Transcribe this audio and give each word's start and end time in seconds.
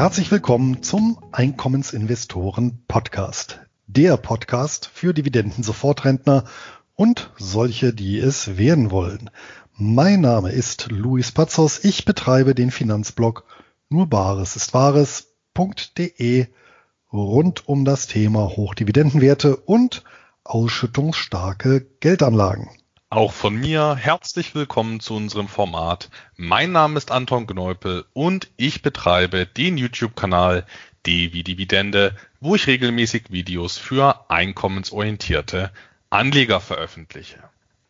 Herzlich 0.00 0.30
willkommen 0.30 0.82
zum 0.82 1.18
Einkommensinvestoren 1.30 2.86
Podcast. 2.88 3.60
Der 3.86 4.16
Podcast 4.16 4.86
für 4.86 5.12
Dividenden-Sofortrentner 5.12 6.44
und 6.94 7.30
solche, 7.36 7.92
die 7.92 8.18
es 8.18 8.56
werden 8.56 8.90
wollen. 8.90 9.28
Mein 9.74 10.22
Name 10.22 10.52
ist 10.52 10.90
Luis 10.90 11.32
Pazos. 11.32 11.84
Ich 11.84 12.06
betreibe 12.06 12.54
den 12.54 12.70
Finanzblog 12.70 13.44
nur 13.90 14.06
Bares 14.06 14.56
ist 14.56 14.72
Wahres.de 14.72 16.46
rund 17.12 17.68
um 17.68 17.84
das 17.84 18.06
Thema 18.06 18.56
Hochdividendenwerte 18.56 19.54
und 19.54 20.02
ausschüttungsstarke 20.44 21.82
Geldanlagen. 22.00 22.70
Auch 23.12 23.32
von 23.32 23.56
mir 23.56 23.96
herzlich 23.96 24.54
willkommen 24.54 25.00
zu 25.00 25.16
unserem 25.16 25.48
Format. 25.48 26.10
Mein 26.36 26.70
Name 26.70 26.96
ist 26.96 27.10
Anton 27.10 27.48
Gneupel 27.48 28.04
und 28.12 28.48
ich 28.56 28.82
betreibe 28.82 29.46
den 29.46 29.76
YouTube-Kanal 29.76 30.64
D 31.04 31.26
Dividende, 31.26 32.14
wo 32.38 32.54
ich 32.54 32.68
regelmäßig 32.68 33.24
Videos 33.30 33.78
für 33.78 34.30
einkommensorientierte 34.30 35.72
Anleger 36.08 36.60
veröffentliche. 36.60 37.42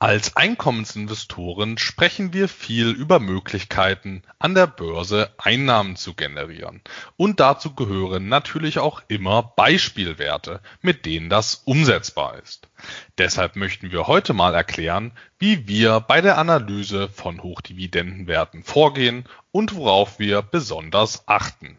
Als 0.02 0.34
Einkommensinvestoren 0.34 1.76
sprechen 1.76 2.32
wir 2.32 2.48
viel 2.48 2.88
über 2.88 3.20
Möglichkeiten, 3.20 4.22
an 4.38 4.54
der 4.54 4.66
Börse 4.66 5.30
Einnahmen 5.36 5.94
zu 5.94 6.14
generieren. 6.14 6.80
Und 7.18 7.38
dazu 7.38 7.74
gehören 7.74 8.26
natürlich 8.26 8.78
auch 8.78 9.02
immer 9.08 9.42
Beispielwerte, 9.42 10.62
mit 10.80 11.04
denen 11.04 11.28
das 11.28 11.56
umsetzbar 11.66 12.38
ist. 12.42 12.70
Deshalb 13.18 13.56
möchten 13.56 13.92
wir 13.92 14.06
heute 14.06 14.32
mal 14.32 14.54
erklären, 14.54 15.12
wie 15.38 15.68
wir 15.68 16.00
bei 16.00 16.22
der 16.22 16.38
Analyse 16.38 17.10
von 17.10 17.42
Hochdividendenwerten 17.42 18.62
vorgehen 18.62 19.24
und 19.52 19.74
worauf 19.74 20.18
wir 20.18 20.40
besonders 20.40 21.28
achten. 21.28 21.78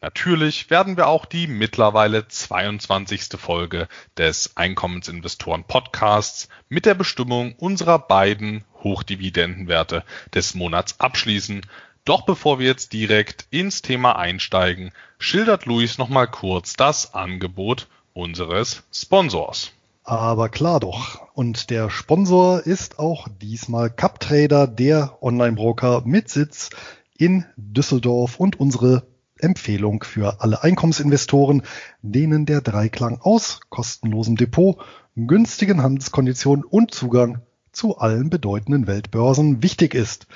Natürlich 0.00 0.70
werden 0.70 0.96
wir 0.96 1.06
auch 1.06 1.26
die 1.26 1.46
mittlerweile 1.46 2.26
22. 2.28 3.38
Folge 3.38 3.88
des 4.16 4.56
Einkommensinvestoren 4.56 5.64
Podcasts 5.64 6.48
mit 6.68 6.86
der 6.86 6.94
Bestimmung 6.94 7.54
unserer 7.56 7.98
beiden 7.98 8.64
Hochdividendenwerte 8.82 10.04
des 10.34 10.54
Monats 10.54 11.00
abschließen. 11.00 11.62
Doch 12.04 12.22
bevor 12.22 12.58
wir 12.58 12.66
jetzt 12.66 12.92
direkt 12.92 13.46
ins 13.50 13.82
Thema 13.82 14.16
einsteigen, 14.16 14.92
schildert 15.18 15.66
Luis 15.66 15.98
nochmal 15.98 16.28
kurz 16.28 16.74
das 16.74 17.14
Angebot 17.14 17.86
unseres 18.12 18.82
Sponsors. 18.92 19.72
Aber 20.04 20.48
klar 20.48 20.80
doch. 20.80 21.28
Und 21.34 21.70
der 21.70 21.88
Sponsor 21.90 22.66
ist 22.66 22.98
auch 22.98 23.28
diesmal 23.40 23.88
CupTrader, 23.88 24.66
der 24.66 25.18
Online-Broker 25.22 26.02
mit 26.04 26.28
Sitz 26.28 26.70
in 27.16 27.44
Düsseldorf 27.56 28.40
und 28.40 28.58
unsere 28.58 29.06
Empfehlung 29.42 30.02
für 30.04 30.40
alle 30.40 30.62
Einkommensinvestoren, 30.62 31.62
denen 32.00 32.46
der 32.46 32.60
Dreiklang 32.60 33.20
aus 33.20 33.60
kostenlosem 33.68 34.36
Depot, 34.36 34.78
günstigen 35.16 35.82
Handelskonditionen 35.82 36.64
und 36.64 36.94
Zugang 36.94 37.42
zu 37.72 37.98
allen 37.98 38.30
bedeutenden 38.30 38.86
Weltbörsen 38.86 39.62
wichtig 39.62 39.94
ist. 39.94 40.26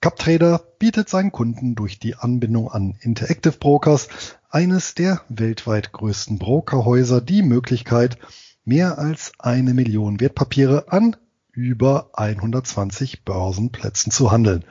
CupTrader 0.00 0.62
bietet 0.78 1.08
seinen 1.08 1.32
Kunden 1.32 1.74
durch 1.74 1.98
die 1.98 2.14
Anbindung 2.14 2.70
an 2.70 2.94
Interactive 3.00 3.56
Brokers, 3.58 4.08
eines 4.50 4.94
der 4.94 5.22
weltweit 5.28 5.92
größten 5.92 6.38
Brokerhäuser, 6.38 7.20
die 7.20 7.42
Möglichkeit, 7.42 8.18
mehr 8.64 8.98
als 8.98 9.32
eine 9.38 9.74
Million 9.74 10.20
Wertpapiere 10.20 10.92
an 10.92 11.16
über 11.52 12.10
120 12.12 13.24
Börsenplätzen 13.24 14.12
zu 14.12 14.30
handeln. 14.30 14.64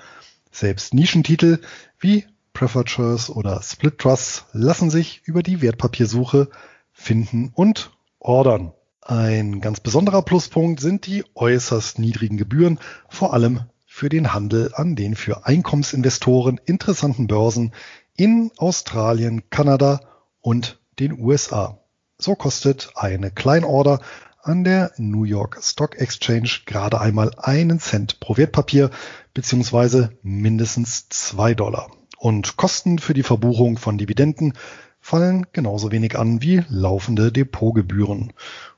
Selbst 0.52 0.94
Nischentitel 0.94 1.60
wie 2.00 2.26
Preferred 2.54 2.90
Shares 2.90 3.30
oder 3.30 3.62
Split 3.62 3.98
Trusts 3.98 4.46
lassen 4.54 4.90
sich 4.90 5.22
über 5.26 5.44
die 5.44 5.62
Wertpapiersuche 5.62 6.50
finden 6.92 7.52
und 7.54 7.92
ordern. 8.20 8.74
Ein 9.02 9.60
ganz 9.60 9.80
besonderer 9.80 10.22
Pluspunkt 10.22 10.80
sind 10.80 11.08
die 11.08 11.26
äußerst 11.36 12.00
niedrigen 12.00 12.38
Gebühren, 12.38 12.80
vor 13.10 13.34
allem 13.34 13.62
für 13.86 14.10
den 14.10 14.34
Handel 14.34 14.72
an 14.74 14.96
den 14.96 15.16
für 15.16 15.46
Einkommensinvestoren 15.46 16.60
interessanten 16.66 17.28
Börsen 17.28 17.74
in 18.16 18.52
Australien, 18.58 19.50
Kanada 19.50 20.00
und 20.40 20.80
den 21.00 21.20
USA. 21.20 21.80
So 22.18 22.36
kostet 22.36 22.92
eine 22.96 23.32
Kleinorder 23.32 24.00
an 24.42 24.64
der 24.64 24.92
New 24.98 25.24
York 25.24 25.60
Stock 25.62 25.96
Exchange 25.98 26.50
gerade 26.66 27.00
einmal 27.00 27.32
einen 27.38 27.80
Cent 27.80 28.20
pro 28.20 28.38
Wertpapier 28.38 28.90
beziehungsweise 29.34 30.18
mindestens 30.22 31.10
zwei 31.10 31.54
Dollar. 31.54 31.92
Und 32.24 32.56
Kosten 32.56 33.00
für 33.00 33.14
die 33.14 33.22
Verbuchung 33.22 33.78
von 33.78 33.98
Dividenden 33.98 34.54
fallen 35.02 35.46
genauso 35.52 35.92
wenig 35.92 36.18
an 36.18 36.42
wie 36.42 36.64
laufende 36.70 37.34
Depotgebühren. 37.34 38.32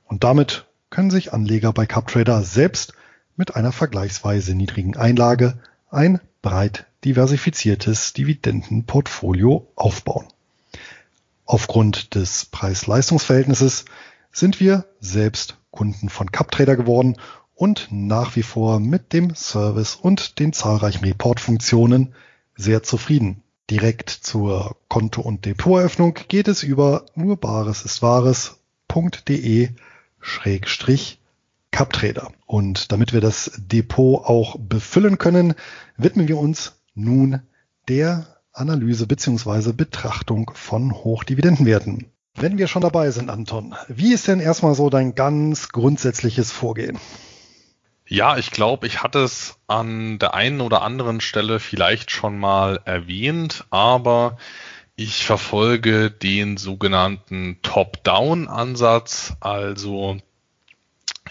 Und 0.06 0.24
damit 0.24 0.66
können 0.90 1.12
sich 1.12 1.32
Anleger 1.32 1.72
bei 1.72 1.86
CupTrader 1.86 2.42
selbst 2.42 2.94
mit 3.36 3.56
einer 3.56 3.72
vergleichsweise 3.72 4.56
niedrigen 4.56 4.98
Einlage 4.98 5.60
ein 5.92 6.22
breit 6.42 6.88
diversifiziertes 7.04 8.14
Dividendenportfolio 8.14 9.68
aufbauen. 9.76 10.26
Aufgrund 11.46 12.16
des 12.16 12.46
Preis-Leistungs-Verhältnisses 12.46 13.86
sind 14.32 14.60
wir 14.60 14.86
selbst 15.00 15.58
Kunden 15.70 16.10
von 16.10 16.32
CupTrader 16.32 16.76
geworden 16.76 17.18
und 17.54 17.90
nach 17.92 18.36
wie 18.36 18.42
vor 18.42 18.80
mit 18.80 19.14
dem 19.14 19.36
Service 19.36 19.94
und 19.94 20.40
den 20.40 20.52
zahlreichen 20.52 21.06
Reportfunktionen 21.06 22.16
sehr 22.56 22.84
zufrieden. 22.84 23.42
Direkt 23.70 24.10
zur 24.10 24.76
Konto- 24.90 25.22
und 25.22 25.46
Depoteröffnung 25.46 26.14
geht 26.28 26.48
es 26.48 26.62
über 26.64 27.06
nur 27.16 27.38
bares 27.38 27.84
ist 27.84 28.02
wahres.de 28.02 29.70
Schrägstrich 30.20 31.20
Cuptrader. 31.72 32.32
Und 32.46 32.92
damit 32.92 33.12
wir 33.12 33.22
das 33.22 33.52
Depot 33.58 34.24
auch 34.24 34.58
befüllen 34.58 35.18
können, 35.18 35.56
widmen 35.98 36.28
wir 36.28 36.38
uns 36.38 36.74
nun 36.94 37.42
der 37.90 38.28
Analyse 38.54 39.08
beziehungsweise 39.08 39.74
Betrachtung 39.74 40.52
von 40.54 40.94
Hochdividendenwerten. 40.94 42.06
Wenn 42.36 42.58
wir 42.58 42.68
schon 42.68 42.82
dabei 42.82 43.12
sind, 43.12 43.30
Anton, 43.30 43.76
wie 43.88 44.14
ist 44.14 44.28
denn 44.28 44.40
erstmal 44.40 44.76
so 44.76 44.90
dein 44.90 45.16
ganz 45.16 45.70
grundsätzliches 45.70 46.52
Vorgehen? 46.52 46.98
Ja, 48.08 48.38
ich 48.38 48.52
glaube, 48.52 48.86
ich 48.86 49.02
hatte 49.02 49.20
es 49.20 49.58
an 49.68 50.20
der 50.20 50.36
einen 50.36 50.62
oder 50.62 50.84
anderen 50.84 51.22
Stelle 51.22 51.60
vielleicht 51.60 52.12
schon 52.12 52.38
mal 52.38 52.80
erwähnt, 52.86 53.66
aber 53.72 54.38
ich 54.96 55.26
verfolge 55.26 56.12
den 56.12 56.58
sogenannten 56.58 57.58
Top-Down-Ansatz. 57.64 59.34
Also 59.40 60.18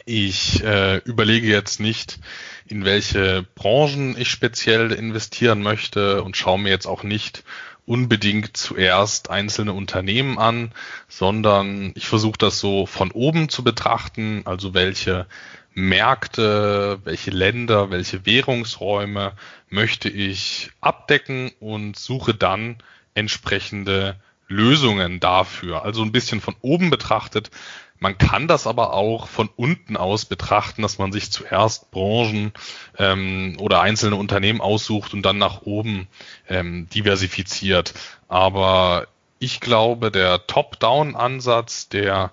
ich 0.05 0.65
äh, 0.65 0.97
überlege 1.05 1.47
jetzt 1.47 1.79
nicht, 1.79 2.19
in 2.67 2.85
welche 2.85 3.47
Branchen 3.55 4.17
ich 4.19 4.29
speziell 4.29 4.91
investieren 4.91 5.63
möchte 5.63 6.25
und 6.25 6.37
schaue 6.37 6.59
mir 6.59 6.71
jetzt 6.71 6.87
auch 6.87 7.05
nicht 7.05 7.45
unbedingt 7.87 8.57
zuerst 8.57 9.31
einzelne 9.31 9.75
Unternehmen 9.75 10.39
an, 10.39 10.73
sondern 11.07 11.93
ich 11.95 12.07
versuche 12.07 12.39
das 12.39 12.59
so 12.59 12.87
von 12.87 13.13
oben 13.13 13.49
zu 13.49 13.63
betrachten, 13.63 14.43
also 14.45 14.75
welche 14.75 15.27
Märkte, 15.75 17.01
welche 17.05 17.31
Länder, 17.31 17.91
welche 17.91 18.25
Währungsräume 18.27 19.33
möchte 19.69 20.09
ich 20.09 20.71
abdecken 20.81 21.51
und 21.61 21.99
suche 21.99 22.35
dann 22.35 22.77
entsprechende 23.15 24.17
Lösungen 24.49 25.21
dafür. 25.21 25.85
Also 25.85 26.03
ein 26.03 26.13
bisschen 26.13 26.41
von 26.41 26.55
oben 26.61 26.91
betrachtet. 26.91 27.51
Man 27.99 28.19
kann 28.19 28.49
das 28.49 28.67
aber 28.67 28.93
auch 28.93 29.29
von 29.29 29.49
unten 29.57 29.97
aus 29.97 30.27
betrachten, 30.27 30.83
dass 30.83 30.99
man 30.99 31.13
sich 31.13 31.31
zuerst 31.33 31.91
Branchen 31.91 32.53
ähm, 32.99 33.57
oder 33.59 33.81
einzelne 33.81 34.17
Unternehmen 34.17 34.61
aussucht 34.61 35.15
und 35.15 35.23
dann 35.23 35.39
nach 35.39 35.63
oben 35.63 36.09
ähm, 36.49 36.89
diversifiziert. 36.91 37.95
Aber 38.29 39.07
ich 39.39 39.61
glaube, 39.61 40.11
der 40.11 40.47
Top-Down-Ansatz, 40.47 41.89
der 41.89 42.33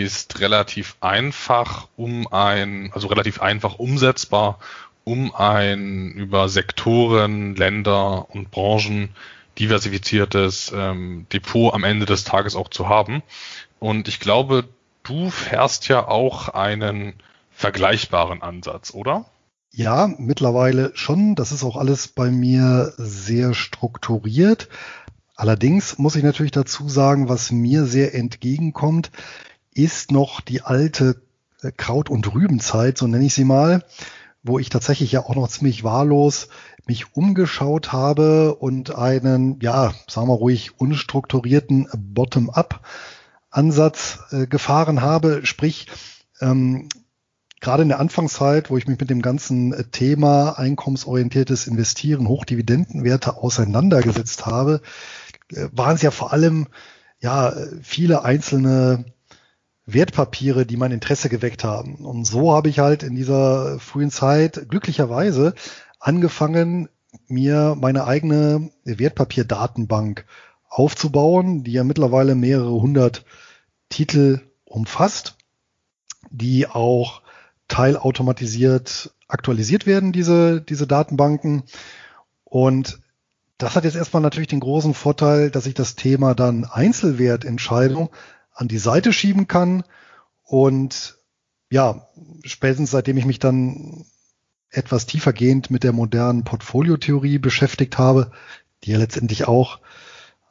ist 0.00 0.40
relativ 0.40 0.96
einfach, 1.00 1.88
um 1.96 2.26
ein, 2.32 2.90
also 2.94 3.08
relativ 3.08 3.42
einfach 3.42 3.78
umsetzbar, 3.78 4.58
um 5.04 5.34
ein 5.34 6.12
über 6.12 6.48
Sektoren, 6.48 7.56
Länder 7.56 8.30
und 8.30 8.50
Branchen 8.50 9.10
diversifiziertes 9.58 10.72
ähm, 10.74 11.26
Depot 11.32 11.74
am 11.74 11.84
Ende 11.84 12.06
des 12.06 12.24
Tages 12.24 12.56
auch 12.56 12.68
zu 12.68 12.88
haben. 12.88 13.22
Und 13.78 14.08
ich 14.08 14.20
glaube, 14.20 14.68
du 15.02 15.30
fährst 15.30 15.88
ja 15.88 16.06
auch 16.06 16.48
einen 16.48 17.14
vergleichbaren 17.50 18.42
Ansatz, 18.42 18.94
oder? 18.94 19.26
Ja, 19.70 20.08
mittlerweile 20.18 20.92
schon. 20.94 21.34
Das 21.34 21.52
ist 21.52 21.64
auch 21.64 21.76
alles 21.76 22.08
bei 22.08 22.30
mir 22.30 22.92
sehr 22.96 23.54
strukturiert. 23.54 24.68
Allerdings 25.34 25.98
muss 25.98 26.14
ich 26.14 26.22
natürlich 26.22 26.52
dazu 26.52 26.88
sagen, 26.88 27.28
was 27.28 27.50
mir 27.50 27.86
sehr 27.86 28.14
entgegenkommt, 28.14 29.10
ist 29.74 30.10
noch 30.10 30.40
die 30.40 30.62
alte 30.62 31.22
äh, 31.62 31.70
Kraut- 31.72 32.10
und 32.10 32.34
Rübenzeit, 32.34 32.98
so 32.98 33.06
nenne 33.06 33.24
ich 33.24 33.34
sie 33.34 33.44
mal, 33.44 33.84
wo 34.42 34.58
ich 34.58 34.68
tatsächlich 34.68 35.12
ja 35.12 35.20
auch 35.20 35.34
noch 35.34 35.48
ziemlich 35.48 35.82
wahllos 35.84 36.48
mich 36.86 37.16
umgeschaut 37.16 37.92
habe 37.92 38.56
und 38.56 38.96
einen, 38.96 39.60
ja, 39.60 39.94
sagen 40.08 40.28
wir 40.28 40.34
ruhig, 40.34 40.80
unstrukturierten 40.80 41.88
Bottom-up-Ansatz 41.96 44.18
äh, 44.32 44.48
gefahren 44.48 45.00
habe. 45.00 45.46
Sprich, 45.46 45.86
ähm, 46.40 46.88
gerade 47.60 47.84
in 47.84 47.88
der 47.88 48.00
Anfangszeit, 48.00 48.68
wo 48.68 48.76
ich 48.76 48.88
mich 48.88 48.98
mit 48.98 49.10
dem 49.10 49.22
ganzen 49.22 49.72
äh, 49.72 49.84
Thema 49.84 50.58
einkommensorientiertes 50.58 51.68
Investieren, 51.68 52.26
Hochdividendenwerte 52.26 53.36
auseinandergesetzt 53.36 54.46
habe, 54.46 54.82
äh, 55.52 55.68
waren 55.70 55.94
es 55.94 56.02
ja 56.02 56.10
vor 56.10 56.32
allem 56.32 56.66
ja 57.20 57.54
viele 57.82 58.24
einzelne 58.24 59.04
Wertpapiere, 59.86 60.64
die 60.64 60.76
mein 60.76 60.92
Interesse 60.92 61.28
geweckt 61.28 61.64
haben. 61.64 61.96
Und 61.96 62.24
so 62.24 62.52
habe 62.52 62.68
ich 62.68 62.78
halt 62.78 63.02
in 63.02 63.14
dieser 63.14 63.78
frühen 63.80 64.10
Zeit 64.10 64.68
glücklicherweise 64.68 65.54
angefangen, 65.98 66.88
mir 67.26 67.76
meine 67.78 68.06
eigene 68.06 68.70
Wertpapierdatenbank 68.84 70.24
aufzubauen, 70.68 71.64
die 71.64 71.72
ja 71.72 71.84
mittlerweile 71.84 72.34
mehrere 72.34 72.80
hundert 72.80 73.24
Titel 73.88 74.40
umfasst, 74.64 75.36
die 76.30 76.66
auch 76.66 77.22
teilautomatisiert 77.68 79.12
aktualisiert 79.28 79.86
werden, 79.86 80.12
diese, 80.12 80.60
diese 80.60 80.86
Datenbanken. 80.86 81.64
Und 82.44 83.00
das 83.58 83.76
hat 83.76 83.84
jetzt 83.84 83.96
erstmal 83.96 84.22
natürlich 84.22 84.48
den 84.48 84.60
großen 84.60 84.94
Vorteil, 84.94 85.50
dass 85.50 85.66
ich 85.66 85.74
das 85.74 85.94
Thema 85.94 86.34
dann 86.34 86.64
Einzelwertentscheidung 86.64 88.10
an 88.54 88.68
die 88.68 88.78
Seite 88.78 89.12
schieben 89.12 89.48
kann. 89.48 89.84
Und 90.44 91.18
ja, 91.70 92.08
spätestens 92.44 92.90
seitdem 92.90 93.16
ich 93.16 93.24
mich 93.24 93.38
dann 93.38 94.04
etwas 94.70 95.06
tiefergehend 95.06 95.70
mit 95.70 95.84
der 95.84 95.92
modernen 95.92 96.44
Portfoliotheorie 96.44 97.38
beschäftigt 97.38 97.98
habe, 97.98 98.30
die 98.84 98.92
ja 98.92 98.98
letztendlich 98.98 99.46
auch 99.46 99.80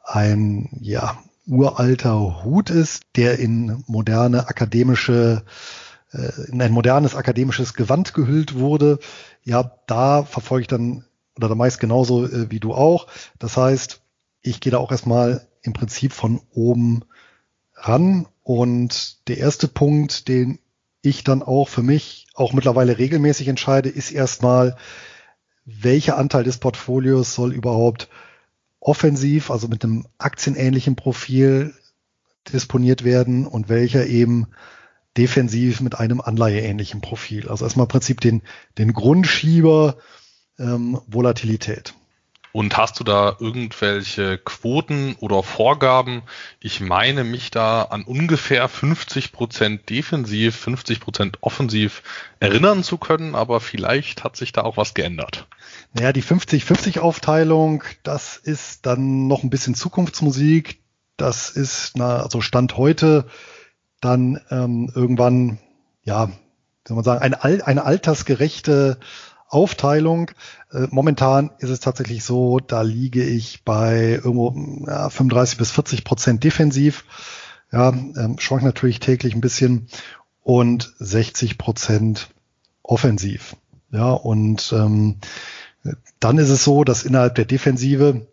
ein 0.04 0.68
ja, 0.80 1.18
uralter 1.46 2.44
Hut 2.44 2.70
ist, 2.70 3.04
der 3.16 3.38
in 3.38 3.84
moderne 3.86 4.48
akademische 4.48 5.44
äh, 6.12 6.48
in 6.48 6.62
ein 6.62 6.72
modernes 6.72 7.14
akademisches 7.14 7.74
Gewand 7.74 8.14
gehüllt 8.14 8.58
wurde. 8.58 8.98
Ja, 9.44 9.72
da 9.86 10.22
verfolge 10.24 10.62
ich 10.62 10.68
dann 10.68 11.04
oder 11.36 11.48
da 11.48 11.54
meist 11.54 11.80
genauso 11.80 12.26
äh, 12.26 12.50
wie 12.50 12.60
du 12.60 12.74
auch. 12.74 13.06
Das 13.38 13.56
heißt, 13.56 14.02
ich 14.42 14.60
gehe 14.60 14.72
da 14.72 14.78
auch 14.78 14.90
erstmal 14.90 15.46
im 15.62 15.72
Prinzip 15.72 16.12
von 16.12 16.40
oben 16.52 17.04
ran. 17.86 18.26
Und 18.42 19.28
der 19.28 19.38
erste 19.38 19.68
Punkt, 19.68 20.28
den 20.28 20.58
ich 21.02 21.24
dann 21.24 21.42
auch 21.42 21.68
für 21.68 21.82
mich 21.82 22.26
auch 22.34 22.52
mittlerweile 22.52 22.98
regelmäßig 22.98 23.48
entscheide, 23.48 23.88
ist 23.88 24.10
erstmal, 24.10 24.76
welcher 25.64 26.16
Anteil 26.16 26.44
des 26.44 26.58
Portfolios 26.58 27.34
soll 27.34 27.52
überhaupt 27.52 28.08
offensiv, 28.80 29.50
also 29.50 29.68
mit 29.68 29.84
einem 29.84 30.06
aktienähnlichen 30.18 30.96
Profil 30.96 31.74
disponiert 32.52 33.04
werden 33.04 33.46
und 33.46 33.68
welcher 33.68 34.06
eben 34.06 34.48
defensiv 35.16 35.80
mit 35.80 35.98
einem 35.98 36.20
anleiheähnlichen 36.20 37.00
Profil. 37.00 37.48
Also 37.48 37.64
erstmal 37.64 37.84
im 37.84 37.88
Prinzip 37.88 38.20
den, 38.20 38.42
den 38.78 38.92
Grundschieber 38.92 39.98
ähm, 40.58 41.00
Volatilität. 41.06 41.94
Und 42.52 42.76
hast 42.76 43.00
du 43.00 43.04
da 43.04 43.36
irgendwelche 43.40 44.36
Quoten 44.36 45.16
oder 45.20 45.42
Vorgaben? 45.42 46.22
Ich 46.60 46.80
meine 46.80 47.24
mich 47.24 47.50
da 47.50 47.82
an 47.82 48.02
ungefähr 48.02 48.68
50 48.68 49.32
Prozent 49.32 49.88
defensiv, 49.88 50.56
50 50.56 51.00
Prozent 51.00 51.38
offensiv 51.40 52.02
erinnern 52.40 52.84
zu 52.84 52.98
können, 52.98 53.34
aber 53.34 53.60
vielleicht 53.60 54.22
hat 54.22 54.36
sich 54.36 54.52
da 54.52 54.62
auch 54.62 54.76
was 54.76 54.92
geändert. 54.92 55.46
Naja, 55.94 56.12
die 56.12 56.22
50-50 56.22 56.98
Aufteilung, 56.98 57.84
das 58.02 58.36
ist 58.36 58.84
dann 58.84 59.26
noch 59.28 59.42
ein 59.42 59.50
bisschen 59.50 59.74
Zukunftsmusik. 59.74 60.80
Das 61.16 61.50
ist, 61.50 61.92
na, 61.96 62.22
also 62.22 62.40
Stand 62.42 62.76
heute 62.76 63.26
dann 64.00 64.40
ähm, 64.50 64.90
irgendwann, 64.94 65.58
ja, 66.02 66.30
soll 66.86 66.96
man 66.96 67.04
sagen, 67.04 67.34
eine, 67.34 67.66
eine 67.66 67.84
altersgerechte 67.84 68.98
Aufteilung. 69.52 70.30
Äh, 70.72 70.86
momentan 70.90 71.50
ist 71.58 71.68
es 71.68 71.80
tatsächlich 71.80 72.24
so, 72.24 72.58
da 72.58 72.82
liege 72.82 73.22
ich 73.22 73.64
bei 73.64 74.20
irgendwo 74.24 74.54
ja, 74.86 75.10
35 75.10 75.58
bis 75.58 75.70
40 75.70 76.04
Prozent 76.04 76.42
defensiv. 76.42 77.04
Ja, 77.70 77.90
ähm, 77.90 78.36
schwankt 78.38 78.64
natürlich 78.64 78.98
täglich 78.98 79.34
ein 79.34 79.40
bisschen 79.40 79.88
und 80.42 80.94
60 80.98 81.58
Prozent 81.58 82.30
offensiv. 82.82 83.56
Ja, 83.90 84.10
und 84.10 84.72
ähm, 84.72 85.18
dann 86.18 86.38
ist 86.38 86.48
es 86.48 86.64
so, 86.64 86.84
dass 86.84 87.04
innerhalb 87.04 87.34
der 87.34 87.44
Defensive 87.44 88.26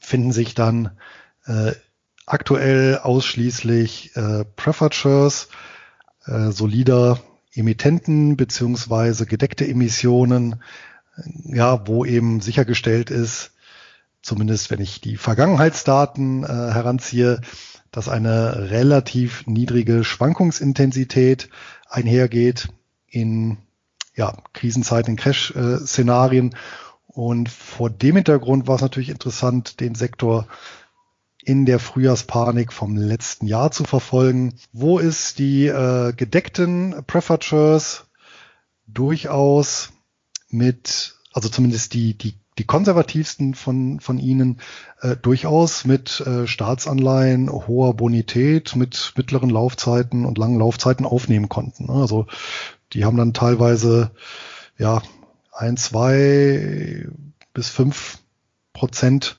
finden 0.00 0.32
sich 0.32 0.54
dann 0.54 0.98
äh, 1.46 1.72
aktuell 2.24 2.98
ausschließlich 2.98 4.16
äh, 4.16 4.44
Preferred 4.56 4.94
äh, 6.26 6.50
solider 6.50 7.20
Emittenten 7.54 8.36
beziehungsweise 8.36 9.26
gedeckte 9.26 9.66
Emissionen, 9.66 10.62
ja, 11.44 11.86
wo 11.86 12.04
eben 12.04 12.40
sichergestellt 12.40 13.10
ist, 13.10 13.52
zumindest 14.22 14.70
wenn 14.70 14.80
ich 14.80 15.00
die 15.00 15.16
Vergangenheitsdaten 15.16 16.44
äh, 16.44 16.46
heranziehe, 16.46 17.40
dass 17.92 18.08
eine 18.08 18.70
relativ 18.70 19.46
niedrige 19.46 20.02
Schwankungsintensität 20.02 21.48
einhergeht 21.88 22.68
in 23.06 23.58
ja, 24.16 24.36
Krisenzeiten, 24.52 25.12
in 25.12 25.16
Crash-Szenarien. 25.16 26.56
Und 27.06 27.48
vor 27.48 27.90
dem 27.90 28.16
Hintergrund 28.16 28.66
war 28.66 28.76
es 28.76 28.82
natürlich 28.82 29.10
interessant, 29.10 29.78
den 29.78 29.94
Sektor 29.94 30.48
in 31.44 31.66
der 31.66 31.78
Frühjahrspanik 31.78 32.72
vom 32.72 32.96
letzten 32.96 33.46
Jahr 33.46 33.70
zu 33.70 33.84
verfolgen. 33.84 34.54
Wo 34.72 34.98
ist 34.98 35.38
die 35.38 35.66
äh, 35.66 36.12
gedeckten 36.12 37.04
Preferatures 37.06 38.04
durchaus 38.86 39.92
mit, 40.48 41.14
also 41.32 41.48
zumindest 41.48 41.94
die, 41.94 42.16
die, 42.16 42.34
die 42.58 42.64
konservativsten 42.64 43.54
von, 43.54 44.00
von 44.00 44.18
ihnen, 44.18 44.60
äh, 45.00 45.16
durchaus 45.16 45.84
mit 45.84 46.20
äh, 46.20 46.46
Staatsanleihen 46.46 47.50
hoher 47.50 47.94
Bonität, 47.94 48.76
mit 48.76 49.12
mittleren 49.16 49.50
Laufzeiten 49.50 50.24
und 50.24 50.38
langen 50.38 50.58
Laufzeiten 50.58 51.04
aufnehmen 51.04 51.48
konnten. 51.48 51.90
Also 51.90 52.26
die 52.92 53.04
haben 53.04 53.16
dann 53.16 53.34
teilweise 53.34 54.12
ja 54.78 55.02
ein, 55.52 55.76
zwei 55.76 57.06
bis 57.52 57.68
fünf 57.68 58.18
Prozent 58.72 59.38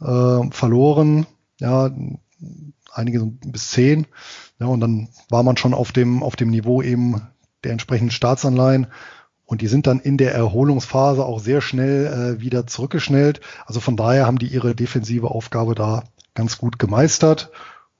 äh, 0.00 0.50
verloren, 0.50 1.26
ja, 1.58 1.90
einige 2.92 3.26
bis 3.26 3.70
zehn, 3.70 4.06
ja, 4.58 4.66
und 4.66 4.80
dann 4.80 5.08
war 5.28 5.42
man 5.42 5.56
schon 5.56 5.74
auf 5.74 5.90
dem, 5.92 6.22
auf 6.22 6.36
dem 6.36 6.50
Niveau 6.50 6.82
eben 6.82 7.22
der 7.64 7.72
entsprechenden 7.72 8.10
Staatsanleihen. 8.10 8.88
Und 9.46 9.62
die 9.62 9.66
sind 9.66 9.86
dann 9.86 9.98
in 9.98 10.16
der 10.16 10.32
Erholungsphase 10.32 11.24
auch 11.24 11.40
sehr 11.40 11.60
schnell 11.60 12.06
äh, 12.06 12.40
wieder 12.40 12.66
zurückgeschnellt. 12.66 13.40
Also 13.66 13.80
von 13.80 13.96
daher 13.96 14.26
haben 14.26 14.38
die 14.38 14.46
ihre 14.46 14.76
defensive 14.76 15.28
Aufgabe 15.28 15.74
da 15.74 16.04
ganz 16.34 16.58
gut 16.58 16.78
gemeistert. 16.78 17.50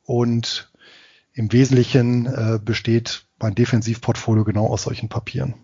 Und 0.04 0.70
im 1.32 1.52
Wesentlichen 1.52 2.26
äh, 2.26 2.60
besteht 2.62 3.24
mein 3.40 3.54
Defensivportfolio 3.54 4.44
genau 4.44 4.66
aus 4.68 4.82
solchen 4.82 5.08
Papieren. 5.08 5.54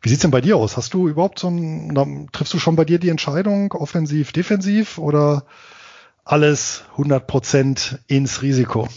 Wie 0.00 0.08
sieht's 0.08 0.22
denn 0.22 0.30
bei 0.30 0.40
dir 0.40 0.56
aus? 0.56 0.76
Hast 0.76 0.94
du 0.94 1.08
überhaupt 1.08 1.38
so 1.38 1.48
ein, 1.48 2.28
triffst 2.32 2.54
du 2.54 2.58
schon 2.58 2.76
bei 2.76 2.84
dir 2.84 2.98
die 2.98 3.08
Entscheidung, 3.08 3.72
offensiv, 3.72 4.32
defensiv 4.32 4.98
oder 4.98 5.44
alles 6.24 6.84
100 6.92 7.26
Prozent 7.26 7.98
ins 8.06 8.42
Risiko? 8.42 8.88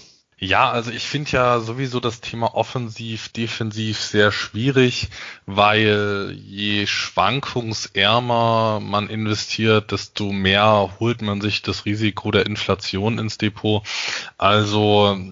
Ja, 0.43 0.71
also 0.71 0.89
ich 0.89 1.03
finde 1.03 1.29
ja 1.31 1.59
sowieso 1.59 1.99
das 1.99 2.19
Thema 2.19 2.55
offensiv, 2.55 3.29
defensiv 3.29 3.99
sehr 3.99 4.31
schwierig, 4.31 5.09
weil 5.45 6.35
je 6.35 6.87
schwankungsärmer 6.87 8.79
man 8.81 9.07
investiert, 9.07 9.91
desto 9.91 10.31
mehr 10.31 10.95
holt 10.99 11.21
man 11.21 11.41
sich 11.41 11.61
das 11.61 11.85
Risiko 11.85 12.31
der 12.31 12.47
Inflation 12.47 13.19
ins 13.19 13.37
Depot. 13.37 13.83
Also 14.39 15.31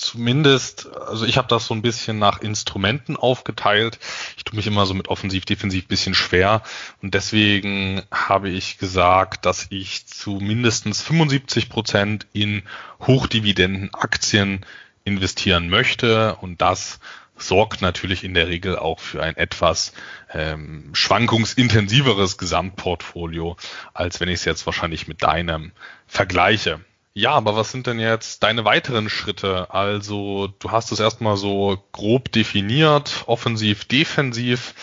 zumindest, 0.00 0.88
also 0.96 1.26
ich 1.26 1.36
habe 1.36 1.48
das 1.48 1.66
so 1.66 1.74
ein 1.74 1.82
bisschen 1.82 2.18
nach 2.18 2.40
Instrumenten 2.40 3.16
aufgeteilt. 3.16 3.98
Ich 4.36 4.44
tue 4.44 4.56
mich 4.56 4.66
immer 4.66 4.86
so 4.86 4.94
mit 4.94 5.08
offensiv, 5.08 5.44
defensiv 5.44 5.86
bisschen 5.86 6.14
schwer 6.14 6.62
und 7.02 7.14
deswegen 7.14 8.02
habe 8.12 8.48
ich 8.48 8.78
gesagt, 8.78 9.44
dass 9.44 9.66
ich 9.70 10.06
zu 10.06 10.38
mindestens 10.40 11.02
75 11.02 11.68
Prozent 11.68 12.26
in 12.32 12.62
Hochdividenden 13.00 13.92
Aktien 13.92 14.64
investieren 15.04 15.68
möchte 15.68 16.36
und 16.36 16.60
das 16.60 17.00
sorgt 17.36 17.82
natürlich 17.82 18.24
in 18.24 18.34
der 18.34 18.48
Regel 18.48 18.76
auch 18.78 18.98
für 19.00 19.22
ein 19.22 19.36
etwas 19.36 19.92
ähm, 20.32 20.90
schwankungsintensiveres 20.92 22.36
Gesamtportfolio, 22.36 23.56
als 23.94 24.20
wenn 24.20 24.28
ich 24.28 24.36
es 24.36 24.44
jetzt 24.44 24.66
wahrscheinlich 24.66 25.08
mit 25.08 25.22
deinem 25.22 25.72
vergleiche. 26.06 26.80
Ja, 27.14 27.32
aber 27.32 27.56
was 27.56 27.72
sind 27.72 27.86
denn 27.86 27.98
jetzt 27.98 28.42
deine 28.44 28.64
weiteren 28.64 29.08
Schritte? 29.08 29.74
Also, 29.74 30.48
du 30.58 30.70
hast 30.70 30.92
es 30.92 31.00
erstmal 31.00 31.36
so 31.36 31.82
grob 31.90 32.30
definiert, 32.30 33.24
offensiv, 33.26 33.86
defensiv. 33.86 34.74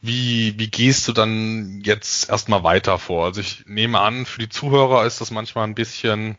wie, 0.00 0.58
wie 0.58 0.68
gehst 0.68 1.08
du 1.08 1.12
dann 1.12 1.82
jetzt 1.84 2.30
erstmal 2.30 2.62
weiter 2.62 2.98
vor? 2.98 3.26
Also 3.26 3.40
ich 3.40 3.64
nehme 3.66 4.00
an, 4.00 4.24
für 4.24 4.40
die 4.40 4.48
Zuhörer 4.48 5.04
ist 5.04 5.20
das 5.20 5.30
manchmal 5.30 5.64
ein 5.64 5.74
bisschen 5.74 6.38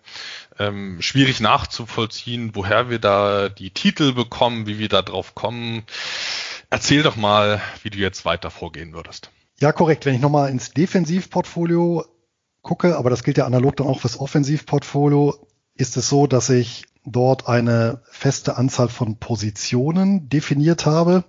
ähm, 0.57 1.01
schwierig 1.01 1.39
nachzuvollziehen, 1.39 2.51
woher 2.55 2.89
wir 2.89 2.99
da 2.99 3.49
die 3.49 3.69
Titel 3.69 4.13
bekommen, 4.13 4.65
wie 4.65 4.79
wir 4.79 4.89
da 4.89 5.01
drauf 5.01 5.35
kommen. 5.35 5.83
Erzähl 6.69 7.03
doch 7.03 7.15
mal, 7.15 7.61
wie 7.83 7.89
du 7.89 7.99
jetzt 7.99 8.25
weiter 8.25 8.49
vorgehen 8.49 8.93
würdest. 8.93 9.29
Ja, 9.59 9.71
korrekt. 9.71 10.05
Wenn 10.05 10.15
ich 10.15 10.21
nochmal 10.21 10.49
ins 10.49 10.71
Defensivportfolio 10.71 12.05
gucke, 12.61 12.97
aber 12.97 13.09
das 13.09 13.23
gilt 13.23 13.37
ja 13.37 13.45
analog 13.45 13.75
dann 13.75 13.87
auch 13.87 13.99
fürs 13.99 14.19
Offensivportfolio, 14.19 15.35
ist 15.75 15.97
es 15.97 16.09
so, 16.09 16.27
dass 16.27 16.49
ich 16.49 16.85
dort 17.05 17.47
eine 17.47 18.01
feste 18.09 18.57
Anzahl 18.57 18.89
von 18.89 19.17
Positionen 19.17 20.29
definiert 20.29 20.85
habe. 20.85 21.23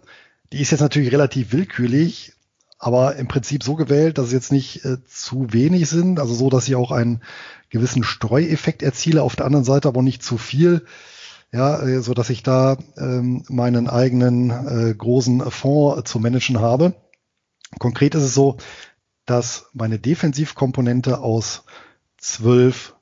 Die 0.52 0.60
ist 0.60 0.70
jetzt 0.70 0.80
natürlich 0.80 1.12
relativ 1.12 1.52
willkürlich, 1.52 2.34
aber 2.78 3.16
im 3.16 3.28
Prinzip 3.28 3.62
so 3.62 3.74
gewählt, 3.74 4.18
dass 4.18 4.26
es 4.26 4.32
jetzt 4.32 4.52
nicht 4.52 4.84
äh, 4.84 4.98
zu 5.06 5.52
wenig 5.52 5.88
sind, 5.88 6.20
also 6.20 6.34
so, 6.34 6.50
dass 6.50 6.68
ich 6.68 6.74
auch 6.74 6.90
einen 6.90 7.22
gewissen 7.70 8.04
Streueffekt 8.04 8.82
erziele, 8.82 9.22
auf 9.22 9.36
der 9.36 9.46
anderen 9.46 9.64
Seite 9.64 9.88
aber 9.88 10.02
nicht 10.02 10.22
zu 10.22 10.36
viel, 10.36 10.84
ja, 11.52 11.80
äh, 11.80 12.02
so 12.02 12.12
dass 12.12 12.28
ich 12.28 12.42
da 12.42 12.76
ähm, 12.98 13.44
meinen 13.48 13.88
eigenen 13.88 14.50
äh, 14.50 14.94
großen 14.94 15.40
Fonds 15.50 16.10
zu 16.10 16.18
managen 16.18 16.60
habe. 16.60 16.94
Konkret 17.78 18.14
ist 18.14 18.24
es 18.24 18.34
so, 18.34 18.58
dass 19.32 19.70
meine 19.72 19.98
Defensivkomponente 19.98 21.20
aus 21.20 21.64
zwölf 22.18 22.94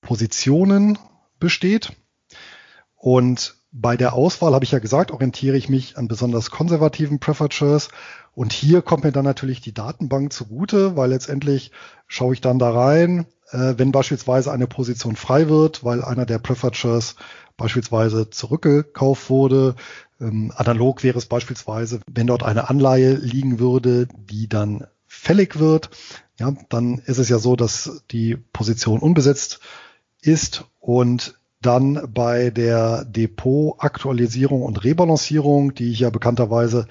Positionen 0.00 0.98
besteht. 1.38 1.92
Und 2.96 3.54
bei 3.70 3.96
der 3.96 4.14
Auswahl 4.14 4.54
habe 4.54 4.64
ich 4.64 4.72
ja 4.72 4.80
gesagt, 4.80 5.12
orientiere 5.12 5.56
ich 5.56 5.68
mich 5.68 5.96
an 5.98 6.08
besonders 6.08 6.50
konservativen 6.50 7.20
Preferred 7.20 7.90
Und 8.34 8.52
hier 8.52 8.82
kommt 8.82 9.04
mir 9.04 9.12
dann 9.12 9.24
natürlich 9.24 9.60
die 9.60 9.72
Datenbank 9.72 10.32
zugute, 10.32 10.96
weil 10.96 11.10
letztendlich 11.10 11.70
schaue 12.08 12.34
ich 12.34 12.40
dann 12.40 12.58
da 12.58 12.72
rein, 12.72 13.26
äh, 13.50 13.74
wenn 13.76 13.92
beispielsweise 13.92 14.50
eine 14.50 14.66
Position 14.66 15.14
frei 15.14 15.48
wird, 15.48 15.84
weil 15.84 16.02
einer 16.02 16.26
der 16.26 16.40
Preferred 16.40 16.76
beispielsweise 17.56 18.30
zurückgekauft 18.30 19.30
wurde. 19.30 19.76
Ähm, 20.20 20.52
analog 20.56 21.04
wäre 21.04 21.18
es 21.18 21.26
beispielsweise, 21.26 22.00
wenn 22.10 22.26
dort 22.26 22.42
eine 22.42 22.68
Anleihe 22.68 23.14
liegen 23.14 23.60
würde, 23.60 24.08
die 24.28 24.48
dann 24.48 24.88
fällig 25.16 25.58
wird, 25.58 25.90
ja, 26.38 26.54
dann 26.68 26.98
ist 26.98 27.18
es 27.18 27.28
ja 27.28 27.38
so, 27.38 27.56
dass 27.56 28.02
die 28.10 28.36
Position 28.36 29.00
unbesetzt 29.00 29.60
ist 30.20 30.64
und 30.80 31.38
dann 31.62 32.12
bei 32.12 32.50
der 32.50 33.04
Depotaktualisierung 33.04 34.62
und 34.62 34.84
Rebalancierung, 34.84 35.74
die 35.74 35.90
ich 35.90 36.00
ja 36.00 36.10
bekannterweise 36.10 36.86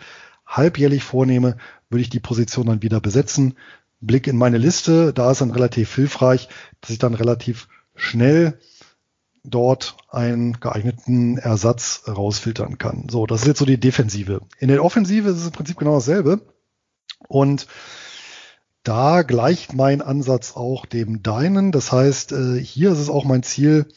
halbjährlich 0.46 1.04
vornehme, 1.04 1.58
würde 1.90 2.02
ich 2.02 2.10
die 2.10 2.20
Position 2.20 2.68
dann 2.68 2.82
wieder 2.82 3.00
besetzen. 3.00 3.56
Blick 4.02 4.28
in 4.28 4.38
meine 4.38 4.58
Liste, 4.58 5.14
da 5.14 5.32
ist 5.32 5.42
dann 5.42 5.52
relativ 5.52 5.96
hilfreich, 5.96 6.50
dass 6.82 6.90
ich 6.90 7.00
dann 7.00 7.14
relativ 7.14 7.68
schnell 7.96 8.60
dort 9.44 9.96
einen 10.10 10.60
geeigneten 10.60 11.38
Ersatz 11.38 12.04
rausfiltern 12.08 12.78
kann. 12.78 13.08
So, 13.10 13.26
das 13.26 13.42
ist 13.42 13.48
jetzt 13.48 13.60
so 13.60 13.66
die 13.66 13.80
Defensive. 13.80 14.42
In 14.60 14.68
der 14.68 14.84
Offensive 14.84 15.30
ist 15.30 15.38
es 15.38 15.46
im 15.46 15.52
Prinzip 15.52 15.78
genau 15.78 15.96
dasselbe. 15.96 16.42
Und 17.28 17.68
da 18.86 19.24
gleicht 19.24 19.74
mein 19.74 20.02
Ansatz 20.02 20.56
auch 20.56 20.86
dem 20.86 21.24
deinen. 21.24 21.72
Das 21.72 21.92
heißt, 21.92 22.32
äh, 22.32 22.60
hier 22.60 22.92
ist 22.92 23.00
es 23.00 23.10
auch 23.10 23.26
mein 23.26 23.44
Ziel, 23.44 23.88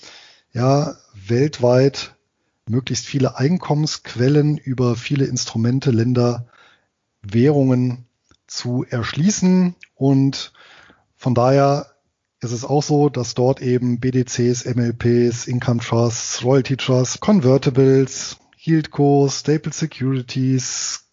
ja, 0.53 0.97
weltweit 1.15 2.17
möglichst 2.69 3.07
viele 3.07 3.37
Einkommensquellen 3.37 4.57
über 4.57 4.97
viele 4.97 5.27
Instrumente, 5.27 5.91
Länder, 5.91 6.47
Währungen 7.23 8.07
zu 8.47 8.85
erschließen. 8.89 9.75
Und 9.95 10.53
von 11.17 11.35
daher 11.35 11.87
ist 12.41 12.53
es 12.53 12.65
auch 12.65 12.83
so, 12.83 13.11
dass 13.11 13.35
dort 13.35 13.61
eben 13.61 14.01
BDCs, 14.01 14.65
MLPs, 14.65 15.47
Income 15.47 15.81
Trusts, 15.81 16.43
Royalty 16.43 16.79
Trusts, 16.79 17.21
Convertibles, 17.21 18.39
Yieldcos, 18.57 19.41
Staple 19.41 19.73
Securities, 19.73 21.05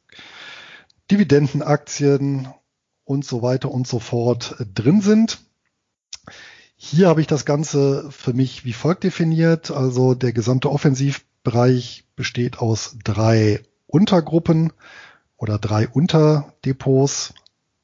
Dividendenaktien 1.12 2.48
und 3.06 3.24
so 3.24 3.42
weiter 3.42 3.72
und 3.72 3.88
so 3.88 4.00
fort 4.00 4.56
drin 4.74 5.00
sind. 5.00 5.40
Hier 6.76 7.08
habe 7.08 7.22
ich 7.22 7.28
das 7.28 7.46
Ganze 7.46 8.12
für 8.12 8.34
mich 8.34 8.66
wie 8.66 8.74
folgt 8.74 9.06
definiert. 9.06 9.72
Also 9.72 10.14
der 10.14 10.34
gesamte 10.34 10.70
Offensivbereich 10.70 12.06
besteht 12.16 12.60
aus 12.60 12.98
drei 13.04 13.62
Untergruppen 13.88 14.74
oder 15.38 15.58
drei 15.58 15.88
Unterdepots. 15.88 17.34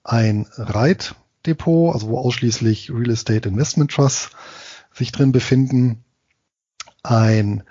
Ein 0.04 0.48
Reitdepot, 0.58 1.94
also 1.94 2.10
wo 2.10 2.18
ausschließlich 2.18 2.90
Real 2.90 3.12
Estate 3.12 3.48
Investment 3.48 3.92
Trusts 3.92 4.32
sich 4.94 5.12
drin 5.12 5.32
befinden. 5.32 6.04
Ein 7.04 7.64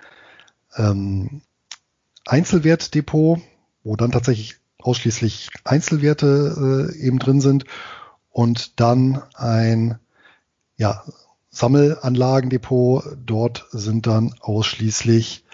ähm, 0.77 1.43
Einzelwertdepot, 2.25 3.41
wo 3.83 3.97
dann 3.97 4.13
tatsächlich 4.13 4.60
ausschließlich 4.83 5.51
Einzelwerte 5.65 6.91
äh, 6.93 6.97
eben 6.99 7.19
drin 7.19 7.41
sind. 7.41 7.65
Und 8.31 8.81
dann 8.81 9.23
ein 9.35 9.99
ja, 10.77 11.05
Sammelanlagendepot. 11.51 13.19
Dort 13.25 13.67
sind 13.71 14.07
dann 14.07 14.35
ausschließlich 14.41 15.45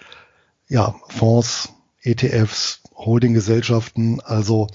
ja, 0.67 0.95
Fonds, 1.09 1.69
ETFs, 2.01 2.81
Holdinggesellschaften, 2.95 4.21
also 4.21 4.67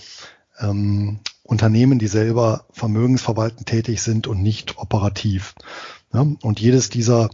ähm, 0.58 1.20
Unternehmen, 1.42 1.98
die 1.98 2.06
selber 2.06 2.66
vermögensverwaltend 2.70 3.66
tätig 3.66 4.02
sind 4.02 4.26
und 4.26 4.42
nicht 4.42 4.78
operativ. 4.78 5.54
Ja, 6.12 6.26
und 6.42 6.60
jedes 6.60 6.90
dieser 6.90 7.30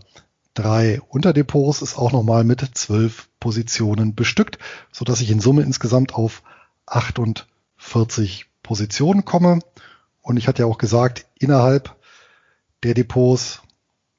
drei 0.54 1.00
Unterdepots 1.08 1.82
ist 1.82 1.96
auch 1.96 2.12
nochmal 2.12 2.44
mit 2.44 2.64
zwölf 2.74 3.28
Positionen 3.38 4.14
bestückt, 4.14 4.58
so 4.92 5.04
dass 5.04 5.20
ich 5.20 5.30
in 5.30 5.40
Summe 5.40 5.62
insgesamt 5.62 6.14
auf 6.14 6.42
48 6.90 8.46
Positionen 8.62 9.24
komme. 9.24 9.60
Und 10.22 10.36
ich 10.36 10.48
hatte 10.48 10.62
ja 10.62 10.66
auch 10.66 10.78
gesagt, 10.78 11.26
innerhalb 11.38 11.96
der 12.82 12.94
Depots 12.94 13.62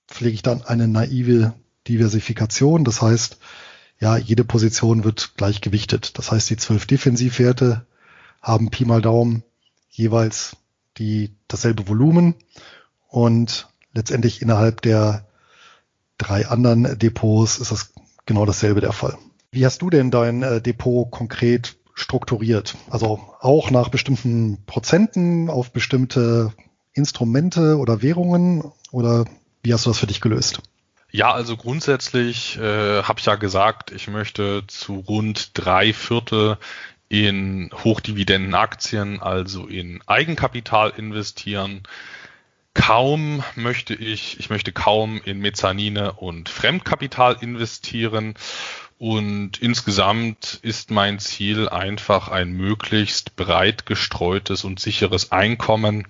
pflege 0.07 0.33
ich 0.33 0.41
dann 0.41 0.63
eine 0.63 0.87
naive 0.87 1.53
Diversifikation. 1.87 2.83
Das 2.83 3.01
heißt, 3.01 3.37
ja, 3.99 4.17
jede 4.17 4.43
Position 4.43 5.03
wird 5.03 5.33
gleich 5.35 5.61
gewichtet. 5.61 6.17
Das 6.17 6.31
heißt, 6.31 6.49
die 6.49 6.57
zwölf 6.57 6.85
Defensivwerte 6.85 7.85
haben 8.41 8.69
Pi 8.69 8.85
mal 8.85 9.01
Daumen 9.01 9.43
jeweils 9.89 10.55
die, 10.97 11.35
dasselbe 11.47 11.87
Volumen 11.87 12.35
und 13.07 13.67
letztendlich 13.93 14.41
innerhalb 14.41 14.81
der 14.81 15.27
drei 16.17 16.47
anderen 16.47 16.97
Depots 16.97 17.57
ist 17.57 17.71
das 17.71 17.93
genau 18.25 18.45
dasselbe 18.45 18.81
der 18.81 18.93
Fall. 18.93 19.17
Wie 19.51 19.65
hast 19.65 19.81
du 19.81 19.89
denn 19.89 20.11
dein 20.11 20.43
äh, 20.43 20.61
Depot 20.61 21.09
konkret 21.09 21.75
strukturiert? 21.99 22.75
Also 22.89 23.19
auch 23.39 23.71
nach 23.71 23.89
bestimmten 23.89 24.63
Prozenten 24.65 25.49
auf 25.49 25.71
bestimmte 25.71 26.53
Instrumente 26.93 27.77
oder 27.77 28.01
Währungen 28.01 28.63
oder 28.91 29.25
wie 29.63 29.73
hast 29.73 29.85
du 29.85 29.89
das 29.89 29.99
für 29.99 30.07
dich 30.07 30.21
gelöst? 30.21 30.61
Ja, 31.11 31.33
also 31.33 31.57
grundsätzlich 31.57 32.57
äh, 32.57 33.03
habe 33.03 33.19
ich 33.19 33.25
ja 33.25 33.35
gesagt, 33.35 33.91
ich 33.91 34.07
möchte 34.07 34.63
zu 34.67 34.95
rund 34.95 35.51
drei 35.55 35.91
Viertel 35.91 36.57
in 37.09 37.71
Hochdividendenaktien, 37.83 39.19
also 39.19 39.65
in 39.65 40.01
Eigenkapital 40.05 40.91
investieren. 40.95 41.81
Kaum 42.75 43.43
möchte 43.55 43.95
ich, 43.95 44.39
ich 44.39 44.51
möchte 44.51 44.71
kaum 44.71 45.19
in 45.25 45.39
Mezzanine 45.39 46.13
und 46.13 46.47
Fremdkapital 46.47 47.37
investieren. 47.41 48.35
Und 48.99 49.61
insgesamt 49.61 50.59
ist 50.61 50.91
mein 50.91 51.19
Ziel 51.19 51.69
einfach 51.69 52.27
ein 52.27 52.51
möglichst 52.51 53.37
breit 53.37 53.85
gestreutes 53.85 54.65
und 54.65 54.81
sicheres 54.81 55.31
Einkommen 55.31 56.05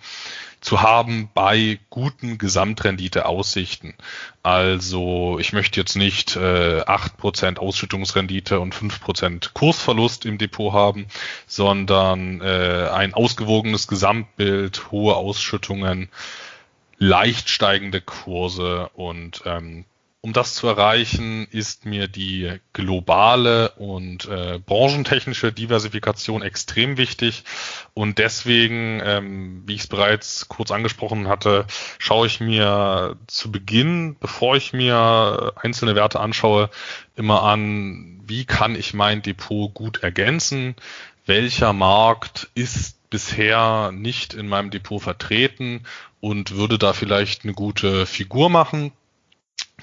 zu 0.60 0.81
haben 0.81 1.29
bei 1.36 1.79
guten 1.91 2.39
Gesamtrenditeaussichten. 2.39 3.93
Also 4.41 5.38
ich 5.38 5.53
möchte 5.53 5.79
jetzt 5.79 5.98
nicht 5.98 6.36
äh, 6.36 6.81
8% 6.81 7.60
Ausschüttungsrendite 7.60 8.60
und 8.60 8.74
5% 8.74 9.51
Kursverlust 9.53 10.25
im 10.25 10.39
Depot 10.39 10.74
haben, 10.74 11.05
sondern 11.46 12.41
äh, 12.41 12.89
ein 12.91 13.13
ausgewogenes 13.13 13.88
Gesamtbild, 13.88 14.91
hohe 14.91 15.15
Ausschüttungen, 15.15 16.10
leicht 16.98 17.50
steigende 17.50 18.01
Kurse 18.01 18.89
und 18.96 19.43
ähm, 19.46 19.86
um 20.21 20.33
das 20.33 20.53
zu 20.53 20.67
erreichen, 20.67 21.47
ist 21.49 21.85
mir 21.85 22.09
die 22.09 22.59
globale 22.73 23.71
und 23.71 24.25
äh, 24.27 24.59
branchentechnische 24.59 25.53
Diversifikation 25.53 26.41
extrem 26.41 26.97
wichtig. 26.97 27.45
Und 27.93 28.17
deswegen, 28.17 29.01
ähm, 29.03 29.63
wie 29.65 29.75
ich 29.75 29.81
es 29.81 29.88
bereits 29.88 30.49
kurz 30.49 30.71
angesprochen 30.71 31.29
hatte, 31.29 31.65
schaue 31.99 32.27
ich 32.27 32.41
mir 32.41 33.15
zu 33.27 33.49
Beginn, 33.49 34.17
bevor 34.19 34.57
ich 34.57 34.73
mir 34.73 35.53
einzelne 35.55 35.95
Werte 35.95 36.19
anschaue, 36.19 36.69
immer 37.15 37.43
an, 37.43 38.19
wie 38.25 38.43
kann 38.43 38.75
ich 38.75 38.93
mein 38.93 39.21
Depot 39.21 39.73
gut 39.73 40.03
ergänzen, 40.03 40.75
welcher 41.25 41.71
Markt 41.71 42.49
ist 42.55 43.09
bisher 43.09 43.91
nicht 43.93 44.33
in 44.33 44.47
meinem 44.47 44.69
Depot 44.69 45.01
vertreten 45.01 45.83
und 46.19 46.55
würde 46.55 46.77
da 46.77 46.91
vielleicht 46.91 47.43
eine 47.43 47.53
gute 47.53 48.05
Figur 48.05 48.49
machen. 48.49 48.91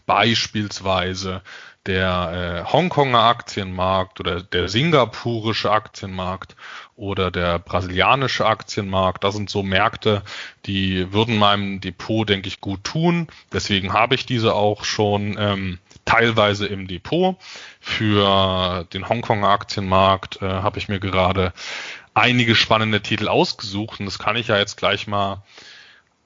Beispielsweise 0.07 1.43
der 1.87 2.65
äh, 2.67 2.73
Hongkonger 2.73 3.21
Aktienmarkt 3.21 4.21
oder 4.21 4.43
der 4.43 4.69
singapurische 4.69 5.71
Aktienmarkt 5.71 6.57
oder 6.97 7.31
der 7.31 7.59
brasilianische 7.59 8.47
Aktienmarkt. 8.47 9.23
Das 9.25 9.37
sind 9.37 9.51
so 9.51 9.63
Märkte, 9.63 10.23
die 10.67 11.13
würden 11.13 11.39
meinem 11.39 11.81
Depot, 11.81 12.29
denke 12.29 12.49
ich, 12.49 12.61
gut 12.61 12.83
tun. 12.85 13.29
Deswegen 13.53 13.93
habe 13.93 14.15
ich 14.15 14.27
diese 14.27 14.55
auch 14.55 14.85
schon 14.85 15.37
ähm, 15.39 15.79
teilweise 16.05 16.67
im 16.67 16.89
Depot. 16.89 17.37
Für 17.81 18.85
den 18.93 19.09
Hongkonger 19.09 19.49
Aktienmarkt 19.49 20.43
äh, 20.43 20.47
habe 20.47 20.79
ich 20.79 20.89
mir 20.89 20.99
gerade 20.99 21.53
einige 22.15 22.55
spannende 22.55 23.03
Titel 23.03 23.29
ausgesucht 23.29 24.01
und 24.01 24.07
das 24.07 24.19
kann 24.19 24.37
ich 24.37 24.49
ja 24.49 24.59
jetzt 24.59 24.77
gleich 24.77 25.07
mal 25.07 25.43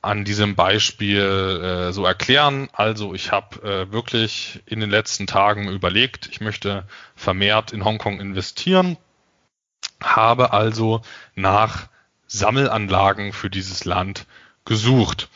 an 0.02 0.24
diesem 0.24 0.54
Beispiel 0.54 1.20
äh, 1.20 1.92
so 1.92 2.04
erklären. 2.04 2.68
Also 2.72 3.14
ich 3.14 3.32
habe 3.32 3.62
äh, 3.62 3.92
wirklich 3.92 4.62
in 4.66 4.80
den 4.80 4.90
letzten 4.90 5.26
Tagen 5.26 5.68
überlegt, 5.68 6.28
ich 6.30 6.40
möchte 6.40 6.84
vermehrt 7.14 7.72
in 7.72 7.84
Hongkong 7.84 8.20
investieren, 8.20 8.96
habe 10.02 10.52
also 10.52 11.02
nach 11.34 11.88
Sammelanlagen 12.26 13.32
für 13.32 13.50
dieses 13.50 13.84
Land 13.84 14.26
gesucht. 14.64 15.28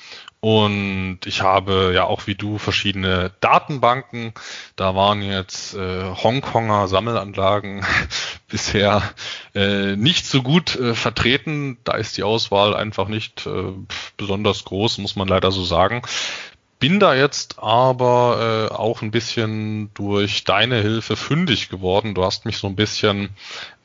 Und 0.45 1.21
ich 1.25 1.41
habe 1.41 1.93
ja 1.95 2.05
auch 2.05 2.27
wie 2.27 2.35
du 2.35 2.59
verschiedene 2.59 3.31
Datenbanken. 3.41 4.35
Da 4.77 4.95
waren 4.95 5.23
jetzt 5.23 5.73
äh, 5.73 6.03
Hongkonger 6.03 6.87
Sammelanlagen 6.87 7.83
bisher 8.49 9.03
äh, 9.55 9.97
nicht 9.97 10.27
so 10.27 10.43
gut 10.43 10.77
äh, 10.77 10.95
vertreten. 10.95 11.79
Da 11.85 11.95
ist 11.95 12.19
die 12.19 12.25
Auswahl 12.25 12.77
einfach 12.77 13.09
nicht 13.09 13.47
äh, 13.47 13.73
besonders 14.19 14.67
groß, 14.67 14.99
muss 14.99 15.17
man 15.17 15.29
leider 15.29 15.51
so 15.51 15.65
sagen 15.65 16.03
bin 16.79 17.01
da 17.01 17.15
jetzt 17.15 17.61
aber 17.61 18.69
äh, 18.71 18.75
auch 18.75 19.01
ein 19.01 19.11
bisschen 19.11 19.91
durch 19.95 20.45
deine 20.45 20.83
Hilfe 20.83 21.17
fündig 21.17 21.71
geworden. 21.71 22.15
Du 22.15 22.23
hast 22.23 22.45
mich 22.45 22.59
so 22.59 22.67
ein 22.67 22.77
bisschen 22.77 23.31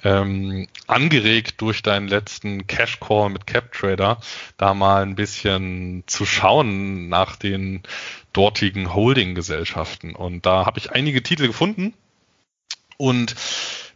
ähm, 0.03 0.68
angeregt 0.88 1.62
durch 1.62 1.82
deinen 1.82 2.08
letzten 2.08 2.68
Cash 2.68 3.00
Call 3.00 3.29
mit 3.29 3.48
CapTrader, 3.48 4.20
da 4.58 4.74
mal 4.74 5.03
ein 5.03 5.15
bisschen 5.15 6.03
zu 6.08 6.25
schauen 6.25 7.10
nach 7.10 7.36
den 7.36 7.84
dortigen 8.34 8.94
Holding-Gesellschaften. 8.94 10.15
Und 10.15 10.46
da 10.46 10.65
habe 10.65 10.79
ich 10.79 10.91
einige 10.91 11.24
Titel 11.24 11.48
gefunden. 11.48 11.94
Und 12.98 13.36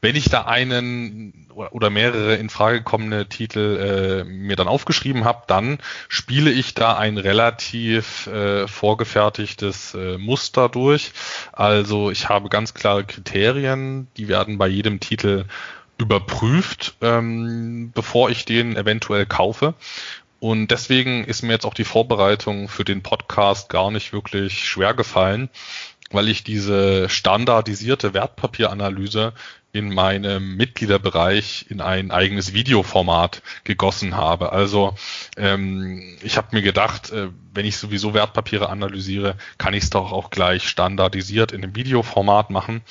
wenn 0.03 0.15
ich 0.17 0.29
da 0.29 0.45
einen 0.45 1.48
oder 1.55 1.89
mehrere 1.89 2.36
in 2.36 2.50
Frage 2.50 2.83
kommende 2.83 3.27
Titel 3.27 4.24
äh, 4.24 4.24
mir 4.25 4.57
dann 4.57 4.67
aufgeschrieben 4.67 5.24
habe, 5.24 5.43
dann 5.48 5.77
spiele 6.10 6.51
ich 6.51 6.74
da 6.74 6.98
ein 6.98 7.17
relativ 7.17 8.27
äh, 8.27 8.67
vorgefertigtes 8.67 9.93
äh, 9.93 10.17
Muster 10.17 10.67
durch. 10.67 11.13
Also 11.53 12.12
ich 12.12 12.27
habe 12.27 12.50
ganz 12.50 12.74
klare 12.74 13.05
Kriterien, 13.05 14.07
die 14.17 14.27
werden 14.27 14.57
bei 14.57 14.67
jedem 14.67 15.00
Titel 15.00 15.45
überprüft, 15.97 16.95
ähm, 17.01 17.91
bevor 17.93 18.29
ich 18.29 18.45
den 18.45 18.75
eventuell 18.75 19.25
kaufe. 19.25 19.75
Und 20.39 20.71
deswegen 20.71 21.23
ist 21.23 21.41
mir 21.41 21.53
jetzt 21.53 21.65
auch 21.65 21.73
die 21.73 21.85
Vorbereitung 21.85 22.67
für 22.67 22.83
den 22.83 23.01
Podcast 23.01 23.69
gar 23.69 23.91
nicht 23.91 24.12
wirklich 24.12 24.67
schwer 24.67 24.93
gefallen, 24.93 25.50
weil 26.12 26.27
ich 26.27 26.43
diese 26.43 27.07
standardisierte 27.07 28.13
Wertpapieranalyse 28.13 29.33
in 29.73 29.91
meinem 29.91 30.56
Mitgliederbereich 30.56 31.65
in 31.69 31.82
ein 31.82 32.12
eigenes 32.12 32.53
Videoformat 32.53 33.41
gegossen 33.63 34.15
habe. 34.15 34.51
Also 34.51 34.93
ähm, 35.36 36.17
ich 36.21 36.38
habe 36.38 36.49
mir 36.51 36.62
gedacht, 36.62 37.12
äh, 37.12 37.29
wenn 37.56 37.65
ich 37.65 37.77
sowieso 37.77 38.13
Wertpapiere 38.13 38.69
analysiere, 38.69 39.36
kann 39.58 39.73
ich 39.73 39.86
es 39.86 39.89
doch 39.89 40.12
auch 40.12 40.29
gleich 40.29 40.69
standardisiert 40.69 41.51
in 41.51 41.63
einem 41.63 41.75
Videoformat 41.75 42.51
machen. 42.51 42.82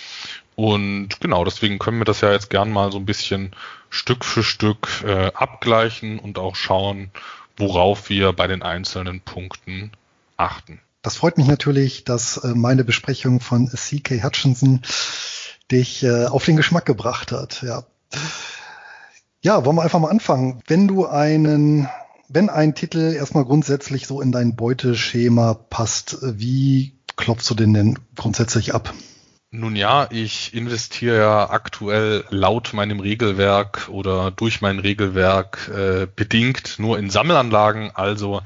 Und 0.55 1.21
genau, 1.21 1.45
deswegen 1.45 1.79
können 1.79 1.99
wir 1.99 2.05
das 2.05 2.21
ja 2.21 2.33
jetzt 2.33 2.51
gern 2.51 2.71
mal 2.71 2.93
so 2.93 2.99
ein 2.99 3.07
bisschen 3.07 3.53
Stück 3.91 4.25
für 4.25 4.43
Stück 4.43 5.03
äh, 5.05 5.33
abgleichen 5.35 6.19
und 6.19 6.38
auch 6.38 6.57
schauen, 6.57 7.11
worauf 7.57 8.09
wir 8.09 8.33
bei 8.33 8.47
den 8.47 8.62
einzelnen 8.62 9.21
Punkten 9.21 9.93
achten. 10.37 10.81
Das 11.03 11.17
freut 11.17 11.37
mich 11.37 11.47
natürlich, 11.47 12.05
dass 12.05 12.38
äh, 12.38 12.55
meine 12.55 12.85
Besprechung 12.85 13.41
von 13.41 13.69
CK 13.69 14.23
Hutchinson 14.23 14.83
dich 15.71 16.03
äh, 16.05 16.27
auf 16.27 16.45
den 16.45 16.57
Geschmack 16.57 16.87
gebracht 16.87 17.33
hat. 17.33 17.62
Ja. 17.62 17.85
ja, 19.41 19.65
wollen 19.65 19.77
wir 19.77 19.83
einfach 19.83 19.99
mal 19.99 20.11
anfangen. 20.11 20.62
Wenn 20.67 20.87
du 20.87 21.07
einen, 21.07 21.88
wenn 22.29 22.51
ein 22.51 22.75
Titel 22.75 23.15
erstmal 23.15 23.45
grundsätzlich 23.45 24.07
so 24.07 24.21
in 24.21 24.33
dein 24.33 24.55
Beuteschema 24.55 25.55
passt, 25.55 26.19
wie 26.23 26.95
klopfst 27.17 27.49
du 27.51 27.55
den 27.55 27.75
denn 27.75 27.99
grundsätzlich 28.15 28.75
ab? 28.75 28.95
Nun 29.55 29.77
ja, 29.77 30.09
ich 30.11 30.55
investiere 30.55 31.19
ja 31.19 31.51
aktuell 31.51 32.25
laut 32.31 32.73
meinem 32.73 33.01
Regelwerk 33.01 33.91
oder 33.91 34.31
durch 34.31 34.62
mein 34.62 34.79
Regelwerk 34.79 35.69
äh, 35.69 36.07
bedingt 36.07 36.79
nur 36.79 36.99
in 36.99 37.11
Sammelanlagen, 37.11 37.91
also 37.95 38.41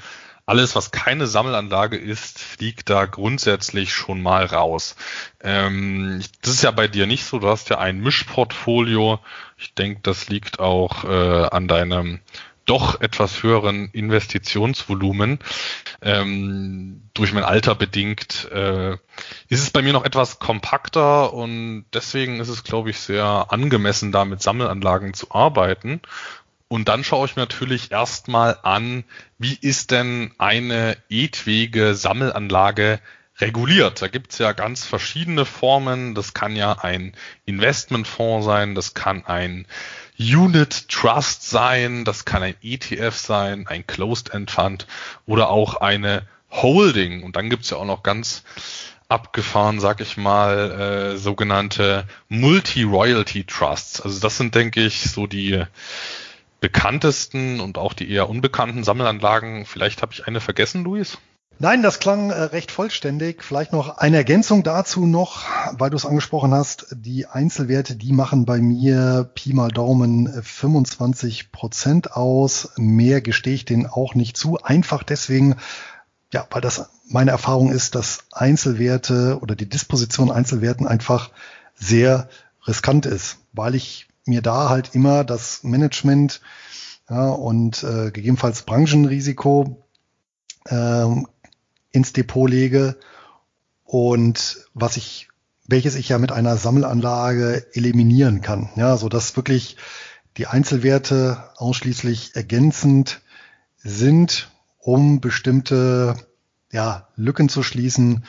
alles, 0.46 0.74
was 0.74 0.90
keine 0.90 1.28
Sammelanlage 1.28 1.96
ist, 1.96 2.40
fliegt 2.40 2.90
da 2.90 3.06
grundsätzlich 3.06 3.94
schon 3.94 4.20
mal 4.20 4.46
raus. 4.46 4.96
Ähm, 5.40 6.24
das 6.42 6.54
ist 6.54 6.62
ja 6.64 6.72
bei 6.72 6.88
dir 6.88 7.06
nicht 7.06 7.24
so. 7.24 7.38
Du 7.38 7.46
hast 7.46 7.70
ja 7.70 7.78
ein 7.78 8.00
Mischportfolio. 8.00 9.20
Ich 9.56 9.74
denke, 9.74 10.00
das 10.02 10.28
liegt 10.28 10.58
auch 10.58 11.04
äh, 11.04 11.46
an 11.52 11.68
deinem 11.68 12.18
doch 12.66 13.00
etwas 13.00 13.42
höheren 13.42 13.88
Investitionsvolumen. 13.92 15.38
Ähm, 16.02 17.02
durch 17.14 17.32
mein 17.32 17.44
Alter 17.44 17.74
bedingt 17.74 18.50
äh, 18.52 18.92
ist 19.48 19.62
es 19.62 19.70
bei 19.70 19.82
mir 19.82 19.92
noch 19.92 20.04
etwas 20.04 20.38
kompakter 20.38 21.32
und 21.32 21.86
deswegen 21.94 22.40
ist 22.40 22.48
es, 22.48 22.64
glaube 22.64 22.90
ich, 22.90 22.98
sehr 22.98 23.46
angemessen, 23.48 24.12
da 24.12 24.24
mit 24.24 24.42
Sammelanlagen 24.42 25.14
zu 25.14 25.30
arbeiten. 25.30 26.02
Und 26.68 26.88
dann 26.88 27.04
schaue 27.04 27.26
ich 27.26 27.36
mir 27.36 27.42
natürlich 27.42 27.92
erstmal 27.92 28.58
an, 28.62 29.04
wie 29.38 29.56
ist 29.60 29.92
denn 29.92 30.32
eine 30.36 30.96
etwige 31.08 31.94
Sammelanlage 31.94 33.00
reguliert. 33.38 34.02
Da 34.02 34.08
gibt's 34.08 34.38
ja 34.38 34.52
ganz 34.52 34.84
verschiedene 34.84 35.44
Formen. 35.44 36.14
Das 36.14 36.34
kann 36.34 36.56
ja 36.56 36.72
ein 36.72 37.14
Investmentfonds 37.44 38.44
sein, 38.44 38.74
das 38.74 38.94
kann 38.94 39.24
ein 39.26 39.66
Unit 40.18 40.88
Trust 40.88 41.48
sein, 41.48 42.04
das 42.04 42.24
kann 42.24 42.42
ein 42.42 42.56
ETF 42.62 43.14
sein, 43.14 43.66
ein 43.66 43.86
Closed 43.86 44.32
End 44.32 44.50
Fund 44.50 44.86
oder 45.26 45.50
auch 45.50 45.76
eine 45.76 46.26
Holding. 46.50 47.22
Und 47.22 47.36
dann 47.36 47.50
gibt's 47.50 47.70
ja 47.70 47.76
auch 47.76 47.84
noch 47.84 48.02
ganz 48.02 48.42
abgefahren, 49.08 49.78
sag 49.78 50.00
ich 50.00 50.16
mal, 50.16 51.12
äh, 51.12 51.16
sogenannte 51.16 52.06
Multi-Royalty 52.28 53.44
Trusts. 53.44 54.00
Also 54.00 54.20
das 54.20 54.36
sind, 54.36 54.54
denke 54.54 54.80
ich, 54.80 55.10
so 55.10 55.26
die 55.26 55.62
bekanntesten 56.60 57.60
und 57.60 57.78
auch 57.78 57.92
die 57.92 58.10
eher 58.10 58.28
unbekannten 58.28 58.82
Sammelanlagen. 58.82 59.66
Vielleicht 59.66 60.02
habe 60.02 60.12
ich 60.12 60.26
eine 60.26 60.40
vergessen, 60.40 60.82
Luis? 60.82 61.18
Nein, 61.58 61.82
das 61.82 62.00
klang 62.00 62.28
äh, 62.30 62.34
recht 62.34 62.70
vollständig. 62.70 63.42
Vielleicht 63.42 63.72
noch 63.72 63.96
eine 63.96 64.18
Ergänzung 64.18 64.62
dazu 64.62 65.06
noch, 65.06 65.44
weil 65.72 65.88
du 65.88 65.96
es 65.96 66.04
angesprochen 66.04 66.52
hast. 66.52 66.88
Die 66.90 67.26
Einzelwerte, 67.26 67.96
die 67.96 68.12
machen 68.12 68.44
bei 68.44 68.58
mir 68.58 69.30
Pi 69.34 69.54
mal 69.54 69.70
Daumen 69.70 70.30
25 70.42 71.52
Prozent 71.52 72.12
aus. 72.12 72.72
Mehr 72.76 73.22
gestehe 73.22 73.54
ich 73.54 73.64
denen 73.64 73.86
auch 73.86 74.14
nicht 74.14 74.36
zu. 74.36 74.58
Einfach 74.58 75.02
deswegen, 75.02 75.56
ja, 76.30 76.46
weil 76.50 76.60
das 76.60 76.90
meine 77.08 77.30
Erfahrung 77.30 77.72
ist, 77.72 77.94
dass 77.94 78.24
Einzelwerte 78.32 79.38
oder 79.40 79.56
die 79.56 79.68
Disposition 79.68 80.30
Einzelwerten 80.30 80.86
einfach 80.86 81.30
sehr 81.74 82.28
riskant 82.66 83.06
ist, 83.06 83.38
weil 83.54 83.74
ich 83.74 84.08
mir 84.26 84.42
da 84.42 84.68
halt 84.68 84.94
immer 84.94 85.24
das 85.24 85.62
Management 85.62 86.42
ja, 87.08 87.30
und 87.30 87.82
äh, 87.82 88.10
gegebenenfalls 88.10 88.62
Branchenrisiko 88.62 89.82
ähm, 90.68 91.28
ins 91.96 92.12
Depot 92.12 92.48
lege 92.48 92.96
und 93.84 94.58
was 94.74 94.98
ich, 94.98 95.28
welches 95.66 95.94
ich 95.94 96.10
ja 96.10 96.18
mit 96.18 96.30
einer 96.30 96.58
Sammelanlage 96.58 97.66
eliminieren 97.72 98.42
kann, 98.42 98.68
ja, 98.76 98.98
so 98.98 99.08
dass 99.08 99.36
wirklich 99.36 99.76
die 100.36 100.46
Einzelwerte 100.46 101.42
ausschließlich 101.56 102.36
ergänzend 102.36 103.22
sind, 103.78 104.50
um 104.78 105.22
bestimmte 105.22 106.16
ja, 106.70 107.08
Lücken 107.16 107.48
zu 107.48 107.62
schließen, 107.62 108.24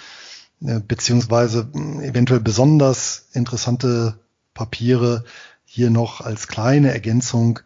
äh, 0.61 0.79
beziehungsweise 0.79 1.69
eventuell 2.01 2.39
besonders 2.39 3.27
interessante 3.33 4.17
Papiere 4.53 5.25
hier 5.65 5.89
noch 5.89 6.21
als 6.21 6.47
kleine 6.47 6.93
Ergänzung 6.93 7.59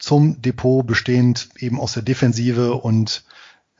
zum 0.00 0.42
Depot 0.42 0.84
bestehend 0.84 1.50
eben 1.58 1.78
aus 1.78 1.92
der 1.92 2.02
Defensive 2.02 2.74
und 2.74 3.24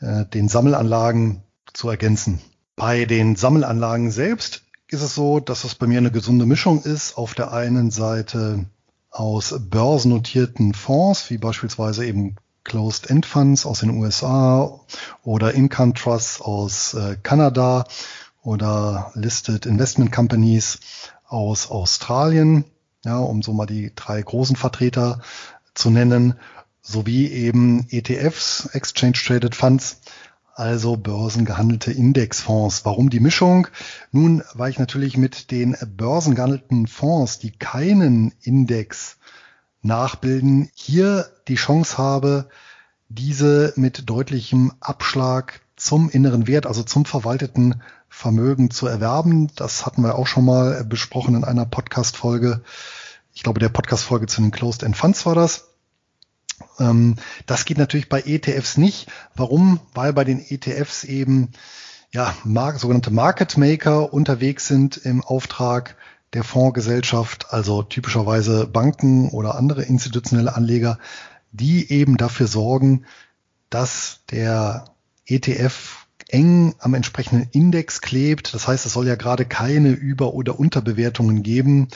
äh, 0.00 0.24
den 0.26 0.48
Sammelanlagen 0.48 1.42
zu 1.72 1.88
ergänzen. 1.88 2.40
Bei 2.76 3.04
den 3.04 3.36
Sammelanlagen 3.36 4.10
selbst 4.10 4.62
ist 4.88 5.02
es 5.02 5.14
so, 5.14 5.40
dass 5.40 5.64
es 5.64 5.74
bei 5.74 5.86
mir 5.86 5.98
eine 5.98 6.10
gesunde 6.10 6.46
Mischung 6.46 6.82
ist. 6.82 7.18
Auf 7.18 7.34
der 7.34 7.52
einen 7.52 7.90
Seite 7.90 8.66
aus 9.10 9.54
börsennotierten 9.58 10.74
Fonds, 10.74 11.30
wie 11.30 11.38
beispielsweise 11.38 12.06
eben 12.06 12.36
Closed-End 12.64 13.26
Funds 13.26 13.66
aus 13.66 13.80
den 13.80 13.90
USA 13.90 14.80
oder 15.22 15.54
Income 15.54 15.94
Trusts 15.94 16.40
aus 16.40 16.94
äh, 16.94 17.16
Kanada 17.22 17.84
oder 18.42 19.10
Listed 19.14 19.66
Investment 19.66 20.12
Companies 20.12 20.80
aus 21.26 21.70
Australien, 21.70 22.64
ja, 23.04 23.18
um 23.18 23.42
so 23.42 23.52
mal 23.52 23.66
die 23.66 23.92
drei 23.94 24.20
großen 24.20 24.56
Vertreter 24.56 25.20
zu 25.74 25.90
nennen, 25.90 26.34
sowie 26.82 27.28
eben 27.28 27.86
ETFs, 27.90 28.66
Exchange 28.72 29.12
Traded 29.12 29.54
Funds, 29.54 30.00
also 30.58 30.96
börsengehandelte 30.96 31.92
Indexfonds. 31.92 32.84
Warum 32.84 33.10
die 33.10 33.20
Mischung? 33.20 33.68
Nun, 34.10 34.42
weil 34.54 34.70
ich 34.70 34.80
natürlich 34.80 35.16
mit 35.16 35.52
den 35.52 35.76
börsengehandelten 35.86 36.88
Fonds, 36.88 37.38
die 37.38 37.52
keinen 37.52 38.34
Index 38.42 39.18
nachbilden, 39.82 40.68
hier 40.74 41.26
die 41.46 41.54
Chance 41.54 41.96
habe, 41.96 42.48
diese 43.08 43.72
mit 43.76 44.10
deutlichem 44.10 44.72
Abschlag 44.80 45.60
zum 45.76 46.10
inneren 46.10 46.48
Wert, 46.48 46.66
also 46.66 46.82
zum 46.82 47.04
verwalteten 47.04 47.80
Vermögen 48.08 48.72
zu 48.72 48.88
erwerben. 48.88 49.48
Das 49.54 49.86
hatten 49.86 50.02
wir 50.02 50.16
auch 50.16 50.26
schon 50.26 50.44
mal 50.44 50.84
besprochen 50.84 51.36
in 51.36 51.44
einer 51.44 51.66
Podcast-Folge. 51.66 52.62
Ich 53.32 53.44
glaube, 53.44 53.60
der 53.60 53.68
Podcast-Folge 53.68 54.26
zu 54.26 54.40
den 54.40 54.50
Closed-End 54.50 54.96
Funds 54.96 55.24
war 55.24 55.36
das. 55.36 55.67
Ähm, 56.78 57.16
das 57.46 57.64
geht 57.64 57.78
natürlich 57.78 58.08
bei 58.08 58.22
ETFs 58.22 58.76
nicht. 58.76 59.08
Warum? 59.34 59.80
Weil 59.94 60.12
bei 60.12 60.24
den 60.24 60.40
ETFs 60.40 61.04
eben 61.04 61.52
ja, 62.10 62.34
sogenannte 62.76 63.10
Market 63.10 63.56
Maker 63.58 64.12
unterwegs 64.12 64.66
sind 64.66 64.96
im 64.96 65.22
Auftrag 65.22 65.96
der 66.32 66.44
Fondsgesellschaft, 66.44 67.52
also 67.52 67.82
typischerweise 67.82 68.66
Banken 68.66 69.30
oder 69.30 69.54
andere 69.54 69.82
institutionelle 69.82 70.54
Anleger, 70.54 70.98
die 71.52 71.90
eben 71.90 72.16
dafür 72.16 72.46
sorgen, 72.46 73.04
dass 73.70 74.20
der 74.30 74.84
ETF 75.26 76.06
eng 76.28 76.74
am 76.78 76.94
entsprechenden 76.94 77.48
Index 77.52 78.00
klebt. 78.00 78.54
Das 78.54 78.68
heißt, 78.68 78.84
es 78.84 78.92
soll 78.92 79.06
ja 79.06 79.14
gerade 79.14 79.44
keine 79.46 79.90
Über- 79.90 80.34
oder 80.34 80.58
Unterbewertungen 80.58 81.42
geben. 81.42 81.88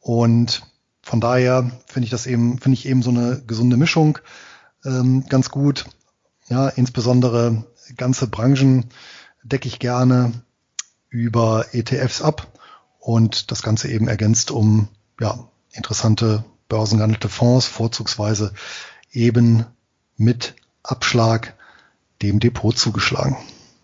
Und 0.00 0.62
von 1.10 1.20
daher 1.20 1.68
finde 1.86 2.04
ich 2.04 2.10
das 2.10 2.28
eben, 2.28 2.60
finde 2.60 2.78
ich 2.78 2.86
eben 2.86 3.02
so 3.02 3.10
eine 3.10 3.42
gesunde 3.44 3.76
Mischung 3.76 4.20
ähm, 4.84 5.26
ganz 5.28 5.50
gut. 5.50 5.86
Ja, 6.48 6.68
insbesondere 6.68 7.64
ganze 7.96 8.28
Branchen 8.28 8.84
decke 9.42 9.66
ich 9.66 9.80
gerne 9.80 10.32
über 11.08 11.66
ETFs 11.72 12.22
ab 12.22 12.46
und 13.00 13.50
das 13.50 13.62
Ganze 13.62 13.88
eben 13.88 14.06
ergänzt 14.06 14.52
um 14.52 14.86
ja, 15.18 15.48
interessante 15.72 16.44
börsengehandelte 16.68 17.28
Fonds, 17.28 17.66
vorzugsweise 17.66 18.52
eben 19.10 19.66
mit 20.16 20.54
Abschlag 20.84 21.56
dem 22.22 22.38
Depot 22.38 22.78
zugeschlagen. 22.78 23.36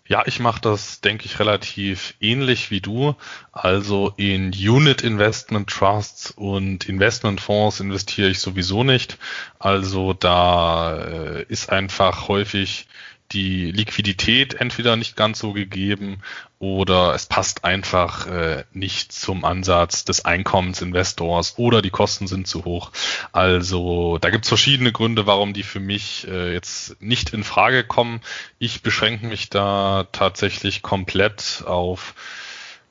Ja, 0.07 0.23
ich 0.25 0.39
mache 0.39 0.61
das, 0.61 1.01
denke 1.01 1.25
ich, 1.25 1.39
relativ 1.39 2.13
ähnlich 2.21 2.71
wie 2.71 2.79
du. 2.79 3.15
Also 3.51 4.13
in 4.15 4.51
Unit 4.53 5.01
Investment 5.01 5.69
Trusts 5.69 6.31
und 6.31 6.87
Investmentfonds 6.87 7.81
investiere 7.81 8.29
ich 8.29 8.39
sowieso 8.39 8.85
nicht. 8.85 9.17
Also 9.59 10.13
da 10.13 10.97
äh, 10.97 11.45
ist 11.49 11.69
einfach 11.69 12.29
häufig 12.29 12.87
die 13.31 13.71
Liquidität 13.71 14.55
entweder 14.55 14.95
nicht 14.95 15.15
ganz 15.15 15.39
so 15.39 15.53
gegeben 15.53 16.21
oder 16.59 17.13
es 17.13 17.25
passt 17.25 17.65
einfach 17.65 18.25
äh, 18.27 18.63
nicht 18.71 19.11
zum 19.11 19.43
Ansatz 19.43 20.05
des 20.05 20.25
Einkommensinvestors 20.25 21.57
oder 21.57 21.81
die 21.81 21.89
Kosten 21.89 22.27
sind 22.27 22.47
zu 22.47 22.65
hoch. 22.65 22.91
Also 23.31 24.17
da 24.17 24.29
gibt 24.29 24.45
es 24.45 24.49
verschiedene 24.49 24.91
Gründe, 24.91 25.27
warum 25.27 25.53
die 25.53 25.63
für 25.63 25.79
mich 25.79 26.27
äh, 26.27 26.53
jetzt 26.53 27.01
nicht 27.01 27.31
in 27.33 27.43
Frage 27.43 27.83
kommen. 27.83 28.21
Ich 28.59 28.81
beschränke 28.81 29.27
mich 29.27 29.49
da 29.49 30.07
tatsächlich 30.11 30.81
komplett 30.81 31.63
auf 31.65 32.15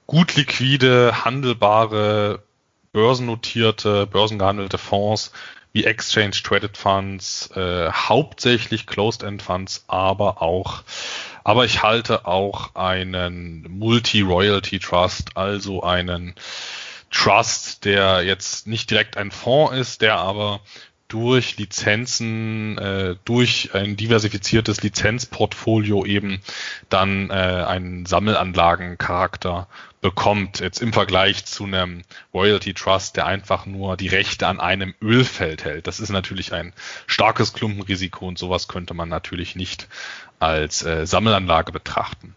gut 0.07 0.37
liquide, 0.37 1.25
handelbare, 1.25 2.43
börsennotierte, 2.93 4.07
börsengehandelte 4.07 4.79
Fonds, 4.79 5.33
wie 5.77 5.85
Exchange 5.85 6.31
Traded 6.43 6.79
Funds, 6.79 7.51
äh, 7.55 7.91
hauptsächlich 7.93 8.87
Closed 8.87 9.23
End 9.23 9.43
Funds, 9.43 9.85
aber 9.89 10.41
auch, 10.41 10.85
aber 11.45 11.67
ich 11.67 11.83
halte 11.83 12.27
auch 12.27 12.75
einen 12.75 13.67
Multi-Royalty 13.79 14.79
Trust, 14.79 15.37
also 15.37 15.83
einen 15.83 16.35
Trust, 17.11 17.85
der 17.85 18.23
jetzt 18.23 18.67
nicht 18.67 18.91
direkt 18.91 19.19
ein 19.19 19.31
Fonds 19.31 19.77
ist, 19.77 20.01
der 20.01 20.17
aber 20.17 20.61
durch 21.09 21.57
Lizenzen, 21.57 22.79
äh, 22.79 23.17
durch 23.25 23.71
ein 23.75 23.97
diversifiziertes 23.97 24.83
Lizenzportfolio 24.83 26.05
eben 26.05 26.41
dann 26.89 27.31
äh, 27.31 27.33
einen 27.33 28.07
Sammelanlagencharakter 28.07 29.69
bekommt, 30.01 30.61
jetzt 30.61 30.81
im 30.81 30.93
Vergleich 30.93 31.45
zu 31.45 31.65
einem 31.65 32.03
Royalty 32.35 32.75
Trust, 32.75 33.17
der 33.17 33.27
einfach 33.27 33.67
nur 33.67 33.97
die 33.97 34.09
Rechte 34.09 34.47
an 34.47 34.61
einem 34.61 34.95
Ölfeld 35.01 35.65
hält. 35.65 35.87
Das 35.87 36.01
ist 36.01 36.11
natürlich 36.11 36.53
ein 36.53 36.73
starkes 37.07 37.53
Klumpenrisiko 37.53 38.27
und 38.27 38.39
sowas 38.39 38.69
könnte 38.69 38.95
man 38.95 39.09
natürlich 39.09 39.57
nicht 39.57 39.89
als 40.39 40.85
äh, 40.85 41.07
Sammelanlage 41.07 41.73
betrachten. 41.73 42.35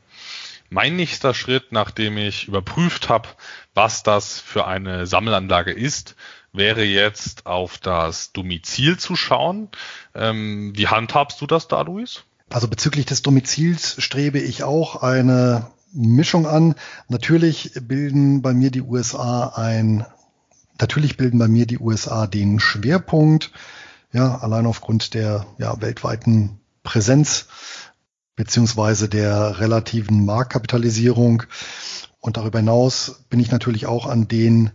Mein 0.71 0.95
nächster 0.95 1.34
Schritt, 1.34 1.71
nachdem 1.71 2.17
ich 2.17 2.47
überprüft 2.47 3.10
habe, 3.10 3.27
was 3.73 4.03
das 4.03 4.39
für 4.39 4.67
eine 4.67 5.08
Sammelanlage 5.08 5.71
ist, 5.71 6.15
wäre 6.53 6.83
jetzt 6.83 7.45
auf 7.45 7.77
das 7.77 8.31
Domizil 8.31 8.97
zu 8.97 9.15
schauen. 9.15 9.69
Ähm, 10.15 10.73
wie 10.75 10.88
handhabst 10.88 11.39
du 11.41 11.47
das 11.47 11.67
da, 11.67 11.81
Luis? 11.81 12.23
Also 12.49 12.67
bezüglich 12.67 13.05
des 13.05 13.21
Domizils 13.21 13.95
strebe 13.99 14.39
ich 14.39 14.63
auch 14.63 15.03
eine 15.03 15.67
Mischung 15.93 16.47
an. 16.47 16.75
Natürlich 17.07 17.73
bilden 17.81 18.41
bei 18.41 18.53
mir 18.53 18.71
die 18.71 18.81
USA 18.81 19.53
ein, 19.55 20.05
natürlich 20.79 21.17
bilden 21.17 21.39
bei 21.39 21.47
mir 21.47 21.65
die 21.65 21.79
USA 21.79 22.27
den 22.27 22.59
Schwerpunkt, 22.59 23.51
ja, 24.12 24.39
allein 24.39 24.65
aufgrund 24.65 25.13
der 25.13 25.45
ja, 25.59 25.79
weltweiten 25.81 26.59
Präsenz 26.81 27.47
beziehungsweise 28.35 29.09
der 29.09 29.59
relativen 29.59 30.25
Marktkapitalisierung. 30.25 31.43
Und 32.19 32.38
darüber 32.38 32.59
hinaus 32.59 33.23
bin 33.29 33.39
ich 33.39 33.51
natürlich 33.51 33.85
auch 33.85 34.07
an 34.07 34.27
den 34.27 34.71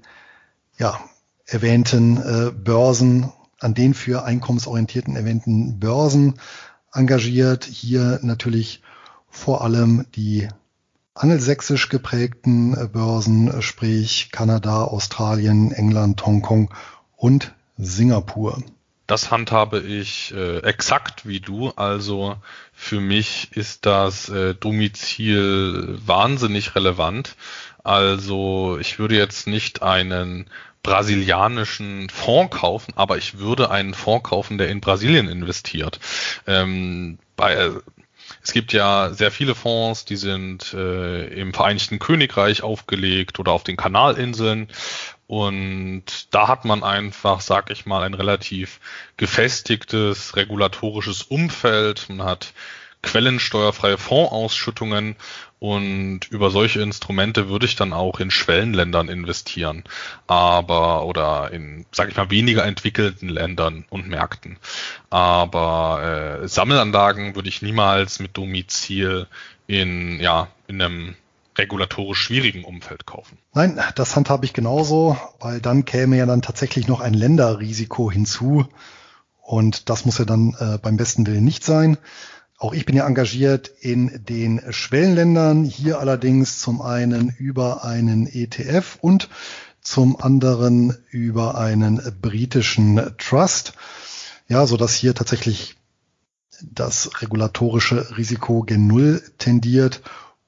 ja, 0.79 1.01
erwähnten 1.47 2.17
äh, 2.17 2.51
Börsen, 2.51 3.33
an 3.61 3.75
den 3.75 3.95
für 3.95 4.25
einkommensorientierten 4.25 5.17
erwähnten 5.17 5.79
Börsen 5.79 6.35
engagiert. 6.93 7.65
Hier 7.65 8.21
natürlich 8.23 8.83
vor 9.29 9.63
allem 9.63 10.07
die 10.15 10.49
angelsächsisch 11.15 11.89
geprägten 11.89 12.77
äh, 12.77 12.89
Börsen, 12.89 13.49
äh, 13.49 13.63
sprich 13.63 14.31
Kanada, 14.33 14.85
Australien, 14.85 15.73
England, 15.73 16.25
Hongkong 16.25 16.73
und 17.17 17.55
Singapur. 17.77 18.63
Das 19.07 19.31
handhabe 19.31 19.81
ich 19.81 20.33
äh, 20.35 20.61
exakt 20.61 21.27
wie 21.27 21.41
du. 21.41 21.71
Also 21.77 22.37
für 22.73 23.01
mich 23.01 23.55
ist 23.55 23.85
das 23.85 24.31
äh, 24.31 24.55
Domizil 24.55 25.99
wahnsinnig 26.07 26.75
relevant. 26.75 27.37
Also 27.83 28.79
ich 28.81 28.99
würde 28.99 29.17
jetzt 29.17 29.47
nicht 29.47 29.83
einen 29.83 30.47
brasilianischen 30.85 32.09
Fonds 32.11 32.57
kaufen, 32.57 32.93
aber 32.95 33.17
ich 33.17 33.39
würde 33.39 33.71
einen 33.71 33.95
Fonds 33.95 34.29
kaufen, 34.29 34.59
der 34.59 34.69
in 34.69 34.81
Brasilien 34.81 35.29
investiert. 35.29 35.99
Ähm, 36.47 37.19
bei, 37.35 37.55
äh, 37.55 37.71
es 38.43 38.53
gibt 38.53 38.73
ja 38.73 39.11
sehr 39.13 39.31
viele 39.31 39.55
Fonds, 39.55 40.05
die 40.05 40.17
sind 40.17 40.75
äh, 40.75 41.27
im 41.41 41.55
Vereinigten 41.55 41.99
Königreich 41.99 42.63
aufgelegt 42.63 43.41
oder 43.41 43.53
auf 43.53 43.65
den 43.65 43.77
Kanalinseln. 43.77 44.69
Und 45.27 46.05
da 46.31 46.49
hat 46.49 46.67
man 46.67 46.85
einfach, 46.85 47.41
sag 47.41 47.71
ich 47.71 47.87
mal, 47.87 48.03
ein 48.03 48.15
relativ 48.15 48.79
gefestigtes 49.17 50.37
regulatorisches 50.37 51.23
Umfeld. 51.23 52.11
Man 52.11 52.27
hat 52.27 52.53
quellensteuerfreie 53.05 53.99
Fondsausschüttungen 53.99 55.17
und 55.61 56.21
über 56.31 56.51
solche 56.51 56.83
Instrumente 56.83 57.49
würde 57.49 57.67
ich 57.67 57.77
dann 57.77 57.93
auch 57.93 58.21
in 58.21 58.31
Schwellenländern 58.31 59.09
investieren, 59.09 59.85
aber 60.27 61.07
oder 61.07 61.53
in, 61.53 61.87
sage 61.93 62.11
ich 62.11 62.17
mal, 62.17 62.31
weniger 62.31 62.67
entwickelten 62.67 63.29
Ländern 63.29 63.85
und 63.89 64.09
Märkten. 64.09 64.59
Aber 65.11 66.41
äh, 66.43 66.49
Sammelanlagen 66.49 67.35
würde 67.35 67.49
ich 67.49 67.63
niemals 67.63 68.19
mit 68.19 68.37
Domizil 68.37 69.27
in 69.67 70.21
ja 70.21 70.49
in 70.67 70.83
einem 70.83 71.15
regulatorisch 71.57 72.21
schwierigen 72.21 72.65
Umfeld 72.65 73.07
kaufen. 73.07 73.39
Nein, 73.55 73.81
das 73.95 74.17
handhabe 74.17 74.45
ich 74.45 74.53
genauso, 74.53 75.17
weil 75.41 75.61
dann 75.61 75.85
käme 75.85 76.17
ja 76.17 76.27
dann 76.27 76.43
tatsächlich 76.43 76.89
noch 76.89 77.01
ein 77.01 77.15
Länderrisiko 77.15 78.11
hinzu. 78.11 78.67
Und 79.41 79.89
das 79.91 80.05
muss 80.05 80.19
ja 80.19 80.25
dann 80.25 80.57
äh, 80.59 80.79
beim 80.79 80.97
besten 80.97 81.27
Willen 81.27 81.45
nicht 81.45 81.65
sein. 81.65 81.99
Auch 82.57 82.73
ich 82.73 82.87
bin 82.87 82.97
ja 82.97 83.07
engagiert 83.07 83.71
in 83.81 84.25
den 84.25 84.63
Schwellenländern, 84.71 85.65
hier 85.65 85.99
allerdings 85.99 86.61
zum 86.61 86.81
einen 86.81 87.31
über 87.31 87.85
einen 87.85 88.27
ETF 88.27 88.99
und 89.01 89.29
zum 89.81 90.21
anderen 90.21 90.97
über 91.11 91.59
einen 91.59 92.01
britischen 92.21 93.15
Trust. 93.19 93.75
Ja, 94.49 94.67
so 94.67 94.77
dass 94.77 94.95
hier 94.95 95.15
tatsächlich 95.15 95.77
das 96.63 97.11
regulatorische 97.21 98.17
Risiko 98.17 98.63
gen 98.63 98.87
Null 98.87 99.23
tendiert 99.39 100.03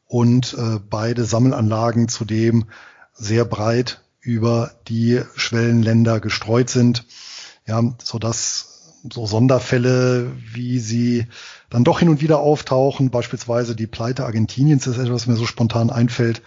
und 0.06 0.54
äh, 0.54 0.78
beide 0.78 1.24
Sammelanlagen 1.24 2.08
zudem 2.08 2.66
sehr 3.14 3.44
breit 3.44 4.02
über 4.20 4.72
die 4.88 5.22
Schwellenländer 5.34 6.20
gestreut 6.20 6.70
sind. 6.70 7.04
Ja, 7.66 7.82
so 8.02 8.18
dass 8.18 8.75
so 9.12 9.26
Sonderfälle, 9.26 10.32
wie 10.52 10.78
sie 10.78 11.26
dann 11.70 11.84
doch 11.84 11.98
hin 11.98 12.08
und 12.08 12.20
wieder 12.20 12.38
auftauchen, 12.38 13.10
beispielsweise 13.10 13.74
die 13.74 13.86
Pleite 13.86 14.24
Argentiniens 14.24 14.86
ist 14.86 14.98
etwas, 14.98 15.10
was 15.10 15.26
mir 15.26 15.36
so 15.36 15.46
spontan 15.46 15.90
einfällt, 15.90 16.42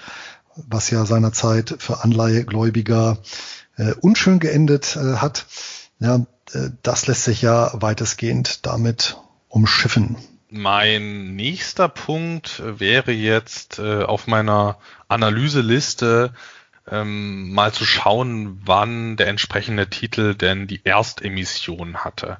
was 0.56 0.90
ja 0.90 1.06
seinerzeit 1.06 1.76
für 1.80 2.04
Anleihegläubiger 2.04 3.18
äh, 3.78 3.94
unschön 4.02 4.40
geendet 4.40 4.96
äh, 4.96 5.18
hat. 5.18 5.46
Ja, 6.00 6.26
äh, 6.54 6.70
das 6.84 7.08
lässt 7.08 7.24
sich 7.24 7.42
ja 7.42 7.72
weitestgehend 7.74 8.66
damit 8.66 9.18
umschiffen. 9.48 10.18
Mein 10.52 11.36
nächster 11.36 11.88
Punkt 11.90 12.64
wäre 12.66 13.12
jetzt 13.12 13.78
äh, 13.78 14.04
auf 14.04 14.26
meiner 14.26 14.78
Analyseliste 15.08 16.34
ähm, 16.92 17.54
mal 17.54 17.72
zu 17.72 17.86
schauen, 17.86 18.62
wann 18.66 19.18
der 19.18 19.28
entsprechende 19.28 19.90
Titel 19.90 20.36
denn 20.36 20.68
die 20.68 20.86
Erstemission 20.86 21.98
hatte. 21.98 22.38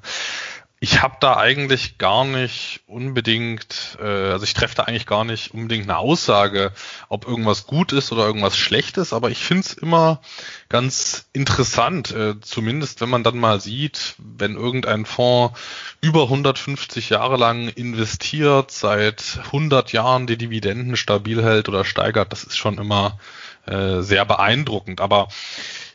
Ich 0.82 1.02
habe 1.02 1.16
da 1.20 1.36
eigentlich 1.36 1.98
gar 1.98 2.24
nicht 2.24 2.80
unbedingt, 2.86 3.98
äh, 4.00 4.30
also 4.30 4.44
ich 4.44 4.54
treffe 4.54 4.76
da 4.76 4.84
eigentlich 4.84 5.04
gar 5.04 5.26
nicht 5.26 5.52
unbedingt 5.52 5.84
eine 5.84 5.98
Aussage, 5.98 6.72
ob 7.10 7.26
irgendwas 7.26 7.66
gut 7.66 7.92
ist 7.92 8.12
oder 8.12 8.24
irgendwas 8.24 8.56
schlecht 8.56 8.96
ist, 8.96 9.12
aber 9.12 9.30
ich 9.30 9.44
finde 9.44 9.66
es 9.66 9.74
immer 9.74 10.22
ganz 10.70 11.26
interessant, 11.34 12.12
äh, 12.12 12.40
zumindest 12.40 13.02
wenn 13.02 13.10
man 13.10 13.22
dann 13.22 13.36
mal 13.36 13.60
sieht, 13.60 14.14
wenn 14.16 14.56
irgendein 14.56 15.04
Fonds 15.04 15.60
über 16.00 16.22
150 16.22 17.10
Jahre 17.10 17.36
lang 17.36 17.68
investiert, 17.68 18.70
seit 18.70 19.38
100 19.44 19.92
Jahren 19.92 20.26
die 20.26 20.38
Dividenden 20.38 20.96
stabil 20.96 21.42
hält 21.42 21.68
oder 21.68 21.84
steigert, 21.84 22.32
das 22.32 22.44
ist 22.44 22.56
schon 22.56 22.78
immer 22.78 23.18
äh, 23.66 24.00
sehr 24.00 24.24
beeindruckend. 24.24 25.00
Aber 25.00 25.28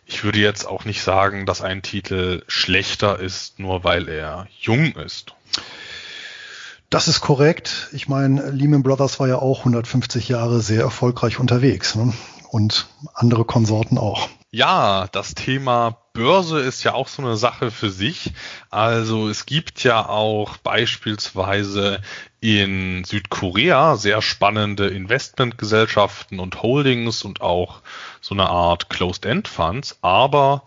ich 0.06 0.24
würde 0.24 0.40
jetzt 0.40 0.66
auch 0.66 0.86
nicht 0.86 1.02
sagen, 1.02 1.46
dass 1.46 1.62
ein 1.62 1.82
Titel 1.82 2.44
schlechter 2.48 3.20
ist, 3.20 3.60
nur 3.60 3.84
weil 3.84 4.08
er 4.08 4.48
jung 4.60 4.94
ist. 4.94 5.34
Das 6.90 7.08
ist 7.08 7.22
korrekt. 7.22 7.90
Ich 7.92 8.08
meine, 8.08 8.52
Lehman 8.52 8.84
Brothers 8.84 9.20
war 9.20 9.28
ja 9.28 9.40
auch 9.40 9.60
150 9.60 10.30
Jahre 10.30 10.62
sehr 10.62 10.82
erfolgreich 10.82 11.40
unterwegs 11.40 11.96
ne? 11.96 12.14
und 12.52 12.88
andere 13.16 13.44
Konsorten 13.44 13.98
auch. 13.98 14.30
Ja, 14.52 15.08
das 15.12 15.34
Thema 15.34 15.98
Börse 16.14 16.60
ist 16.60 16.84
ja 16.84 16.94
auch 16.94 17.10
so 17.10 17.22
eine 17.22 17.36
Sache 17.36 17.72
für 17.72 17.90
sich. 17.90 18.32
Also 18.70 19.28
es 19.28 19.46
gibt 19.46 19.84
ja 19.84 20.08
auch 20.08 20.56
beispielsweise 20.58 22.02
in 22.46 23.04
Südkorea 23.04 23.96
sehr 23.96 24.22
spannende 24.22 24.88
Investmentgesellschaften 24.88 26.40
und 26.40 26.62
Holdings 26.62 27.24
und 27.24 27.42
auch 27.42 27.82
so 28.22 28.36
eine 28.36 28.50
Art 28.50 28.90
Closed-End-Funds, 28.90 30.00
aber 30.02 30.64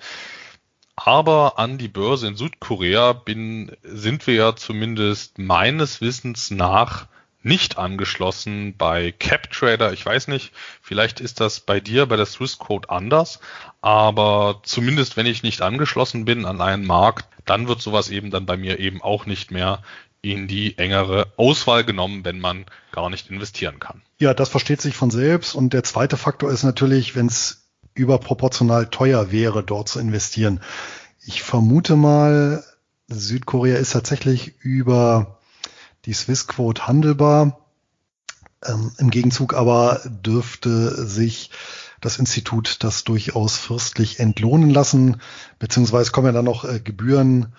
aber 0.97 1.61
an 1.61 1.79
die 1.79 1.87
Börse 1.87 2.27
in 2.27 2.35
Südkorea 2.35 3.13
bin, 3.13 3.71
sind 3.85 4.27
wir 4.27 4.35
ja 4.35 4.57
zumindest 4.57 5.39
meines 5.39 6.01
Wissens 6.01 6.51
nach 6.51 7.07
nicht 7.43 7.79
angeschlossen 7.79 8.77
bei 8.77 9.13
CapTrader. 9.13 9.93
Ich 9.93 10.05
weiß 10.05 10.27
nicht, 10.27 10.53
vielleicht 10.83 11.21
ist 11.21 11.39
das 11.39 11.61
bei 11.61 11.79
dir 11.79 12.07
bei 12.07 12.17
der 12.17 12.27
Swissquote 12.27 12.91
anders, 12.91 13.39
aber 13.81 14.61
zumindest 14.65 15.17
wenn 15.17 15.27
ich 15.27 15.45
nicht 15.45 15.63
angeschlossen 15.63 16.25
bin 16.25 16.45
an 16.45 16.61
einen 16.61 16.85
Markt, 16.85 17.29
dann 17.45 17.69
wird 17.69 17.81
sowas 17.81 18.11
eben 18.11 18.31
dann 18.31 18.45
bei 18.45 18.57
mir 18.57 18.81
eben 18.81 19.01
auch 19.01 19.25
nicht 19.25 19.53
mehr 19.53 19.83
in 20.21 20.49
die 20.49 20.77
engere 20.79 21.33
Auswahl 21.37 21.85
genommen, 21.85 22.25
wenn 22.25 22.41
man 22.41 22.67
gar 22.93 23.11
nicht 23.11 23.31
investieren 23.31 23.79
kann. 23.79 24.03
Ja, 24.19 24.35
das 24.35 24.49
versteht 24.49 24.81
sich 24.81 24.97
von 24.97 25.11
selbst. 25.11 25.55
Und 25.55 25.73
der 25.73 25.85
zweite 25.85 26.17
Faktor 26.17 26.51
ist 26.51 26.65
natürlich, 26.65 27.15
wenn 27.15 27.27
es 27.27 27.69
überproportional 27.95 28.87
teuer 28.87 29.31
wäre, 29.31 29.63
dort 29.63 29.89
zu 29.89 30.01
investieren. 30.01 30.61
Ich 31.25 31.43
vermute 31.43 31.97
mal, 31.97 32.65
Südkorea 33.09 33.77
ist 33.77 33.93
tatsächlich 33.93 34.55
über 34.61 35.39
die 36.05 36.13
Swissquote 36.13 36.87
handelbar. 36.87 37.61
Ähm, 38.65 38.93
Im 38.99 39.11
Gegenzug 39.11 39.55
aber 39.55 40.01
dürfte 40.05 41.07
sich 41.07 41.51
das 42.01 42.19
Institut 42.19 42.85
das 42.85 43.05
durchaus 43.05 43.57
fürstlich 43.57 44.21
entlohnen 44.21 44.71
lassen, 44.71 45.21
beziehungsweise 45.59 46.13
kommen 46.13 46.27
ja 46.27 46.33
dann 46.33 46.45
noch 46.45 46.65
äh, 46.65 46.81
Gebühren 46.81 47.55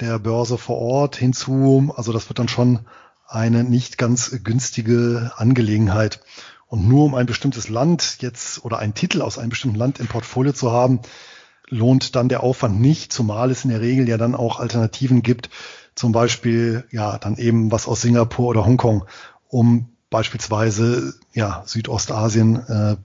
der 0.00 0.18
Börse 0.18 0.58
vor 0.58 0.78
Ort 0.78 1.16
hinzu. 1.16 1.92
Also 1.96 2.12
das 2.12 2.28
wird 2.28 2.38
dann 2.38 2.48
schon 2.48 2.80
eine 3.26 3.64
nicht 3.64 3.98
ganz 3.98 4.40
günstige 4.42 5.32
Angelegenheit. 5.36 6.20
Und 6.66 6.86
nur 6.86 7.04
um 7.04 7.14
ein 7.14 7.26
bestimmtes 7.26 7.68
Land 7.68 8.18
jetzt 8.20 8.64
oder 8.64 8.78
einen 8.78 8.94
Titel 8.94 9.22
aus 9.22 9.38
einem 9.38 9.50
bestimmten 9.50 9.78
Land 9.78 9.98
im 9.98 10.06
Portfolio 10.06 10.52
zu 10.52 10.70
haben, 10.70 11.00
lohnt 11.68 12.14
dann 12.16 12.28
der 12.28 12.42
Aufwand 12.42 12.80
nicht, 12.80 13.12
zumal 13.12 13.50
es 13.50 13.64
in 13.64 13.70
der 13.70 13.80
Regel 13.80 14.08
ja 14.08 14.16
dann 14.16 14.34
auch 14.34 14.60
Alternativen 14.60 15.22
gibt, 15.22 15.50
zum 15.94 16.12
Beispiel 16.12 16.84
ja 16.90 17.18
dann 17.18 17.36
eben 17.36 17.72
was 17.72 17.86
aus 17.86 18.02
Singapur 18.02 18.48
oder 18.48 18.64
Hongkong, 18.64 19.04
um 19.48 19.88
beispielsweise 20.10 21.14
ja 21.32 21.62
Südostasien 21.66 22.56
äh, 22.56 22.96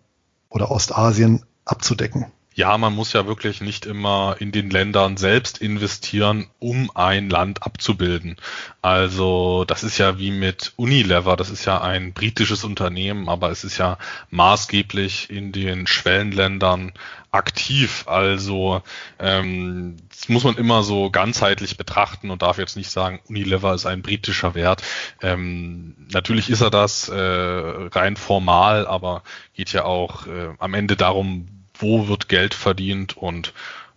oder 0.49 0.71
Ostasien 0.71 1.43
abzudecken 1.65 2.31
ja, 2.55 2.77
man 2.77 2.95
muss 2.95 3.11
ja 3.11 3.27
wirklich 3.27 3.59
nicht 3.59 3.85
immer 3.85 4.37
in 4.39 4.53
den 4.53 4.69
Ländern 4.69 5.17
selbst 5.17 5.57
investieren, 5.57 6.47
um 6.59 6.89
ein 6.95 7.29
Land 7.29 7.63
abzubilden. 7.63 8.37
Also 8.81 9.65
das 9.65 9.83
ist 9.83 9.97
ja 9.97 10.17
wie 10.19 10.31
mit 10.31 10.71
Unilever, 10.77 11.35
das 11.35 11.49
ist 11.49 11.65
ja 11.65 11.81
ein 11.81 12.13
britisches 12.13 12.63
Unternehmen, 12.63 13.27
aber 13.27 13.51
es 13.51 13.65
ist 13.65 13.77
ja 13.77 13.97
maßgeblich 14.29 15.29
in 15.29 15.51
den 15.51 15.85
Schwellenländern 15.85 16.93
aktiv. 17.29 18.05
Also 18.07 18.81
ähm, 19.19 19.97
das 20.09 20.29
muss 20.29 20.45
man 20.45 20.55
immer 20.55 20.83
so 20.83 21.09
ganzheitlich 21.09 21.75
betrachten 21.75 22.31
und 22.31 22.41
darf 22.41 22.57
jetzt 22.57 22.77
nicht 22.77 22.89
sagen, 22.89 23.19
Unilever 23.27 23.73
ist 23.73 23.85
ein 23.85 24.01
britischer 24.01 24.55
Wert. 24.55 24.81
Ähm, 25.21 26.07
natürlich 26.09 26.49
ist 26.49 26.61
er 26.61 26.69
das 26.69 27.09
äh, 27.09 27.19
rein 27.19 28.15
formal, 28.15 28.87
aber 28.87 29.23
geht 29.53 29.73
ja 29.73 29.83
auch 29.83 30.25
äh, 30.27 30.53
am 30.57 30.73
Ende 30.73 30.95
darum, 30.95 31.49
wo 31.79 32.07
wird 32.07 32.29
Geld 32.29 32.53
verdient 32.53 33.17
und 33.17 33.53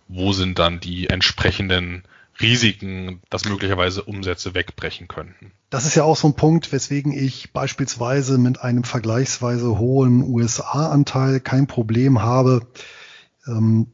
wo 0.07 0.33
sind 0.33 0.59
dann 0.59 0.79
die 0.79 1.09
entsprechenden 1.09 2.03
Risiken, 2.41 3.21
dass 3.29 3.45
möglicherweise 3.45 4.03
Umsätze 4.03 4.53
wegbrechen 4.53 5.07
könnten. 5.07 5.51
Das 5.69 5.85
ist 5.85 5.95
ja 5.95 6.03
auch 6.03 6.15
so 6.15 6.27
ein 6.27 6.35
Punkt, 6.35 6.71
weswegen 6.71 7.11
ich 7.11 7.51
beispielsweise 7.51 8.37
mit 8.37 8.61
einem 8.61 8.83
vergleichsweise 8.83 9.77
hohen 9.77 10.23
USA-Anteil 10.23 11.41
kein 11.41 11.67
Problem 11.67 12.21
habe. 12.21 12.65
Ähm, 13.45 13.87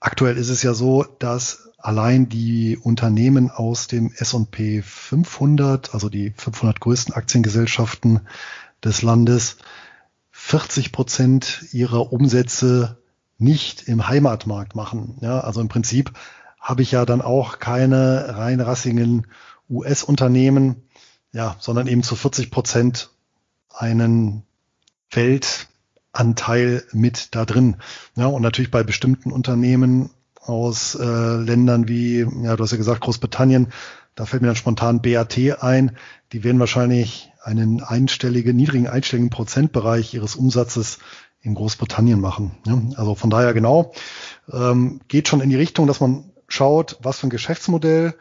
aktuell 0.00 0.38
ist 0.38 0.48
es 0.48 0.62
ja 0.62 0.72
so, 0.72 1.04
dass 1.18 1.68
allein 1.78 2.28
die 2.28 2.76
Unternehmen 2.76 3.50
aus 3.50 3.86
dem 3.86 4.12
S&P 4.12 4.82
500, 4.82 5.94
also 5.94 6.08
die 6.08 6.32
500 6.36 6.80
größten 6.80 7.14
Aktiengesellschaften 7.14 8.20
des 8.82 9.02
Landes, 9.02 9.58
40 10.48 10.92
Prozent 10.92 11.66
ihrer 11.72 12.10
Umsätze 12.10 12.96
nicht 13.36 13.82
im 13.86 14.08
Heimatmarkt 14.08 14.74
machen. 14.74 15.18
Ja, 15.20 15.40
also 15.40 15.60
im 15.60 15.68
Prinzip 15.68 16.12
habe 16.58 16.80
ich 16.80 16.90
ja 16.90 17.04
dann 17.04 17.20
auch 17.20 17.58
keine 17.58 18.34
reinrassigen 18.34 19.26
US-Unternehmen, 19.68 20.88
ja, 21.32 21.56
sondern 21.58 21.86
eben 21.86 22.02
zu 22.02 22.16
40 22.16 22.50
Prozent 22.50 23.10
einen 23.68 24.42
Weltanteil 25.10 26.82
mit 26.92 27.34
da 27.34 27.44
drin. 27.44 27.76
Ja, 28.16 28.24
und 28.24 28.40
natürlich 28.40 28.70
bei 28.70 28.82
bestimmten 28.82 29.32
Unternehmen 29.32 30.08
aus 30.40 30.94
äh, 30.94 31.36
Ländern 31.36 31.88
wie, 31.88 32.26
ja, 32.42 32.56
du 32.56 32.64
hast 32.64 32.70
ja 32.70 32.78
gesagt, 32.78 33.02
Großbritannien, 33.02 33.70
da 34.14 34.24
fällt 34.24 34.40
mir 34.40 34.48
dann 34.48 34.56
spontan 34.56 35.02
BAT 35.02 35.36
ein. 35.60 35.94
Die 36.32 36.42
werden 36.42 36.58
wahrscheinlich 36.58 37.27
einen 37.42 37.82
einstelligen, 37.82 38.56
niedrigen 38.56 38.86
einstelligen 38.86 39.30
Prozentbereich 39.30 40.14
ihres 40.14 40.36
Umsatzes 40.36 40.98
in 41.40 41.54
Großbritannien 41.54 42.20
machen. 42.20 42.52
Also 42.96 43.14
von 43.14 43.30
daher 43.30 43.54
genau, 43.54 43.92
ähm, 44.52 45.00
geht 45.08 45.28
schon 45.28 45.40
in 45.40 45.50
die 45.50 45.56
Richtung, 45.56 45.86
dass 45.86 46.00
man 46.00 46.30
schaut, 46.48 46.98
was 47.02 47.18
für 47.18 47.28
ein 47.28 47.30
Geschäftsmodell 47.30 48.14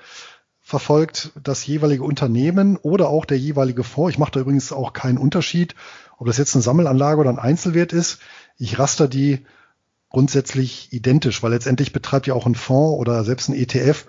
verfolgt 0.62 1.32
das 1.41 1.65
jeweilige 1.65 2.03
Unternehmen 2.03 2.75
oder 2.77 3.08
auch 3.08 3.25
der 3.25 3.39
jeweilige 3.39 3.84
Fonds. 3.84 4.12
Ich 4.12 4.19
mache 4.19 4.32
da 4.32 4.41
übrigens 4.41 4.71
auch 4.73 4.93
keinen 4.93 5.17
Unterschied, 5.17 5.75
ob 6.17 6.27
das 6.27 6.38
jetzt 6.38 6.56
eine 6.56 6.62
Sammelanlage 6.62 7.19
oder 7.21 7.30
ein 7.30 7.39
Einzelwert 7.39 7.93
ist. 7.93 8.19
Ich 8.58 8.77
raster 8.77 9.08
die 9.08 9.45
grundsätzlich 10.10 10.91
identisch, 10.91 11.41
weil 11.41 11.51
letztendlich 11.51 11.93
betreibt 11.93 12.27
ja 12.27 12.34
auch 12.34 12.45
ein 12.45 12.56
Fonds 12.56 12.99
oder 12.99 13.23
selbst 13.23 13.49
ein 13.49 13.56
ETF 13.56 14.06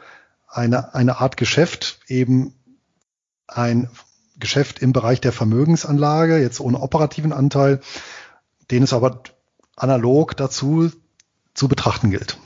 eine, 0.48 0.94
eine 0.94 1.20
Art 1.20 1.36
Geschäft, 1.36 2.00
eben 2.08 2.54
ein 3.46 3.88
Geschäft 4.38 4.81
im 4.81 4.92
Bereich 4.92 5.20
der 5.20 5.33
Vermögensanlage, 5.33 6.38
jetzt 6.38 6.61
ohne 6.61 6.81
operativen 6.81 7.33
Anteil, 7.33 7.81
den 8.70 8.83
es 8.83 8.92
aber 8.92 9.22
analog 9.77 10.37
dazu 10.37 10.90
zu 11.55 11.68
betrachten 11.68 12.11
gilt. 12.11 12.38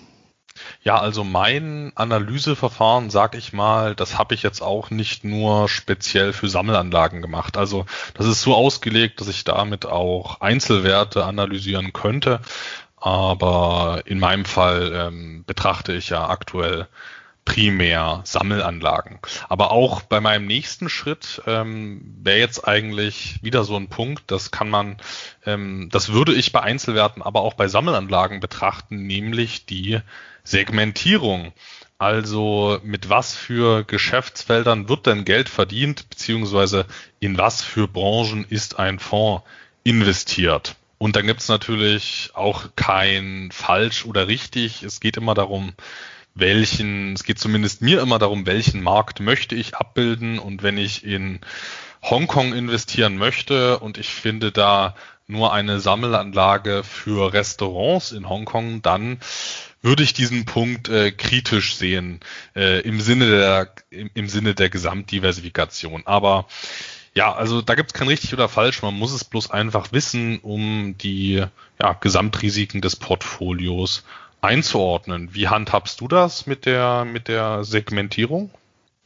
Ja, 0.83 0.99
also 0.99 1.25
mein 1.25 1.93
Analyseverfahren, 1.95 3.11
sag 3.11 3.35
ich 3.35 3.53
mal, 3.53 3.95
das 3.95 4.19
habe 4.19 4.35
ich 4.35 4.43
jetzt 4.43 4.63
auch 4.63 4.91
nicht 4.91 5.25
nur 5.25 5.69
speziell 5.69 6.33
für 6.33 6.49
Sammelanlagen 6.49 7.23
gemacht. 7.23 7.57
Also 7.57 7.87
das 8.15 8.27
ist 8.27 8.43
so 8.43 8.55
ausgelegt, 8.55 9.21
dass 9.21 9.29
ich 9.29 9.45
damit 9.45 9.87
auch 9.87 10.41
Einzelwerte 10.41 11.25
analysieren 11.25 11.93
könnte. 11.93 12.41
Aber 12.97 14.03
in 14.05 14.19
meinem 14.21 14.45
Fall 14.45 14.93
ähm, 14.95 15.45
betrachte 15.45 15.93
ich 15.93 16.11
ja 16.11 16.29
aktuell 16.29 16.87
primär 17.45 18.21
Sammelanlagen. 18.25 19.19
Aber 19.49 19.73
auch 19.73 20.03
bei 20.03 20.21
meinem 20.21 20.47
nächsten 20.47 20.89
Schritt 20.89 21.43
ähm, 21.47 22.15
wäre 22.23 22.39
jetzt 22.39 22.67
eigentlich 22.67 23.41
wieder 23.43 23.65
so 23.65 23.77
ein 23.77 23.89
Punkt, 23.89 24.31
das 24.31 24.51
kann 24.51 24.71
man, 24.71 24.97
ähm, 25.45 25.89
das 25.91 26.13
würde 26.13 26.33
ich 26.35 26.53
bei 26.53 26.61
Einzelwerten, 26.61 27.23
aber 27.23 27.41
auch 27.43 27.55
bei 27.55 27.69
Sammelanlagen 27.69 28.41
betrachten, 28.41 29.07
nämlich 29.07 29.67
die 29.67 30.01
Segmentierung. 30.45 31.53
Also 31.99 32.81
mit 32.83 33.09
was 33.09 33.35
für 33.35 33.85
Geschäftsfeldern 33.85 34.89
wird 34.89 35.07
denn 35.07 35.25
Geld 35.25 35.49
verdient, 35.49 36.09
beziehungsweise 36.11 36.87
in 37.21 37.39
was 37.39 37.63
für 37.63 37.87
Branchen 37.87 38.45
ist 38.49 38.79
ein 38.79 38.99
Fonds 38.99 39.45
investiert? 39.85 40.77
Und 40.99 41.17
dann 41.17 41.27
gibt 41.27 41.41
es 41.41 41.49
natürlich 41.49 42.31
auch 42.35 42.71
kein 42.77 43.51
falsch 43.53 44.05
oder 44.05 44.29
richtig. 44.29 44.85
Es 44.85 45.01
geht 45.01 45.17
immer 45.17 45.35
darum, 45.35 45.75
welchen, 46.35 47.15
es 47.15 47.25
geht 47.25 47.39
zumindest 47.39 47.83
mir 47.83 48.01
immer 48.01 48.19
darum, 48.19 48.47
welchen 48.47 48.83
Markt 48.83 49.21
möchte 49.21 49.55
ich 49.55 49.77
abbilden. 49.77 50.39
Und 50.39 50.63
wenn 50.63 50.79
ich 50.79 51.05
in 51.05 51.41
Hongkong 52.03 52.53
investieren 52.53 53.17
möchte 53.17 53.79
und 53.79 53.99
ich 53.99 54.09
finde 54.09 54.53
da 54.53 54.95
nur 55.27 55.53
eine 55.53 55.81
Sammelanlage 55.81 56.83
für 56.85 57.33
Restaurants 57.33 58.13
in 58.13 58.29
Hongkong, 58.29 58.83
dann 58.83 59.19
würde 59.81 60.03
ich 60.03 60.13
diesen 60.13 60.45
Punkt 60.45 60.89
äh, 60.89 61.11
kritisch 61.11 61.75
sehen 61.77 62.21
äh, 62.55 62.81
im 62.83 63.01
Sinne 63.01 63.29
der 63.29 63.73
im, 63.91 64.11
im 64.15 64.29
Sinne 64.29 64.55
der 64.55 64.71
Gesamtdiversifikation. 64.71 66.03
Aber 66.07 66.47
ja, 67.15 67.35
also 67.35 67.61
da 67.63 67.75
gibt 67.75 67.93
es 67.93 67.95
kein 67.95 68.09
richtig 68.09 68.33
oder 68.33 68.49
falsch. 68.49 68.83
Man 68.83 68.95
muss 68.95 69.13
es 69.13 69.25
bloß 69.25 69.51
einfach 69.51 69.93
wissen, 69.93 70.39
um 70.39 70.97
die 70.99 71.45
ja, 71.81 71.93
Gesamtrisiken 71.95 72.81
des 72.81 72.97
Portfolios 72.97 74.05
einzuordnen. 74.43 75.31
Wie 75.33 75.49
handhabst 75.49 76.01
du 76.01 76.09
das 76.09 76.47
mit 76.47 76.67
der 76.67 77.05
mit 77.05 77.29
der 77.29 77.65
Segmentierung? 77.65 78.51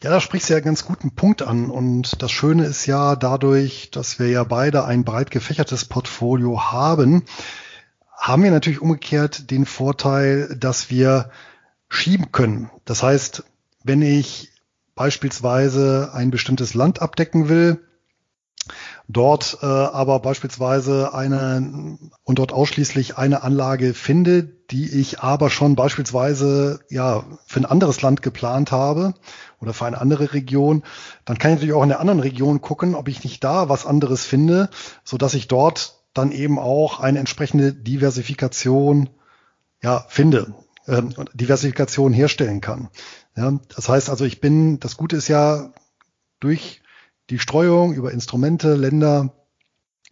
Ja, 0.02 0.10
da 0.10 0.20
sprichst 0.20 0.48
du 0.48 0.52
ja 0.52 0.58
einen 0.58 0.66
ganz 0.66 0.84
guten 0.84 1.12
Punkt 1.12 1.42
an. 1.42 1.70
Und 1.70 2.22
das 2.22 2.30
Schöne 2.30 2.64
ist 2.64 2.86
ja 2.86 3.16
dadurch, 3.16 3.90
dass 3.90 4.18
wir 4.18 4.28
ja 4.28 4.44
beide 4.44 4.84
ein 4.84 5.04
breit 5.04 5.30
gefächertes 5.30 5.84
Portfolio 5.86 6.72
haben, 6.72 7.24
haben 8.16 8.42
wir 8.42 8.50
natürlich 8.50 8.82
umgekehrt 8.82 9.50
den 9.50 9.66
Vorteil, 9.66 10.56
dass 10.58 10.90
wir 10.90 11.30
schieben 11.88 12.32
können. 12.32 12.70
Das 12.84 13.02
heißt, 13.02 13.44
wenn 13.84 14.02
ich 14.02 14.50
beispielsweise 14.94 16.10
ein 16.12 16.30
bestimmtes 16.30 16.74
Land 16.74 17.00
abdecken 17.00 17.48
will, 17.48 17.80
dort 19.08 19.58
äh, 19.62 19.66
aber 19.66 20.20
beispielsweise 20.20 21.14
eine 21.14 21.98
und 22.24 22.38
dort 22.38 22.52
ausschließlich 22.52 23.16
eine 23.16 23.42
Anlage 23.42 23.94
finde, 23.94 24.42
die 24.44 24.90
ich 24.90 25.20
aber 25.20 25.48
schon 25.50 25.76
beispielsweise 25.76 26.80
ja 26.90 27.24
für 27.46 27.60
ein 27.60 27.66
anderes 27.66 28.02
Land 28.02 28.22
geplant 28.22 28.72
habe 28.72 29.14
oder 29.60 29.72
für 29.72 29.86
eine 29.86 30.00
andere 30.00 30.32
Region, 30.32 30.82
dann 31.24 31.38
kann 31.38 31.52
ich 31.52 31.56
natürlich 31.56 31.74
auch 31.74 31.82
in 31.84 31.90
der 31.90 32.00
anderen 32.00 32.20
Region 32.20 32.60
gucken, 32.60 32.94
ob 32.94 33.08
ich 33.08 33.22
nicht 33.22 33.44
da 33.44 33.68
was 33.68 33.86
anderes 33.86 34.24
finde, 34.24 34.70
so 35.04 35.16
dass 35.16 35.34
ich 35.34 35.46
dort 35.48 36.02
dann 36.14 36.32
eben 36.32 36.58
auch 36.58 36.98
eine 36.98 37.18
entsprechende 37.18 37.72
Diversifikation 37.72 39.10
ja, 39.82 40.04
finde, 40.08 40.54
äh, 40.86 41.02
Diversifikation 41.34 42.12
herstellen 42.12 42.60
kann. 42.60 42.88
Ja, 43.36 43.52
das 43.74 43.88
heißt 43.88 44.08
also, 44.10 44.24
ich 44.24 44.40
bin, 44.40 44.80
das 44.80 44.96
Gute 44.96 45.16
ist 45.16 45.28
ja, 45.28 45.72
durch 46.40 46.82
die 47.30 47.38
Streuung 47.38 47.94
über 47.94 48.12
Instrumente, 48.12 48.74
Länder, 48.74 49.32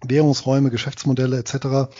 Währungsräume, 0.02 0.70
Geschäftsmodelle 0.70 1.38
etc., 1.38 1.92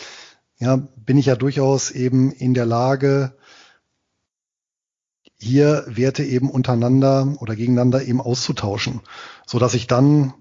ja, 0.59 0.77
bin 0.77 1.19
ich 1.19 1.27
ja 1.27 1.35
durchaus 1.37 1.91
eben 1.91 2.31
in 2.31 2.55
der 2.55 2.67
Lage, 2.67 3.37
hier 5.37 5.85
Werte 5.87 6.25
eben 6.25 6.49
untereinander 6.49 7.37
oder 7.41 7.57
gegeneinander 7.57 8.03
eben 8.03 8.21
auszutauschen, 8.21 9.01
so 9.47 9.59
dass 9.59 9.75
ich 9.75 9.87
dann 9.87 10.33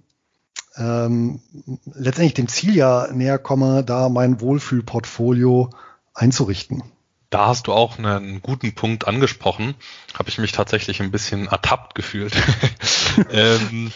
ähm, 0.75 1.41
letztendlich 1.85 2.35
dem 2.35 2.47
Ziel 2.47 2.75
ja 2.75 3.07
näher 3.11 3.37
komme, 3.39 3.83
da 3.83 4.09
mein 4.09 4.39
Wohlfühlportfolio 4.39 5.69
einzurichten. 6.13 6.83
Da 7.29 7.47
hast 7.47 7.67
du 7.67 7.73
auch 7.73 7.97
einen 7.97 8.41
guten 8.43 8.75
Punkt 8.75 9.07
angesprochen. 9.07 9.73
Habe 10.13 10.29
ich 10.29 10.37
mich 10.37 10.51
tatsächlich 10.51 11.01
ein 11.01 11.09
bisschen 11.09 11.47
ertappt 11.47 11.95
gefühlt. 11.95 12.35
ähm, 13.31 13.91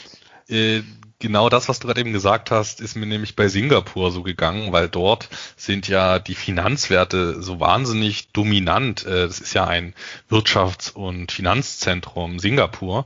äh, 0.50 0.84
genau 1.20 1.50
das, 1.50 1.70
was 1.70 1.80
du 1.80 1.88
gerade 1.88 2.02
eben 2.02 2.14
gesagt 2.14 2.52
hast, 2.52 2.82
ist 2.82 2.96
mir 2.96 3.06
nämlich 3.06 3.36
bei 3.36 3.48
Singapur 3.48 4.12
so 4.12 4.24
gegangen, 4.24 4.72
weil 4.72 4.90
dort 4.90 5.30
sind 5.56 5.88
ja 5.88 6.20
die 6.20 6.36
Finanzwerte 6.36 7.42
so 7.42 7.60
wahnsinnig 7.60 8.32
dominant. 8.32 9.06
Äh, 9.06 9.28
das 9.28 9.40
ist 9.40 9.54
ja 9.54 9.66
ein 9.66 9.94
Wirtschafts- 10.30 10.94
und 10.94 11.32
Finanzzentrum 11.32 12.40
Singapur. 12.40 13.06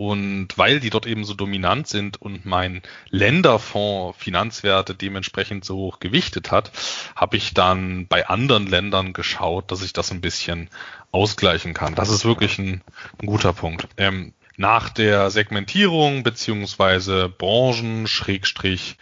Und 0.00 0.56
weil 0.56 0.78
die 0.78 0.90
dort 0.90 1.06
eben 1.06 1.24
so 1.24 1.34
dominant 1.34 1.88
sind 1.88 2.22
und 2.22 2.46
mein 2.46 2.82
Länderfonds 3.10 4.16
Finanzwerte 4.16 4.94
dementsprechend 4.94 5.64
so 5.64 5.76
hoch 5.76 5.98
gewichtet 5.98 6.52
hat, 6.52 6.70
habe 7.16 7.36
ich 7.36 7.52
dann 7.52 8.06
bei 8.06 8.28
anderen 8.28 8.68
Ländern 8.68 9.12
geschaut, 9.12 9.72
dass 9.72 9.82
ich 9.82 9.92
das 9.92 10.12
ein 10.12 10.20
bisschen 10.20 10.70
ausgleichen 11.10 11.74
kann. 11.74 11.96
Das 11.96 12.10
ist 12.10 12.24
wirklich 12.24 12.60
ein, 12.60 12.82
ein 13.20 13.26
guter 13.26 13.52
Punkt. 13.52 13.88
Ähm, 13.96 14.34
nach 14.58 14.90
der 14.90 15.30
Segmentierung 15.30 16.24
beziehungsweise 16.24 17.28
Branchen, 17.28 18.06
Schrägstrich, 18.06 18.98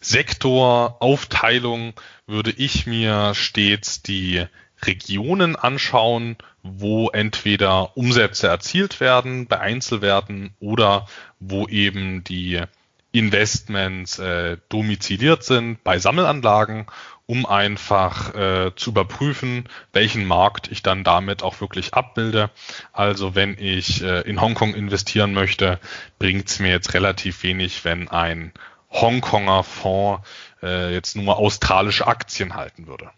Sektoraufteilung 0.00 1.92
würde 2.26 2.52
ich 2.52 2.86
mir 2.86 3.34
stets 3.34 4.02
die 4.02 4.46
Regionen 4.80 5.56
anschauen, 5.56 6.36
wo 6.62 7.08
entweder 7.10 7.96
Umsätze 7.96 8.46
erzielt 8.46 9.00
werden 9.00 9.46
bei 9.46 9.58
Einzelwerten 9.60 10.54
oder 10.60 11.06
wo 11.40 11.66
eben 11.66 12.22
die 12.24 12.62
Investments 13.10 14.18
äh, 14.18 14.56
domiziliert 14.68 15.42
sind 15.44 15.82
bei 15.84 15.98
Sammelanlagen, 15.98 16.86
um 17.26 17.46
einfach 17.46 18.34
äh, 18.34 18.72
zu 18.76 18.90
überprüfen, 18.90 19.68
welchen 19.92 20.26
Markt 20.26 20.70
ich 20.70 20.82
dann 20.82 21.04
damit 21.04 21.42
auch 21.42 21.60
wirklich 21.60 21.94
abbilde. 21.94 22.50
Also 22.92 23.34
wenn 23.34 23.56
ich 23.58 24.02
äh, 24.02 24.20
in 24.22 24.40
Hongkong 24.40 24.74
investieren 24.74 25.32
möchte, 25.32 25.78
bringt 26.18 26.48
es 26.48 26.58
mir 26.58 26.70
jetzt 26.70 26.94
relativ 26.94 27.42
wenig, 27.42 27.84
wenn 27.84 28.08
ein 28.08 28.52
Hongkonger 28.90 29.62
Fonds 29.62 30.26
äh, 30.62 30.92
jetzt 30.92 31.16
nur 31.16 31.38
australische 31.38 32.06
Aktien 32.06 32.54
halten 32.54 32.86
würde. 32.86 33.10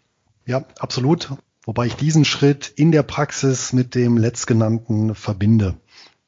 Ja, 0.45 0.63
absolut. 0.79 1.29
Wobei 1.65 1.87
ich 1.87 1.95
diesen 1.95 2.25
Schritt 2.25 2.71
in 2.75 2.91
der 2.91 3.03
Praxis 3.03 3.73
mit 3.73 3.95
dem 3.95 4.17
letztgenannten 4.17 5.15
verbinde. 5.15 5.75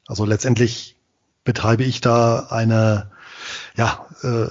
Also 0.06 0.24
letztendlich 0.24 0.96
betreibe 1.44 1.84
ich 1.84 2.00
da 2.00 2.48
eine, 2.50 3.10
ja, 3.76 4.06
äh, 4.22 4.48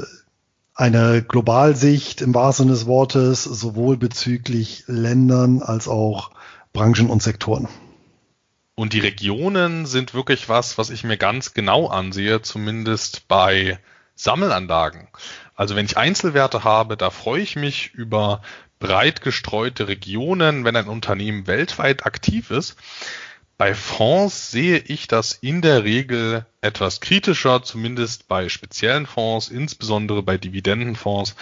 eine 0.77 1.23
Globalsicht 1.23 2.21
im 2.21 2.35
wahrsten 2.35 2.67
Sinne 2.67 2.77
des 2.77 2.85
Wortes, 2.85 3.43
sowohl 3.43 3.97
bezüglich 3.97 4.83
Ländern 4.85 5.63
als 5.63 5.87
auch 5.87 6.29
Branchen 6.71 7.09
und 7.09 7.23
Sektoren. 7.23 7.67
Und 8.75 8.93
die 8.93 8.99
Regionen 8.99 9.87
sind 9.87 10.13
wirklich 10.13 10.49
was, 10.49 10.77
was 10.77 10.91
ich 10.91 11.03
mir 11.03 11.17
ganz 11.17 11.55
genau 11.55 11.87
ansehe, 11.87 12.43
zumindest 12.43 13.27
bei 13.27 13.79
Sammelanlagen. 14.13 15.07
Also 15.55 15.75
wenn 15.75 15.87
ich 15.87 15.97
Einzelwerte 15.97 16.63
habe, 16.63 16.95
da 16.95 17.09
freue 17.09 17.41
ich 17.41 17.55
mich 17.55 17.95
über 17.95 18.43
breit 18.77 19.21
gestreute 19.21 19.87
Regionen, 19.87 20.63
wenn 20.63 20.75
ein 20.75 20.87
Unternehmen 20.87 21.47
weltweit 21.47 22.05
aktiv 22.05 22.51
ist. 22.51 22.75
Bei 23.57 23.73
Fonds 23.73 24.51
sehe 24.51 24.77
ich 24.77 25.07
das 25.07 25.33
in 25.33 25.61
der 25.61 25.83
Regel 25.83 26.45
etwas 26.61 27.01
kritischer, 27.01 27.63
zumindest 27.63 28.27
bei 28.27 28.49
speziellen 28.49 29.07
Fonds, 29.07 29.49
insbesondere 29.49 30.21
bei 30.21 30.37
Dividendenfonds, 30.37 31.35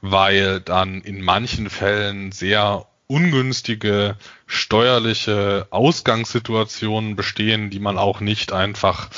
weil 0.00 0.60
dann 0.60 1.00
in 1.00 1.22
manchen 1.22 1.70
Fällen 1.70 2.32
sehr 2.32 2.86
ungünstige 3.06 4.16
steuerliche 4.46 5.68
Ausgangssituationen 5.70 7.14
bestehen, 7.14 7.70
die 7.70 7.80
man 7.80 7.98
auch 7.98 8.20
nicht 8.20 8.52
einfach 8.52 9.08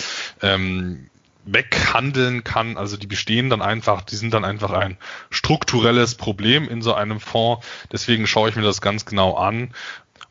ähm, 0.42 1.10
weghandeln 1.44 2.44
kann. 2.44 2.76
Also 2.76 2.96
die 2.96 3.06
bestehen 3.06 3.50
dann 3.50 3.62
einfach, 3.62 4.02
die 4.02 4.16
sind 4.16 4.32
dann 4.34 4.44
einfach 4.44 4.70
ein 4.72 4.96
strukturelles 5.30 6.14
Problem 6.14 6.68
in 6.68 6.82
so 6.82 6.94
einem 6.94 7.20
Fonds. 7.20 7.66
Deswegen 7.90 8.26
schaue 8.26 8.48
ich 8.48 8.56
mir 8.56 8.62
das 8.62 8.80
ganz 8.80 9.04
genau 9.04 9.34
an. 9.36 9.74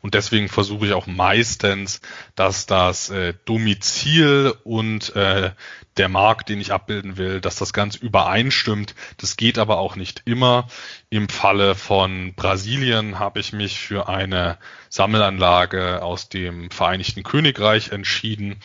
Und 0.00 0.14
deswegen 0.14 0.48
versuche 0.48 0.86
ich 0.86 0.92
auch 0.92 1.06
meistens, 1.06 2.00
dass 2.34 2.66
das 2.66 3.10
äh, 3.10 3.34
Domizil 3.44 4.54
und 4.64 5.14
äh, 5.14 5.52
der 5.96 6.08
Markt, 6.08 6.48
den 6.48 6.60
ich 6.60 6.72
abbilden 6.72 7.16
will, 7.16 7.40
dass 7.40 7.56
das 7.56 7.72
ganz 7.72 7.96
übereinstimmt. 7.96 8.94
Das 9.18 9.36
geht 9.36 9.58
aber 9.58 9.78
auch 9.78 9.94
nicht 9.96 10.22
immer. 10.24 10.66
Im 11.10 11.28
Falle 11.28 11.74
von 11.74 12.34
Brasilien 12.34 13.18
habe 13.18 13.40
ich 13.40 13.52
mich 13.52 13.78
für 13.78 14.08
eine 14.08 14.58
Sammelanlage 14.88 16.02
aus 16.02 16.28
dem 16.28 16.70
Vereinigten 16.70 17.22
Königreich 17.22 17.90
entschieden. 17.90 18.56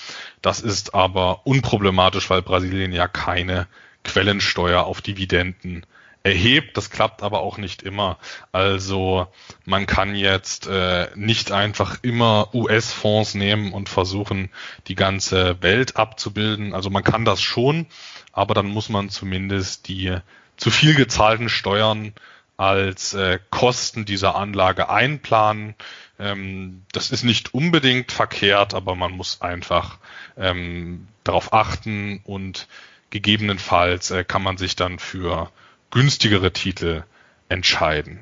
Das 0.41 0.61
ist 0.61 0.93
aber 0.93 1.45
unproblematisch, 1.45 2.29
weil 2.29 2.41
Brasilien 2.41 2.93
ja 2.93 3.07
keine 3.07 3.67
Quellensteuer 4.03 4.85
auf 4.85 5.01
Dividenden 5.01 5.85
erhebt. 6.27 6.77
Das 6.77 6.89
klappt 6.89 7.23
aber 7.23 7.39
auch 7.39 7.57
nicht 7.57 7.81
immer. 7.81 8.17
Also 8.51 9.27
man 9.65 9.85
kann 9.85 10.15
jetzt 10.15 10.67
äh, 10.67 11.07
nicht 11.15 11.51
einfach 11.51 11.99
immer 12.01 12.53
US-Fonds 12.53 13.33
nehmen 13.33 13.73
und 13.73 13.89
versuchen, 13.89 14.49
die 14.87 14.95
ganze 14.95 15.61
Welt 15.61 15.95
abzubilden. 15.95 16.73
Also 16.73 16.89
man 16.89 17.03
kann 17.03 17.25
das 17.25 17.41
schon, 17.41 17.87
aber 18.31 18.53
dann 18.53 18.67
muss 18.67 18.89
man 18.89 19.09
zumindest 19.09 19.87
die 19.87 20.17
zu 20.57 20.71
viel 20.71 20.95
gezahlten 20.95 21.49
Steuern 21.49 22.13
als 22.57 23.13
äh, 23.13 23.39
Kosten 23.51 24.05
dieser 24.05 24.35
Anlage 24.35 24.89
einplanen. 24.89 25.75
Ähm, 26.19 26.83
das 26.91 27.11
ist 27.11 27.23
nicht 27.23 27.53
unbedingt 27.53 28.11
verkehrt, 28.11 28.73
aber 28.73 28.95
man 28.95 29.11
muss 29.11 29.41
einfach 29.41 29.99
ähm, 30.35 31.07
darauf 31.23 31.53
achten 31.53 32.21
und 32.23 32.67
gegebenenfalls 33.11 34.11
äh, 34.11 34.23
kann 34.23 34.43
man 34.43 34.57
sich 34.57 34.75
dann 34.75 34.99
für 34.99 35.51
günstigere 35.91 36.53
Titel 36.53 37.03
entscheiden. 37.49 38.19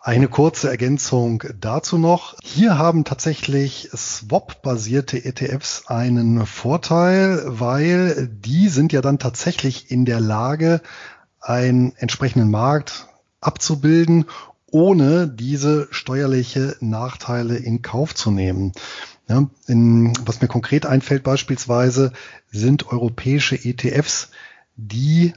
Eine 0.00 0.28
kurze 0.28 0.68
Ergänzung 0.68 1.42
dazu 1.58 1.96
noch. 1.96 2.36
Hier 2.42 2.76
haben 2.76 3.04
tatsächlich 3.04 3.88
Swap-basierte 3.96 5.24
ETFs 5.24 5.86
einen 5.86 6.44
Vorteil, 6.44 7.42
weil 7.46 8.28
die 8.28 8.68
sind 8.68 8.92
ja 8.92 9.00
dann 9.00 9.18
tatsächlich 9.18 9.90
in 9.90 10.04
der 10.04 10.20
Lage, 10.20 10.82
einen 11.40 11.96
entsprechenden 11.96 12.50
Markt 12.50 13.08
abzubilden, 13.40 14.26
ohne 14.70 15.28
diese 15.28 15.88
steuerliche 15.90 16.76
Nachteile 16.80 17.56
in 17.56 17.80
Kauf 17.80 18.14
zu 18.14 18.30
nehmen. 18.30 18.72
Ja, 19.26 19.48
in, 19.66 20.12
was 20.26 20.42
mir 20.42 20.48
konkret 20.48 20.84
einfällt 20.84 21.22
beispielsweise, 21.22 22.12
sind 22.50 22.88
europäische 22.88 23.56
ETFs, 23.56 24.30
die 24.76 25.32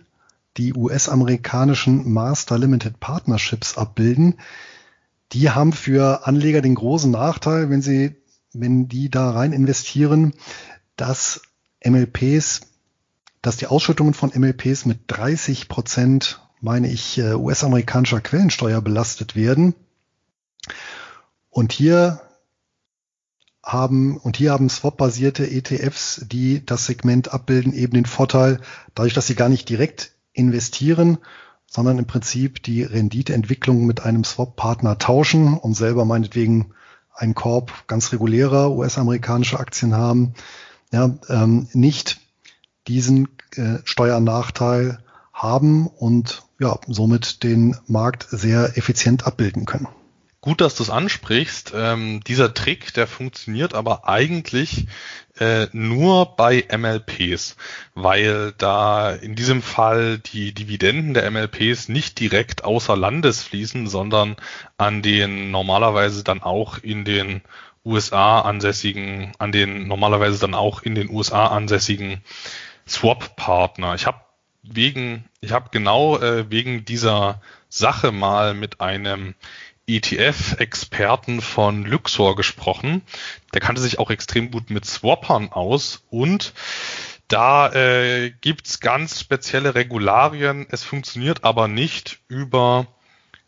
die 0.57 0.73
US-amerikanischen 0.73 2.11
Master 2.11 2.57
Limited 2.57 2.99
Partnerships 2.99 3.77
abbilden. 3.77 4.39
Die 5.31 5.49
haben 5.51 5.73
für 5.73 6.25
Anleger 6.25 6.61
den 6.61 6.75
großen 6.75 7.11
Nachteil, 7.11 7.69
wenn 7.69 7.81
sie, 7.81 8.15
wenn 8.53 8.87
die 8.87 9.09
da 9.09 9.31
rein 9.31 9.53
investieren, 9.53 10.33
dass 10.95 11.41
MLPs, 11.83 12.61
dass 13.41 13.57
die 13.57 13.67
Ausschüttungen 13.67 14.13
von 14.13 14.31
MLPs 14.33 14.85
mit 14.85 15.01
30 15.07 15.67
Prozent, 15.67 16.41
meine 16.59 16.89
ich, 16.89 17.17
äh, 17.19 17.33
US-amerikanischer 17.33 18.21
Quellensteuer 18.21 18.81
belastet 18.81 19.35
werden. 19.35 19.75
Und 21.49 21.71
hier 21.71 22.21
haben, 23.63 24.17
und 24.17 24.37
hier 24.37 24.51
haben 24.51 24.69
Swap-basierte 24.69 25.49
ETFs, 25.51 26.21
die 26.25 26.65
das 26.65 26.85
Segment 26.85 27.33
abbilden, 27.33 27.73
eben 27.73 27.93
den 27.93 28.05
Vorteil, 28.05 28.61
dadurch, 28.95 29.13
dass 29.13 29.27
sie 29.27 29.35
gar 29.35 29.49
nicht 29.49 29.67
direkt 29.69 30.16
investieren, 30.37 31.17
sondern 31.65 31.97
im 31.97 32.05
Prinzip 32.05 32.63
die 32.63 32.83
Renditeentwicklung 32.83 33.85
mit 33.85 34.01
einem 34.03 34.23
Swap-Partner 34.23 34.97
tauschen 34.97 35.57
und 35.57 35.73
selber 35.73 36.05
meinetwegen 36.05 36.71
einen 37.13 37.35
Korb 37.35 37.87
ganz 37.87 38.13
regulärer 38.13 38.71
US-amerikanischer 38.71 39.59
Aktien 39.59 39.95
haben, 39.95 40.33
ja, 40.91 41.17
ähm, 41.29 41.67
nicht 41.73 42.21
diesen 42.87 43.27
äh, 43.55 43.79
Steuernachteil 43.83 44.99
haben 45.33 45.87
und 45.87 46.43
ja, 46.59 46.79
somit 46.87 47.43
den 47.43 47.75
Markt 47.87 48.27
sehr 48.29 48.77
effizient 48.77 49.27
abbilden 49.27 49.65
können. 49.65 49.87
Gut, 50.47 50.61
dass 50.61 50.75
du 50.75 50.83
es 50.83 50.89
ansprichst. 50.89 51.73
Ähm, 51.75 52.21
dieser 52.25 52.53
Trick, 52.53 52.93
der 52.93 53.05
funktioniert 53.05 53.73
aber 53.73 54.07
eigentlich 54.07 54.87
äh, 55.41 55.67
nur 55.73 56.37
bei 56.37 56.63
MLPs, 56.71 57.57
weil 57.95 58.53
da 58.57 59.11
in 59.11 59.35
diesem 59.35 59.61
Fall 59.61 60.19
die 60.19 60.53
Dividenden 60.53 61.13
der 61.13 61.29
MLPs 61.29 61.89
nicht 61.89 62.17
direkt 62.21 62.63
außer 62.63 62.95
Landes 62.95 63.43
fließen, 63.43 63.87
sondern 63.87 64.37
an 64.77 65.01
den 65.01 65.51
normalerweise 65.51 66.23
dann 66.23 66.41
auch 66.41 66.77
in 66.77 67.03
den 67.03 67.41
USA 67.83 68.39
ansässigen, 68.39 69.33
an 69.39 69.51
den 69.51 69.89
normalerweise 69.89 70.39
dann 70.39 70.53
auch 70.53 70.81
in 70.81 70.95
den 70.95 71.09
USA 71.09 71.47
ansässigen 71.47 72.23
Swap-Partner. 72.87 73.95
Ich 73.95 74.05
habe 74.05 74.21
wegen, 74.63 75.25
ich 75.41 75.51
habe 75.51 75.71
genau 75.71 76.17
äh, 76.19 76.49
wegen 76.49 76.85
dieser 76.85 77.41
Sache 77.69 78.13
mal 78.13 78.53
mit 78.53 78.79
einem 78.79 79.35
ETF-Experten 79.87 81.41
von 81.41 81.85
Luxor 81.85 82.35
gesprochen. 82.35 83.01
Der 83.53 83.61
kannte 83.61 83.81
sich 83.81 83.99
auch 83.99 84.09
extrem 84.09 84.51
gut 84.51 84.69
mit 84.69 84.85
Swappern 84.85 85.51
aus 85.51 86.03
und 86.09 86.53
da 87.27 87.73
äh, 87.73 88.31
gibt's 88.41 88.79
ganz 88.79 89.19
spezielle 89.19 89.75
Regularien. 89.75 90.65
Es 90.69 90.83
funktioniert 90.83 91.43
aber 91.43 91.67
nicht 91.67 92.19
über 92.27 92.87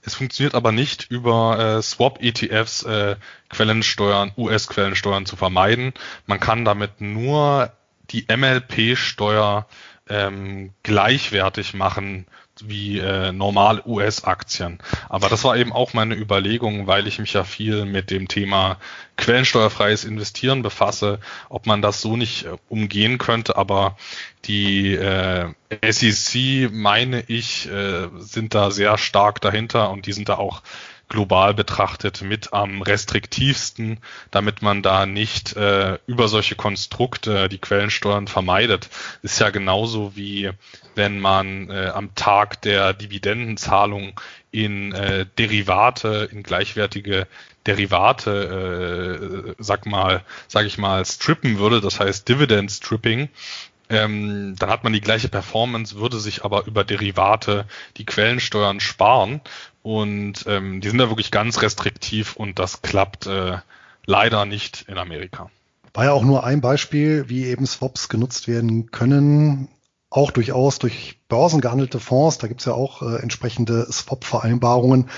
es 0.01 0.15
funktioniert 0.15 0.55
aber 0.55 0.71
nicht 0.71 1.11
über 1.11 1.59
äh, 1.77 1.81
Swap-ETFs 1.81 2.83
äh, 2.83 3.17
Quellensteuern, 3.49 4.31
US-Quellensteuern 4.37 5.25
zu 5.25 5.35
vermeiden. 5.35 5.93
Man 6.25 6.39
kann 6.39 6.63
damit 6.63 7.01
nur 7.01 7.73
die 8.09 8.25
MLP-Steuer 8.33 9.67
ähm, 10.07 10.73
gleichwertig 10.83 11.73
machen 11.73 12.27
wie 12.67 12.99
äh, 12.99 13.31
normal 13.31 13.81
US-Aktien. 13.85 14.79
Aber 15.07 15.29
das 15.29 15.43
war 15.43 15.57
eben 15.57 15.71
auch 15.71 15.93
meine 15.93 16.15
Überlegung, 16.15 16.87
weil 16.87 17.07
ich 17.07 17.19
mich 17.19 17.33
ja 17.33 17.43
viel 17.43 17.85
mit 17.85 18.11
dem 18.11 18.27
Thema 18.27 18.77
quellensteuerfreies 19.17 20.05
Investieren 20.05 20.61
befasse, 20.61 21.19
ob 21.49 21.65
man 21.65 21.81
das 21.81 22.01
so 22.01 22.15
nicht 22.15 22.45
äh, 22.45 22.57
umgehen 22.69 23.17
könnte. 23.17 23.57
Aber 23.57 23.97
die 24.45 24.95
äh, 24.95 25.53
SEC, 25.89 26.71
meine 26.71 27.23
ich, 27.27 27.69
äh, 27.69 28.07
sind 28.17 28.55
da 28.55 28.71
sehr 28.71 28.97
stark 28.97 29.41
dahinter 29.41 29.89
und 29.91 30.05
die 30.05 30.13
sind 30.13 30.29
da 30.29 30.37
auch 30.37 30.61
global 31.09 31.53
betrachtet 31.53 32.21
mit 32.21 32.53
am 32.53 32.81
restriktivsten, 32.81 33.99
damit 34.31 34.61
man 34.61 34.81
da 34.81 35.05
nicht 35.05 35.55
äh, 35.55 35.97
über 36.07 36.27
solche 36.27 36.55
Konstrukte 36.55 37.49
die 37.49 37.57
Quellensteuern 37.57 38.27
vermeidet. 38.27 38.89
Ist 39.23 39.39
ja 39.39 39.49
genauso 39.49 40.15
wie 40.15 40.51
wenn 40.95 41.19
man 41.19 41.69
äh, 41.69 41.91
am 41.93 42.13
Tag 42.15 42.61
der 42.61 42.93
Dividendenzahlung 42.93 44.19
in 44.51 44.93
äh, 44.93 45.25
Derivate, 45.37 46.29
in 46.31 46.43
gleichwertige 46.43 47.27
Derivate, 47.65 49.49
äh, 49.49 49.55
sag 49.59 49.85
mal, 49.85 50.23
sag 50.47 50.65
ich 50.65 50.77
mal, 50.77 51.05
strippen 51.05 51.59
würde, 51.59 51.81
das 51.81 51.99
heißt 51.99 52.27
Dividend 52.27 52.71
Stripping, 52.71 53.29
ähm, 53.89 54.55
dann 54.57 54.69
hat 54.69 54.83
man 54.83 54.93
die 54.93 55.01
gleiche 55.01 55.29
Performance, 55.29 55.95
würde 55.95 56.19
sich 56.19 56.45
aber 56.45 56.65
über 56.67 56.83
Derivate 56.83 57.65
die 57.97 58.05
Quellensteuern 58.05 58.79
sparen. 58.79 59.41
Und 59.81 60.45
ähm, 60.47 60.81
die 60.81 60.89
sind 60.89 60.99
da 60.99 61.09
wirklich 61.09 61.31
ganz 61.31 61.61
restriktiv 61.61 62.35
und 62.35 62.59
das 62.59 62.81
klappt 62.81 63.25
äh, 63.25 63.57
leider 64.05 64.45
nicht 64.45 64.85
in 64.87 64.97
Amerika. 64.97 65.49
War 65.93 66.05
ja 66.05 66.11
auch 66.11 66.23
nur 66.23 66.43
ein 66.43 66.61
Beispiel, 66.61 67.29
wie 67.29 67.45
eben 67.45 67.65
Swaps 67.65 68.09
genutzt 68.09 68.47
werden 68.47 68.91
können. 68.91 69.69
Auch 70.11 70.31
durchaus 70.31 70.79
durch 70.79 71.17
börsengehandelte 71.27 71.99
Fonds. 71.99 72.37
Da 72.37 72.47
gibt's 72.47 72.65
ja 72.65 72.73
auch 72.73 73.01
äh, 73.01 73.17
entsprechende 73.21 73.91
Swap-Vereinbarungen 73.91 75.09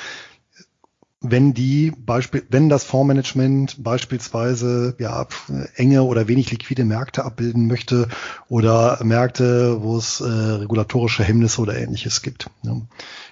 wenn 1.22 1.54
die 1.54 1.92
Beispiel, 1.92 2.44
wenn 2.50 2.68
das 2.68 2.84
Fondsmanagement 2.84 3.84
beispielsweise 3.84 4.96
ja 4.98 5.28
enge 5.76 6.04
oder 6.04 6.28
wenig 6.28 6.50
liquide 6.50 6.84
Märkte 6.84 7.24
abbilden 7.24 7.68
möchte 7.68 8.10
oder 8.50 9.00
Märkte, 9.04 9.84
wo 9.84 9.98
es 9.98 10.20
äh, 10.20 10.26
regulatorische 10.26 11.24
Hemmnisse 11.24 11.62
oder 11.62 11.78
ähnliches 11.78 12.24
gibt. 12.24 12.50
Ja. 12.64 12.82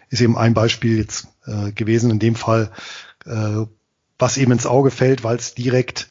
Ist 0.09 0.21
eben 0.21 0.37
ein 0.37 0.53
Beispiel 0.53 0.97
jetzt 0.99 1.27
äh, 1.47 1.71
gewesen 1.71 2.11
in 2.11 2.19
dem 2.19 2.35
Fall, 2.35 2.71
äh, 3.25 3.65
was 4.19 4.37
eben 4.37 4.51
ins 4.51 4.67
Auge 4.67 4.91
fällt, 4.91 5.23
weil 5.23 5.37
es 5.37 5.55
direkt 5.55 6.09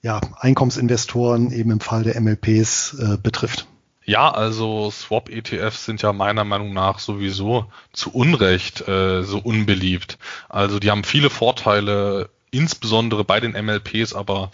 ja 0.00 0.20
Einkommensinvestoren 0.38 1.52
eben 1.52 1.70
im 1.70 1.80
Fall 1.80 2.02
der 2.02 2.18
MLPs 2.18 2.94
äh, 2.94 3.18
betrifft. 3.22 3.66
Ja, 4.10 4.28
also 4.28 4.90
Swap-ETFs 4.90 5.84
sind 5.84 6.02
ja 6.02 6.12
meiner 6.12 6.42
Meinung 6.42 6.72
nach 6.72 6.98
sowieso 6.98 7.70
zu 7.92 8.12
Unrecht 8.12 8.88
äh, 8.88 9.22
so 9.22 9.38
unbeliebt. 9.38 10.18
Also 10.48 10.80
die 10.80 10.90
haben 10.90 11.04
viele 11.04 11.30
Vorteile, 11.30 12.28
insbesondere 12.50 13.22
bei 13.22 13.38
den 13.38 13.52
MLPs, 13.52 14.12
aber 14.12 14.50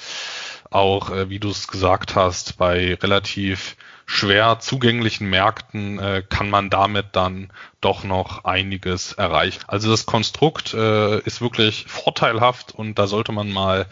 auch, 0.71 1.09
äh, 1.11 1.31
wie 1.31 1.39
du 1.39 1.49
es 1.49 1.69
gesagt 1.69 2.15
hast, 2.15 2.59
bei 2.59 2.97
relativ 2.97 3.79
schwer 4.05 4.59
zugänglichen 4.61 5.31
Märkten 5.31 5.99
äh, 6.01 6.23
kann 6.29 6.51
man 6.51 6.69
damit 6.69 7.07
dann 7.13 7.51
doch 7.81 8.05
noch 8.05 8.45
einiges 8.45 9.15
erreichen. 9.15 9.63
Also 9.69 9.91
das 9.91 10.05
Konstrukt 10.05 10.75
äh, 10.75 11.21
ist 11.21 11.41
wirklich 11.41 11.87
vorteilhaft 11.89 12.75
und 12.75 12.99
da 12.99 13.07
sollte 13.07 13.33
man 13.33 13.51
mal 13.51 13.87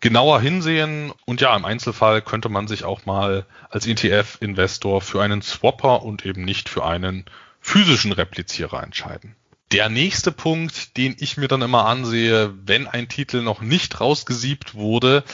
genauer 0.00 0.40
hinsehen. 0.40 1.12
Und 1.24 1.40
ja, 1.40 1.56
im 1.56 1.64
Einzelfall 1.64 2.22
könnte 2.22 2.48
man 2.48 2.68
sich 2.68 2.84
auch 2.84 3.06
mal 3.06 3.46
als 3.70 3.86
ETF-Investor 3.86 5.00
für 5.00 5.22
einen 5.22 5.42
Swapper 5.42 6.02
und 6.02 6.24
eben 6.24 6.44
nicht 6.44 6.68
für 6.68 6.84
einen 6.84 7.24
physischen 7.60 8.12
Replizierer 8.12 8.82
entscheiden. 8.82 9.34
Der 9.72 9.90
nächste 9.90 10.32
Punkt, 10.32 10.96
den 10.96 11.16
ich 11.18 11.36
mir 11.36 11.48
dann 11.48 11.60
immer 11.60 11.84
ansehe, 11.84 12.54
wenn 12.64 12.86
ein 12.86 13.08
Titel 13.08 13.42
noch 13.42 13.60
nicht 13.60 14.00
rausgesiebt 14.00 14.74
wurde, 14.74 15.24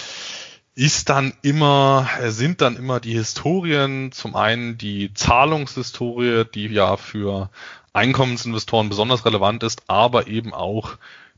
ist 0.75 1.09
dann 1.09 1.35
immer, 1.43 2.09
sind 2.25 2.61
dann 2.61 2.77
immer 2.77 2.99
die 2.99 3.13
Historien, 3.13 4.11
zum 4.11 4.35
einen 4.35 4.77
die 4.77 5.15
Zahlungshistorie, 5.15 6.45
die 6.53 6.67
ja 6.67 6.97
für 6.97 7.51
Einkommensinvestoren 7.93 8.89
besonders 8.89 9.25
relevant 9.25 9.63
ist, 9.63 9.85
aber 9.87 10.27
eben 10.27 10.53
auch 10.53 10.97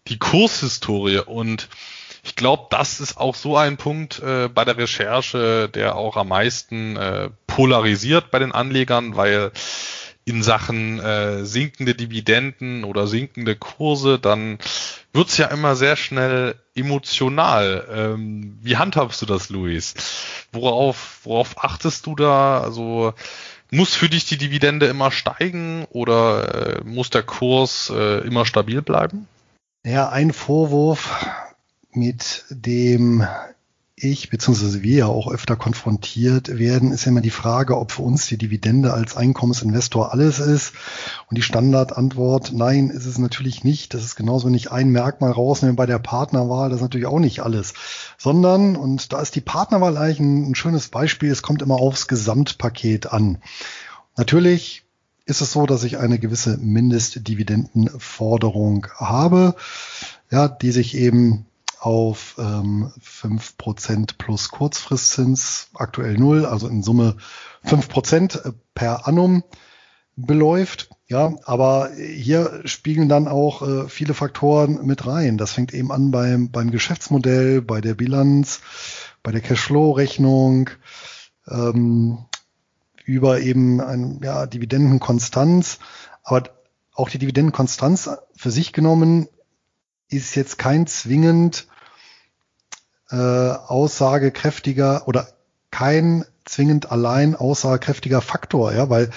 die 0.09 0.19
Kurshistorie. 0.19 1.19
Und 1.19 1.69
ich 2.27 2.35
glaube, 2.35 2.67
das 2.71 2.99
ist 2.99 3.19
auch 3.19 3.37
so 3.37 3.57
ein 3.57 3.77
Punkt 3.77 4.19
äh, 4.19 4.49
bei 4.49 4.65
der 4.65 4.77
Recherche, 4.77 5.69
der 5.73 5.95
auch 5.95 6.17
am 6.17 6.29
meisten 6.29 6.97
äh, 6.97 7.31
polarisiert 7.47 8.33
bei 8.33 8.41
den 8.41 8.51
Anlegern, 8.51 9.15
weil 9.15 9.53
in 10.25 10.43
Sachen 10.43 10.99
äh, 10.99 11.45
sinkende 11.45 11.95
Dividenden 11.95 12.83
oder 12.83 13.07
sinkende 13.07 13.55
Kurse, 13.55 14.19
dann 14.19 14.59
wird's 15.13 15.39
ja 15.39 15.47
immer 15.47 15.77
sehr 15.77 15.95
schnell 15.95 16.57
emotional. 16.75 17.87
Ähm, 17.95 18.59
wie 18.61 18.77
handhabst 18.77 19.23
du 19.23 19.27
das, 19.27 19.49
Luis? 19.49 19.95
Worauf, 20.51 21.21
worauf 21.23 21.63
achtest 21.63 22.07
du 22.07 22.17
da? 22.17 22.61
Also 22.61 23.15
muss 23.71 23.95
für 23.95 24.09
dich 24.09 24.27
die 24.27 24.37
Dividende 24.37 24.87
immer 24.87 25.13
steigen 25.13 25.87
oder 25.91 26.79
äh, 26.79 26.85
muss 26.85 27.11
der 27.11 27.23
Kurs 27.23 27.93
äh, 27.95 28.27
immer 28.27 28.47
stabil 28.47 28.83
bleiben? 28.83 29.29
Ja, 29.87 30.09
ein 30.09 30.33
Vorwurf, 30.33 31.25
mit 31.97 32.45
dem 32.51 33.27
ich 33.99 34.29
bzw. 34.29 34.83
wir 34.83 34.97
ja 34.97 35.07
auch 35.07 35.33
öfter 35.33 35.57
konfrontiert 35.57 36.59
werden, 36.59 36.93
ist 36.93 37.07
ja 37.07 37.11
immer 37.11 37.23
die 37.23 37.31
Frage, 37.31 37.79
ob 37.79 37.93
für 37.93 38.03
uns 38.03 38.27
die 38.27 38.37
Dividende 38.37 38.93
als 38.93 39.17
Einkommensinvestor 39.17 40.13
alles 40.13 40.39
ist. 40.39 40.75
Und 41.31 41.39
die 41.39 41.43
Standardantwort, 41.43 42.53
nein, 42.53 42.91
ist 42.91 43.07
es 43.07 43.17
natürlich 43.17 43.65
nicht. 43.65 43.95
Das 43.95 44.05
ist 44.05 44.15
genauso, 44.15 44.49
wenn 44.49 44.55
ich 44.55 44.71
ein 44.71 44.91
Merkmal 44.91 45.31
rausnehme 45.31 45.77
bei 45.77 45.87
der 45.87 45.99
Partnerwahl, 45.99 46.69
das 46.69 46.77
ist 46.77 46.83
natürlich 46.83 47.07
auch 47.07 47.21
nicht 47.21 47.41
alles. 47.41 47.73
Sondern, 48.19 48.77
und 48.77 49.15
da 49.15 49.23
ist 49.23 49.35
die 49.35 49.41
Partnerwahl 49.41 49.97
eigentlich 49.97 50.21
ein, 50.21 50.51
ein 50.51 50.55
schönes 50.55 50.89
Beispiel, 50.89 51.31
es 51.31 51.41
kommt 51.41 51.63
immer 51.63 51.77
aufs 51.77 52.07
Gesamtpaket 52.07 53.11
an. 53.11 53.39
Natürlich 54.15 54.85
ist 55.25 55.41
es 55.41 55.53
so, 55.53 55.65
dass 55.65 55.85
ich 55.85 55.97
eine 55.97 56.19
gewisse 56.19 56.59
Mindestdividendenforderung 56.59 58.89
habe, 58.97 59.55
ja, 60.31 60.49
die 60.49 60.71
sich 60.71 60.99
eben 60.99 61.47
auf 61.79 62.37
ähm, 62.39 62.93
5% 63.01 64.17
plus 64.19 64.51
Kurzfristzins, 64.51 65.69
aktuell 65.75 66.17
null, 66.17 66.47
also 66.47 66.69
in 66.69 66.83
Summe 66.83 67.17
5% 67.65 68.45
äh, 68.45 68.53
per 68.75 69.07
annum 69.07 69.45
beläuft. 70.17 70.89
Ja, 71.09 71.35
aber 71.45 71.91
hier 71.95 72.63
spiegeln 72.65 73.09
dann 73.09 73.29
auch 73.29 73.63
äh, 73.63 73.89
viele 73.89 74.15
Faktoren 74.15 74.85
mit 74.85 75.07
rein. 75.07 75.39
Das 75.39 75.53
fängt 75.53 75.73
eben 75.73 75.93
an 75.93 76.11
beim, 76.11 76.51
beim 76.51 76.71
Geschäftsmodell, 76.71 77.63
bei 77.63 77.81
der 77.81 77.95
Bilanz, 77.95 78.61
bei 79.23 79.31
der 79.31 79.41
Cashflow-Rechnung, 79.41 80.71
ähm, 81.49 82.25
über 83.05 83.41
eben 83.41 83.81
ein, 83.81 84.21
ja, 84.23 84.47
Dividendenkonstanz. 84.47 85.79
Aber 86.25 86.51
auch 86.93 87.09
die 87.09 87.19
Dividendenkonstanz 87.19 88.11
für 88.35 88.51
sich 88.51 88.73
genommen 88.73 89.29
ist 90.09 90.35
jetzt 90.35 90.59
kein 90.59 90.87
zwingend 90.87 91.67
äh, 93.11 93.17
aussagekräftiger 93.17 95.07
oder 95.07 95.29
kein 95.71 96.25
zwingend 96.45 96.91
allein 96.91 97.35
aussagekräftiger 97.35 98.21
Faktor, 98.21 98.73
ja, 98.73 98.89
weil 98.89 99.11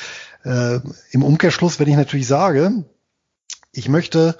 äh, 0.43 0.79
im 1.11 1.23
Umkehrschluss, 1.23 1.79
wenn 1.79 1.87
ich 1.87 1.95
natürlich 1.95 2.27
sage, 2.27 2.85
ich 3.71 3.87
möchte 3.89 4.35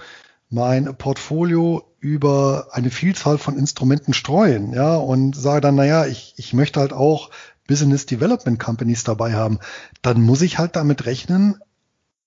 mein 0.49 0.95
Portfolio 0.97 1.83
über 1.99 2.69
eine 2.71 2.89
Vielzahl 2.89 3.37
von 3.37 3.57
Instrumenten 3.57 4.13
streuen, 4.13 4.73
ja, 4.73 4.95
und 4.95 5.35
sage 5.35 5.61
dann, 5.61 5.75
naja, 5.75 6.05
ich, 6.05 6.33
ich 6.37 6.53
möchte 6.53 6.79
halt 6.79 6.93
auch 6.93 7.29
Business 7.67 8.07
Development 8.07 8.59
Companies 8.59 9.03
dabei 9.03 9.33
haben, 9.33 9.59
dann 10.01 10.21
muss 10.21 10.41
ich 10.41 10.57
halt 10.57 10.75
damit 10.75 11.05
rechnen, 11.05 11.59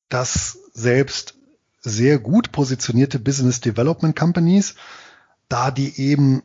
dass 0.08 0.58
selbst 0.72 1.34
sehr 1.82 2.18
gut 2.18 2.52
positionierte 2.52 3.18
Business 3.18 3.60
Development 3.60 4.16
Companies, 4.16 4.74
da 5.48 5.70
die 5.70 6.00
eben 6.00 6.42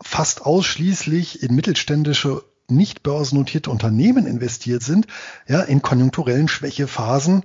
fast 0.00 0.44
ausschließlich 0.44 1.42
in 1.42 1.54
mittelständische 1.54 2.42
nicht 2.68 3.02
börsennotierte 3.02 3.70
Unternehmen 3.70 4.26
investiert 4.26 4.82
sind, 4.82 5.06
ja, 5.46 5.60
in 5.60 5.82
konjunkturellen 5.82 6.48
Schwächephasen 6.48 7.44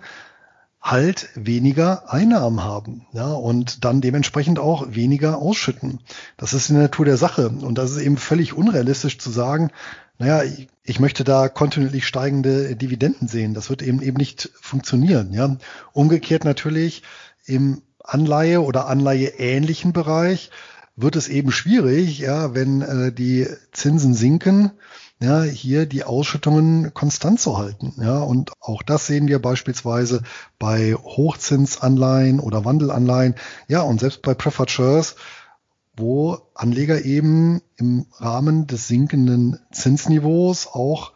halt 0.81 1.29
weniger 1.35 2.11
Einnahmen 2.11 2.63
haben, 2.63 3.05
ja, 3.11 3.27
und 3.33 3.83
dann 3.83 3.99
dementsprechend 3.99 4.59
auch 4.59 4.95
weniger 4.95 5.37
ausschütten. 5.37 5.99
Das 6.37 6.53
ist 6.53 6.69
der 6.69 6.77
Natur 6.77 7.05
der 7.05 7.17
Sache. 7.17 7.49
Und 7.49 7.77
das 7.77 7.91
ist 7.91 7.97
eben 7.97 8.15
völlig 8.15 8.53
unrealistisch 8.53 9.19
zu 9.19 9.29
sagen, 9.29 9.71
naja, 10.19 10.43
ich, 10.83 10.99
möchte 10.99 11.23
da 11.23 11.47
kontinuierlich 11.47 12.05
steigende 12.05 12.75
Dividenden 12.75 13.27
sehen. 13.29 13.53
Das 13.53 13.69
wird 13.69 13.81
eben 13.81 14.01
eben 14.01 14.17
nicht 14.17 14.51
funktionieren. 14.59 15.33
Ja. 15.33 15.57
Umgekehrt 15.93 16.43
natürlich 16.43 17.03
im 17.45 17.81
Anleihe- 18.03 18.61
oder 18.61 18.87
Anleiheähnlichen 18.87 19.93
Bereich 19.93 20.51
wird 20.97 21.15
es 21.15 21.29
eben 21.29 21.51
schwierig, 21.51 22.19
ja, 22.19 22.53
wenn 22.53 22.81
äh, 22.81 23.11
die 23.13 23.47
Zinsen 23.71 24.13
sinken, 24.13 24.71
ja, 25.21 25.43
hier 25.43 25.85
die 25.85 26.03
Ausschüttungen 26.03 26.93
konstant 26.93 27.39
zu 27.39 27.57
halten. 27.57 27.93
Ja, 28.01 28.19
und 28.19 28.51
auch 28.59 28.83
das 28.83 29.07
sehen 29.07 29.27
wir 29.29 29.39
beispielsweise 29.39 30.23
bei 30.59 30.95
Hochzinsanleihen 30.95 32.41
oder 32.41 32.65
Wandelanleihen. 32.65 33.35
Ja, 33.69 33.81
und 33.81 34.01
selbst 34.01 34.21
bei 34.21 34.33
Preferred 34.33 34.71
Shares 34.71 35.15
wo 35.99 36.39
Anleger 36.53 37.03
eben 37.03 37.61
im 37.77 38.05
Rahmen 38.17 38.67
des 38.67 38.87
sinkenden 38.87 39.59
Zinsniveaus 39.71 40.67
auch 40.67 41.13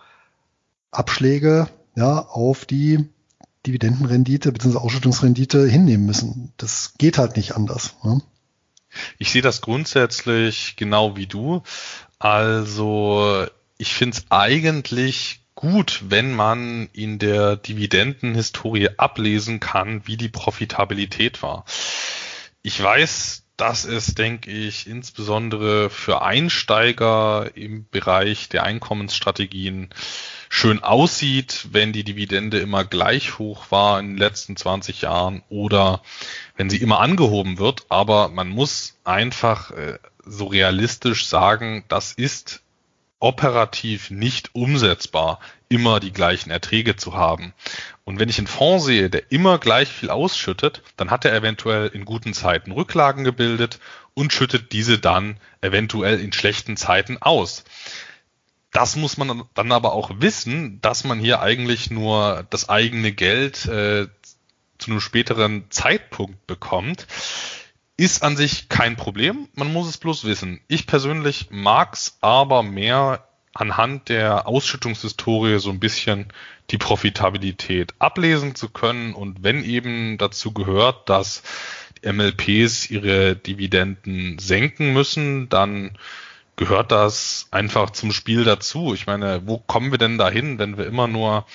Abschläge 0.91 1.67
ja, 1.95 2.19
auf 2.19 2.65
die 2.65 3.09
Dividendenrendite 3.65 4.51
bzw. 4.51 4.77
Ausschüttungsrendite 4.77 5.67
hinnehmen 5.67 6.05
müssen. 6.05 6.53
Das 6.57 6.93
geht 6.97 7.17
halt 7.17 7.37
nicht 7.37 7.55
anders. 7.55 7.95
Ne? 8.03 8.21
Ich 9.17 9.31
sehe 9.31 9.41
das 9.41 9.61
grundsätzlich 9.61 10.75
genau 10.75 11.15
wie 11.15 11.27
du. 11.27 11.63
Also 12.19 13.45
ich 13.77 13.93
finde 13.93 14.17
es 14.17 14.25
eigentlich 14.29 15.41
gut, 15.55 16.03
wenn 16.07 16.33
man 16.33 16.89
in 16.93 17.19
der 17.19 17.55
Dividendenhistorie 17.55 18.89
ablesen 18.97 19.59
kann, 19.59 20.05
wie 20.05 20.17
die 20.17 20.29
Profitabilität 20.29 21.41
war. 21.41 21.65
Ich 22.61 22.81
weiß, 22.81 23.42
dass 23.63 23.85
es, 23.85 24.13
denke 24.13 24.51
ich, 24.51 24.87
insbesondere 24.87 25.89
für 25.89 26.21
Einsteiger 26.21 27.49
im 27.55 27.87
Bereich 27.89 28.49
der 28.49 28.63
Einkommensstrategien 28.63 29.87
schön 30.49 30.83
aussieht, 30.83 31.69
wenn 31.71 31.93
die 31.93 32.03
Dividende 32.03 32.59
immer 32.59 32.83
gleich 32.83 33.39
hoch 33.39 33.71
war 33.71 34.01
in 34.01 34.09
den 34.09 34.17
letzten 34.17 34.57
20 34.57 35.03
Jahren 35.03 35.43
oder 35.47 36.01
wenn 36.57 36.69
sie 36.69 36.75
immer 36.75 36.99
angehoben 36.99 37.57
wird. 37.57 37.85
Aber 37.87 38.27
man 38.27 38.49
muss 38.49 38.99
einfach 39.05 39.71
äh, 39.71 39.97
so 40.25 40.47
realistisch 40.47 41.25
sagen, 41.25 41.85
das 41.87 42.11
ist 42.11 42.63
operativ 43.23 44.11
nicht 44.11 44.53
umsetzbar, 44.53 45.39
immer 45.69 46.01
die 46.01 46.11
gleichen 46.11 46.51
Erträge 46.51 46.97
zu 46.97 47.13
haben. 47.13 47.53
Und 48.03 48.19
wenn 48.19 48.27
ich 48.27 48.37
einen 48.37 48.47
Fonds 48.47 48.85
sehe, 48.85 49.09
der 49.09 49.31
immer 49.31 49.59
gleich 49.59 49.87
viel 49.87 50.09
ausschüttet, 50.09 50.83
dann 50.97 51.09
hat 51.09 51.23
er 51.23 51.33
eventuell 51.33 51.87
in 51.87 52.03
guten 52.03 52.33
Zeiten 52.33 52.73
Rücklagen 52.73 53.23
gebildet 53.23 53.79
und 54.13 54.33
schüttet 54.33 54.73
diese 54.73 54.99
dann 54.99 55.37
eventuell 55.61 56.19
in 56.19 56.33
schlechten 56.33 56.75
Zeiten 56.75 57.17
aus. 57.21 57.63
Das 58.71 58.97
muss 58.97 59.15
man 59.15 59.43
dann 59.53 59.71
aber 59.71 59.93
auch 59.93 60.11
wissen, 60.19 60.81
dass 60.81 61.05
man 61.05 61.17
hier 61.17 61.41
eigentlich 61.41 61.91
nur 61.91 62.45
das 62.49 62.67
eigene 62.67 63.13
Geld 63.13 63.65
äh, 63.67 64.07
zu 64.79 64.91
einem 64.91 64.99
späteren 64.99 65.63
Zeitpunkt 65.69 66.45
bekommt. 66.45 67.07
Ist 67.95 68.23
an 68.23 68.35
sich 68.35 68.69
kein 68.69 68.95
Problem, 68.95 69.47
man 69.53 69.71
muss 69.71 69.87
es 69.87 69.97
bloß 69.97 70.23
wissen. 70.23 70.59
Ich 70.67 70.87
persönlich 70.87 71.47
mag's 71.51 72.17
aber 72.21 72.63
mehr 72.63 73.27
anhand 73.53 74.09
der 74.09 74.47
Ausschüttungshistorie 74.47 75.59
so 75.59 75.69
ein 75.69 75.79
bisschen 75.79 76.33
die 76.71 76.79
Profitabilität 76.79 77.93
ablesen 77.99 78.55
zu 78.55 78.69
können 78.69 79.13
und 79.13 79.43
wenn 79.43 79.63
eben 79.63 80.17
dazu 80.17 80.53
gehört, 80.53 81.07
dass 81.07 81.43
MLPs 82.03 82.89
ihre 82.89 83.35
Dividenden 83.35 84.39
senken 84.39 84.93
müssen, 84.93 85.49
dann 85.49 85.97
gehört 86.55 86.91
das 86.91 87.47
einfach 87.51 87.91
zum 87.91 88.11
Spiel 88.11 88.43
dazu. 88.43 88.93
Ich 88.93 89.05
meine, 89.05 89.45
wo 89.45 89.57
kommen 89.59 89.91
wir 89.91 89.97
denn 89.97 90.17
dahin, 90.17 90.59
wenn 90.59 90.77
wir 90.77 90.85
immer 90.85 91.07
nur 91.07 91.45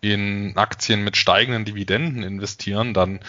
in 0.00 0.56
Aktien 0.56 1.04
mit 1.04 1.16
steigenden 1.16 1.64
Dividenden 1.64 2.22
investieren, 2.22 2.94
dann 2.94 3.20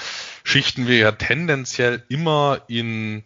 schichten 0.43 0.87
wir 0.87 0.97
ja 0.97 1.11
tendenziell 1.11 2.03
immer 2.09 2.61
in 2.67 3.23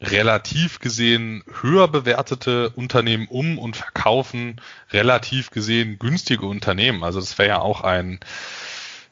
relativ 0.00 0.80
gesehen 0.80 1.42
höher 1.62 1.88
bewertete 1.88 2.70
Unternehmen 2.70 3.26
um 3.28 3.58
und 3.58 3.76
verkaufen 3.76 4.60
relativ 4.90 5.50
gesehen 5.50 5.98
günstige 5.98 6.46
Unternehmen. 6.46 7.04
Also 7.04 7.20
das 7.20 7.38
wäre 7.38 7.48
ja 7.48 7.58
auch 7.60 7.80
ein, 7.82 8.20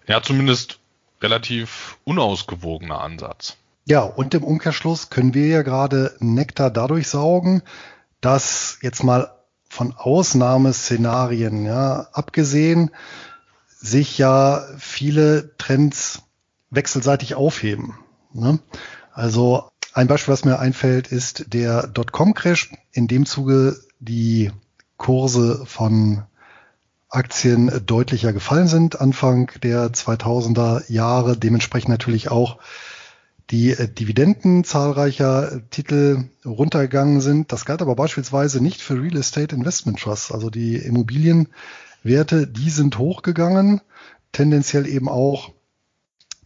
ja 0.06 0.22
zumindest 0.22 0.78
relativ 1.20 1.98
unausgewogener 2.04 3.00
Ansatz. 3.00 3.56
Ja, 3.84 4.02
und 4.02 4.34
im 4.34 4.44
Umkehrschluss 4.44 5.10
können 5.10 5.34
wir 5.34 5.48
ja 5.48 5.62
gerade 5.62 6.14
Nektar 6.20 6.70
dadurch 6.70 7.08
saugen, 7.08 7.62
dass 8.20 8.78
jetzt 8.82 9.02
mal 9.02 9.32
von 9.68 9.94
Ausnahmeszenarien, 9.96 11.64
ja, 11.64 12.08
abgesehen, 12.12 12.90
sich 13.82 14.16
ja 14.16 14.64
viele 14.78 15.56
Trends 15.58 16.22
wechselseitig 16.70 17.34
aufheben. 17.34 17.98
Ne? 18.32 18.60
Also 19.12 19.68
ein 19.92 20.06
Beispiel, 20.06 20.32
was 20.32 20.44
mir 20.44 20.58
einfällt, 20.58 21.08
ist 21.08 21.52
der 21.52 21.86
Dotcom-Crash, 21.88 22.72
in 22.92 23.08
dem 23.08 23.26
Zuge 23.26 23.76
die 24.00 24.50
Kurse 24.96 25.66
von 25.66 26.22
Aktien 27.10 27.70
deutlicher 27.84 28.32
gefallen 28.32 28.68
sind, 28.68 29.00
Anfang 29.00 29.50
der 29.62 29.92
2000er 29.92 30.90
Jahre, 30.90 31.36
dementsprechend 31.36 31.90
natürlich 31.90 32.30
auch 32.30 32.58
die 33.50 33.74
Dividenden 33.74 34.64
zahlreicher 34.64 35.60
Titel 35.68 36.24
runtergegangen 36.46 37.20
sind. 37.20 37.52
Das 37.52 37.66
galt 37.66 37.82
aber 37.82 37.94
beispielsweise 37.96 38.62
nicht 38.62 38.80
für 38.80 38.94
Real 38.94 39.18
Estate 39.18 39.54
Investment 39.54 39.98
Trusts, 39.98 40.32
also 40.32 40.48
die 40.48 40.76
Immobilienwerte, 42.02 42.46
die 42.46 42.70
sind 42.70 42.98
hochgegangen, 42.98 43.80
tendenziell 44.32 44.86
eben 44.86 45.08
auch 45.08 45.52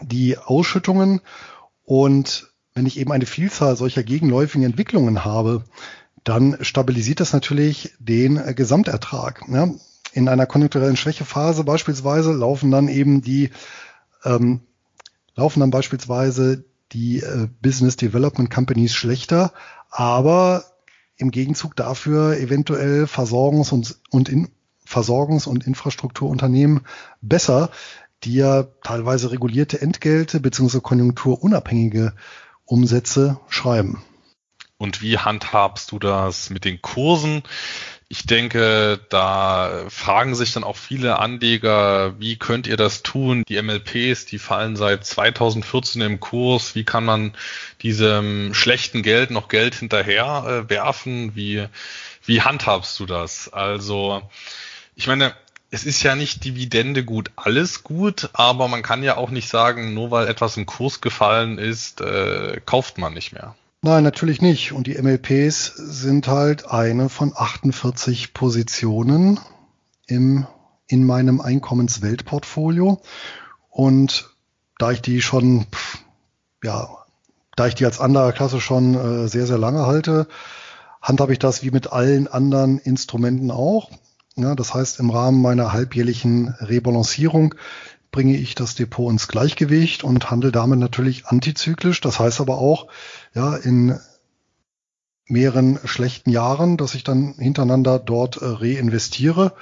die 0.00 0.38
Ausschüttungen. 0.38 1.20
Und 1.84 2.52
wenn 2.74 2.86
ich 2.86 2.98
eben 2.98 3.12
eine 3.12 3.26
Vielzahl 3.26 3.76
solcher 3.76 4.02
gegenläufigen 4.02 4.66
Entwicklungen 4.66 5.24
habe, 5.24 5.64
dann 6.24 6.58
stabilisiert 6.60 7.20
das 7.20 7.32
natürlich 7.32 7.94
den 7.98 8.36
äh, 8.36 8.52
Gesamtertrag. 8.54 9.42
Ja, 9.48 9.70
in 10.12 10.28
einer 10.28 10.46
konjunkturellen 10.46 10.96
Schwächephase 10.96 11.64
beispielsweise 11.64 12.32
laufen 12.32 12.70
dann 12.70 12.88
eben 12.88 13.22
die 13.22 13.50
ähm, 14.24 14.60
laufen 15.34 15.60
dann 15.60 15.70
beispielsweise 15.70 16.64
die 16.92 17.18
äh, 17.20 17.48
Business 17.62 17.96
Development 17.96 18.50
Companies 18.50 18.94
schlechter, 18.94 19.52
aber 19.90 20.64
im 21.16 21.30
Gegenzug 21.30 21.76
dafür 21.76 22.38
eventuell 22.38 23.04
Versorgungs- 23.04 23.72
und, 23.72 23.98
und 24.10 24.28
in, 24.28 24.48
Versorgungs- 24.86 25.48
und 25.48 25.66
Infrastrukturunternehmen 25.66 26.86
besser, 27.20 27.70
die 28.24 28.34
ja 28.34 28.64
teilweise 28.82 29.30
regulierte 29.30 29.80
Entgelte 29.80 30.40
bzw. 30.40 30.80
konjunkturunabhängige 30.80 32.14
Umsätze 32.64 33.38
schreiben. 33.48 34.02
Und 34.78 35.00
wie 35.00 35.18
handhabst 35.18 35.92
du 35.92 35.98
das 35.98 36.50
mit 36.50 36.64
den 36.64 36.82
Kursen? 36.82 37.42
Ich 38.08 38.24
denke, 38.24 39.00
da 39.08 39.86
fragen 39.88 40.36
sich 40.36 40.52
dann 40.52 40.62
auch 40.62 40.76
viele 40.76 41.18
Anleger, 41.18 42.14
wie 42.20 42.36
könnt 42.36 42.68
ihr 42.68 42.76
das 42.76 43.02
tun? 43.02 43.42
Die 43.48 43.60
MLPs, 43.60 44.26
die 44.26 44.38
fallen 44.38 44.76
seit 44.76 45.04
2014 45.04 46.02
im 46.02 46.20
Kurs. 46.20 46.76
Wie 46.76 46.84
kann 46.84 47.04
man 47.04 47.34
diesem 47.82 48.54
schlechten 48.54 49.02
Geld 49.02 49.32
noch 49.32 49.48
Geld 49.48 49.74
hinterher 49.74 50.44
äh, 50.46 50.70
werfen? 50.70 51.34
Wie, 51.34 51.66
wie 52.24 52.42
handhabst 52.42 53.00
du 53.00 53.06
das? 53.06 53.52
Also, 53.52 54.22
ich 54.96 55.06
meine, 55.06 55.32
es 55.70 55.84
ist 55.84 56.02
ja 56.02 56.16
nicht 56.16 56.44
Dividende 56.44 57.04
gut, 57.04 57.30
alles 57.36 57.84
gut, 57.84 58.30
aber 58.32 58.66
man 58.66 58.82
kann 58.82 59.02
ja 59.02 59.16
auch 59.16 59.30
nicht 59.30 59.48
sagen, 59.48 59.94
nur 59.94 60.10
weil 60.10 60.26
etwas 60.26 60.56
im 60.56 60.64
Kurs 60.64 61.00
gefallen 61.00 61.58
ist, 61.58 62.00
äh, 62.00 62.60
kauft 62.64 62.98
man 62.98 63.14
nicht 63.14 63.32
mehr. 63.32 63.54
Nein, 63.82 64.02
natürlich 64.04 64.40
nicht. 64.40 64.72
Und 64.72 64.86
die 64.86 65.00
MLPs 65.00 65.66
sind 65.76 66.28
halt 66.28 66.70
eine 66.70 67.08
von 67.08 67.32
48 67.36 68.32
Positionen 68.32 69.38
im, 70.06 70.46
in 70.88 71.04
meinem 71.04 71.40
Einkommensweltportfolio. 71.40 73.00
Und 73.68 74.30
da 74.78 74.92
ich 74.92 75.02
die 75.02 75.20
schon, 75.20 75.66
ja, 76.64 76.88
da 77.54 77.66
ich 77.66 77.74
die 77.74 77.84
als 77.84 78.00
anderer 78.00 78.32
Klasse 78.32 78.60
schon 78.60 78.94
äh, 78.94 79.28
sehr, 79.28 79.46
sehr 79.46 79.58
lange 79.58 79.86
halte, 79.86 80.26
handhabe 81.02 81.32
ich 81.32 81.38
das 81.38 81.62
wie 81.62 81.70
mit 81.70 81.92
allen 81.92 82.28
anderen 82.28 82.78
Instrumenten 82.78 83.50
auch. 83.50 83.90
Ja, 84.36 84.54
das 84.54 84.74
heißt, 84.74 85.00
im 85.00 85.10
Rahmen 85.10 85.40
meiner 85.40 85.72
halbjährlichen 85.72 86.48
Rebalancierung 86.60 87.54
bringe 88.12 88.36
ich 88.36 88.54
das 88.54 88.74
Depot 88.74 89.10
ins 89.10 89.28
Gleichgewicht 89.28 90.04
und 90.04 90.30
handle 90.30 90.52
damit 90.52 90.78
natürlich 90.78 91.26
antizyklisch. 91.26 92.00
Das 92.02 92.18
heißt 92.18 92.40
aber 92.40 92.58
auch, 92.58 92.88
ja, 93.34 93.56
in 93.56 93.98
mehreren 95.26 95.78
schlechten 95.84 96.30
Jahren, 96.30 96.76
dass 96.76 96.94
ich 96.94 97.02
dann 97.02 97.34
hintereinander 97.38 97.98
dort 97.98 98.36
äh, 98.36 98.44
reinvestiere. 98.44 99.54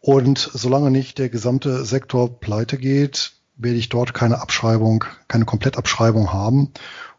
Und 0.00 0.38
solange 0.38 0.90
nicht 0.90 1.18
der 1.18 1.28
gesamte 1.28 1.84
Sektor 1.84 2.40
pleite 2.40 2.76
geht, 2.76 3.32
werde 3.56 3.78
ich 3.78 3.88
dort 3.88 4.14
keine 4.14 4.40
Abschreibung, 4.40 5.04
keine 5.28 5.44
Komplettabschreibung 5.44 6.32
haben 6.32 6.72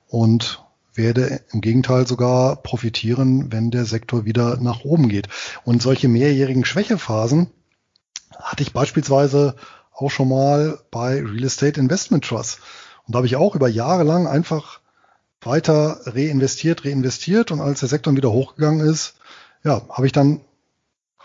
und 0.08 0.64
werde 1.02 1.42
im 1.52 1.62
Gegenteil 1.62 2.08
sogar 2.08 2.56
profitieren, 2.58 3.52
wenn 3.52 3.72
der 3.72 3.86
Sektor 3.86 4.26
wieder 4.26 4.58
nach 4.62 4.86
oben 4.86 5.10
geht. 5.10 5.28
Und 5.66 5.82
solche 5.82 6.08
mehrjährigen 6.08 6.64
Schwächephasen 6.64 7.50
hatte 8.38 8.64
ich 8.64 8.74
beispielsweise 8.74 9.56
auch 9.94 10.12
schon 10.12 10.30
mal 10.30 10.80
bei 10.92 11.22
Real 11.22 11.44
Estate 11.44 11.80
Investment 11.80 12.24
Trust. 12.24 12.60
Und 13.06 13.14
da 13.14 13.18
habe 13.18 13.28
ich 13.28 13.36
auch 13.36 13.56
über 13.56 13.68
Jahre 13.68 14.04
lang 14.04 14.28
einfach 14.28 14.80
weiter 15.42 16.00
reinvestiert, 16.06 16.86
reinvestiert 16.86 17.52
und 17.52 17.60
als 17.60 17.80
der 17.80 17.90
Sektor 17.90 18.16
wieder 18.16 18.32
hochgegangen 18.32 18.88
ist, 18.88 19.16
ja, 19.64 19.82
habe 19.90 20.06
ich 20.06 20.12
dann 20.12 20.42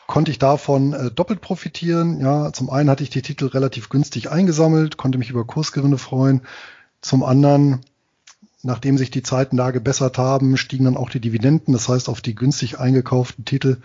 konnte 0.07 0.31
ich 0.31 0.39
davon 0.39 0.93
äh, 0.93 1.11
doppelt 1.11 1.41
profitieren. 1.41 2.21
Ja, 2.21 2.53
zum 2.53 2.71
einen 2.71 2.91
hatte 2.91 3.03
ich 3.03 3.11
die 3.11 3.23
Titel 3.23 3.47
relativ 3.47 3.89
günstig 3.89 4.31
eingesammelt, 4.31 4.97
konnte 4.97 5.19
mich 5.19 5.31
über 5.31 5.45
Kursgewinne 5.45 5.99
freuen. 5.99 6.43
Zum 7.01 7.23
anderen, 7.23 7.81
nachdem 8.67 8.99
sich 8.99 9.11
die 9.11 9.23
Zeiten 9.23 9.57
da 9.57 9.71
gebessert 9.71 10.19
haben, 10.19 10.57
stiegen 10.57 10.85
dann 10.85 10.97
auch 10.97 11.11
die 11.11 11.21
Dividenden. 11.21 11.73
Das 11.73 11.89
heißt, 11.89 12.09
auf 12.09 12.21
die 12.21 12.35
günstig 12.35 12.79
eingekauften 12.79 13.45
Titel 13.45 13.79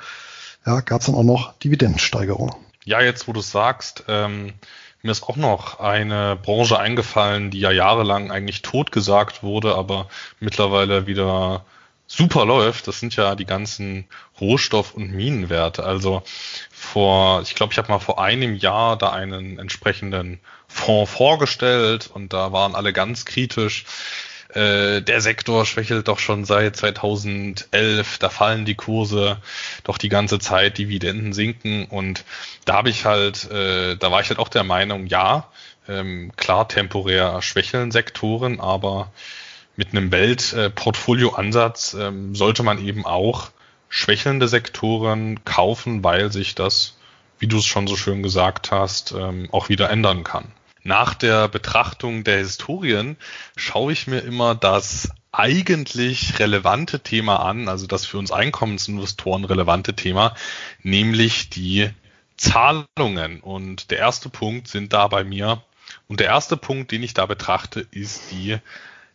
ja, 0.66 0.82
gab 0.82 1.02
es 1.02 1.08
dann 1.08 1.16
auch 1.16 1.24
noch 1.24 1.58
Dividendensteigerung. 1.60 2.56
Ja, 2.84 3.02
jetzt 3.02 3.28
wo 3.28 3.34
du 3.34 3.42
sagst, 3.42 4.04
ähm, 4.08 4.54
mir 5.02 5.12
ist 5.12 5.24
auch 5.24 5.38
noch 5.38 5.80
eine 5.80 6.36
Branche 6.36 6.80
eingefallen, 6.80 7.50
die 7.50 7.60
ja 7.60 7.72
jahrelang 7.72 8.32
eigentlich 8.32 8.62
totgesagt 8.62 9.42
wurde, 9.42 9.76
aber 9.76 10.08
mittlerweile 10.40 11.08
wieder 11.08 11.66
super 12.06 12.46
läuft. 12.46 12.88
Das 12.88 13.00
sind 13.00 13.16
ja 13.16 13.36
die 13.36 13.46
ganzen 13.46 14.06
Rohstoff- 14.40 14.94
und 14.94 15.12
Minenwerte. 15.12 15.84
Also 15.84 16.24
vor, 16.72 17.42
ich 17.42 17.56
glaube, 17.56 17.72
ich 17.72 17.78
habe 17.78 17.92
mal 17.92 18.00
vor 18.00 18.22
einem 18.22 18.56
Jahr 18.56 18.98
da 18.98 19.12
einen 19.12 19.58
entsprechenden 19.58 20.40
Fonds 20.68 21.12
vorgestellt 21.12 22.10
und 22.14 22.34
da 22.34 22.52
waren 22.52 22.76
alle 22.76 22.94
ganz 22.94 23.26
kritisch. 23.26 23.86
Äh, 24.54 25.02
der 25.02 25.22
Sektor 25.22 25.66
schwächelt 25.66 26.08
doch 26.08 26.20
schon 26.20 26.46
seit 26.46 26.76
2011, 26.76 28.18
da 28.18 28.30
fallen 28.30 28.66
die 28.66 28.76
Kurse 28.76 29.38
doch 29.84 29.98
die 29.98 30.10
ganze 30.10 30.40
Zeit, 30.40 30.78
Dividenden 30.78 31.34
sinken. 31.34 31.86
Und 31.86 32.26
da 32.66 32.74
habe 32.76 32.90
ich 32.90 33.06
halt, 33.06 33.50
äh, 33.50 33.96
da 33.96 34.12
war 34.12 34.22
ich 34.22 34.30
halt 34.30 34.40
auch 34.40 34.50
der 34.50 34.64
Meinung, 34.64 35.08
ja, 35.08 35.48
ähm, 35.88 36.32
klar 36.36 36.68
temporär 36.68 37.42
schwächeln 37.42 37.92
Sektoren, 37.92 38.60
aber 38.60 39.12
mit 39.76 39.92
einem 39.92 40.12
Weltportfolioansatz 40.12 41.94
äh, 41.94 42.08
ähm, 42.08 42.36
sollte 42.36 42.64
man 42.64 42.84
eben 42.86 43.06
auch 43.06 43.52
schwächelnde 43.90 44.48
Sektoren 44.48 45.44
kaufen, 45.46 46.04
weil 46.04 46.32
sich 46.32 46.56
das, 46.56 46.98
wie 47.40 47.48
du 47.48 47.58
es 47.58 47.66
schon 47.66 47.88
so 47.88 47.96
schön 47.96 48.22
gesagt 48.22 48.72
hast, 48.72 49.14
ähm, 49.14 49.48
auch 49.52 49.70
wieder 49.70 49.90
ändern 49.90 50.24
kann 50.24 50.52
nach 50.84 51.14
der 51.14 51.48
Betrachtung 51.48 52.24
der 52.24 52.40
Historien 52.40 53.18
schaue 53.56 53.94
ich 53.94 54.08
mir 54.08 54.20
immer 54.20 54.56
das 54.56 55.10
eigentlich 55.32 56.40
relevante 56.40 57.00
Thema 57.00 57.38
an, 57.38 57.68
also 57.68 57.88
das 57.88 58.06
für 58.06 58.18
uns 58.18 58.32
Einkommensinvestoren 58.32 59.46
relevante 59.46 59.96
Thema, 59.96 60.36
nämlich 60.82 61.50
die 61.50 61.90
Zahlungen. 62.36 63.40
Und 63.42 63.92
der 63.92 64.00
erste 64.00 64.30
Punkt 64.30 64.68
sind 64.68 64.94
da 64.94 65.08
bei 65.08 65.24
mir, 65.24 65.64
und 66.08 66.20
der 66.20 66.28
erste 66.28 66.58
Punkt, 66.58 66.92
den 66.92 67.04
ich 67.04 67.14
da 67.14 67.26
betrachte, 67.26 67.86
ist 67.92 68.32
die 68.32 68.58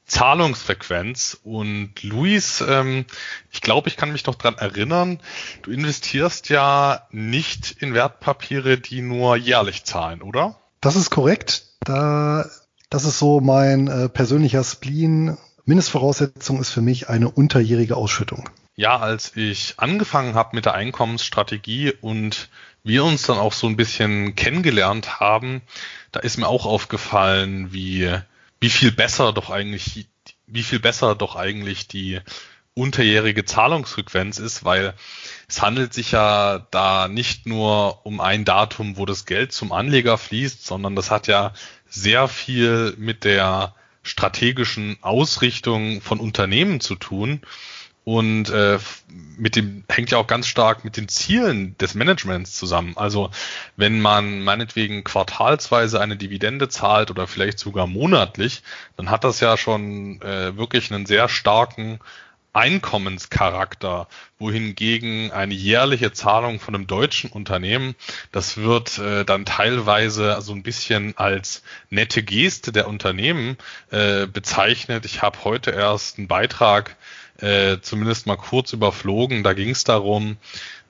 Zahlungsfrequenz. 0.06 1.38
Und 1.42 2.02
Luis, 2.02 2.62
ähm, 2.66 3.06
ich 3.50 3.60
glaube, 3.60 3.88
ich 3.88 3.96
kann 3.96 4.12
mich 4.12 4.26
noch 4.26 4.36
dran 4.36 4.56
erinnern, 4.56 5.20
du 5.62 5.70
investierst 5.70 6.48
ja 6.48 7.06
nicht 7.10 7.72
in 7.82 7.94
Wertpapiere, 7.94 8.78
die 8.78 9.02
nur 9.02 9.36
jährlich 9.36 9.84
zahlen, 9.84 10.22
oder? 10.22 10.58
Das 10.86 10.94
ist 10.94 11.10
korrekt. 11.10 11.64
Da, 11.80 12.48
das 12.90 13.06
ist 13.06 13.18
so 13.18 13.40
mein 13.40 13.88
äh, 13.88 14.08
persönlicher 14.08 14.62
Spleen. 14.62 15.36
Mindestvoraussetzung 15.64 16.60
ist 16.60 16.70
für 16.70 16.80
mich 16.80 17.08
eine 17.08 17.28
unterjährige 17.28 17.96
Ausschüttung. 17.96 18.48
Ja, 18.76 18.96
als 18.96 19.34
ich 19.34 19.74
angefangen 19.78 20.36
habe 20.36 20.54
mit 20.54 20.64
der 20.64 20.74
Einkommensstrategie 20.74 21.92
und 22.00 22.50
wir 22.84 23.02
uns 23.02 23.24
dann 23.24 23.38
auch 23.38 23.52
so 23.52 23.66
ein 23.66 23.74
bisschen 23.74 24.36
kennengelernt 24.36 25.18
haben, 25.18 25.60
da 26.12 26.20
ist 26.20 26.36
mir 26.36 26.46
auch 26.46 26.66
aufgefallen, 26.66 27.72
wie, 27.72 28.08
wie 28.60 28.70
viel 28.70 28.92
besser 28.92 29.32
doch 29.32 29.50
eigentlich, 29.50 30.06
wie 30.46 30.62
viel 30.62 30.78
besser 30.78 31.16
doch 31.16 31.34
eigentlich 31.34 31.88
die 31.88 32.20
unterjährige 32.74 33.44
Zahlungsfrequenz 33.44 34.38
ist, 34.38 34.64
weil 34.64 34.94
es 35.48 35.62
handelt 35.62 35.94
sich 35.94 36.12
ja 36.12 36.66
da 36.70 37.08
nicht 37.08 37.46
nur 37.46 38.04
um 38.04 38.20
ein 38.20 38.44
Datum, 38.44 38.96
wo 38.96 39.06
das 39.06 39.26
Geld 39.26 39.52
zum 39.52 39.72
Anleger 39.72 40.18
fließt, 40.18 40.66
sondern 40.66 40.96
das 40.96 41.10
hat 41.10 41.28
ja 41.28 41.52
sehr 41.88 42.28
viel 42.28 42.94
mit 42.98 43.24
der 43.24 43.74
strategischen 44.02 44.98
Ausrichtung 45.02 46.00
von 46.00 46.20
Unternehmen 46.20 46.80
zu 46.80 46.94
tun 46.94 47.42
und 48.06 48.50
äh, 48.50 48.78
mit 49.36 49.56
dem 49.56 49.82
hängt 49.88 50.12
ja 50.12 50.18
auch 50.18 50.28
ganz 50.28 50.46
stark 50.46 50.84
mit 50.84 50.96
den 50.96 51.08
Zielen 51.08 51.76
des 51.78 51.96
Managements 51.96 52.54
zusammen. 52.54 52.92
Also 52.96 53.32
wenn 53.76 54.00
man 54.00 54.42
meinetwegen 54.42 55.02
quartalsweise 55.02 56.00
eine 56.00 56.16
Dividende 56.16 56.68
zahlt 56.68 57.10
oder 57.10 57.26
vielleicht 57.26 57.58
sogar 57.58 57.88
monatlich, 57.88 58.62
dann 58.96 59.10
hat 59.10 59.24
das 59.24 59.40
ja 59.40 59.56
schon 59.56 60.22
äh, 60.22 60.56
wirklich 60.56 60.92
einen 60.92 61.04
sehr 61.04 61.28
starken 61.28 61.98
Einkommenscharakter, 62.56 64.08
wohingegen 64.38 65.30
eine 65.30 65.54
jährliche 65.54 66.12
Zahlung 66.12 66.58
von 66.58 66.74
einem 66.74 66.86
deutschen 66.86 67.30
Unternehmen, 67.30 67.94
das 68.32 68.56
wird 68.56 68.98
äh, 68.98 69.24
dann 69.24 69.44
teilweise 69.44 70.40
so 70.40 70.52
ein 70.52 70.62
bisschen 70.62 71.16
als 71.18 71.62
nette 71.90 72.22
Geste 72.22 72.72
der 72.72 72.88
Unternehmen 72.88 73.58
äh, 73.90 74.26
bezeichnet. 74.26 75.04
Ich 75.04 75.22
habe 75.22 75.44
heute 75.44 75.70
erst 75.70 76.18
einen 76.18 76.28
Beitrag 76.28 76.96
äh, 77.40 77.78
zumindest 77.82 78.26
mal 78.26 78.36
kurz 78.36 78.72
überflogen. 78.72 79.42
Da 79.42 79.52
ging 79.52 79.70
es 79.70 79.84
darum, 79.84 80.38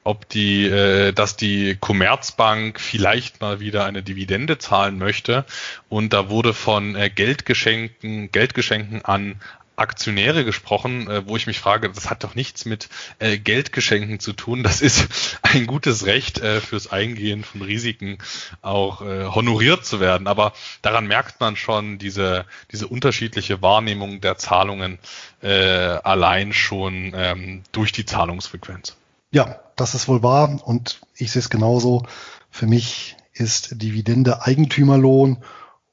ob 0.04 0.28
die, 0.28 0.66
äh, 0.66 1.12
dass 1.12 1.36
die 1.36 1.76
Commerzbank 1.80 2.80
vielleicht 2.80 3.40
mal 3.40 3.58
wieder 3.58 3.84
eine 3.84 4.04
Dividende 4.04 4.56
zahlen 4.58 4.98
möchte. 4.98 5.44
Und 5.88 6.12
da 6.12 6.30
wurde 6.30 6.54
von 6.54 6.94
äh, 6.94 7.10
Geldgeschenken, 7.10 8.30
Geldgeschenken 8.30 9.04
an 9.04 9.40
Aktionäre 9.76 10.44
gesprochen, 10.44 11.08
äh, 11.08 11.28
wo 11.28 11.36
ich 11.36 11.46
mich 11.46 11.60
frage, 11.60 11.90
das 11.90 12.10
hat 12.10 12.24
doch 12.24 12.34
nichts 12.34 12.64
mit 12.64 12.88
äh, 13.18 13.38
Geldgeschenken 13.38 14.20
zu 14.20 14.32
tun. 14.32 14.62
Das 14.62 14.80
ist 14.80 15.38
ein 15.42 15.66
gutes 15.66 16.06
Recht 16.06 16.38
äh, 16.38 16.60
fürs 16.60 16.90
Eingehen 16.90 17.44
von 17.44 17.62
Risiken 17.62 18.18
auch 18.62 19.02
äh, 19.02 19.26
honoriert 19.26 19.84
zu 19.84 20.00
werden. 20.00 20.26
Aber 20.26 20.52
daran 20.82 21.06
merkt 21.06 21.40
man 21.40 21.56
schon 21.56 21.98
diese, 21.98 22.46
diese 22.72 22.88
unterschiedliche 22.88 23.62
Wahrnehmung 23.62 24.20
der 24.20 24.38
Zahlungen 24.38 24.98
äh, 25.42 25.48
allein 25.48 26.52
schon 26.52 27.12
ähm, 27.14 27.62
durch 27.72 27.92
die 27.92 28.06
Zahlungsfrequenz. 28.06 28.96
Ja, 29.30 29.60
das 29.76 29.94
ist 29.94 30.08
wohl 30.08 30.22
wahr 30.22 30.60
und 30.64 31.00
ich 31.14 31.32
sehe 31.32 31.40
es 31.40 31.50
genauso. 31.50 32.06
Für 32.50 32.66
mich 32.66 33.16
ist 33.34 33.82
Dividende 33.82 34.42
Eigentümerlohn 34.42 35.44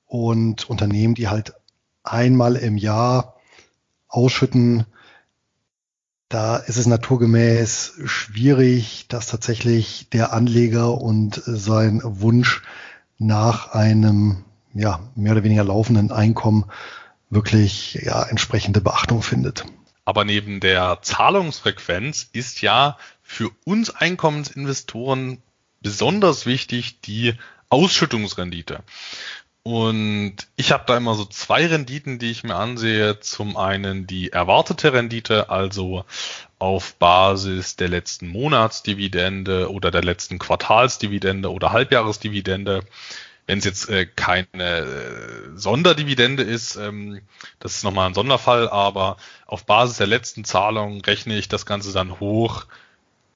und 0.05 0.69
Unternehmen, 0.69 1.15
die 1.15 1.27
halt 1.27 1.53
einmal 2.03 2.55
im 2.55 2.77
Jahr 2.77 3.32
ausschütten, 4.13 4.85
da 6.29 6.57
ist 6.57 6.77
es 6.77 6.87
naturgemäß 6.87 7.93
schwierig, 8.05 9.05
dass 9.07 9.27
tatsächlich 9.27 10.07
der 10.11 10.33
Anleger 10.33 10.99
und 10.99 11.41
sein 11.45 12.01
Wunsch 12.03 12.63
nach 13.17 13.71
einem 13.71 14.43
ja, 14.73 14.99
mehr 15.15 15.33
oder 15.33 15.43
weniger 15.43 15.63
laufenden 15.63 16.11
Einkommen 16.11 16.65
wirklich 17.29 17.99
ja, 18.03 18.23
entsprechende 18.23 18.81
Beachtung 18.81 19.21
findet. 19.21 19.65
Aber 20.05 20.25
neben 20.25 20.59
der 20.59 20.99
Zahlungsfrequenz 21.01 22.29
ist 22.33 22.61
ja 22.61 22.97
für 23.21 23.51
uns 23.65 23.89
Einkommensinvestoren 23.89 25.41
besonders 25.81 26.45
wichtig 26.45 26.99
die 27.01 27.35
Ausschüttungsrendite. 27.69 28.83
Und 29.63 30.35
ich 30.57 30.73
habe 30.73 30.83
da 30.85 30.97
immer 30.97 31.15
so 31.15 31.23
zwei 31.23 31.65
Renditen, 31.65 32.19
die 32.19 32.31
ich 32.31 32.43
mir 32.43 32.55
ansehe. 32.55 33.21
Zum 33.21 33.55
einen 33.55 34.05
die 34.07 34.31
erwartete 34.33 34.91
Rendite, 34.91 35.49
also 35.49 36.03
auf 36.59 36.95
Basis 36.95 37.77
der 37.77 37.87
letzten 37.87 38.27
Monatsdividende 38.27 39.71
oder 39.71 39.89
der 39.89 40.03
letzten 40.03 40.37
Quartalsdividende 40.37 41.49
oder 41.49 41.71
Halbjahresdividende. 41.71 42.83
Wenn 43.45 43.59
es 43.59 43.65
jetzt 43.65 43.89
äh, 43.89 44.05
keine 44.05 44.79
äh, 44.79 45.49
Sonderdividende 45.55 46.43
ist, 46.43 46.75
ähm, 46.75 47.21
das 47.59 47.75
ist 47.75 47.83
nochmal 47.83 48.07
ein 48.07 48.13
Sonderfall, 48.13 48.69
aber 48.69 49.17
auf 49.45 49.65
Basis 49.65 49.97
der 49.97 50.07
letzten 50.07 50.43
Zahlung 50.43 51.01
rechne 51.01 51.37
ich 51.37 51.47
das 51.47 51.65
Ganze 51.65 51.93
dann 51.93 52.19
hoch 52.19 52.65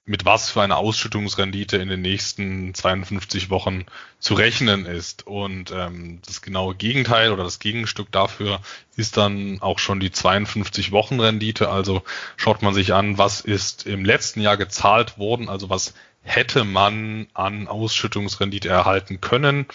mit 0.07 0.23
was 0.23 0.49
für 0.49 0.61
eine 0.61 0.77
Ausschüttungsrendite 0.77 1.77
in 1.77 1.89
den 1.89 2.01
nächsten 2.01 2.73
52 2.73 3.49
Wochen 3.49 3.85
zu 4.19 4.35
rechnen 4.35 4.85
ist. 4.85 5.27
Und 5.27 5.71
ähm, 5.71 6.21
das 6.25 6.41
genaue 6.41 6.75
Gegenteil 6.75 7.33
oder 7.33 7.43
das 7.43 7.59
Gegenstück 7.59 8.09
dafür 8.11 8.61
ist 8.95 9.17
dann 9.17 9.61
auch 9.61 9.79
schon 9.79 9.99
die 9.99 10.11
52 10.11 10.93
Wochen 10.93 11.19
Rendite. 11.19 11.69
Also 11.69 12.03
schaut 12.37 12.61
man 12.61 12.73
sich 12.73 12.93
an, 12.93 13.17
was 13.17 13.41
ist 13.41 13.85
im 13.85 14.05
letzten 14.05 14.39
Jahr 14.39 14.55
gezahlt 14.55 15.17
worden, 15.17 15.49
also 15.49 15.69
was 15.69 15.93
hätte 16.23 16.63
man 16.63 17.27
an 17.33 17.67
Ausschüttungsrendite 17.67 18.69
erhalten 18.69 19.19
können. 19.19 19.65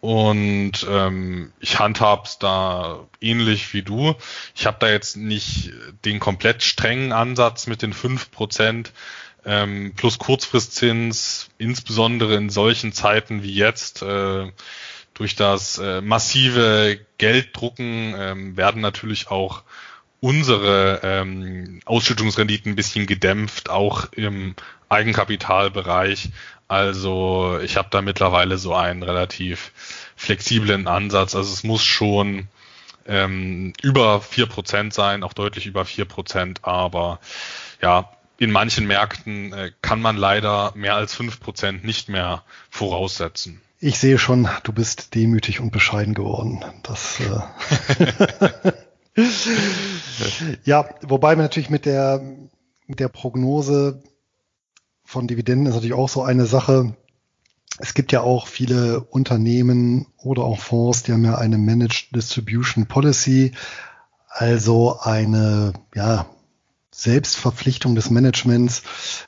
Und 0.00 0.84
ähm, 0.88 1.52
ich 1.60 1.78
handhab's 1.78 2.38
da 2.38 3.06
ähnlich 3.20 3.72
wie 3.72 3.82
du. 3.82 4.14
Ich 4.56 4.66
habe 4.66 4.78
da 4.80 4.90
jetzt 4.90 5.16
nicht 5.16 5.72
den 6.04 6.18
komplett 6.20 6.62
strengen 6.62 7.12
Ansatz 7.12 7.66
mit 7.66 7.82
den 7.82 7.92
fünf 7.92 8.30
Prozent, 8.32 8.92
ähm, 9.44 9.92
plus 9.96 10.18
Kurzfristzins, 10.18 11.50
insbesondere 11.58 12.34
in 12.36 12.50
solchen 12.50 12.92
Zeiten 12.92 13.42
wie 13.42 13.54
jetzt, 13.54 14.02
äh, 14.02 14.50
durch 15.14 15.36
das 15.36 15.78
äh, 15.78 16.00
massive 16.00 16.98
Gelddrucken 17.18 18.14
ähm, 18.16 18.56
werden 18.56 18.80
natürlich 18.80 19.30
auch 19.30 19.62
unsere 20.20 21.00
ähm, 21.02 21.80
Ausschüttungsrenditen 21.84 22.72
ein 22.72 22.76
bisschen 22.76 23.06
gedämpft, 23.06 23.68
auch 23.68 24.12
im 24.12 24.54
Eigenkapitalbereich. 24.88 26.30
Also 26.68 27.58
ich 27.62 27.76
habe 27.76 27.88
da 27.90 28.00
mittlerweile 28.00 28.56
so 28.56 28.74
einen 28.74 29.02
relativ 29.02 29.72
flexiblen 30.16 30.86
Ansatz. 30.86 31.34
Also 31.34 31.52
es 31.52 31.64
muss 31.64 31.82
schon 31.82 32.48
ähm, 33.06 33.72
über 33.82 34.20
vier 34.20 34.46
Prozent 34.46 34.94
sein, 34.94 35.24
auch 35.24 35.32
deutlich 35.32 35.66
über 35.66 35.84
vier 35.84 36.04
Prozent, 36.04 36.60
aber 36.62 37.18
ja, 37.82 38.08
in 38.42 38.50
manchen 38.50 38.88
Märkten 38.88 39.52
äh, 39.52 39.70
kann 39.82 40.02
man 40.02 40.16
leider 40.16 40.72
mehr 40.74 40.96
als 40.96 41.14
fünf 41.14 41.38
Prozent 41.38 41.84
nicht 41.84 42.08
mehr 42.08 42.42
voraussetzen. 42.70 43.60
Ich 43.78 44.00
sehe 44.00 44.18
schon, 44.18 44.48
du 44.64 44.72
bist 44.72 45.14
demütig 45.14 45.60
und 45.60 45.70
bescheiden 45.70 46.12
geworden. 46.12 46.64
Das, 46.82 47.20
äh 47.20 48.72
ja, 50.64 50.88
wobei 51.02 51.36
wir 51.36 51.42
natürlich 51.42 51.70
mit 51.70 51.86
der, 51.86 52.20
mit 52.88 52.98
der 52.98 53.06
Prognose 53.08 54.02
von 55.04 55.28
Dividenden 55.28 55.66
ist 55.66 55.74
natürlich 55.74 55.94
auch 55.94 56.08
so 56.08 56.24
eine 56.24 56.46
Sache. 56.46 56.96
Es 57.78 57.94
gibt 57.94 58.10
ja 58.10 58.22
auch 58.22 58.48
viele 58.48 59.04
Unternehmen 59.04 60.08
oder 60.16 60.42
auch 60.42 60.58
Fonds, 60.58 61.04
die 61.04 61.12
haben 61.12 61.24
ja 61.24 61.36
eine 61.36 61.58
Managed 61.58 62.08
Distribution 62.10 62.86
Policy, 62.86 63.52
also 64.28 64.98
eine, 65.00 65.74
ja, 65.94 66.26
Selbstverpflichtung 66.94 67.94
des 67.94 68.10
Managements. 68.10 68.82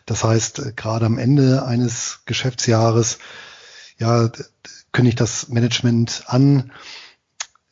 Das 0.06 0.22
heißt, 0.22 0.58
äh, 0.60 0.72
gerade 0.76 1.06
am 1.06 1.18
Ende 1.18 1.64
eines 1.64 2.20
Geschäftsjahres, 2.26 3.18
ja, 3.98 4.30
kündigt 4.92 5.20
das 5.20 5.48
Management 5.48 6.24
an, 6.26 6.72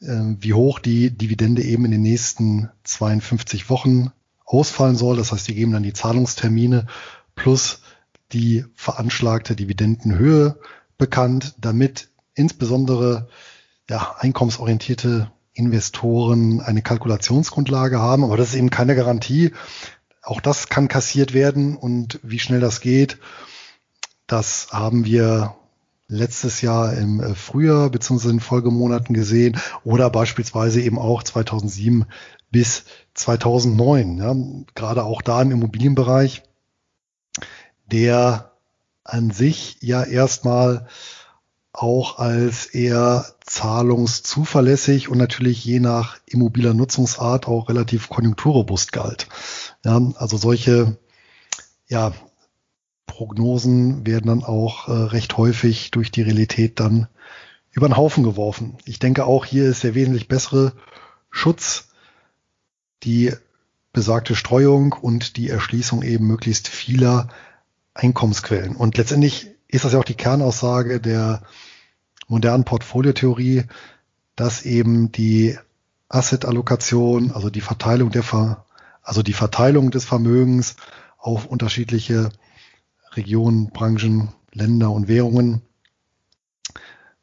äh, 0.01 0.34
wie 0.38 0.55
hoch 0.55 0.78
die 0.78 1.11
Dividende 1.11 1.62
eben 1.62 1.84
in 1.84 1.93
den 1.93 2.03
nächsten 2.03 2.70
52 2.84 3.70
Wochen 3.70 4.11
ausfallen 4.45 4.97
soll. 4.97 5.16
Das 5.16 5.32
heißt, 5.32 5.47
die 5.49 5.55
geben 5.55 5.72
dann 5.72 5.82
die 5.82 5.93
Zahlungstermine 5.93 6.86
plus 7.34 7.80
die 8.32 8.64
veranschlagte 8.74 9.55
Dividendenhöhe 9.55 10.59
bekannt, 10.99 11.55
damit 11.59 12.09
insbesondere 12.34 13.28
ja, 13.90 14.16
einkommensorientierte 14.18 15.30
Investoren 15.55 16.61
eine 16.61 16.83
Kalkulationsgrundlage 16.83 17.99
haben, 17.99 18.25
aber 18.25 18.37
das 18.37 18.51
ist 18.51 18.55
eben 18.55 18.71
keine 18.71 18.95
Garantie. 18.95 19.53
Auch 20.23 20.41
das 20.41 20.69
kann 20.69 20.89
kassiert 20.89 21.35
werden 21.35 21.77
und 21.77 22.21
wie 22.23 22.39
schnell 22.39 22.61
das 22.61 22.81
geht, 22.81 23.19
das 24.27 24.69
haben 24.71 25.05
wir 25.05 25.57
letztes 26.07 26.61
Jahr 26.61 26.95
im 26.95 27.21
äh, 27.21 27.35
Frühjahr 27.35 27.91
bzw. 27.91 28.31
in 28.31 28.41
Folgemonaten 28.41 29.15
gesehen 29.15 29.59
oder 29.85 30.11
beispielsweise 30.11 30.81
eben 30.81 30.99
auch 30.99 31.23
2007 31.23 32.05
bis 32.51 32.85
2009. 33.15 34.19
Ja, 34.19 34.35
gerade 34.75 35.05
auch 35.05 35.23
da 35.23 35.43
im 35.43 35.51
Immobilienbereich, 35.51 36.43
der 37.87 38.53
an 39.05 39.31
sich 39.31 39.79
ja 39.81 40.05
erstmal 40.05 40.87
auch 41.73 42.18
als 42.18 42.66
eher 42.66 43.25
zahlungszuverlässig 43.45 45.09
und 45.09 45.18
natürlich 45.18 45.64
je 45.64 45.81
nach 45.81 46.18
immobiler 46.27 46.75
Nutzungsart 46.75 47.49
auch 47.49 47.68
relativ 47.68 48.09
konjunkturrobust 48.09 48.93
galt. 48.93 49.29
Ja, 49.85 50.01
also 50.16 50.37
solche 50.37 50.99
ja, 51.89 52.12
Prognosen 53.07 54.07
werden 54.07 54.27
dann 54.27 54.45
auch 54.45 54.89
äh, 54.89 54.93
recht 54.93 55.37
häufig 55.37 55.91
durch 55.91 56.11
die 56.11 56.23
Realität 56.23 56.79
dann 56.79 57.09
über 57.73 57.89
den 57.89 57.97
Haufen 57.97 58.23
geworfen. 58.23 58.77
Ich 58.85 58.99
denke 58.99 59.25
auch 59.25 59.45
hier 59.45 59.64
ist 59.64 59.83
der 59.83 59.95
wesentlich 59.95 60.29
bessere 60.29 60.73
Schutz 61.31 61.89
die 63.03 63.33
besagte 63.93 64.37
Streuung 64.37 64.93
und 64.93 65.37
die 65.37 65.49
Erschließung 65.49 66.03
eben 66.03 66.27
möglichst 66.27 66.68
vieler 66.68 67.29
Einkommensquellen. 67.95 68.77
Und 68.77 68.97
letztendlich 68.97 69.49
ist 69.73 69.85
das 69.85 69.95
ja 69.95 69.99
auch 69.99 70.05
die 70.05 70.14
Kernaussage 70.14 71.01
der 71.01 71.43
modernen 72.29 72.64
Portfoliotheorie, 72.64 73.64
dass 74.37 74.62
eben 74.62 75.11
die 75.11 75.59
Asset-Allokation, 76.09 77.33
also 77.33 77.51
die 77.51 77.62
Verteilung 77.62 78.11
der 78.11 78.23
Ver 78.23 78.64
also 79.03 79.25
die 79.25 79.33
Verteilung 79.33 79.91
des 79.91 80.05
Vermögens 80.05 80.77
auf 81.18 81.47
unterschiedliche 81.47 82.31
Regionen, 83.14 83.70
Branchen, 83.70 84.29
Länder 84.53 84.93
und 84.93 85.09
Währungen 85.09 85.62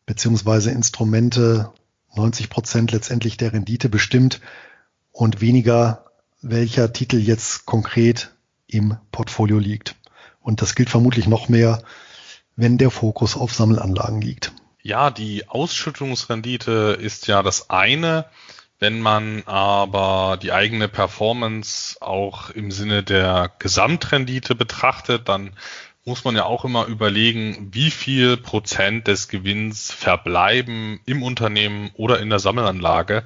beziehungsweise 0.06 0.72
Instrumente 0.72 1.72
90 2.16 2.50
Prozent 2.50 2.92
letztendlich 2.92 3.38
der 3.38 3.54
Rendite 3.54 3.88
bestimmt 3.88 4.42
und 5.12 5.40
weniger 5.40 6.06
welcher 6.42 6.92
Titel 6.92 7.18
jetzt 7.18 7.66
konkret 7.66 8.36
im 8.68 8.98
Portfolio 9.12 9.58
liegt. 9.58 9.96
Und 10.42 10.62
das 10.62 10.76
gilt 10.76 10.90
vermutlich 10.90 11.28
noch 11.28 11.48
mehr, 11.48 11.82
wenn 12.60 12.78
der 12.78 12.92
Fokus 12.92 13.38
auf 13.38 13.54
Sammelanlagen 13.54 14.20
liegt. 14.20 14.52
Ja, 14.82 15.12
die 15.12 15.48
Ausschüttungsrendite 15.48 16.98
ist 17.00 17.28
ja 17.28 17.42
das 17.42 17.70
eine. 17.70 18.26
Wenn 18.80 19.00
man 19.00 19.44
aber 19.46 20.38
die 20.42 20.52
eigene 20.52 20.90
Performance 20.90 21.98
auch 22.02 22.50
im 22.50 22.72
Sinne 22.72 23.04
der 23.04 23.52
Gesamtrendite 23.60 24.56
betrachtet, 24.56 25.30
dann 25.30 25.52
muss 26.06 26.26
man 26.26 26.36
ja 26.36 26.46
auch 26.46 26.66
immer 26.66 26.86
überlegen, 26.86 27.70
wie 27.72 27.92
viel 27.92 28.36
Prozent 28.36 29.08
des 29.08 29.30
Gewinns 29.30 29.92
verbleiben 29.92 31.00
im 31.06 31.24
Unternehmen 31.24 31.92
oder 31.96 32.20
in 32.20 32.30
der 32.30 32.40
Sammelanlage. 32.40 33.24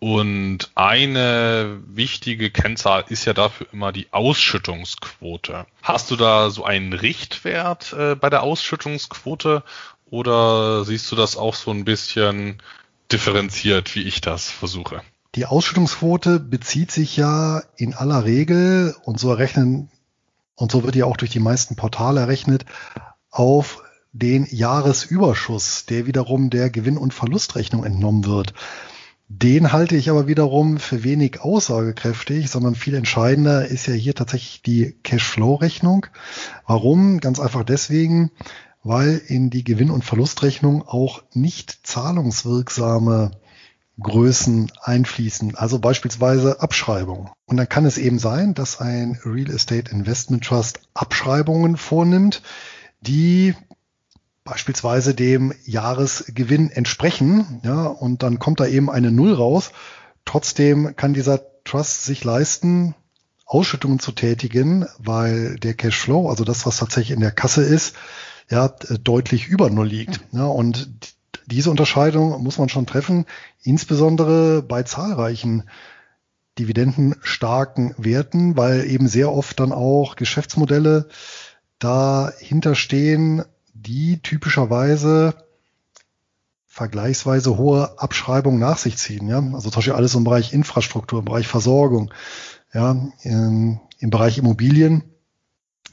Und 0.00 0.70
eine 0.76 1.78
wichtige 1.86 2.50
Kennzahl 2.50 3.04
ist 3.08 3.26
ja 3.26 3.34
dafür 3.34 3.66
immer 3.70 3.92
die 3.92 4.06
Ausschüttungsquote. 4.12 5.66
Hast 5.82 6.10
du 6.10 6.16
da 6.16 6.48
so 6.48 6.64
einen 6.64 6.94
Richtwert 6.94 7.92
äh, 7.92 8.14
bei 8.14 8.30
der 8.30 8.42
Ausschüttungsquote 8.42 9.62
oder 10.06 10.86
siehst 10.86 11.12
du 11.12 11.16
das 11.16 11.36
auch 11.36 11.54
so 11.54 11.70
ein 11.70 11.84
bisschen 11.84 12.62
differenziert, 13.12 13.94
wie 13.94 14.02
ich 14.02 14.22
das 14.22 14.50
versuche? 14.50 15.02
Die 15.34 15.44
Ausschüttungsquote 15.44 16.40
bezieht 16.40 16.90
sich 16.90 17.18
ja 17.18 17.62
in 17.76 17.92
aller 17.92 18.24
Regel 18.24 18.96
und 19.04 19.20
so 19.20 19.30
errechnen 19.30 19.90
und 20.56 20.72
so 20.72 20.82
wird 20.82 20.96
ja 20.96 21.04
auch 21.04 21.18
durch 21.18 21.30
die 21.30 21.40
meisten 21.40 21.76
Portale 21.76 22.20
errechnet 22.20 22.64
auf 23.30 23.82
den 24.12 24.46
Jahresüberschuss, 24.50 25.84
der 25.84 26.06
wiederum 26.06 26.48
der 26.48 26.70
Gewinn- 26.70 26.98
und 26.98 27.12
Verlustrechnung 27.12 27.84
entnommen 27.84 28.24
wird. 28.24 28.54
Den 29.32 29.70
halte 29.70 29.94
ich 29.94 30.10
aber 30.10 30.26
wiederum 30.26 30.78
für 30.78 31.04
wenig 31.04 31.40
aussagekräftig, 31.40 32.50
sondern 32.50 32.74
viel 32.74 32.96
entscheidender 32.96 33.64
ist 33.64 33.86
ja 33.86 33.94
hier 33.94 34.16
tatsächlich 34.16 34.60
die 34.62 34.96
Cashflow-Rechnung. 35.04 36.06
Warum? 36.66 37.20
Ganz 37.20 37.38
einfach 37.38 37.62
deswegen, 37.62 38.32
weil 38.82 39.22
in 39.24 39.48
die 39.48 39.62
Gewinn- 39.62 39.92
und 39.92 40.04
Verlustrechnung 40.04 40.82
auch 40.82 41.22
nicht 41.32 41.86
zahlungswirksame 41.86 43.30
Größen 44.00 44.72
einfließen, 44.82 45.54
also 45.54 45.78
beispielsweise 45.78 46.60
Abschreibungen. 46.60 47.28
Und 47.46 47.56
dann 47.56 47.68
kann 47.68 47.86
es 47.86 47.98
eben 47.98 48.18
sein, 48.18 48.54
dass 48.54 48.80
ein 48.80 49.16
Real 49.24 49.50
Estate 49.50 49.92
Investment 49.92 50.42
Trust 50.42 50.80
Abschreibungen 50.92 51.76
vornimmt, 51.76 52.42
die 53.00 53.54
beispielsweise 54.44 55.14
dem 55.14 55.52
Jahresgewinn 55.64 56.70
entsprechen, 56.70 57.60
ja, 57.64 57.86
und 57.86 58.22
dann 58.22 58.38
kommt 58.38 58.60
da 58.60 58.66
eben 58.66 58.90
eine 58.90 59.10
Null 59.10 59.34
raus. 59.34 59.72
Trotzdem 60.24 60.96
kann 60.96 61.14
dieser 61.14 61.40
Trust 61.64 62.04
sich 62.04 62.24
leisten, 62.24 62.94
Ausschüttungen 63.46 63.98
zu 63.98 64.12
tätigen, 64.12 64.86
weil 64.98 65.56
der 65.56 65.74
Cashflow, 65.74 66.28
also 66.28 66.44
das, 66.44 66.66
was 66.66 66.76
tatsächlich 66.78 67.14
in 67.14 67.20
der 67.20 67.32
Kasse 67.32 67.62
ist, 67.62 67.96
ja, 68.48 68.68
deutlich 68.68 69.48
über 69.48 69.70
Null 69.70 69.88
liegt. 69.88 70.20
Ja, 70.32 70.46
und 70.46 70.90
diese 71.46 71.70
Unterscheidung 71.70 72.42
muss 72.42 72.58
man 72.58 72.68
schon 72.68 72.86
treffen, 72.86 73.26
insbesondere 73.62 74.62
bei 74.62 74.84
zahlreichen 74.84 75.64
dividendenstarken 76.58 77.94
Werten, 77.96 78.56
weil 78.56 78.84
eben 78.86 79.08
sehr 79.08 79.32
oft 79.32 79.58
dann 79.60 79.72
auch 79.72 80.16
Geschäftsmodelle 80.16 81.08
dahinter 81.78 82.74
stehen, 82.74 83.44
die 83.82 84.20
typischerweise 84.20 85.34
vergleichsweise 86.66 87.56
hohe 87.56 87.98
Abschreibungen 87.98 88.60
nach 88.60 88.78
sich 88.78 88.96
ziehen. 88.96 89.28
Ja? 89.28 89.38
Also 89.38 89.70
zum 89.70 89.78
Beispiel 89.78 89.94
alles 89.94 90.14
im 90.14 90.24
Bereich 90.24 90.52
Infrastruktur, 90.52 91.18
im 91.18 91.24
Bereich 91.24 91.48
Versorgung, 91.48 92.12
ja, 92.72 92.96
im, 93.22 93.80
im 93.98 94.10
Bereich 94.10 94.38
Immobilien. 94.38 95.02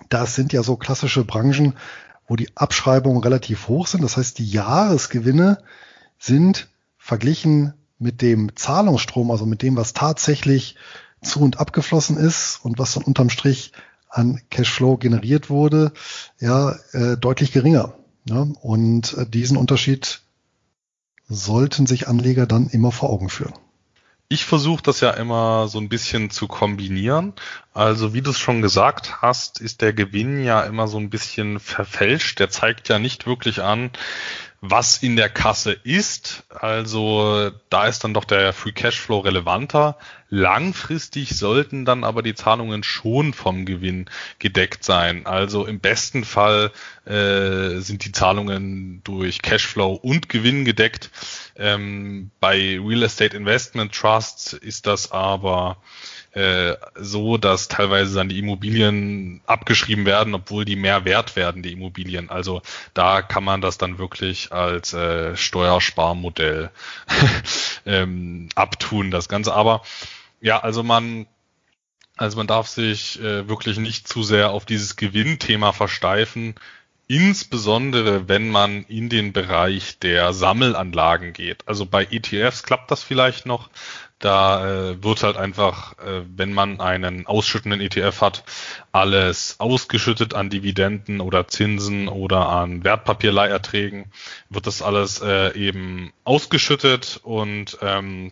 Das 0.10 0.36
sind 0.36 0.54
ja 0.54 0.62
so 0.62 0.78
klassische 0.78 1.26
Branchen, 1.26 1.74
wo 2.28 2.36
die 2.36 2.56
Abschreibungen 2.56 3.24
relativ 3.24 3.68
hoch 3.68 3.88
sind. 3.88 4.04
Das 4.04 4.18
heißt, 4.18 4.38
die 4.38 4.50
Jahresgewinne 4.50 5.64
sind 6.20 6.70
verglichen 6.98 7.74
mit 7.98 8.22
dem 8.22 8.56
Zahlungsstrom, 8.56 9.32
also 9.32 9.46
mit 9.46 9.64
dem, 9.64 9.76
was 9.76 9.94
tatsächlich 9.94 10.76
zu 11.24 11.40
und 11.40 11.60
abgeflossen 11.60 12.18
ist 12.18 12.60
und 12.64 12.78
was 12.78 12.94
dann 12.94 13.04
unterm 13.04 13.30
Strich 13.30 13.72
an 14.10 14.42
Cashflow 14.50 14.98
generiert 14.98 15.50
wurde, 15.50 15.92
ja, 16.40 16.76
äh, 16.94 17.18
deutlich 17.18 17.52
geringer. 17.52 17.94
Ja? 18.26 18.48
Und 18.62 19.14
äh, 19.14 19.26
diesen 19.26 19.58
Unterschied 19.58 20.22
sollten 21.28 21.88
sich 21.88 22.08
Anleger 22.08 22.46
dann 22.46 22.68
immer 22.68 22.92
vor 22.92 23.10
Augen 23.10 23.30
führen. 23.30 23.54
Ich 24.30 24.44
versuche 24.44 24.84
das 24.84 25.00
ja 25.00 25.12
immer 25.12 25.70
so 25.70 25.80
ein 25.80 25.88
bisschen 25.88 26.30
zu 26.30 26.48
kombinieren. 26.48 27.32
Also 27.74 28.14
wie 28.14 28.22
du 28.22 28.32
es 28.32 28.40
schon 28.40 28.62
gesagt 28.62 29.22
hast, 29.22 29.62
ist 29.62 29.82
der 29.82 29.94
Gewinn 29.94 30.44
ja 30.44 30.64
immer 30.64 30.90
so 30.90 30.98
ein 30.98 31.10
bisschen 31.10 31.62
verfälscht. 31.62 32.40
Der 32.40 32.50
zeigt 32.50 32.90
ja 32.90 33.00
nicht 33.00 33.26
wirklich 33.26 33.62
an, 33.62 33.92
was 34.62 35.04
in 35.04 35.16
der 35.16 35.30
Kasse 35.30 35.72
ist. 35.72 36.44
Also 36.50 37.52
da 37.70 37.88
ist 37.88 38.04
dann 38.04 38.14
doch 38.14 38.26
der 38.26 38.54
Free 38.54 38.72
Cashflow 38.72 39.20
relevanter. 39.20 39.98
Langfristig 40.30 41.38
sollten 41.38 41.86
dann 41.86 42.04
aber 42.04 42.24
die 42.24 42.34
Zahlungen 42.34 42.84
schon 42.84 43.34
vom 43.34 43.66
Gewinn 43.66 44.10
gedeckt 44.40 44.84
sein. 44.84 45.26
Also 45.26 45.66
im 45.66 45.80
besten 45.80 46.24
Fall 46.24 46.72
äh, 47.06 47.80
sind 47.80 48.04
die 48.04 48.12
Zahlungen 48.12 49.02
durch 49.04 49.42
Cashflow 49.42 49.94
und 49.94 50.28
Gewinn 50.28 50.66
gedeckt. 50.66 51.12
Ähm, 51.56 52.32
bei 52.40 52.80
Real 52.84 53.04
Estate 53.04 53.38
Investment 53.38 53.94
Trusts 53.94 54.54
ist 54.54 54.88
das 54.88 55.12
aber 55.12 55.78
äh, 56.38 56.78
so, 56.94 57.38
dass 57.38 57.68
teilweise 57.68 58.14
dann 58.14 58.30
die 58.30 58.38
Immobilien 58.38 59.42
abgeschrieben 59.48 60.06
werden, 60.06 60.36
obwohl 60.36 60.66
die 60.66 60.76
mehr 60.76 61.04
wert 61.04 61.36
werden, 61.36 61.64
die 61.64 61.72
Immobilien. 61.72 62.30
Also 62.30 62.62
da 62.94 63.24
kann 63.24 63.44
man 63.44 63.60
das 63.60 63.80
dann 63.80 63.98
wirklich 63.98 64.52
als 64.52 64.94
äh, 64.94 65.36
Steuersparmodell 65.36 66.70
ähm, 67.88 68.50
abtun, 68.54 69.10
das 69.10 69.30
Ganze. 69.30 69.54
Aber 69.56 69.82
ja, 70.40 70.60
also 70.60 70.84
man 70.84 71.26
also 72.18 72.38
man 72.38 72.48
darf 72.48 72.68
sich 72.68 73.20
äh, 73.20 73.48
wirklich 73.48 73.78
nicht 73.78 74.08
zu 74.08 74.22
sehr 74.24 74.52
auf 74.52 74.66
dieses 74.66 74.96
Gewinnthema 74.96 75.72
versteifen, 75.72 76.56
insbesondere 77.08 78.28
wenn 78.28 78.50
man 78.50 78.84
in 78.84 79.10
den 79.10 79.34
Bereich 79.34 79.98
der 80.00 80.34
Sammelanlagen 80.34 81.34
geht. 81.34 81.68
Also 81.68 81.86
bei 81.86 82.06
ETFs 82.06 82.64
klappt 82.64 82.92
das 82.92 83.04
vielleicht 83.04 83.46
noch, 83.46 83.70
da 84.20 84.66
äh, 84.92 85.04
wird 85.04 85.24
halt 85.24 85.38
einfach, 85.38 85.98
äh, 86.00 86.24
wenn 86.36 86.52
man 86.54 86.80
einen 86.80 87.28
ausschüttenden 87.28 87.82
ETF 87.82 88.22
hat, 88.22 88.44
alles 88.92 89.60
ausgeschüttet 89.60 90.34
an 90.34 90.50
Dividenden 90.50 91.22
oder 91.22 91.48
Zinsen 91.48 92.08
oder 92.08 92.50
an 92.50 92.84
Wertpapierleiherträgen, 92.84 94.12
wird 94.50 94.66
das 94.66 94.82
alles 94.82 95.22
äh, 95.22 95.56
eben 95.56 96.12
ausgeschüttet 96.24 97.20
und 97.24 97.78
ähm, 97.82 98.32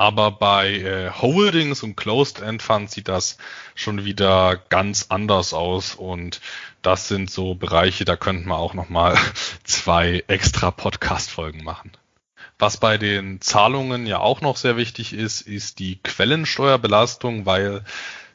aber 0.00 0.30
bei 0.30 0.74
äh, 0.74 1.10
Holdings 1.10 1.82
und 1.82 1.96
Closed 1.96 2.40
End 2.40 2.62
Funds 2.62 2.94
sieht 2.94 3.08
das 3.08 3.36
schon 3.74 4.04
wieder 4.04 4.56
ganz 4.68 5.06
anders 5.08 5.52
aus 5.52 5.96
und 5.96 6.40
das 6.82 7.08
sind 7.08 7.30
so 7.30 7.56
Bereiche, 7.56 8.04
da 8.04 8.16
könnten 8.16 8.48
wir 8.48 8.58
auch 8.58 8.74
noch 8.74 8.88
mal 8.88 9.16
zwei 9.64 10.22
extra 10.28 10.70
Podcast 10.70 11.30
Folgen 11.30 11.64
machen. 11.64 11.90
Was 12.58 12.76
bei 12.76 12.98
den 12.98 13.40
Zahlungen 13.40 14.06
ja 14.06 14.18
auch 14.18 14.40
noch 14.40 14.56
sehr 14.56 14.76
wichtig 14.76 15.12
ist, 15.12 15.42
ist 15.42 15.78
die 15.78 16.00
Quellensteuerbelastung, 16.02 17.46
weil 17.46 17.84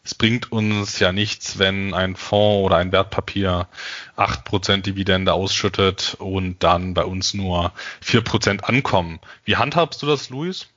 es 0.05 0.15
bringt 0.15 0.51
uns 0.51 0.99
ja 0.99 1.11
nichts, 1.11 1.59
wenn 1.59 1.93
ein 1.93 2.15
Fonds 2.15 2.65
oder 2.65 2.78
ein 2.78 2.91
Wertpapier 2.91 3.67
acht 4.15 4.45
Prozent 4.45 4.86
Dividende 4.86 5.34
ausschüttet 5.34 6.15
und 6.19 6.63
dann 6.63 6.93
bei 6.93 7.03
uns 7.03 7.34
nur 7.34 7.74
vier 8.01 8.21
Prozent 8.21 8.65
ankommen. 8.65 9.19
Wie 9.43 9.57
handhabst 9.57 10.01
du 10.01 10.05
das, 10.05 10.30
Luis? 10.30 10.67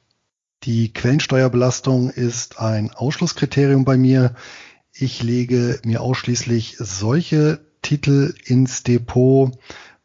Die 0.65 0.93
Quellensteuerbelastung 0.93 2.11
ist 2.11 2.59
ein 2.59 2.93
Ausschlusskriterium 2.93 3.85
bei 3.85 3.97
mir. 3.97 4.35
Ich 4.93 5.23
lege 5.23 5.81
mir 5.85 6.01
ausschließlich 6.01 6.77
solche 6.79 7.61
Titel 7.83 8.35
ins 8.45 8.83
Depot, 8.83 9.57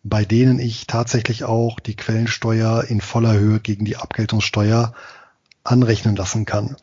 bei 0.04 0.26
denen 0.26 0.60
ich 0.60 0.88
tatsächlich 0.88 1.44
auch 1.44 1.80
die 1.80 1.96
Quellensteuer 1.96 2.86
in 2.86 3.02
voller 3.02 3.34
Höhe 3.34 3.60
gegen 3.60 3.86
die 3.86 3.98
Abgeltungssteuer 3.98 4.94
anrechnen 5.64 6.16
lassen 6.16 6.46
kann. 6.46 6.76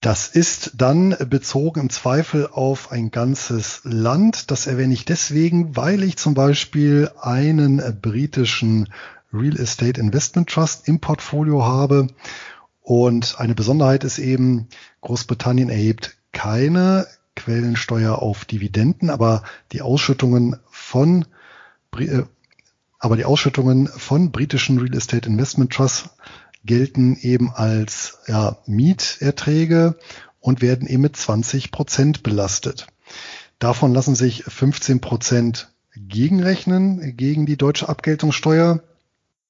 Das 0.00 0.28
ist 0.28 0.72
dann 0.76 1.14
bezogen 1.28 1.80
im 1.80 1.90
Zweifel 1.90 2.48
auf 2.50 2.90
ein 2.90 3.10
ganzes 3.10 3.82
Land. 3.84 4.50
Das 4.50 4.66
erwähne 4.66 4.94
ich 4.94 5.04
deswegen, 5.04 5.76
weil 5.76 6.02
ich 6.02 6.16
zum 6.16 6.32
Beispiel 6.32 7.10
einen 7.20 7.82
britischen 8.00 8.88
Real 9.30 9.60
Estate 9.60 10.00
Investment 10.00 10.48
Trust 10.48 10.88
im 10.88 11.00
Portfolio 11.00 11.66
habe. 11.66 12.06
Und 12.80 13.38
eine 13.38 13.54
Besonderheit 13.54 14.02
ist 14.04 14.18
eben, 14.18 14.68
Großbritannien 15.02 15.68
erhebt 15.68 16.16
keine 16.32 17.06
Quellensteuer 17.36 18.20
auf 18.20 18.46
Dividenden, 18.46 19.10
aber 19.10 19.42
die 19.72 19.82
Ausschüttungen 19.82 20.56
von 20.70 21.26
aber 22.98 23.16
die 23.16 23.24
Ausschüttungen 23.24 23.88
von 23.88 24.30
britischen 24.30 24.78
Real 24.78 24.94
Estate 24.94 25.28
Investment 25.28 25.72
Trusts 25.72 26.10
gelten 26.64 27.16
eben 27.16 27.50
als 27.50 28.18
ja, 28.26 28.58
Mieterträge 28.66 29.96
und 30.40 30.60
werden 30.60 30.86
eben 30.86 31.02
mit 31.02 31.16
20 31.16 31.70
Prozent 31.70 32.22
belastet. 32.22 32.86
Davon 33.58 33.92
lassen 33.92 34.14
sich 34.14 34.44
15 34.44 35.00
Prozent 35.00 35.72
gegenrechnen 35.96 37.16
gegen 37.16 37.46
die 37.46 37.56
deutsche 37.56 37.88
Abgeltungssteuer, 37.88 38.80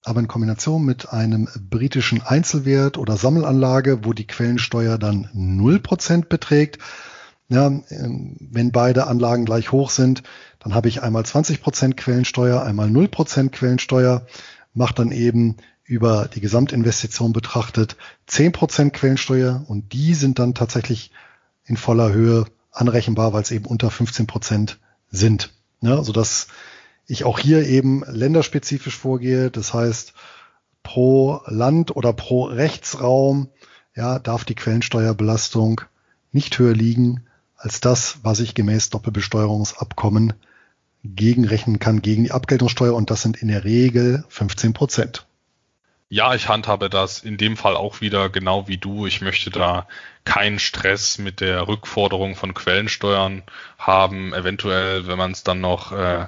aber 0.05 0.20
in 0.20 0.28
Kombination 0.28 0.84
mit 0.84 1.12
einem 1.12 1.49
britischen 1.68 2.22
Einzelwert 2.22 2.97
oder 2.97 3.16
Sammelanlage, 3.16 4.05
wo 4.05 4.12
die 4.12 4.26
Quellensteuer 4.26 4.99
dann 4.99 5.28
0 5.32 5.80
Prozent 5.80 6.28
beträgt. 6.28 6.78
Ja, 7.51 7.66
ähm, 7.66 8.36
wenn 8.38 8.70
beide 8.70 9.09
Anlagen 9.09 9.44
gleich 9.44 9.72
hoch 9.72 9.90
sind, 9.90 10.22
dann 10.61 10.72
habe 10.72 10.88
ich 10.88 11.03
einmal 11.03 11.26
20 11.26 11.61
Prozent 11.61 11.96
Quellensteuer, 11.96 12.62
einmal 12.62 12.88
0 12.88 13.09
Prozent 13.09 13.51
Quellensteuer, 13.51 14.24
macht 14.72 15.01
dann 15.01 15.11
eben 15.11 15.57
über 15.82 16.28
die 16.32 16.40
Gesamtinvestition 16.40 17.32
betrachtet 17.32 17.96
10% 18.28 18.90
Quellensteuer 18.90 19.64
und 19.66 19.92
die 19.92 20.14
sind 20.14 20.38
dann 20.38 20.55
tatsächlich 20.55 21.11
in 21.64 21.76
voller 21.76 22.12
Höhe 22.12 22.44
anrechenbar, 22.70 23.32
weil 23.32 23.42
es 23.42 23.51
eben 23.51 23.66
unter 23.66 23.88
15% 23.88 24.76
sind. 25.11 25.53
Ja, 25.80 26.05
sodass 26.05 26.46
ich 27.07 27.24
auch 27.24 27.40
hier 27.40 27.66
eben 27.66 28.05
länderspezifisch 28.07 28.96
vorgehe. 28.96 29.51
Das 29.51 29.74
heißt, 29.74 30.14
pro 30.84 31.40
Land 31.46 31.96
oder 31.96 32.12
pro 32.12 32.44
Rechtsraum 32.44 33.48
ja, 33.96 34.20
darf 34.20 34.44
die 34.44 34.55
Quellensteuerbelastung 34.55 35.80
nicht 36.30 36.57
höher 36.57 36.74
liegen 36.74 37.24
als 37.61 37.80
das, 37.80 38.18
was 38.22 38.40
ich 38.40 38.54
gemäß 38.54 38.90
Doppelbesteuerungsabkommen 38.90 40.32
gegenrechnen 41.04 41.78
kann 41.78 42.02
gegen 42.02 42.24
die 42.24 42.32
Abgeltungssteuer 42.32 42.94
und 42.94 43.11
das 43.11 43.22
sind 43.22 43.36
in 43.36 43.48
der 43.48 43.64
Regel 43.64 44.24
15 44.28 44.72
Prozent. 44.72 45.26
Ja, 46.08 46.34
ich 46.34 46.48
handhabe 46.48 46.90
das 46.90 47.20
in 47.20 47.36
dem 47.36 47.56
Fall 47.56 47.76
auch 47.76 48.00
wieder 48.00 48.30
genau 48.30 48.66
wie 48.66 48.78
du. 48.78 49.06
Ich 49.06 49.20
möchte 49.20 49.50
da 49.50 49.86
keinen 50.24 50.58
Stress 50.58 51.18
mit 51.18 51.40
der 51.40 51.68
Rückforderung 51.68 52.34
von 52.34 52.52
Quellensteuern 52.52 53.44
haben. 53.78 54.34
Eventuell, 54.34 55.06
wenn 55.06 55.18
man 55.18 55.30
es 55.30 55.44
dann 55.44 55.61
noch, 55.61 55.92
äh, 55.92 56.26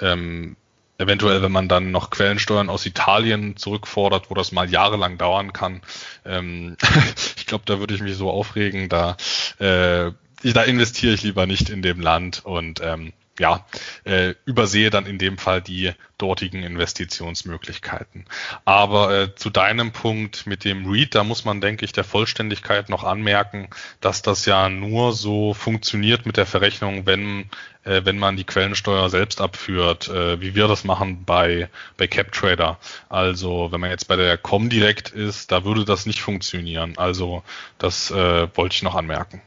ähm, 0.00 0.56
eventuell, 0.98 1.42
wenn 1.42 1.50
man 1.50 1.68
dann 1.68 1.90
noch 1.90 2.10
Quellensteuern 2.10 2.70
aus 2.70 2.86
Italien 2.86 3.56
zurückfordert, 3.56 4.30
wo 4.30 4.34
das 4.34 4.52
mal 4.52 4.70
jahrelang 4.70 5.18
dauern 5.18 5.52
kann. 5.52 5.80
Ähm, 6.24 6.76
ich 7.36 7.46
glaube, 7.46 7.64
da 7.66 7.80
würde 7.80 7.94
ich 7.94 8.02
mich 8.02 8.16
so 8.16 8.30
aufregen. 8.30 8.88
Da, 8.88 9.16
äh, 9.58 10.12
da 10.42 10.62
investiere 10.62 11.14
ich 11.14 11.22
lieber 11.22 11.46
nicht 11.46 11.70
in 11.70 11.82
dem 11.82 12.00
Land 12.00 12.44
und 12.44 12.80
ähm, 12.82 13.12
ja, 13.38 13.66
äh, 14.04 14.34
übersehe 14.44 14.90
dann 14.90 15.06
in 15.06 15.18
dem 15.18 15.38
Fall 15.38 15.60
die 15.60 15.92
dortigen 16.18 16.62
Investitionsmöglichkeiten. 16.62 18.24
Aber 18.64 19.12
äh, 19.12 19.34
zu 19.34 19.50
deinem 19.50 19.92
Punkt 19.92 20.46
mit 20.46 20.64
dem 20.64 20.90
Read, 20.90 21.14
da 21.14 21.24
muss 21.24 21.44
man, 21.44 21.60
denke 21.60 21.84
ich, 21.84 21.92
der 21.92 22.04
Vollständigkeit 22.04 22.88
noch 22.88 23.04
anmerken, 23.04 23.68
dass 24.00 24.22
das 24.22 24.46
ja 24.46 24.68
nur 24.68 25.12
so 25.12 25.52
funktioniert 25.52 26.24
mit 26.24 26.38
der 26.38 26.46
Verrechnung, 26.46 27.04
wenn, 27.04 27.50
äh, 27.84 28.02
wenn 28.04 28.18
man 28.18 28.36
die 28.36 28.44
Quellensteuer 28.44 29.10
selbst 29.10 29.42
abführt, 29.42 30.08
äh, 30.08 30.40
wie 30.40 30.54
wir 30.54 30.68
das 30.68 30.84
machen 30.84 31.24
bei, 31.26 31.68
bei 31.98 32.06
CapTrader. 32.06 32.78
Also 33.10 33.70
wenn 33.70 33.80
man 33.80 33.90
jetzt 33.90 34.08
bei 34.08 34.16
der 34.16 34.38
Comdirect 34.38 35.10
ist, 35.10 35.52
da 35.52 35.64
würde 35.64 35.84
das 35.84 36.06
nicht 36.06 36.22
funktionieren. 36.22 36.94
Also 36.96 37.42
das 37.76 38.10
äh, 38.10 38.48
wollte 38.56 38.76
ich 38.76 38.82
noch 38.82 38.94
anmerken. 38.94 39.42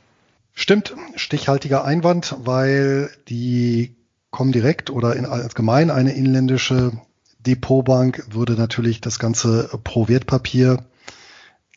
Stimmt, 0.59 0.93
stichhaltiger 1.15 1.85
Einwand, 1.85 2.35
weil 2.39 3.09
die 3.29 3.95
Comdirect 4.29 4.89
oder 4.89 5.15
in, 5.15 5.25
allgemein 5.25 5.89
eine 5.89 6.11
inländische 6.11 6.91
Depotbank 7.39 8.25
würde 8.31 8.55
natürlich 8.55 8.99
das 8.99 9.19
ganze 9.19 9.69
pro 9.85 10.09
Wertpapier 10.09 10.83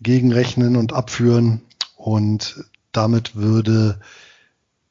gegenrechnen 0.00 0.74
und 0.74 0.92
abführen 0.94 1.62
und 1.94 2.64
damit 2.90 3.36
würde 3.36 4.00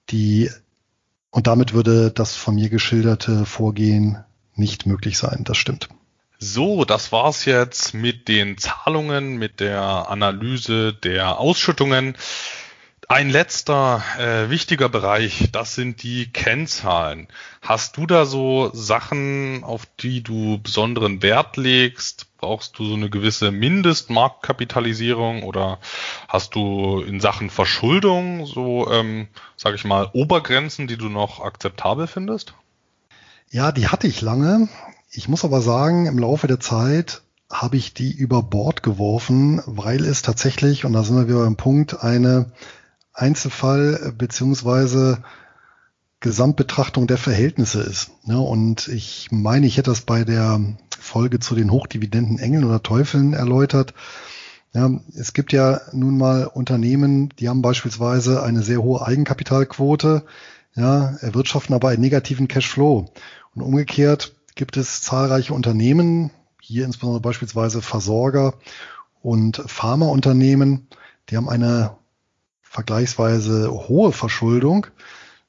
die 0.09 0.49
und 1.29 1.47
damit 1.47 1.73
würde 1.73 2.11
das 2.11 2.37
von 2.37 2.55
mir 2.55 2.69
geschilderte 2.69 3.45
Vorgehen 3.45 4.23
nicht 4.55 4.85
möglich 4.85 5.17
sein. 5.17 5.43
Das 5.43 5.57
stimmt. 5.57 5.89
So, 6.39 6.85
das 6.85 7.11
war's 7.11 7.43
jetzt 7.43 7.93
mit 7.93 8.29
den 8.29 8.57
Zahlungen, 8.57 9.35
mit 9.35 9.59
der 9.59 10.09
Analyse 10.09 10.93
der 10.93 11.39
Ausschüttungen. 11.39 12.15
Ein 13.11 13.29
letzter 13.29 14.01
äh, 14.17 14.49
wichtiger 14.49 14.87
Bereich, 14.87 15.49
das 15.51 15.75
sind 15.75 16.01
die 16.01 16.31
Kennzahlen. 16.31 17.27
Hast 17.61 17.97
du 17.97 18.05
da 18.05 18.23
so 18.23 18.71
Sachen, 18.71 19.65
auf 19.65 19.85
die 19.99 20.23
du 20.23 20.59
besonderen 20.59 21.21
Wert 21.21 21.57
legst? 21.57 22.27
Brauchst 22.37 22.79
du 22.79 22.85
so 22.85 22.93
eine 22.93 23.09
gewisse 23.09 23.51
Mindestmarktkapitalisierung 23.51 25.43
oder 25.43 25.79
hast 26.29 26.55
du 26.55 27.01
in 27.01 27.19
Sachen 27.19 27.49
Verschuldung 27.49 28.45
so, 28.45 28.89
ähm, 28.89 29.27
sage 29.57 29.75
ich 29.75 29.83
mal, 29.83 30.09
Obergrenzen, 30.13 30.87
die 30.87 30.95
du 30.95 31.09
noch 31.09 31.41
akzeptabel 31.41 32.07
findest? 32.07 32.53
Ja, 33.49 33.73
die 33.73 33.89
hatte 33.89 34.07
ich 34.07 34.21
lange. 34.21 34.69
Ich 35.11 35.27
muss 35.27 35.43
aber 35.43 35.59
sagen, 35.59 36.05
im 36.05 36.17
Laufe 36.17 36.47
der 36.47 36.61
Zeit 36.61 37.23
habe 37.51 37.75
ich 37.75 37.93
die 37.93 38.13
über 38.13 38.41
Bord 38.41 38.83
geworfen, 38.83 39.61
weil 39.65 40.05
es 40.05 40.21
tatsächlich, 40.21 40.85
und 40.85 40.93
da 40.93 41.03
sind 41.03 41.17
wir 41.17 41.27
wieder 41.27 41.43
beim 41.43 41.57
Punkt, 41.57 42.01
eine 42.01 42.53
Einzelfall 43.13 44.13
beziehungsweise 44.17 45.23
Gesamtbetrachtung 46.21 47.07
der 47.07 47.17
Verhältnisse 47.17 47.81
ist. 47.81 48.11
Ja, 48.25 48.37
und 48.37 48.87
ich 48.87 49.29
meine, 49.31 49.65
ich 49.65 49.77
hätte 49.77 49.89
das 49.89 50.01
bei 50.01 50.23
der 50.23 50.59
Folge 50.99 51.39
zu 51.39 51.55
den 51.55 51.71
Hochdividenden 51.71 52.37
Engeln 52.37 52.63
oder 52.63 52.83
Teufeln 52.83 53.33
erläutert. 53.33 53.93
Ja, 54.73 54.89
es 55.15 55.33
gibt 55.33 55.51
ja 55.51 55.81
nun 55.91 56.17
mal 56.17 56.45
Unternehmen, 56.45 57.29
die 57.39 57.49
haben 57.49 57.61
beispielsweise 57.61 58.43
eine 58.43 58.61
sehr 58.61 58.81
hohe 58.81 59.05
Eigenkapitalquote, 59.05 60.23
ja, 60.75 61.17
erwirtschaften 61.19 61.75
aber 61.75 61.89
einen 61.89 62.01
negativen 62.01 62.47
Cashflow. 62.47 63.11
Und 63.53 63.61
umgekehrt 63.61 64.35
gibt 64.55 64.77
es 64.77 65.01
zahlreiche 65.01 65.53
Unternehmen, 65.53 66.29
hier 66.61 66.85
insbesondere 66.85 67.21
beispielsweise 67.21 67.81
Versorger 67.81 68.53
und 69.21 69.61
Pharmaunternehmen, 69.65 70.87
die 71.29 71.35
haben 71.35 71.49
eine 71.49 71.97
vergleichsweise 72.71 73.69
hohe 73.69 74.13
Verschuldung, 74.13 74.87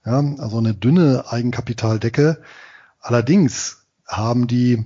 ja, 0.04 0.18
also 0.38 0.58
eine 0.58 0.74
dünne 0.74 1.30
Eigenkapitaldecke. 1.30 2.42
Allerdings 2.98 3.84
haben 4.08 4.48
die 4.48 4.84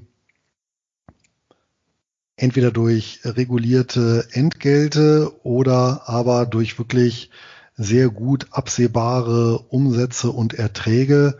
entweder 2.37 2.72
durch 2.72 3.20
regulierte 3.24 4.28
Entgelte 4.32 5.32
oder 5.45 6.11
aber 6.11 6.45
durch 6.45 6.78
wirklich 6.78 7.30
sehr 7.74 8.11
gut 8.11 8.49
absehbare 8.51 9.59
Umsätze 9.70 10.30
und 10.30 10.53
Erträge 10.53 11.39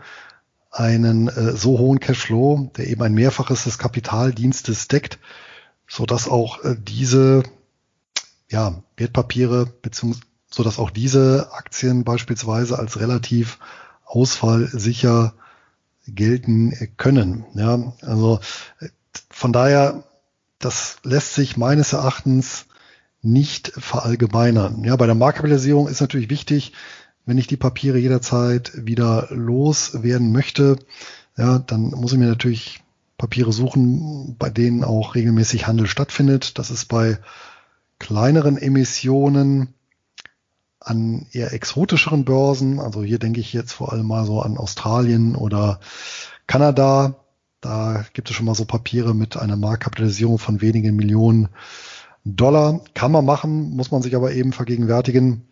einen 0.71 1.27
äh, 1.27 1.51
so 1.55 1.77
hohen 1.77 1.99
Cashflow, 1.99 2.71
der 2.75 2.87
eben 2.87 3.03
ein 3.03 3.13
Mehrfaches 3.13 3.65
des 3.65 3.77
Kapitaldienstes 3.77 4.87
deckt, 4.87 5.19
so 5.87 6.07
dass 6.07 6.27
auch 6.27 6.63
äh, 6.63 6.75
diese 6.75 7.43
ja, 8.49 8.81
Wertpapiere 8.95 9.67
beziehungsweise 9.83 10.26
so 10.49 10.63
dass 10.63 10.79
auch 10.79 10.89
diese 10.89 11.51
Aktien 11.53 12.03
beispielsweise 12.03 12.79
als 12.79 12.99
relativ 12.99 13.59
ausfallsicher 14.05 15.33
gelten 16.07 16.73
können. 16.97 17.45
Ja, 17.53 17.93
also 18.01 18.39
von 19.29 19.53
daher, 19.53 20.03
das 20.59 20.97
lässt 21.03 21.33
sich 21.33 21.57
meines 21.57 21.93
Erachtens 21.93 22.65
nicht 23.21 23.71
verallgemeinern. 23.75 24.83
Ja, 24.83 24.95
bei 24.95 25.05
der 25.05 25.15
Marktkapitalisierung 25.15 25.87
ist 25.87 26.01
natürlich 26.01 26.29
wichtig, 26.29 26.73
wenn 27.25 27.37
ich 27.37 27.47
die 27.47 27.57
Papiere 27.57 27.97
jederzeit 27.97 28.71
wieder 28.75 29.27
loswerden 29.31 30.31
möchte, 30.31 30.77
ja, 31.35 31.59
dann 31.59 31.91
muss 31.91 32.13
ich 32.13 32.17
mir 32.17 32.27
natürlich 32.27 32.81
Papiere 33.17 33.51
suchen, 33.51 34.35
bei 34.39 34.49
denen 34.49 34.83
auch 34.83 35.15
regelmäßig 35.15 35.67
Handel 35.67 35.87
stattfindet. 35.87 36.57
Das 36.57 36.71
ist 36.71 36.85
bei 36.85 37.19
kleineren 37.99 38.57
Emissionen 38.57 39.73
an 40.89 41.27
eher 41.31 41.53
exotischeren 41.53 42.25
Börsen. 42.25 42.79
Also 42.79 43.03
hier 43.03 43.19
denke 43.19 43.39
ich 43.39 43.53
jetzt 43.53 43.73
vor 43.73 43.91
allem 43.91 44.07
mal 44.07 44.25
so 44.25 44.41
an 44.41 44.57
Australien 44.57 45.35
oder 45.35 45.79
Kanada. 46.47 47.15
Da 47.61 48.05
gibt 48.13 48.29
es 48.29 48.35
schon 48.35 48.45
mal 48.45 48.55
so 48.55 48.65
Papiere 48.65 49.13
mit 49.13 49.37
einer 49.37 49.57
Marktkapitalisierung 49.57 50.39
von 50.39 50.61
wenigen 50.61 50.95
Millionen 50.95 51.49
Dollar. 52.23 52.81
Kann 52.93 53.11
man 53.11 53.25
machen, 53.25 53.75
muss 53.75 53.91
man 53.91 54.01
sich 54.01 54.15
aber 54.15 54.31
eben 54.33 54.53
vergegenwärtigen, 54.53 55.47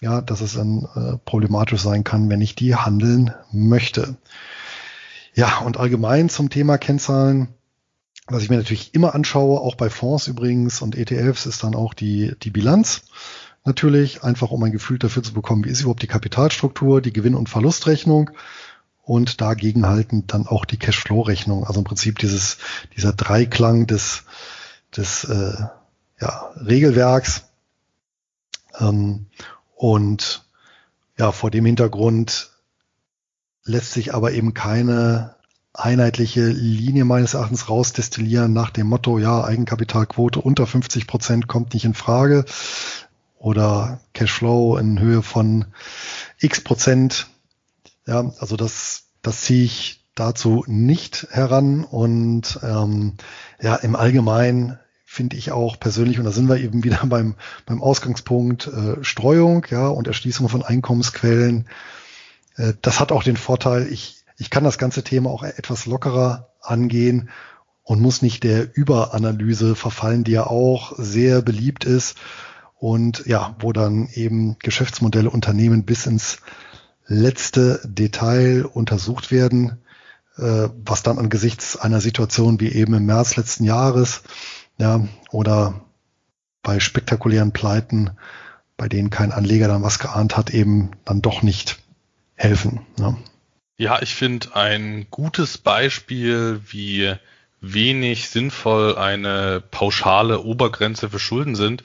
ja, 0.00 0.20
dass 0.20 0.40
es 0.40 0.54
dann 0.54 0.88
äh, 0.94 1.18
problematisch 1.24 1.80
sein 1.80 2.04
kann, 2.04 2.28
wenn 2.28 2.40
ich 2.40 2.54
die 2.54 2.74
handeln 2.74 3.32
möchte. 3.52 4.16
Ja, 5.34 5.58
und 5.58 5.76
allgemein 5.76 6.28
zum 6.28 6.48
Thema 6.48 6.78
Kennzahlen, 6.78 7.48
was 8.26 8.42
ich 8.42 8.50
mir 8.50 8.56
natürlich 8.56 8.94
immer 8.94 9.14
anschaue, 9.14 9.60
auch 9.60 9.74
bei 9.74 9.90
Fonds 9.90 10.26
übrigens 10.26 10.80
und 10.82 10.96
ETFs, 10.96 11.46
ist 11.46 11.62
dann 11.62 11.74
auch 11.74 11.94
die, 11.94 12.34
die 12.42 12.50
Bilanz. 12.50 13.02
Natürlich, 13.66 14.22
einfach 14.22 14.52
um 14.52 14.62
ein 14.62 14.70
Gefühl 14.70 15.00
dafür 15.00 15.24
zu 15.24 15.34
bekommen, 15.34 15.64
wie 15.64 15.70
ist 15.70 15.80
überhaupt 15.80 16.02
die 16.02 16.06
Kapitalstruktur, 16.06 17.00
die 17.00 17.12
Gewinn- 17.12 17.34
und 17.34 17.48
Verlustrechnung 17.48 18.30
und 19.02 19.40
dagegen 19.40 19.88
halten 19.88 20.24
dann 20.28 20.46
auch 20.46 20.64
die 20.64 20.78
Cashflow-Rechnung. 20.78 21.66
Also 21.66 21.80
im 21.80 21.84
Prinzip 21.84 22.20
dieses, 22.20 22.58
dieser 22.96 23.12
Dreiklang 23.12 23.88
des, 23.88 24.22
des 24.96 25.24
äh, 25.24 25.66
ja, 26.20 26.50
Regelwerks. 26.64 27.42
Ähm, 28.78 29.26
und 29.74 30.44
ja, 31.18 31.32
vor 31.32 31.50
dem 31.50 31.66
Hintergrund 31.66 32.52
lässt 33.64 33.92
sich 33.92 34.14
aber 34.14 34.30
eben 34.30 34.54
keine 34.54 35.34
einheitliche 35.74 36.46
Linie 36.46 37.04
meines 37.04 37.34
Erachtens 37.34 37.68
rausdestillieren 37.68 38.52
nach 38.52 38.70
dem 38.70 38.86
Motto, 38.86 39.18
ja, 39.18 39.42
Eigenkapitalquote 39.42 40.40
unter 40.40 40.68
50 40.68 41.08
Prozent 41.08 41.48
kommt 41.48 41.74
nicht 41.74 41.84
in 41.84 41.94
Frage 41.94 42.44
oder 43.46 44.00
Cashflow 44.12 44.76
in 44.76 44.98
Höhe 44.98 45.22
von 45.22 45.66
x 46.40 46.60
Prozent. 46.60 47.28
Ja, 48.04 48.32
also 48.40 48.56
das, 48.56 49.04
das 49.22 49.42
ziehe 49.42 49.64
ich 49.64 50.04
dazu 50.16 50.64
nicht 50.66 51.28
heran. 51.30 51.84
Und 51.84 52.58
ähm, 52.64 53.14
ja, 53.60 53.76
im 53.76 53.94
Allgemeinen 53.94 54.80
finde 55.04 55.36
ich 55.36 55.52
auch 55.52 55.78
persönlich, 55.78 56.18
und 56.18 56.24
da 56.24 56.32
sind 56.32 56.48
wir 56.48 56.56
eben 56.56 56.82
wieder 56.82 57.00
beim, 57.06 57.36
beim 57.66 57.80
Ausgangspunkt 57.84 58.66
äh, 58.66 59.04
Streuung 59.04 59.64
ja, 59.70 59.86
und 59.86 60.08
Erschließung 60.08 60.48
von 60.48 60.64
Einkommensquellen. 60.64 61.68
Äh, 62.56 62.72
das 62.82 62.98
hat 62.98 63.12
auch 63.12 63.22
den 63.22 63.36
Vorteil, 63.36 63.86
ich, 63.86 64.24
ich 64.38 64.50
kann 64.50 64.64
das 64.64 64.76
ganze 64.76 65.04
Thema 65.04 65.30
auch 65.30 65.44
etwas 65.44 65.86
lockerer 65.86 66.50
angehen 66.62 67.30
und 67.84 68.00
muss 68.00 68.22
nicht 68.22 68.42
der 68.42 68.76
Überanalyse 68.76 69.76
verfallen, 69.76 70.24
die 70.24 70.32
ja 70.32 70.48
auch 70.48 70.94
sehr 70.96 71.42
beliebt 71.42 71.84
ist 71.84 72.16
und 72.78 73.24
ja, 73.26 73.56
wo 73.58 73.72
dann 73.72 74.08
eben 74.12 74.58
Geschäftsmodelle, 74.58 75.30
Unternehmen 75.30 75.84
bis 75.84 76.06
ins 76.06 76.38
letzte 77.06 77.80
Detail 77.84 78.64
untersucht 78.66 79.30
werden, 79.30 79.78
äh, 80.36 80.68
was 80.84 81.02
dann 81.02 81.18
angesichts 81.18 81.76
einer 81.76 82.00
Situation 82.00 82.60
wie 82.60 82.72
eben 82.72 82.94
im 82.94 83.06
März 83.06 83.36
letzten 83.36 83.64
Jahres, 83.64 84.22
ja, 84.78 85.06
oder 85.30 85.86
bei 86.62 86.80
spektakulären 86.80 87.52
Pleiten, 87.52 88.10
bei 88.76 88.88
denen 88.88 89.08
kein 89.08 89.32
Anleger 89.32 89.68
dann 89.68 89.82
was 89.82 89.98
geahnt 89.98 90.36
hat, 90.36 90.50
eben 90.50 90.90
dann 91.04 91.22
doch 91.22 91.42
nicht 91.42 91.78
helfen. 92.34 92.80
Ja, 92.98 93.16
ja 93.78 94.02
ich 94.02 94.14
finde 94.14 94.54
ein 94.54 95.06
gutes 95.10 95.58
Beispiel, 95.58 96.60
wie 96.66 97.14
wenig 97.60 98.28
sinnvoll 98.28 98.96
eine 98.96 99.62
pauschale 99.70 100.40
Obergrenze 100.40 101.10
für 101.10 101.18
Schulden 101.18 101.56
sind, 101.56 101.82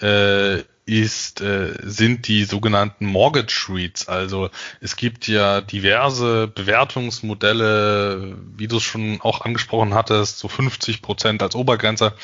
äh, 0.00 0.62
ist, 0.84 1.40
äh, 1.40 1.74
sind 1.82 2.26
die 2.26 2.44
sogenannten 2.44 3.06
Mortgage 3.06 3.66
REITs. 3.68 4.08
Also 4.08 4.50
es 4.80 4.96
gibt 4.96 5.28
ja 5.28 5.60
diverse 5.60 6.48
Bewertungsmodelle, 6.48 8.36
wie 8.56 8.66
du 8.66 8.78
es 8.78 8.82
schon 8.82 9.20
auch 9.20 9.42
angesprochen 9.42 9.94
hattest, 9.94 10.38
so 10.38 10.48
50 10.48 11.00
Prozent 11.00 11.42
als 11.42 11.54
Obergrenze. 11.54 12.14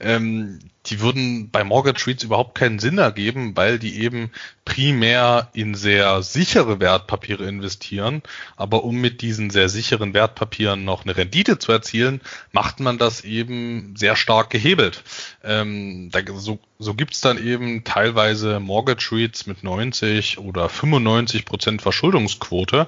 Ähm, 0.00 0.60
die 0.90 1.00
würden 1.00 1.50
bei 1.50 1.64
Mortgage 1.64 2.06
REITs 2.06 2.24
überhaupt 2.24 2.54
keinen 2.54 2.78
Sinn 2.78 2.98
ergeben, 2.98 3.56
weil 3.56 3.78
die 3.78 4.00
eben 4.00 4.30
primär 4.64 5.50
in 5.52 5.74
sehr 5.74 6.22
sichere 6.22 6.80
Wertpapiere 6.80 7.44
investieren. 7.44 8.22
Aber 8.56 8.84
um 8.84 8.96
mit 8.96 9.22
diesen 9.22 9.50
sehr 9.50 9.68
sicheren 9.68 10.14
Wertpapieren 10.14 10.84
noch 10.84 11.04
eine 11.04 11.16
Rendite 11.16 11.58
zu 11.58 11.72
erzielen, 11.72 12.20
macht 12.52 12.80
man 12.80 12.98
das 12.98 13.22
eben 13.22 13.94
sehr 13.96 14.16
stark 14.16 14.50
gehebelt. 14.50 15.02
Ähm, 15.44 16.10
da, 16.10 16.20
so 16.34 16.58
so 16.78 16.94
gibt's 16.94 17.20
dann 17.20 17.42
eben 17.42 17.84
teilweise 17.84 18.60
Mortgage 18.60 19.10
REITs 19.12 19.46
mit 19.46 19.64
90 19.64 20.38
oder 20.38 20.68
95 20.68 21.44
Prozent 21.44 21.82
Verschuldungsquote, 21.82 22.86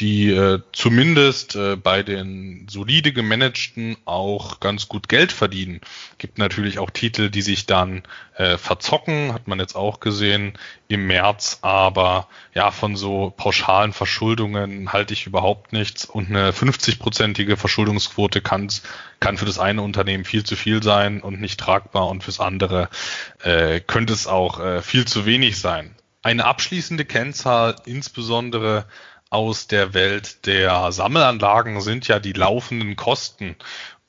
die 0.00 0.30
äh, 0.30 0.60
zumindest 0.72 1.54
äh, 1.54 1.76
bei 1.76 2.02
den 2.02 2.66
solide 2.68 3.12
gemanagten 3.12 3.96
auch 4.04 4.58
ganz 4.60 4.88
gut 4.88 5.08
Geld 5.08 5.30
verdienen. 5.32 5.80
Gibt 6.18 6.38
natürlich 6.38 6.78
auch 6.78 6.90
Titel, 6.90 7.29
die 7.30 7.42
sich 7.42 7.66
dann 7.66 8.02
äh, 8.34 8.56
verzocken, 8.58 9.32
hat 9.32 9.48
man 9.48 9.58
jetzt 9.58 9.76
auch 9.76 10.00
gesehen 10.00 10.54
im 10.88 11.06
März, 11.06 11.58
aber 11.62 12.28
ja, 12.54 12.70
von 12.70 12.96
so 12.96 13.32
pauschalen 13.36 13.92
Verschuldungen 13.92 14.92
halte 14.92 15.14
ich 15.14 15.26
überhaupt 15.26 15.72
nichts 15.72 16.04
und 16.04 16.28
eine 16.28 16.50
50-prozentige 16.52 17.56
Verschuldungsquote 17.56 18.40
kann, 18.40 18.68
kann 19.20 19.38
für 19.38 19.46
das 19.46 19.58
eine 19.58 19.82
Unternehmen 19.82 20.24
viel 20.24 20.44
zu 20.44 20.56
viel 20.56 20.82
sein 20.82 21.20
und 21.20 21.40
nicht 21.40 21.60
tragbar 21.60 22.08
und 22.08 22.24
fürs 22.24 22.40
andere 22.40 22.88
äh, 23.42 23.80
könnte 23.80 24.12
es 24.12 24.26
auch 24.26 24.60
äh, 24.60 24.82
viel 24.82 25.06
zu 25.06 25.26
wenig 25.26 25.58
sein. 25.60 25.94
Eine 26.22 26.44
abschließende 26.44 27.04
Kennzahl, 27.04 27.76
insbesondere 27.86 28.84
aus 29.30 29.68
der 29.68 29.94
Welt 29.94 30.44
der 30.46 30.90
Sammelanlagen, 30.92 31.80
sind 31.80 32.08
ja 32.08 32.18
die 32.18 32.32
laufenden 32.32 32.96
Kosten. 32.96 33.56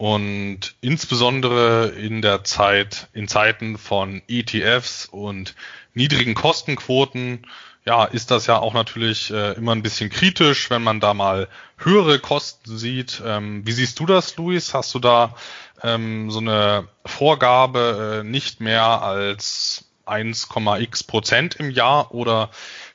Und 0.02 0.74
insbesondere 0.82 1.89
in 1.89 2.24
der 2.24 2.43
Zeit, 2.43 3.08
in 3.14 3.28
Zeiten 3.28 3.78
von 3.78 4.24
ETFs 4.28 5.06
und 5.06 5.54
niedrigen 5.93 6.34
Kostenquoten, 6.34 7.45
ja, 7.86 8.06
ist 8.06 8.32
das 8.32 8.47
ja 8.47 8.58
auch 8.58 8.74
natürlich 8.74 9.30
äh, 9.30 9.52
immer 9.52 9.74
ein 9.74 9.84
bisschen 9.84 10.10
kritisch, 10.10 10.72
wenn 10.72 10.82
man 10.82 11.02
da 11.02 11.14
mal 11.14 11.47
höhere 11.78 12.18
Kosten 12.18 12.80
sieht. 12.80 13.22
Ähm, 13.24 13.62
wie 13.64 13.74
siehst 13.74 13.99
du 13.99 14.08
das, 14.08 14.36
Luis? 14.38 14.74
Hast 14.74 14.91
du 14.95 14.97
da 14.97 15.36
ähm, 15.84 16.32
so 16.32 16.39
eine 16.39 16.88
Vorgabe 17.06 18.24
äh, 18.24 18.28
nicht 18.28 18.60
mehr 18.60 19.04
als 19.04 19.86
1,x 20.08 21.04
Prozent 21.04 21.58
im 21.58 21.70
Jahr 21.70 22.12
oder 22.12 22.49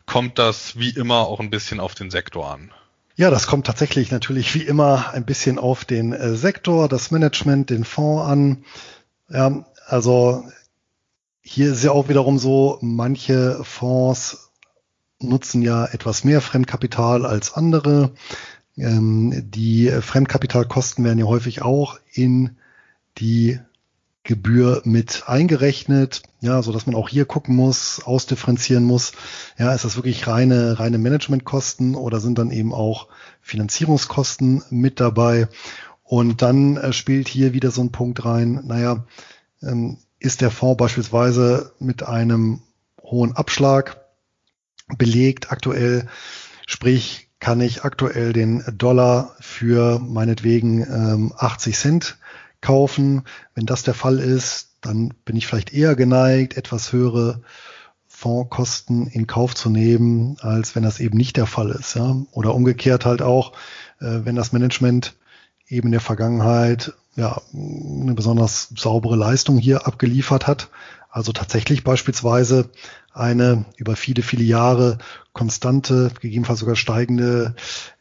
kommt 0.07 0.41
das 0.41 0.77
wie 0.77 0.91
immer 0.91 1.29
auch 1.29 1.39
ein 1.39 1.51
bisschen 1.51 1.79
auf 1.79 1.95
den 1.95 2.11
Sektor 2.11 2.51
an? 2.51 2.73
Ja, 3.19 3.31
das 3.31 3.47
kommt 3.47 3.67
tatsächlich 3.67 4.11
natürlich 4.11 4.55
wie 4.55 4.63
immer 4.63 5.15
ein 5.15 5.25
bisschen 5.25 5.59
auf 5.59 5.87
den 5.87 6.13
äh, 6.13 6.35
Sektor, 6.35 6.87
das 6.87 7.11
Management, 7.11 7.71
den 7.71 7.85
Fonds 7.85 8.29
an. 8.31 8.65
Ja, 9.31 9.65
also 9.87 10.45
hier 11.41 11.73
ist 11.73 11.83
ja 11.83 11.93
auch 11.93 12.11
wiederum 12.11 12.39
so, 12.39 12.79
manche 12.83 13.59
Fonds 13.65 14.51
nutzen 15.19 15.63
ja 15.63 15.87
etwas 15.87 16.25
mehr 16.25 16.43
Fremdkapital 16.43 17.25
als 17.25 17.55
andere. 17.55 18.13
Ähm, 18.77 19.33
die 19.51 19.89
Fremdkapitalkosten 19.89 21.03
werden 21.03 21.19
ja 21.19 21.25
häufig 21.25 21.63
auch 21.63 21.99
in 22.13 22.59
die 23.17 23.59
Gebühr 24.27 24.83
mit 24.85 25.25
eingerechnet, 25.27 26.23
ja, 26.41 26.61
so 26.61 26.73
dass 26.73 26.87
man 26.87 26.97
auch 26.97 27.09
hier 27.09 27.25
gucken 27.25 27.55
muss, 27.55 28.03
ausdifferenzieren 28.05 28.85
muss. 28.85 29.13
Ja, 29.57 29.73
ist 29.73 29.85
das 29.85 29.97
wirklich 29.97 30.27
reine, 30.27 30.79
reine 30.81 30.99
Managementkosten 30.99 31.95
oder 31.95 32.19
sind 32.19 32.39
dann 32.39 32.51
eben 32.51 32.75
auch 32.75 33.07
Finanzierungskosten 33.41 34.65
mit 34.71 34.99
dabei? 34.99 35.49
Und 36.03 36.43
dann 36.43 36.77
äh, 36.77 36.93
spielt 36.93 37.29
hier 37.29 37.53
wieder 37.53 37.71
so 37.71 37.83
ein 37.83 37.93
Punkt 37.93 38.25
rein, 38.25 38.63
naja, 38.65 39.07
ähm, 39.63 39.99
ist 40.19 40.41
der 40.41 40.51
Fonds 40.51 40.79
beispielsweise 40.79 41.73
mit 41.79 42.03
einem 42.03 42.63
hohen 43.03 43.37
Abschlag 43.37 44.01
belegt 44.99 45.53
aktuell, 45.53 46.09
sprich 46.67 47.29
kann 47.39 47.61
ich 47.61 47.85
aktuell 47.85 48.33
den 48.33 48.65
Dollar 48.77 49.37
für 49.41 50.01
meinetwegen 50.01 50.83
ähm, 50.83 51.33
80 51.37 51.77
Cent 51.77 52.19
kaufen. 52.67 53.23
Wenn 53.55 53.67
das 53.67 53.85
der 53.85 53.95
Fall 53.95 54.19
ist, 54.19 54.71
dann 54.81 55.15
bin 55.25 55.37
ich 55.37 55.47
vielleicht 55.47 55.73
eher 55.73 55.95
geneigt, 55.95 56.57
etwas 56.57 56.93
höhere 56.93 57.43
Fondskosten 58.09 59.07
in 59.07 59.29
Kauf 59.29 59.55
zu 59.55 59.71
nehmen, 59.71 60.37
als 60.41 60.75
wenn 60.75 60.83
das 60.83 60.99
eben 60.99 61.17
nicht 61.17 61.37
der 61.37 61.47
Fall 61.47 61.71
ist. 61.71 61.95
Ja? 61.95 62.17
Oder 62.33 62.55
umgekehrt 62.55 63.07
halt 63.07 63.23
auch, 63.23 63.53
äh, 64.01 64.25
wenn 64.25 64.35
das 64.35 64.53
Management 64.53 65.15
eben 65.69 65.89
in 65.89 65.93
der 65.93 66.01
Vergangenheit 66.01 66.95
ja, 67.15 67.41
eine 67.55 68.15
besonders 68.15 68.69
saubere 68.77 69.17
Leistung 69.17 69.59
hier 69.59 69.87
abgeliefert 69.87 70.47
hat, 70.47 70.69
Also 71.17 71.33
tatsächlich 71.33 71.83
beispielsweise 71.83 72.69
eine 73.15 73.65
über 73.77 73.97
viele, 73.97 74.23
viele 74.23 74.45
Jahre 74.45 74.99
konstante, 75.33 76.11
gegebenenfalls 76.21 76.61
sogar 76.61 76.77
steigende 76.77 77.55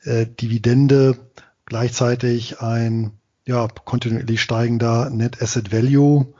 äh, 0.03 0.25
Dividende, 0.25 1.17
gleichzeitig 1.65 2.59
ein 2.59 3.11
ja, 3.45 3.67
kontinuierlich 3.85 4.41
steigender 4.41 5.09
Net 5.09 5.41
Asset 5.41 5.71
Value, 5.71 6.33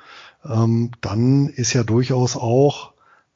ähm, 0.44 0.92
dann 1.02 1.50
ist 1.50 1.74
ja 1.74 1.84
durchaus 1.84 2.36
auch 2.36 2.94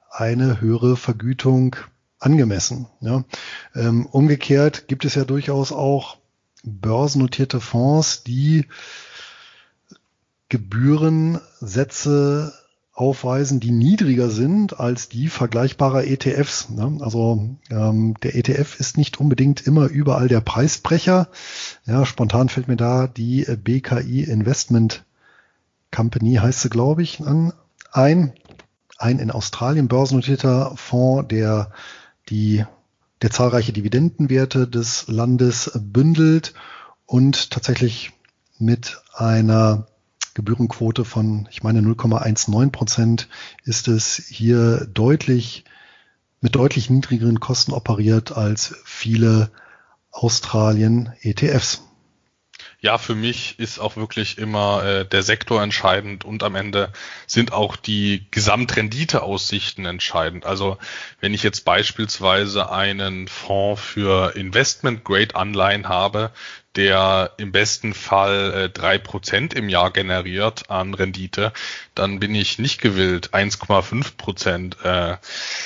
eine 0.10 0.62
höhere 0.62 0.98
Vergütung 0.98 1.76
angemessen. 2.20 2.88
Ja. 3.02 3.24
Ähm, 3.76 4.06
umgekehrt 4.06 4.88
gibt 4.88 5.06
es 5.06 5.16
ja 5.16 5.24
durchaus 5.24 5.72
auch 5.72 6.18
börsennotierte 6.64 7.62
Fonds, 7.62 8.24
die 8.24 8.66
Gebührensätze 10.50 12.54
aufweisen, 13.00 13.62
die 13.62 13.72
niedriger 13.72 14.30
sind 14.30 14.80
als 14.80 15.08
die 15.08 15.30
vergleichbarer 15.30 16.06
ETFs. 16.06 16.70
Ne? 16.70 16.98
Also 17.00 17.56
ähm, 17.70 18.16
der 18.22 18.36
ETF 18.36 18.78
ist 18.80 18.98
nicht 18.98 19.20
unbedingt 19.20 19.66
immer 19.66 19.88
überall 19.88 20.28
der 20.28 20.42
Preisbrecher. 20.42 21.30
Ja, 21.86 22.06
spontan 22.06 22.50
fällt 22.50 22.68
mir 22.68 22.76
da 22.76 23.08
die 23.08 23.46
BKI 23.46 24.24
Investment 24.24 25.06
Company, 25.92 26.36
heißt 26.36 26.62
sie, 26.62 26.70
glaube 26.70 27.02
ich, 27.02 27.22
an, 27.22 27.54
ein. 27.92 28.34
Ein 28.98 29.20
in 29.20 29.32
Australien 29.32 29.88
börsennotierter 29.88 30.74
Fonds, 30.76 31.30
der 31.30 31.72
die 32.28 32.66
der 33.22 33.32
zahlreiche 33.32 33.72
Dividendenwerte 33.72 34.68
des 34.68 35.08
Landes 35.08 35.72
bündelt 35.74 36.54
und 37.06 37.52
tatsächlich 37.52 38.12
mit 38.58 39.02
einer 39.14 39.88
Gebührenquote 40.40 41.04
von, 41.04 41.48
ich 41.52 41.64
meine, 41.64 41.82
0,19 41.82 42.72
Prozent 42.72 43.28
ist 43.66 43.90
es 43.90 44.16
hier 44.16 44.88
deutlich 44.94 45.66
mit 46.42 46.56
deutlich 46.56 46.90
niedrigeren 46.90 47.42
Kosten 47.42 47.74
operiert 47.74 48.32
als 48.32 48.76
viele 48.86 49.52
Australien 50.12 51.12
ETFs. 51.22 51.84
Ja, 52.82 52.98
für 52.98 53.16
mich 53.16 53.60
ist 53.60 53.80
auch 53.80 53.98
wirklich 53.98 54.38
immer 54.38 54.84
äh, 54.86 55.06
der 55.06 55.22
Sektor 55.22 55.62
entscheidend 55.62 56.24
und 56.24 56.44
am 56.44 56.56
Ende 56.56 56.94
sind 57.28 57.52
auch 57.52 57.76
die 57.76 58.28
Gesamtrenditeaussichten 58.32 59.86
entscheidend. 59.86 60.46
Also 60.46 60.78
wenn 61.20 61.34
ich 61.34 61.44
jetzt 61.44 61.66
beispielsweise 61.66 62.72
einen 62.72 63.28
Fonds 63.28 63.82
für 63.82 64.34
Investment-Grade-Anleihen 64.38 65.90
habe, 65.90 66.32
der 66.76 67.32
im 67.38 67.52
besten 67.52 67.94
Fall 67.94 68.54
äh, 68.54 68.70
drei 68.70 68.96
äh, 68.96 69.00
Prozent 69.00 69.54
im 69.54 69.70
Jahr 69.70 69.92
generiert 69.92 70.70
an 70.70 70.94
Rendite, 70.94 71.52
dann 71.96 72.20
bin 72.20 72.36
ich 72.36 72.60
nicht 72.60 72.82
gewillt, 72.82 73.34
1,5 73.34 74.18
Prozent 74.18 74.78
äh, 74.84 75.18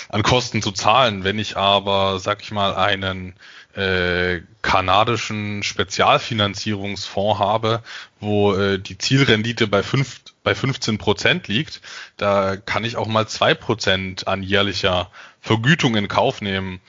an 0.10 0.24
Kosten 0.24 0.62
zu 0.62 0.72
zahlen. 0.72 1.24
Wenn 1.24 1.40
ich 1.40 1.58
aber, 1.58 2.20
sag 2.20 2.42
ich 2.42 2.52
mal, 2.52 2.76
einen 2.76 3.36
äh, 3.76 4.42
kanadischen 4.62 5.64
Spezialfinanzierungsfonds 5.64 7.40
habe, 7.40 7.84
wo 8.20 8.54
äh, 8.54 8.80
die 8.80 8.98
Zielrendite 8.98 9.68
bei, 9.68 9.84
fünf, 9.84 10.22
bei 10.44 10.56
15 10.56 11.00
Prozent 11.00 11.48
liegt, 11.48 11.82
da 12.18 12.56
kann 12.56 12.86
ich 12.86 12.96
auch 12.96 13.08
mal 13.08 13.28
zwei 13.28 13.54
Prozent 13.56 14.28
an 14.28 14.42
jährlicher 14.42 15.12
Vergütung 15.42 15.96
in 15.96 16.08
Kauf 16.08 16.42
nehmen. 16.42 16.80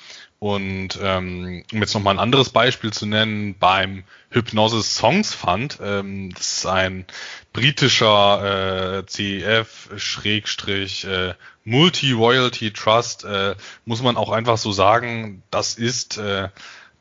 Und 0.45 0.99
ähm, 1.01 1.65
um 1.73 1.81
jetzt 1.81 1.95
nochmal 1.95 2.17
ein 2.17 2.21
anderes 2.21 2.51
Beispiel 2.51 2.93
zu 2.93 3.07
nennen, 3.07 3.57
beim 3.59 4.05
Hypnosis 4.29 4.95
Songs 4.95 5.33
Fund, 5.33 5.79
ähm, 5.83 6.35
das 6.35 6.59
ist 6.59 6.67
ein 6.67 7.07
britischer 7.55 8.99
äh, 8.99 9.07
CEF 9.07 9.89
Schrägstrich 9.97 11.07
äh, 11.07 11.33
Multi-Royalty 11.65 12.75
Trust, 12.75 13.25
äh, 13.25 13.55
muss 13.87 14.03
man 14.03 14.19
auch 14.19 14.31
einfach 14.31 14.59
so 14.59 14.71
sagen, 14.71 15.43
das 15.51 15.77
ist 15.77 16.19
äh, 16.19 16.51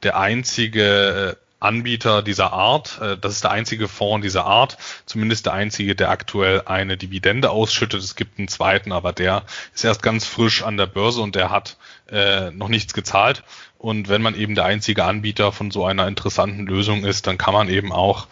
der 0.04 0.18
einzige 0.18 1.36
äh, 1.38 1.44
Anbieter 1.60 2.22
dieser 2.22 2.54
Art. 2.54 3.02
Äh, 3.02 3.18
das 3.18 3.34
ist 3.34 3.44
der 3.44 3.52
einzige 3.52 3.90
Fonds 3.90 4.24
dieser 4.24 4.46
Art, 4.46 4.78
zumindest 5.06 5.48
der 5.48 5.54
einzige, 5.54 5.96
der 5.96 6.12
aktuell 6.12 6.62
eine 6.66 6.96
Dividende 6.96 7.50
ausschüttet. 7.50 8.02
Es 8.02 8.16
gibt 8.16 8.40
einen 8.40 8.48
zweiten, 8.48 8.94
aber 8.94 9.12
der 9.12 9.44
ist 9.76 9.84
erst 9.84 10.02
ganz 10.02 10.26
frisch 10.26 10.64
an 10.64 10.78
der 10.78 10.88
Börse 10.88 11.20
und 11.20 11.36
der 11.36 11.50
hat 11.50 11.76
äh, 12.10 12.52
noch 12.52 12.70
nichts 12.70 12.94
gezahlt. 12.94 13.44
Und 13.78 14.10
wenn 14.10 14.22
man 14.22 14.36
eben 14.36 14.56
der 14.56 14.66
einzige 14.66 15.04
Anbieter 15.04 15.52
von 15.52 15.72
so 15.72 15.86
einer 15.86 16.08
interessanten 16.08 16.66
Lösung 16.66 17.06
ist, 17.06 17.28
dann 17.28 17.38
kann 17.38 17.54
man 17.54 17.70
eben 17.70 17.92
auch, 17.92 18.28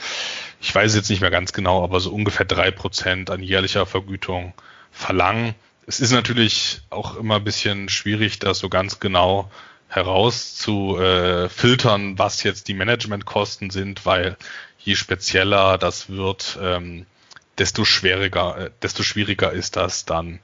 ich 0.62 0.74
weiß 0.74 0.96
jetzt 0.96 1.10
nicht 1.10 1.22
mehr 1.22 1.32
ganz 1.32 1.54
genau, 1.54 1.84
aber 1.84 2.00
so 2.00 2.12
ungefähr 2.12 2.46
drei 2.46 2.72
Prozent 2.72 3.30
an 3.30 3.44
jährlicher 3.44 3.86
Vergütung 3.86 4.54
verlangen. 4.92 5.56
Es 5.88 6.00
ist 6.00 6.12
natürlich 6.12 6.82
auch 6.90 7.18
immer 7.18 7.36
ein 7.36 7.44
bisschen 7.44 7.90
schwierig, 7.90 8.40
das 8.40 8.60
so 8.60 8.70
ganz 8.70 9.00
genau 9.00 9.52
herauszufiltern, 9.90 12.14
äh, 12.14 12.18
was 12.18 12.44
jetzt 12.44 12.70
die 12.70 12.74
Managementkosten 12.74 13.72
sind, 13.72 14.06
weil 14.06 14.38
je 14.80 14.96
spezieller 14.96 15.78
das 15.78 16.10
wird, 16.10 16.58
ähm, 16.62 17.06
desto 17.58 17.84
schwieriger, 17.84 18.58
äh, 18.58 18.72
desto 18.82 19.04
schwieriger 19.04 19.52
ist 19.52 19.76
das 19.76 20.06
dann 20.06 20.40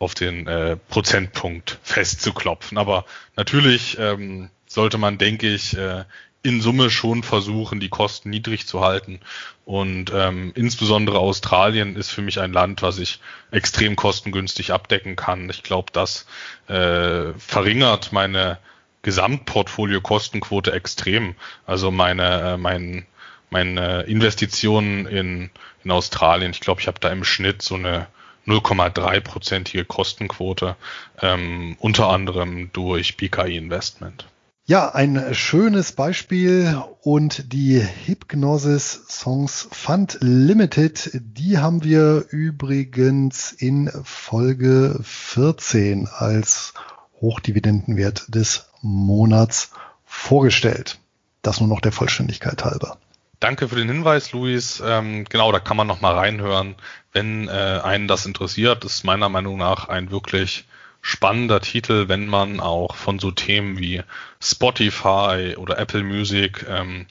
auf 0.00 0.14
den 0.14 0.48
äh, 0.48 0.76
Prozentpunkt 0.88 1.78
festzuklopfen. 1.82 2.78
Aber 2.78 3.04
natürlich 3.36 3.96
ähm, 4.00 4.50
sollte 4.66 4.98
man, 4.98 5.18
denke 5.18 5.46
ich, 5.46 5.76
äh, 5.76 6.04
in 6.42 6.62
Summe 6.62 6.88
schon 6.88 7.22
versuchen, 7.22 7.80
die 7.80 7.90
Kosten 7.90 8.30
niedrig 8.30 8.66
zu 8.66 8.80
halten. 8.80 9.20
Und 9.66 10.10
ähm, 10.14 10.52
insbesondere 10.54 11.18
Australien 11.18 11.96
ist 11.96 12.10
für 12.10 12.22
mich 12.22 12.40
ein 12.40 12.52
Land, 12.52 12.80
was 12.80 12.98
ich 12.98 13.20
extrem 13.50 13.94
kostengünstig 13.94 14.72
abdecken 14.72 15.16
kann. 15.16 15.50
Ich 15.50 15.62
glaube, 15.62 15.92
das 15.92 16.26
äh, 16.66 17.34
verringert 17.36 18.12
meine 18.12 18.58
Gesamtportfolio-Kostenquote 19.02 20.72
extrem. 20.72 21.34
Also 21.66 21.90
meine, 21.90 22.52
äh, 22.52 22.56
mein, 22.56 23.04
meine 23.50 24.02
Investitionen 24.04 25.06
in, 25.06 25.50
in 25.84 25.90
Australien, 25.90 26.52
ich 26.52 26.60
glaube, 26.60 26.80
ich 26.80 26.86
habe 26.86 27.00
da 27.00 27.10
im 27.10 27.24
Schnitt 27.24 27.60
so 27.60 27.74
eine 27.74 28.06
0,3-prozentige 28.46 29.84
Kostenquote, 29.84 30.76
ähm, 31.20 31.76
unter 31.78 32.08
anderem 32.08 32.70
durch 32.72 33.16
BKI 33.16 33.56
Investment. 33.56 34.26
Ja, 34.70 34.94
ein 34.94 35.34
schönes 35.34 35.92
Beispiel 35.92 36.80
und 37.02 37.52
die 37.52 37.82
Hypnosis 38.06 39.04
Songs 39.08 39.66
Fund 39.72 40.18
Limited, 40.20 41.10
die 41.14 41.58
haben 41.58 41.82
wir 41.82 42.26
übrigens 42.30 43.50
in 43.50 43.90
Folge 44.04 45.00
14 45.02 46.06
als 46.06 46.72
Hochdividendenwert 47.20 48.26
des 48.28 48.70
Monats 48.80 49.72
vorgestellt. 50.04 51.00
Das 51.42 51.58
nur 51.58 51.68
noch 51.68 51.80
der 51.80 51.90
Vollständigkeit 51.90 52.64
halber. 52.64 52.98
Danke 53.40 53.68
für 53.68 53.76
den 53.76 53.88
Hinweis, 53.88 54.32
Luis. 54.32 54.82
Ähm, 54.84 55.24
genau, 55.24 55.50
da 55.50 55.60
kann 55.60 55.78
man 55.78 55.86
noch 55.86 56.02
mal 56.02 56.14
reinhören, 56.14 56.74
wenn 57.14 57.48
äh, 57.48 57.80
einen 57.82 58.06
das 58.06 58.26
interessiert. 58.26 58.84
Das 58.84 58.96
ist 58.96 59.04
meiner 59.04 59.30
Meinung 59.30 59.56
nach 59.56 59.88
ein 59.88 60.10
wirklich 60.10 60.66
spannender 61.00 61.62
Titel, 61.62 62.08
wenn 62.08 62.26
man 62.26 62.60
auch 62.60 62.96
von 62.96 63.18
so 63.18 63.30
Themen 63.30 63.78
wie 63.78 64.02
Spotify 64.42 65.54
oder 65.56 65.78
Apple 65.78 66.02
Music 66.02 66.66
ähm, 66.68 67.06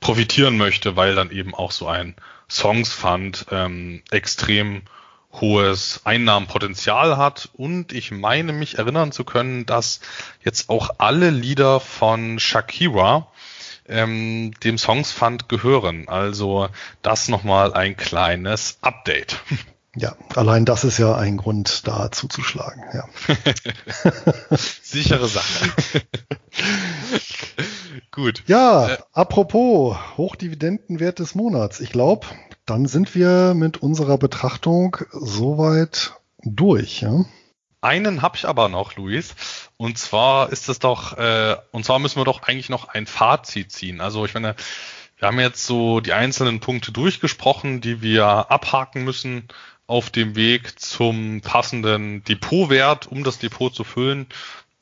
profitieren 0.00 0.56
möchte, 0.56 0.96
weil 0.96 1.14
dann 1.14 1.30
eben 1.30 1.54
auch 1.54 1.72
so 1.72 1.86
ein 1.86 2.16
Songs 2.48 2.94
Fund 2.94 3.44
ähm, 3.50 4.02
extrem 4.10 4.80
hohes 5.32 6.00
Einnahmenpotenzial 6.04 7.18
hat 7.18 7.50
und 7.52 7.92
ich 7.92 8.10
meine 8.10 8.54
mich 8.54 8.78
erinnern 8.78 9.12
zu 9.12 9.24
können, 9.24 9.66
dass 9.66 10.00
jetzt 10.42 10.70
auch 10.70 10.88
alle 10.96 11.28
Lieder 11.28 11.80
von 11.80 12.38
Shakira 12.38 13.26
ähm, 13.88 14.52
dem 14.64 14.78
Songs 14.78 15.12
Fund 15.12 15.48
gehören. 15.48 16.08
Also 16.08 16.68
das 17.02 17.28
nochmal 17.28 17.74
ein 17.74 17.96
kleines 17.96 18.78
Update. 18.82 19.40
Ja, 19.98 20.14
allein 20.34 20.66
das 20.66 20.84
ist 20.84 20.98
ja 20.98 21.16
ein 21.16 21.38
Grund, 21.38 21.86
da 21.86 22.12
zuzuschlagen. 22.12 22.82
Ja. 22.92 23.08
Sichere 24.82 25.26
Sache. 25.26 25.70
Gut. 28.10 28.42
Ja, 28.46 28.88
äh, 28.88 28.98
apropos 29.12 29.96
Hochdividendenwert 30.18 31.18
des 31.18 31.34
Monats. 31.34 31.80
Ich 31.80 31.90
glaube, 31.90 32.26
dann 32.66 32.86
sind 32.86 33.14
wir 33.14 33.54
mit 33.54 33.78
unserer 33.78 34.18
Betrachtung 34.18 34.98
soweit 35.12 36.12
durch. 36.42 37.00
Ja? 37.00 37.24
Einen 37.86 38.20
habe 38.20 38.36
ich 38.36 38.48
aber 38.48 38.68
noch, 38.68 38.96
Luis. 38.96 39.36
Und 39.76 39.96
zwar 39.96 40.50
ist 40.50 40.68
es 40.68 40.80
doch, 40.80 41.16
äh, 41.18 41.56
und 41.70 41.84
zwar 41.84 42.00
müssen 42.00 42.18
wir 42.18 42.24
doch 42.24 42.42
eigentlich 42.42 42.68
noch 42.68 42.88
ein 42.88 43.06
Fazit 43.06 43.70
ziehen. 43.70 44.00
Also 44.00 44.24
ich 44.24 44.34
meine, 44.34 44.56
wir 45.18 45.28
haben 45.28 45.38
jetzt 45.38 45.64
so 45.64 46.00
die 46.00 46.12
einzelnen 46.12 46.58
Punkte 46.58 46.90
durchgesprochen, 46.90 47.80
die 47.80 48.02
wir 48.02 48.26
abhaken 48.50 49.04
müssen 49.04 49.46
auf 49.86 50.10
dem 50.10 50.34
Weg 50.34 50.80
zum 50.80 51.42
passenden 51.42 52.24
Depotwert, 52.24 53.06
um 53.06 53.22
das 53.22 53.38
Depot 53.38 53.72
zu 53.72 53.84
füllen. 53.84 54.26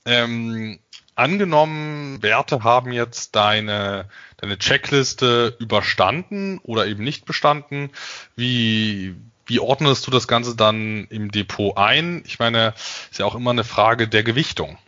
Ähm, 0.06 0.78
angenommen, 1.14 2.22
Werte 2.22 2.64
haben 2.64 2.90
jetzt 2.90 3.36
deine, 3.36 4.08
deine 4.38 4.58
Checkliste 4.58 5.54
überstanden 5.58 6.58
oder 6.62 6.86
eben 6.86 7.04
nicht 7.04 7.26
bestanden. 7.26 7.90
Wie, 8.34 9.14
wie 9.46 9.60
ordnest 9.60 10.06
du 10.06 10.10
das 10.10 10.28
Ganze 10.28 10.56
dann 10.56 11.06
im 11.10 11.30
Depot 11.30 11.76
ein? 11.76 12.22
Ich 12.26 12.38
meine, 12.38 12.74
ist 13.10 13.18
ja 13.18 13.26
auch 13.26 13.34
immer 13.34 13.50
eine 13.50 13.64
Frage 13.64 14.08
der 14.08 14.22
Gewichtung. 14.22 14.78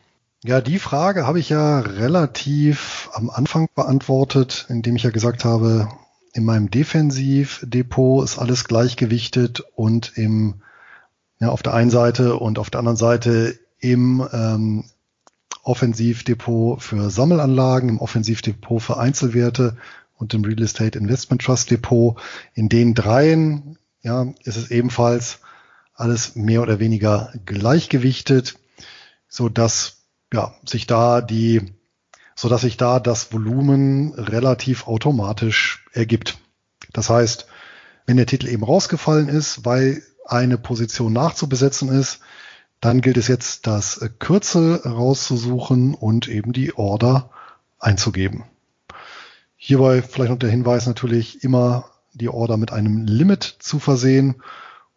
Ja, 0.45 0.61
die 0.61 0.78
Frage 0.78 1.27
habe 1.27 1.41
ich 1.41 1.49
ja 1.49 1.81
relativ 1.81 3.11
am 3.12 3.31
Anfang 3.31 3.69
beantwortet, 3.74 4.66
indem 4.69 4.97
ich 4.97 5.03
ja 5.03 5.11
gesagt 5.11 5.45
habe, 5.45 5.89
in 6.35 6.45
meinem 6.45 6.70
Defensivdepot 6.70 8.24
ist 8.24 8.39
alles 8.39 8.65
gleichgewichtet 8.65 9.65
und 9.74 10.12
im 10.16 10.62
ja, 11.41 11.49
auf 11.49 11.62
der 11.62 11.74
einen 11.74 11.91
Seite 11.91 12.37
und 12.37 12.59
auf 12.59 12.70
der 12.70 12.81
anderen 12.81 12.97
Seite 12.97 13.59
im 13.78 14.27
ähm, 14.33 14.85
Offensivdepot 15.62 16.81
für 16.83 17.11
Sammelanlagen, 17.11 17.89
im 17.89 17.99
Offensivdepot 17.99 18.83
für 18.83 18.99
Einzelwerte 18.99 19.77
und 20.16 20.33
im 20.33 20.45
Real 20.45 20.62
Estate 20.62 20.99
Investment 20.99 21.43
Trust 21.43 21.70
Depot. 21.70 22.19
In 22.55 22.69
den 22.69 22.95
dreien 22.95 23.78
ja, 24.07 24.33
ist 24.45 24.57
es 24.57 24.70
ebenfalls 24.70 25.41
alles 25.95 26.37
mehr 26.37 26.62
oder 26.62 26.78
weniger 26.78 27.33
gleichgewichtet, 27.45 28.57
so 29.28 29.49
dass 29.49 29.97
ja, 30.33 30.55
sich 30.65 30.87
da 30.87 31.20
die, 31.20 31.74
so 32.37 32.49
dass 32.49 32.61
sich 32.61 32.77
da 32.77 33.01
das 33.01 33.33
Volumen 33.33 34.15
relativ 34.15 34.87
automatisch 34.87 35.85
ergibt. 35.93 36.39
Das 36.93 37.11
heißt, 37.11 37.49
wenn 38.07 38.16
der 38.16 38.27
Titel 38.27 38.47
eben 38.47 38.62
rausgefallen 38.62 39.28
ist, 39.28 39.65
weil 39.65 40.03
eine 40.24 40.57
Position 40.57 41.12
nachzubesetzen 41.12 41.89
ist, 41.89 42.20
dann 42.81 43.01
gilt 43.01 43.16
es 43.16 43.27
jetzt, 43.27 43.66
das 43.66 44.09
Kürzel 44.20 44.77
rauszusuchen 44.77 45.95
und 45.95 46.28
eben 46.28 46.53
die 46.53 46.77
Order 46.77 47.31
einzugeben. 47.81 48.45
Hierbei 49.57 50.03
vielleicht 50.03 50.31
noch 50.31 50.39
der 50.39 50.51
Hinweis 50.51 50.87
natürlich 50.87 51.43
immer 51.43 51.91
die 52.17 52.29
Order 52.29 52.57
mit 52.57 52.73
einem 52.73 53.07
Limit 53.07 53.43
zu 53.61 53.79
versehen, 53.79 54.37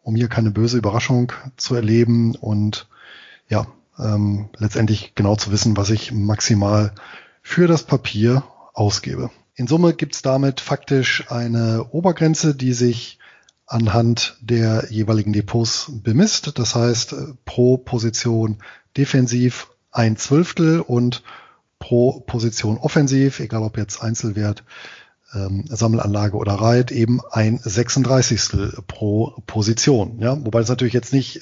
um 0.02 0.16
hier 0.16 0.28
keine 0.28 0.52
böse 0.52 0.78
Überraschung 0.78 1.32
zu 1.58 1.76
erleben 1.76 2.36
und 2.36 2.88
ja, 3.48 3.68
ähm, 3.98 4.50
letztendlich 4.58 5.14
genau 5.16 5.36
zu 5.36 5.52
wissen, 5.52 5.78
was 5.78 5.90
ich 5.90 6.12
maximal 6.12 6.94
für 7.42 7.68
das 7.68 7.84
Papier 7.84 8.44
ausgebe. 8.74 9.30
In 9.56 9.68
Summe 9.68 9.94
gibt 9.94 10.16
es 10.16 10.22
damit 10.22 10.62
faktisch 10.62 11.30
eine 11.30 11.86
Obergrenze, 11.92 12.56
die 12.56 12.74
sich 12.74 13.20
anhand 13.66 14.38
der 14.42 14.88
jeweiligen 14.90 15.34
Depots 15.34 15.92
bemisst. 15.92 16.58
Das 16.58 16.76
heißt, 16.76 17.16
pro 17.46 17.78
Position 17.78 18.58
defensiv 18.98 19.68
ein 19.92 20.18
Zwölftel 20.18 20.82
und 20.82 21.24
pro 21.78 22.22
Position 22.22 22.78
offensiv, 22.78 23.40
egal 23.40 23.64
ob 23.64 23.78
jetzt 23.78 24.02
Einzelwert, 24.02 24.64
ähm, 25.34 25.66
Sammelanlage 25.68 26.38
oder 26.38 26.54
Reit, 26.54 26.92
eben 26.92 27.22
ein 27.32 27.60
36. 27.62 28.82
pro 28.88 29.34
Position. 29.46 30.20
Ja, 30.20 30.38
wobei 30.44 30.60
das 30.60 30.70
natürlich 30.70 30.94
jetzt 30.94 31.14
nicht 31.14 31.42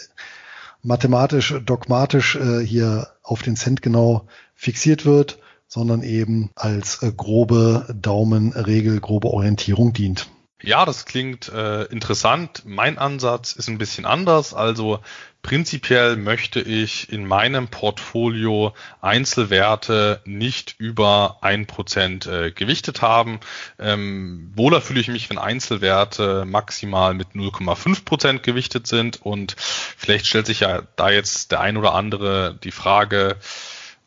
mathematisch, 0.84 1.56
dogmatisch 1.66 2.36
äh, 2.36 2.60
hier 2.60 3.08
auf 3.24 3.42
den 3.42 3.56
Cent 3.56 3.82
genau 3.82 4.28
fixiert 4.56 5.06
wird, 5.06 5.40
sondern 5.68 6.04
eben 6.04 6.52
als 6.56 7.02
äh, 7.04 7.12
grobe 7.12 7.94
Daumenregel, 7.94 9.00
grobe 9.00 9.30
Orientierung 9.30 9.94
dient. 9.94 10.30
Ja, 10.64 10.86
das 10.86 11.06
klingt 11.06 11.50
äh, 11.50 11.84
interessant. 11.84 12.64
Mein 12.66 12.98
Ansatz 12.98 13.52
ist 13.52 13.68
ein 13.68 13.78
bisschen 13.78 14.06
anders. 14.06 14.56
Also 14.56 15.02
prinzipiell 15.44 16.16
möchte 16.16 16.60
ich 16.60 17.12
in 17.12 17.28
meinem 17.28 17.68
Portfolio 17.68 18.74
Einzelwerte 19.00 20.20
nicht 20.26 20.76
über 20.80 21.38
ein 21.42 21.68
Prozent 21.68 22.26
äh, 22.26 22.50
gewichtet 22.50 23.04
haben. 23.04 23.40
Ähm, 23.78 24.52
wohler 24.56 24.82
fühle 24.82 25.00
ich 25.00 25.10
mich, 25.10 25.30
wenn 25.30 25.38
Einzelwerte 25.38 26.44
maximal 26.44 27.14
mit 27.14 27.34
0,5 27.36 28.04
Prozent 28.04 28.42
gewichtet 28.42 28.88
sind. 28.88 29.22
Und 29.22 29.56
vielleicht 29.60 30.26
stellt 30.26 30.48
sich 30.48 30.62
ja 30.62 30.82
da 30.96 31.12
jetzt 31.12 31.52
der 31.52 31.62
ein 31.62 31.78
oder 31.78 31.94
andere 31.94 32.58
die 32.64 32.72
Frage, 32.72 33.38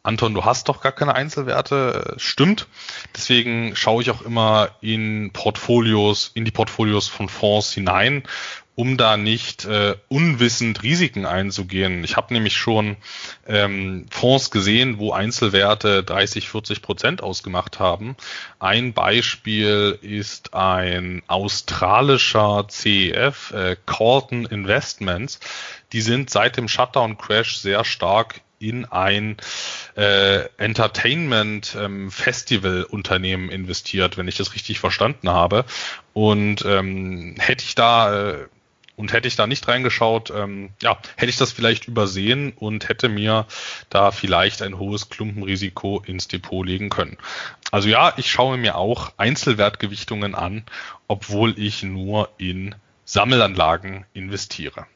Anton, 0.02 0.32
du 0.32 0.44
hast 0.44 0.68
doch 0.68 0.80
gar 0.80 0.92
keine 0.92 1.14
Einzelwerte. 1.14 2.14
Stimmt. 2.16 2.66
Deswegen 3.14 3.76
schaue 3.76 4.02
ich 4.02 4.10
auch 4.10 4.22
immer 4.22 4.70
in 4.80 5.30
Portfolios, 5.32 6.30
in 6.34 6.44
die 6.44 6.50
Portfolios 6.50 7.08
von 7.08 7.28
Fonds 7.28 7.72
hinein, 7.72 8.22
um 8.76 8.96
da 8.96 9.18
nicht 9.18 9.66
äh, 9.66 9.96
unwissend 10.08 10.82
Risiken 10.82 11.26
einzugehen. 11.26 12.02
Ich 12.02 12.16
habe 12.16 12.32
nämlich 12.32 12.56
schon 12.56 12.96
ähm, 13.46 14.06
Fonds 14.10 14.50
gesehen, 14.50 14.98
wo 14.98 15.12
Einzelwerte 15.12 16.02
30, 16.02 16.48
40 16.48 16.80
Prozent 16.80 17.22
ausgemacht 17.22 17.78
haben. 17.78 18.16
Ein 18.58 18.94
Beispiel 18.94 19.98
ist 20.00 20.54
ein 20.54 21.22
australischer 21.26 22.66
CEF, 22.70 23.50
äh, 23.50 23.76
Carlton 23.84 24.46
Investments. 24.46 25.40
Die 25.92 26.00
sind 26.00 26.30
seit 26.30 26.56
dem 26.56 26.68
Shutdown-Crash 26.68 27.58
sehr 27.58 27.84
stark 27.84 28.40
in 28.60 28.84
ein 28.84 29.36
äh, 29.96 30.44
Entertainment-Festival-Unternehmen 30.58 33.44
ähm, 33.44 33.50
investiert, 33.50 34.16
wenn 34.16 34.28
ich 34.28 34.36
das 34.36 34.54
richtig 34.54 34.78
verstanden 34.78 35.30
habe. 35.30 35.64
Und 36.12 36.64
ähm, 36.64 37.34
hätte 37.38 37.64
ich 37.64 37.74
da 37.74 38.30
äh, 38.30 38.46
und 39.00 39.14
hätte 39.14 39.28
ich 39.28 39.36
da 39.36 39.46
nicht 39.46 39.66
reingeschaut, 39.66 40.30
ähm, 40.30 40.70
ja, 40.82 40.98
hätte 41.16 41.30
ich 41.30 41.38
das 41.38 41.52
vielleicht 41.52 41.88
übersehen 41.88 42.52
und 42.52 42.90
hätte 42.90 43.08
mir 43.08 43.46
da 43.88 44.10
vielleicht 44.10 44.60
ein 44.60 44.78
hohes 44.78 45.08
Klumpenrisiko 45.08 46.02
ins 46.06 46.28
Depot 46.28 46.66
legen 46.66 46.90
können. 46.90 47.16
Also 47.70 47.88
ja, 47.88 48.12
ich 48.18 48.30
schaue 48.30 48.58
mir 48.58 48.76
auch 48.76 49.12
Einzelwertgewichtungen 49.16 50.34
an, 50.34 50.64
obwohl 51.08 51.58
ich 51.58 51.82
nur 51.82 52.28
in 52.36 52.74
Sammelanlagen 53.06 54.04
investiere. 54.12 54.86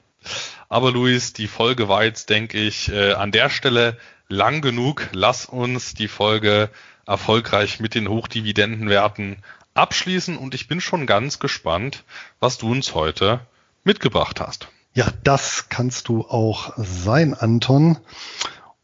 Aber 0.75 0.91
Luis, 0.91 1.33
die 1.33 1.47
Folge 1.47 1.89
war 1.89 2.03
jetzt, 2.03 2.31
denke 2.31 2.59
ich, 2.59 2.91
äh, 2.91 3.13
an 3.13 3.31
der 3.31 3.49
Stelle 3.49 3.97
lang 4.29 4.61
genug. 4.61 5.09
Lass 5.13 5.47
uns 5.47 5.95
die 5.95 6.09
Folge 6.09 6.69
erfolgreich 7.07 7.79
mit 7.79 7.95
den 7.95 8.09
Hochdividendenwerten 8.09 9.37
abschließen 9.75 10.37
und 10.37 10.53
ich 10.53 10.67
bin 10.67 10.81
schon 10.81 11.07
ganz 11.07 11.39
gespannt, 11.39 12.03
was 12.41 12.59
du 12.59 12.73
uns 12.73 12.93
heute 12.93 13.39
mitgebracht 13.85 14.41
hast. 14.41 14.67
Ja, 14.95 15.07
das 15.23 15.69
kannst 15.69 16.09
du 16.09 16.23
auch 16.23 16.73
sein, 16.77 17.35
Anton. 17.35 17.99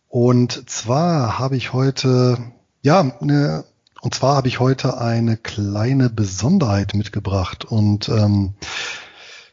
Und 0.06 0.70
zwar 0.70 1.40
habe 1.40 1.56
ich 1.56 1.72
heute, 1.72 2.38
ja, 2.82 3.00
eine, 3.20 3.64
und 4.00 4.14
zwar 4.14 4.36
habe 4.36 4.46
ich 4.46 4.60
heute 4.60 4.98
eine 4.98 5.36
kleine 5.36 6.08
Besonderheit 6.08 6.94
mitgebracht 6.94 7.64
und 7.64 8.08
ähm, 8.08 8.54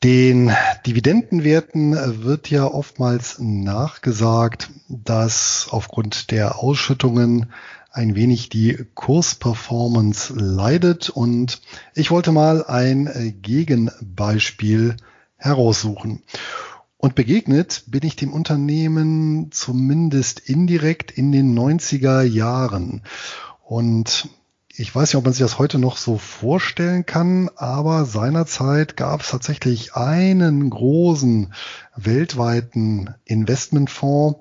den 0.03 0.51
Dividendenwerten 0.85 2.23
wird 2.23 2.49
ja 2.49 2.65
oftmals 2.65 3.37
nachgesagt, 3.39 4.69
dass 4.87 5.67
aufgrund 5.71 6.31
der 6.31 6.59
Ausschüttungen 6.59 7.51
ein 7.91 8.15
wenig 8.15 8.49
die 8.49 8.85
Kursperformance 8.93 10.33
leidet 10.35 11.09
und 11.09 11.61
ich 11.95 12.11
wollte 12.11 12.31
mal 12.31 12.63
ein 12.63 13.37
Gegenbeispiel 13.41 14.95
heraussuchen. 15.35 16.21
Und 16.97 17.15
begegnet 17.15 17.83
bin 17.87 18.03
ich 18.03 18.15
dem 18.15 18.33
Unternehmen 18.33 19.51
zumindest 19.51 20.39
indirekt 20.39 21.11
in 21.11 21.31
den 21.31 21.57
90er 21.57 22.23
Jahren. 22.23 23.01
Und 23.63 24.29
ich 24.79 24.93
weiß 24.93 25.09
nicht, 25.09 25.17
ob 25.17 25.23
man 25.23 25.33
sich 25.33 25.41
das 25.41 25.57
heute 25.57 25.79
noch 25.79 25.97
so 25.97 26.19
vorstellen 26.19 27.05
kann, 27.05 27.49
aber 27.55 28.05
seinerzeit 28.05 28.95
gab 28.95 29.21
es 29.21 29.31
tatsächlich 29.31 29.95
einen 29.95 30.69
großen 30.69 31.51
weltweiten 31.95 33.15
Investmentfonds, 33.25 34.39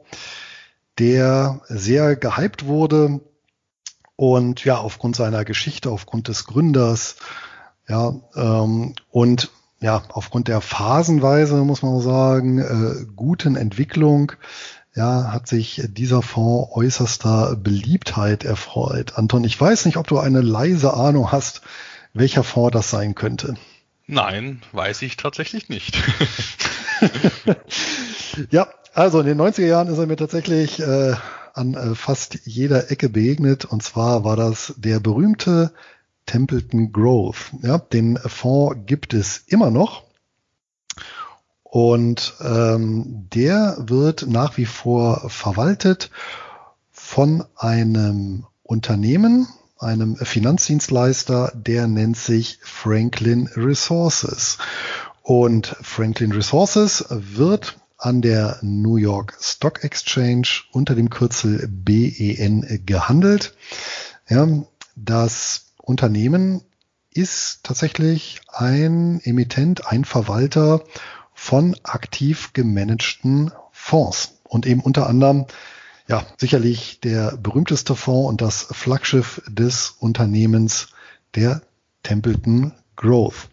der 0.98 1.62
sehr 1.68 2.16
gehypt 2.16 2.66
wurde. 2.66 3.20
Und 4.14 4.64
ja, 4.64 4.76
aufgrund 4.76 5.16
seiner 5.16 5.46
Geschichte, 5.46 5.90
aufgrund 5.90 6.28
des 6.28 6.44
Gründers, 6.44 7.16
ja, 7.88 8.14
ähm, 8.34 8.94
und 9.10 9.50
ja, 9.80 10.02
aufgrund 10.08 10.48
der 10.48 10.60
phasenweise, 10.60 11.56
muss 11.64 11.82
man 11.82 12.00
sagen, 12.00 12.58
äh, 12.58 13.06
guten 13.14 13.56
Entwicklung 13.56 14.32
ja, 14.96 15.30
hat 15.30 15.46
sich 15.46 15.82
dieser 15.88 16.22
Fonds 16.22 16.70
äußerster 16.72 17.54
Beliebtheit 17.56 18.44
erfreut. 18.44 19.16
Anton, 19.16 19.44
ich 19.44 19.60
weiß 19.60 19.84
nicht, 19.84 19.98
ob 19.98 20.06
du 20.06 20.18
eine 20.18 20.40
leise 20.40 20.94
Ahnung 20.94 21.30
hast, 21.30 21.60
welcher 22.14 22.42
Fonds 22.42 22.72
das 22.72 22.90
sein 22.90 23.14
könnte. 23.14 23.56
Nein, 24.06 24.62
weiß 24.72 25.02
ich 25.02 25.18
tatsächlich 25.18 25.68
nicht. 25.68 26.02
ja, 28.50 28.68
also 28.94 29.20
in 29.20 29.26
den 29.26 29.40
90er 29.40 29.66
Jahren 29.66 29.88
ist 29.88 29.98
er 29.98 30.06
mir 30.06 30.16
tatsächlich 30.16 30.80
äh, 30.80 31.14
an 31.52 31.74
äh, 31.74 31.94
fast 31.94 32.46
jeder 32.46 32.90
Ecke 32.90 33.10
begegnet. 33.10 33.66
Und 33.66 33.82
zwar 33.82 34.24
war 34.24 34.36
das 34.36 34.74
der 34.78 34.98
berühmte 34.98 35.72
Templeton 36.24 36.90
Growth. 36.92 37.52
Ja, 37.60 37.76
den 37.76 38.16
Fonds 38.16 38.86
gibt 38.86 39.12
es 39.12 39.38
immer 39.46 39.70
noch. 39.70 40.05
Und 41.68 42.34
ähm, 42.40 43.26
der 43.34 43.76
wird 43.78 44.26
nach 44.28 44.56
wie 44.56 44.66
vor 44.66 45.28
verwaltet 45.28 46.10
von 46.92 47.44
einem 47.56 48.46
Unternehmen, 48.62 49.48
einem 49.78 50.16
Finanzdienstleister, 50.16 51.52
der 51.54 51.86
nennt 51.86 52.16
sich 52.16 52.60
Franklin 52.62 53.48
Resources. 53.54 54.58
Und 55.22 55.76
Franklin 55.82 56.32
Resources 56.32 57.04
wird 57.10 57.78
an 57.98 58.22
der 58.22 58.58
New 58.62 58.96
York 58.96 59.36
Stock 59.40 59.82
Exchange 59.82 60.48
unter 60.70 60.94
dem 60.94 61.10
Kürzel 61.10 61.66
BEN 61.68 62.82
gehandelt. 62.86 63.54
Ja, 64.28 64.46
das 64.94 65.72
Unternehmen 65.78 66.62
ist 67.10 67.64
tatsächlich 67.64 68.40
ein 68.48 69.20
Emittent, 69.24 69.86
ein 69.86 70.04
Verwalter 70.04 70.84
von 71.46 71.76
aktiv 71.84 72.54
gemanagten 72.54 73.52
Fonds 73.70 74.40
und 74.42 74.66
eben 74.66 74.80
unter 74.80 75.06
anderem 75.06 75.46
ja 76.08 76.26
sicherlich 76.38 76.98
der 76.98 77.36
berühmteste 77.36 77.94
Fonds 77.94 78.28
und 78.28 78.40
das 78.40 78.66
Flaggschiff 78.72 79.40
des 79.48 79.94
Unternehmens 80.00 80.88
der 81.36 81.62
Templeton 82.02 82.72
Growth. 82.96 83.48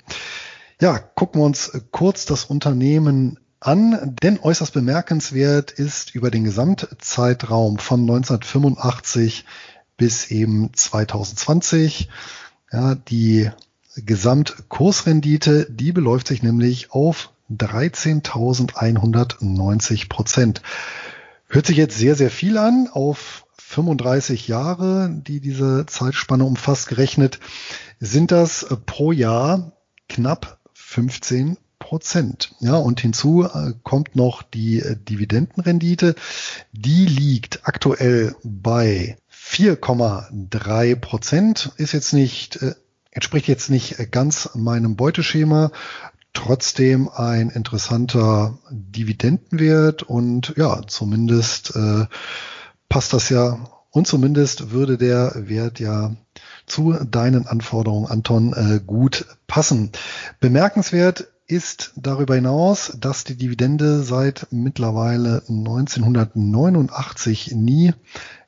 Ja, 0.82 0.98
gucken 0.98 1.42
wir 1.42 1.46
uns 1.46 1.72
kurz 1.92 2.26
das 2.26 2.46
Unternehmen 2.46 3.40
an, 3.60 4.16
denn 4.24 4.40
äußerst 4.40 4.74
bemerkenswert 4.74 5.70
ist 5.70 6.16
über 6.16 6.32
den 6.32 6.46
Gesamtzeitraum 6.46 7.78
von 7.78 8.02
1985 8.02 9.46
bis 9.98 10.32
eben 10.32 10.72
2020 10.74 12.10
ja, 12.72 12.96
die 12.96 13.52
Gesamtkursrendite, 13.96 15.68
die 15.70 15.92
beläuft 15.92 16.28
sich 16.28 16.42
nämlich 16.42 16.92
auf 16.92 17.33
13.190 17.52 20.10
Prozent. 20.10 20.62
Hört 21.48 21.68
sich 21.68 21.78
jetzt 21.78 21.98
sehr, 21.98 22.16
sehr 22.16 22.32
viel 22.32 22.58
an. 22.58 22.90
Auf 22.92 23.46
35 23.58 24.48
Jahre, 24.48 25.10
die 25.12 25.40
diese 25.40 25.86
Zeitspanne 25.86 26.44
umfasst, 26.44 26.88
gerechnet, 26.88 27.40
sind 28.00 28.32
das 28.32 28.66
pro 28.86 29.12
Jahr 29.12 29.74
knapp 30.10 30.60
15 30.74 31.58
Prozent. 31.80 32.56
Ja, 32.60 32.76
und 32.76 33.02
hinzu 33.02 33.44
äh, 33.44 33.74
kommt 33.84 34.16
noch 34.16 34.42
die 34.42 34.80
äh, 34.80 34.96
Dividendenrendite. 34.96 36.16
Die 36.72 37.06
liegt 37.06 37.68
aktuell 37.68 38.36
bei 38.44 39.18
4,3 39.32 40.96
Prozent. 40.96 41.72
Ist 41.78 41.92
jetzt 41.92 42.14
nicht, 42.14 42.62
äh, 42.62 42.76
entspricht 43.12 43.48
jetzt 43.48 43.70
nicht 43.70 44.12
ganz 44.12 44.52
meinem 44.56 44.96
Beuteschema. 44.96 45.72
Trotzdem 46.34 47.10
ein 47.10 47.50
interessanter 47.50 48.58
Dividendenwert 48.72 50.04
und 50.04 50.54
ja, 50.58 50.82
zumindest 50.88 51.76
äh, 51.76 52.06
passt 52.90 53.14
das 53.14 53.30
ja 53.30 53.70
und 53.92 54.08
zumindest 54.08 54.72
würde 54.72 54.98
der 54.98 55.48
Wert 55.48 55.80
ja 55.80 56.16
zu 56.66 56.94
deinen 56.94 57.48
Anforderungen, 57.48 58.08
Anton, 58.08 58.54
äh, 58.54 58.80
gut 58.86 59.26
passen. 59.48 59.92
Bemerkenswert 60.40 61.28
ist 61.46 61.92
darüber 61.96 62.36
hinaus, 62.36 62.94
dass 63.00 63.24
die 63.24 63.36
Dividende 63.36 64.02
seit 64.02 64.48
mittlerweile 64.50 65.44
1989 65.48 67.52
nie 67.54 67.94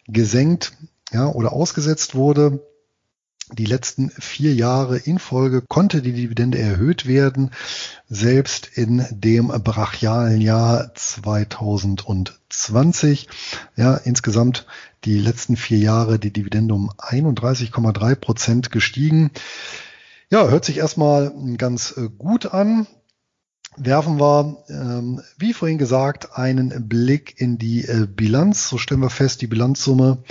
gesenkt 0.08 0.74
ja, 1.12 1.28
oder 1.28 1.54
ausgesetzt 1.54 2.16
wurde. 2.16 2.66
Die 3.54 3.66
letzten 3.66 4.10
vier 4.10 4.56
Jahre 4.56 4.98
in 4.98 5.20
Folge 5.20 5.62
konnte 5.62 6.02
die 6.02 6.14
Dividende 6.14 6.58
erhöht 6.58 7.06
werden, 7.06 7.52
selbst 8.10 8.68
in 8.74 9.06
dem 9.12 9.50
brachialen 9.50 10.42
Jahr 10.42 10.96
2020. 10.96 13.28
Ja, 13.76 13.98
insgesamt 13.98 14.66
die 15.04 15.20
letzten 15.20 15.58
vier 15.58 15.78
Jahre 15.78 16.18
die 16.18 16.34
Dividende 16.34 16.74
um 16.74 16.90
31,3 16.98 18.16
Prozent 18.16 18.72
gestiegen. 18.72 19.30
Ja, 20.32 20.48
hört 20.48 20.66
sich 20.66 20.78
erstmal 20.78 21.32
ganz 21.58 21.94
äh, 21.98 22.10
gut 22.10 22.48
an. 22.48 22.88
Werfen 23.78 24.20
wir, 24.20 24.64
ähm, 24.70 25.22
wie 25.38 25.54
vorhin 25.54 25.78
gesagt, 25.78 26.36
einen 26.36 26.88
Blick 26.88 27.40
in 27.40 27.60
die 27.60 27.86
äh, 27.86 28.08
Bilanz. 28.08 28.70
So 28.70 28.80
stellen 28.80 29.02
wir 29.02 29.12
fest, 29.12 29.42
die 29.42 29.48
Bilanzsumme 29.48 30.24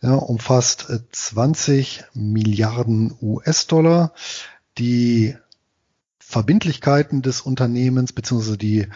ja, 0.00 0.14
umfasst 0.14 0.86
20 1.12 2.00
äh, 2.00 2.18
Milliarden 2.18 3.16
US-Dollar. 3.20 4.12
Die 4.78 5.34
Verbindlichkeiten 6.18 7.22
des 7.22 7.40
Unternehmens 7.40 8.12
bzw. 8.12 8.56
die 8.56 8.86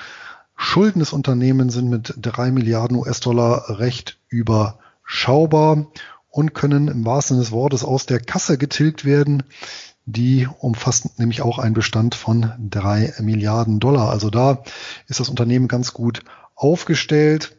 Schulden 0.55 1.01
des 1.01 1.13
Unternehmens 1.13 1.75
sind 1.75 1.89
mit 1.89 2.15
drei 2.19 2.51
Milliarden 2.51 2.97
US-Dollar 2.99 3.81
recht 3.81 4.19
überschaubar 4.29 5.87
und 6.29 6.55
können 6.55 6.89
im 6.89 7.05
wahrsten 7.05 7.37
Sinne 7.37 7.45
des 7.45 7.53
Wortes 7.53 7.85
aus 7.85 8.07
der 8.07 8.21
Kasse 8.21 8.59
getilgt 8.59 9.05
werden. 9.05 9.43
Die 10.05 10.49
umfasst 10.59 11.19
nämlich 11.19 11.43
auch 11.43 11.59
einen 11.59 11.75
Bestand 11.75 12.15
von 12.15 12.53
drei 12.59 13.13
Milliarden 13.21 13.81
Dollar. 13.81 14.11
Also 14.11 14.31
da 14.31 14.63
ist 15.09 15.21
das 15.21 15.29
Unternehmen 15.29 15.69
ganz 15.69 15.93
gut 15.93 16.23
aufgestellt. 16.55 17.57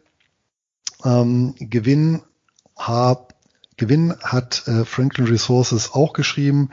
Ähm, 1.04 1.56
Gewinn 1.60 2.22
hab, 2.76 3.33
Gewinn 3.78 4.14
hat 4.22 4.68
äh, 4.68 4.86
Franklin 4.86 5.28
Resources 5.28 5.94
auch 5.94 6.14
geschrieben, 6.14 6.70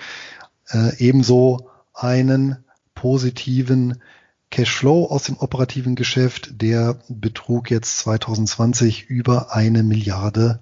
äh, 0.69 0.97
ebenso 0.99 1.71
einen 1.95 2.65
positiven 2.95 4.03
Cashflow 4.51 5.07
aus 5.07 5.23
dem 5.25 5.39
operativen 5.39 5.95
Geschäft, 5.95 6.61
der 6.61 6.99
betrug 7.09 7.71
jetzt 7.71 7.99
2020 7.99 9.09
über 9.09 9.55
eine 9.55 9.83
Milliarde 9.83 10.61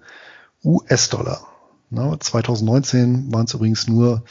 US-Dollar. 0.63 1.45
2019 1.91 3.33
waren 3.33 3.47
es 3.47 3.55
übrigens 3.55 3.89
nur 3.89 4.25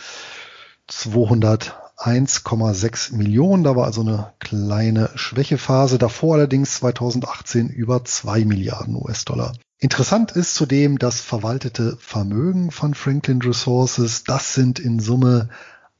201,6 0.89 3.15
Millionen. 3.15 3.63
Da 3.63 3.75
war 3.75 3.85
also 3.85 4.01
eine 4.01 4.33
kleine 4.39 5.09
Schwächephase. 5.15 5.97
Davor 5.97 6.35
allerdings 6.35 6.75
2018 6.75 7.69
über 7.69 8.05
2 8.05 8.45
Milliarden 8.45 8.95
US-Dollar. 8.95 9.53
Interessant 9.79 10.31
ist 10.31 10.55
zudem 10.55 10.97
das 10.97 11.21
verwaltete 11.21 11.97
Vermögen 11.99 12.71
von 12.71 12.95
Franklin 12.95 13.41
Resources. 13.43 14.23
Das 14.23 14.55
sind 14.55 14.79
in 14.79 14.99
Summe 14.99 15.49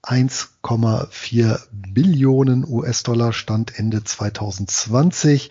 1,4 0.01 1.59
Billionen 1.71 2.65
US-Dollar 2.67 3.33
Stand 3.33 3.77
Ende 3.77 4.03
2020. 4.03 5.49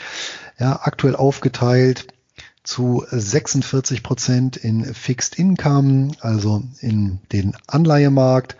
Ja, 0.58 0.80
aktuell 0.82 1.14
aufgeteilt 1.14 2.08
zu 2.64 3.04
46 3.08 4.02
Prozent 4.02 4.56
in 4.56 4.92
Fixed 4.92 5.38
Income, 5.38 6.12
also 6.18 6.64
in 6.80 7.20
den 7.30 7.56
Anleihemarkt, 7.68 8.56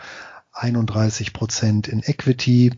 31 0.52 1.32
Prozent 1.32 1.88
in 1.88 2.04
Equity, 2.04 2.72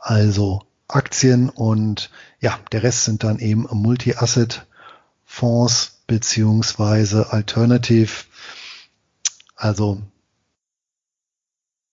also 0.00 0.62
Aktien 0.88 1.50
und 1.50 2.10
ja, 2.40 2.58
der 2.72 2.82
Rest 2.82 3.04
sind 3.04 3.22
dann 3.22 3.38
eben 3.38 3.68
Multi-Asset 3.70 4.66
Fonds 5.34 6.02
beziehungsweise 6.06 7.32
Alternative, 7.32 8.12
also 9.56 10.02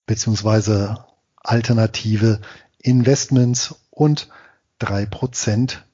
beziehungsweise 0.05 1.05
alternative 1.37 2.41
Investments 2.79 3.75
und 3.91 4.27
drei 4.77 5.05
Prozent 5.05 5.85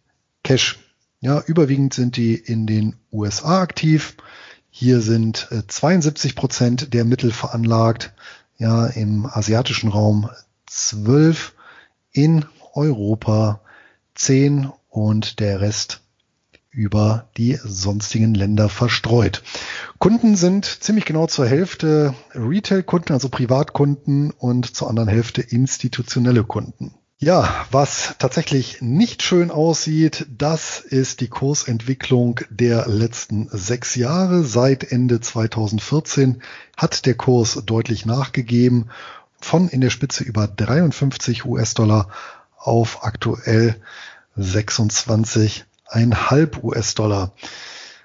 Cash. 0.44 0.80
Ja, 1.20 1.40
überwiegend 1.46 1.94
sind 1.94 2.18
die 2.18 2.34
in 2.34 2.66
den 2.66 2.96
USA 3.12 3.62
aktiv. 3.62 4.18
Hier 4.72 5.00
sind 5.02 5.48
72 5.68 6.32
äh, 6.32 6.36
Prozent 6.36 6.94
der 6.96 7.06
Mittel 7.06 7.32
veranlagt. 7.32 8.12
Ja, 8.58 8.88
im 8.88 9.28
asiatischen 9.28 9.92
Raum 9.92 10.32
12, 10.66 11.54
in 12.12 12.44
Europa 12.74 13.62
10 14.16 14.72
und 14.90 15.40
der 15.40 15.62
Rest 15.62 16.02
über 16.76 17.30
die 17.38 17.58
sonstigen 17.64 18.36
Länder 18.36 18.70
verstreut. 18.70 19.42
Kunden 19.98 20.36
sind 20.36 20.66
ziemlich 20.66 21.06
genau 21.06 21.28
zur 21.28 21.48
Hälfte 21.48 22.14
Retail-Kunden, 22.34 23.14
also 23.14 23.30
Privatkunden 23.30 24.32
und 24.32 24.76
zur 24.76 24.90
anderen 24.90 25.10
Hälfte 25.10 25.42
institutionelle 25.42 26.44
Kunden. 26.44 26.94
Ja, 27.18 27.66
was 27.72 28.16
tatsächlich 28.20 28.82
nicht 28.82 29.24
schön 29.24 29.50
aussieht, 29.50 30.28
das 30.38 30.82
ist 30.82 31.22
die 31.22 31.30
Kursentwicklung 31.30 32.42
der 32.50 32.88
letzten 32.88 33.48
sechs 33.52 33.96
Jahre. 33.96 34.44
Seit 34.44 34.92
Ende 34.92 35.22
2014 35.22 36.42
hat 36.76 37.06
der 37.06 37.16
Kurs 37.16 37.64
deutlich 37.66 38.06
nachgegeben 38.06 38.90
von 39.40 39.70
in 39.70 39.80
der 39.80 39.92
Spitze 39.92 40.26
über 40.26 40.48
53 40.48 41.46
US-Dollar 41.46 42.10
auf 42.58 43.06
aktuell 43.06 43.78
26 44.36 45.64
ein 45.64 45.64
halb 45.64 45.75
US-Dollar. 46.64 47.34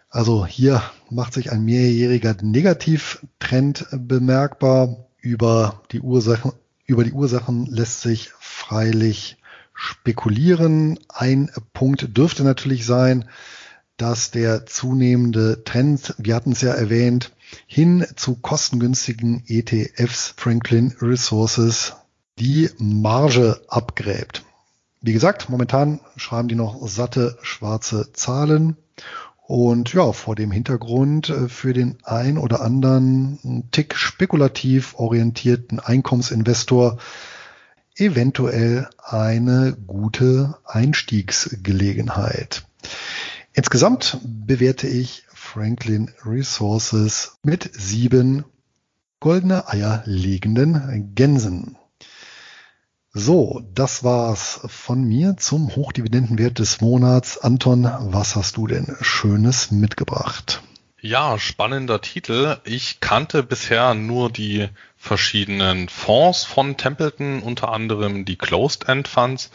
Also 0.08 0.44
hier 0.44 0.82
macht 1.08 1.34
sich 1.34 1.52
ein 1.52 1.64
mehrjähriger 1.64 2.36
Negativtrend 2.42 3.86
bemerkbar. 3.92 5.06
Über 5.22 5.82
die 5.92 6.00
Ursachen, 6.00 6.52
über 6.86 7.04
die 7.04 7.12
Ursachen 7.12 7.66
lässt 7.66 8.00
sich 8.00 8.30
freilich 8.38 9.36
spekulieren. 9.74 10.98
Ein 11.08 11.50
Punkt 11.74 12.16
dürfte 12.16 12.42
natürlich 12.42 12.86
sein, 12.86 13.28
dass 13.96 14.30
der 14.30 14.66
zunehmende 14.66 15.62
Trend, 15.64 16.14
wir 16.18 16.34
hatten 16.34 16.52
es 16.52 16.62
ja 16.62 16.72
erwähnt, 16.72 17.32
hin 17.66 18.06
zu 18.16 18.34
kostengünstigen 18.36 19.44
ETFs 19.46 20.34
Franklin 20.36 20.94
Resources 21.00 21.94
die 22.38 22.70
Marge 22.78 23.60
abgräbt. 23.68 24.42
Wie 25.02 25.14
gesagt, 25.14 25.48
momentan 25.48 26.00
schreiben 26.16 26.48
die 26.48 26.54
noch 26.54 26.86
satte 26.86 27.38
schwarze 27.42 28.12
Zahlen. 28.12 28.76
Und 29.46 29.94
ja, 29.94 30.12
vor 30.12 30.36
dem 30.36 30.50
Hintergrund 30.52 31.30
äh, 31.30 31.48
für 31.48 31.72
den 31.72 31.98
ein 32.04 32.38
oder 32.38 32.60
anderen 32.60 33.64
Tick 33.72 33.96
spekulativ 33.96 34.94
orientierten 34.94 35.80
Einkommensinvestor 35.80 36.98
eventuell 37.96 38.88
eine 38.98 39.76
gute 39.86 40.56
Einstiegsgelegenheit. 40.64 42.64
Insgesamt 43.52 44.18
bewerte 44.22 44.86
ich 44.86 45.24
Franklin 45.34 46.10
Resources 46.24 47.38
mit 47.42 47.68
sieben 47.72 48.44
goldene 49.18 49.68
Eier 49.68 50.02
legenden 50.06 51.12
Gänsen. 51.14 51.76
So, 53.12 53.60
das 53.74 54.04
war's 54.04 54.60
von 54.66 55.02
mir 55.02 55.36
zum 55.36 55.74
Hochdividendenwert 55.74 56.60
des 56.60 56.80
Monats. 56.80 57.38
Anton, 57.38 57.90
was 57.98 58.36
hast 58.36 58.56
du 58.56 58.68
denn 58.68 58.96
Schönes 59.00 59.72
mitgebracht? 59.72 60.62
Ja, 61.00 61.36
spannender 61.36 62.00
Titel. 62.02 62.58
Ich 62.62 63.00
kannte 63.00 63.42
bisher 63.42 63.94
nur 63.94 64.30
die 64.30 64.68
verschiedenen 64.96 65.88
Fonds 65.88 66.44
von 66.44 66.76
Templeton, 66.76 67.42
unter 67.42 67.72
anderem 67.72 68.24
die 68.24 68.36
Closed-End 68.36 69.08
Funds. 69.08 69.50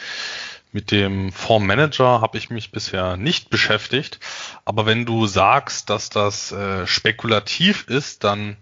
Mit 0.74 0.92
dem 0.92 1.32
Fondsmanager 1.32 2.20
habe 2.20 2.38
ich 2.38 2.50
mich 2.50 2.72
bisher 2.72 3.16
nicht 3.16 3.50
beschäftigt. 3.50 4.20
Aber 4.66 4.86
wenn 4.86 5.06
du 5.06 5.28
sagst, 5.28 5.90
dass 5.90 6.10
das 6.10 6.52
äh, 6.52 6.86
spekulativ 6.86 7.88
ist, 7.88 8.26
dann 8.26 8.58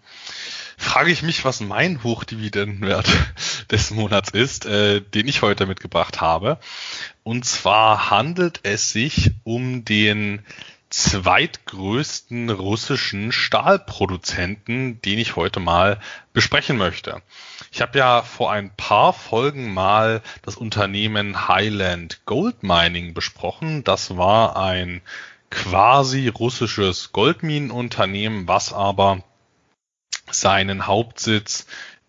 frage 0.84 1.11
ich 1.11 1.23
mich, 1.23 1.45
was 1.45 1.60
mein 1.60 2.03
Hochdividendenwert 2.03 3.07
des 3.72 3.91
Monats 3.91 4.30
ist, 4.30 4.65
äh, 4.65 5.01
den 5.01 5.27
ich 5.27 5.41
heute 5.41 5.65
mitgebracht 5.65 6.22
habe. 6.22 6.60
Und 7.23 7.45
zwar 7.45 8.10
handelt 8.10 8.60
es 8.64 8.91
sich 8.91 9.31
um 9.43 9.85
den 9.85 10.43
zweitgrößten 10.93 12.51
russischen 12.51 13.31
Stahlproduzenten, 13.31 15.01
den 15.01 15.18
ich 15.18 15.35
heute 15.35 15.60
mal 15.60 15.99
besprechen 16.34 16.77
möchte. 16.77 17.23
Ich 17.72 17.81
habe 17.81 17.97
ja 17.97 18.22
vor 18.22 18.51
ein 18.51 18.69
paar 18.76 19.11
Folgen 19.11 19.73
mal 19.73 20.22
das 20.43 20.55
Unternehmen 20.55 21.47
Highland 21.47 22.22
Gold 22.26 22.61
Mining 22.61 23.15
besprochen. 23.15 23.84
Das 23.84 24.18
war 24.18 24.55
ein 24.55 25.01
quasi 25.49 26.27
russisches 26.27 27.11
Goldminenunternehmen, 27.11 28.47
was 28.47 28.72
aber 28.72 29.23
seinen 30.34 30.88
Hauptsitz 30.88 31.65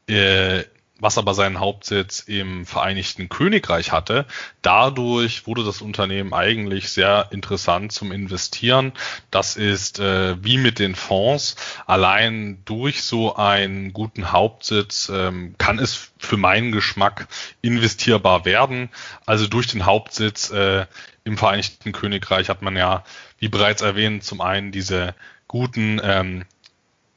äh, 0.08 0.64
was 1.00 1.18
aber 1.18 1.34
seinen 1.34 1.58
Hauptsitz 1.58 2.20
im 2.20 2.66
Vereinigten 2.66 3.28
Königreich 3.28 3.90
hatte. 3.90 4.26
Dadurch 4.62 5.46
wurde 5.46 5.64
das 5.64 5.82
Unternehmen 5.82 6.32
eigentlich 6.32 6.88
sehr 6.88 7.28
interessant 7.30 7.92
zum 7.92 8.12
Investieren. 8.12 8.92
Das 9.30 9.56
ist 9.56 9.98
äh, 9.98 10.42
wie 10.42 10.56
mit 10.56 10.78
den 10.78 10.94
Fonds. 10.94 11.56
Allein 11.86 12.62
durch 12.64 13.02
so 13.02 13.34
einen 13.34 13.92
guten 13.92 14.30
Hauptsitz 14.30 15.10
ähm, 15.12 15.56
kann 15.58 15.78
es 15.78 16.12
für 16.18 16.36
meinen 16.36 16.70
Geschmack 16.70 17.26
investierbar 17.60 18.44
werden. 18.44 18.88
Also 19.26 19.48
durch 19.48 19.66
den 19.66 19.86
Hauptsitz 19.86 20.50
äh, 20.50 20.86
im 21.24 21.36
Vereinigten 21.36 21.92
Königreich 21.92 22.48
hat 22.48 22.62
man 22.62 22.76
ja, 22.76 23.04
wie 23.38 23.48
bereits 23.48 23.82
erwähnt, 23.82 24.22
zum 24.22 24.40
einen 24.40 24.70
diese 24.70 25.14
guten 25.48 26.00
ähm, 26.02 26.44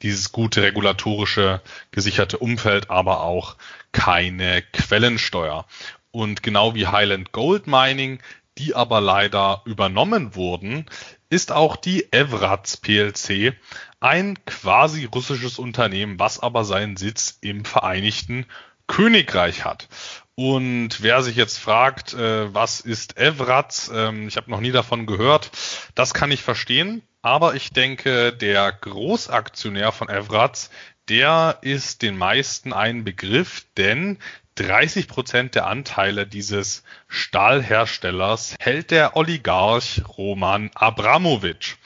dieses 0.02 0.32
gute 0.32 0.62
regulatorische 0.62 1.60
gesicherte 1.90 2.38
Umfeld, 2.38 2.90
aber 2.90 3.22
auch 3.22 3.56
keine 3.92 4.62
Quellensteuer. 4.62 5.66
Und 6.10 6.42
genau 6.42 6.74
wie 6.74 6.86
Highland 6.86 7.32
Gold 7.32 7.66
Mining, 7.66 8.20
die 8.58 8.74
aber 8.74 9.00
leider 9.00 9.62
übernommen 9.64 10.34
wurden, 10.34 10.86
ist 11.30 11.52
auch 11.52 11.76
die 11.76 12.12
Evraz 12.12 12.76
PLC 12.76 13.54
ein 14.00 14.38
quasi 14.46 15.04
russisches 15.04 15.58
Unternehmen, 15.58 16.18
was 16.18 16.40
aber 16.40 16.64
seinen 16.64 16.96
Sitz 16.96 17.38
im 17.40 17.64
Vereinigten 17.64 18.46
Königreich 18.86 19.64
hat. 19.64 19.88
Und 20.34 21.02
wer 21.02 21.22
sich 21.22 21.36
jetzt 21.36 21.58
fragt, 21.58 22.14
äh, 22.14 22.52
was 22.54 22.80
ist 22.80 23.18
Evraz, 23.18 23.90
ähm, 23.92 24.28
ich 24.28 24.36
habe 24.36 24.50
noch 24.50 24.60
nie 24.60 24.70
davon 24.70 25.04
gehört, 25.04 25.50
das 25.94 26.14
kann 26.14 26.30
ich 26.30 26.42
verstehen. 26.42 27.02
Aber 27.28 27.54
ich 27.54 27.74
denke, 27.74 28.32
der 28.32 28.72
Großaktionär 28.72 29.92
von 29.92 30.08
Evraz, 30.08 30.70
der 31.10 31.58
ist 31.60 32.00
den 32.00 32.16
meisten 32.16 32.72
ein 32.72 33.04
Begriff, 33.04 33.66
denn 33.76 34.16
30 34.54 35.08
Prozent 35.08 35.54
der 35.54 35.66
Anteile 35.66 36.26
dieses 36.26 36.84
Stahlherstellers 37.06 38.56
hält 38.58 38.90
der 38.90 39.14
Oligarch 39.14 40.00
Roman 40.16 40.70
Abramowitsch. 40.74 41.76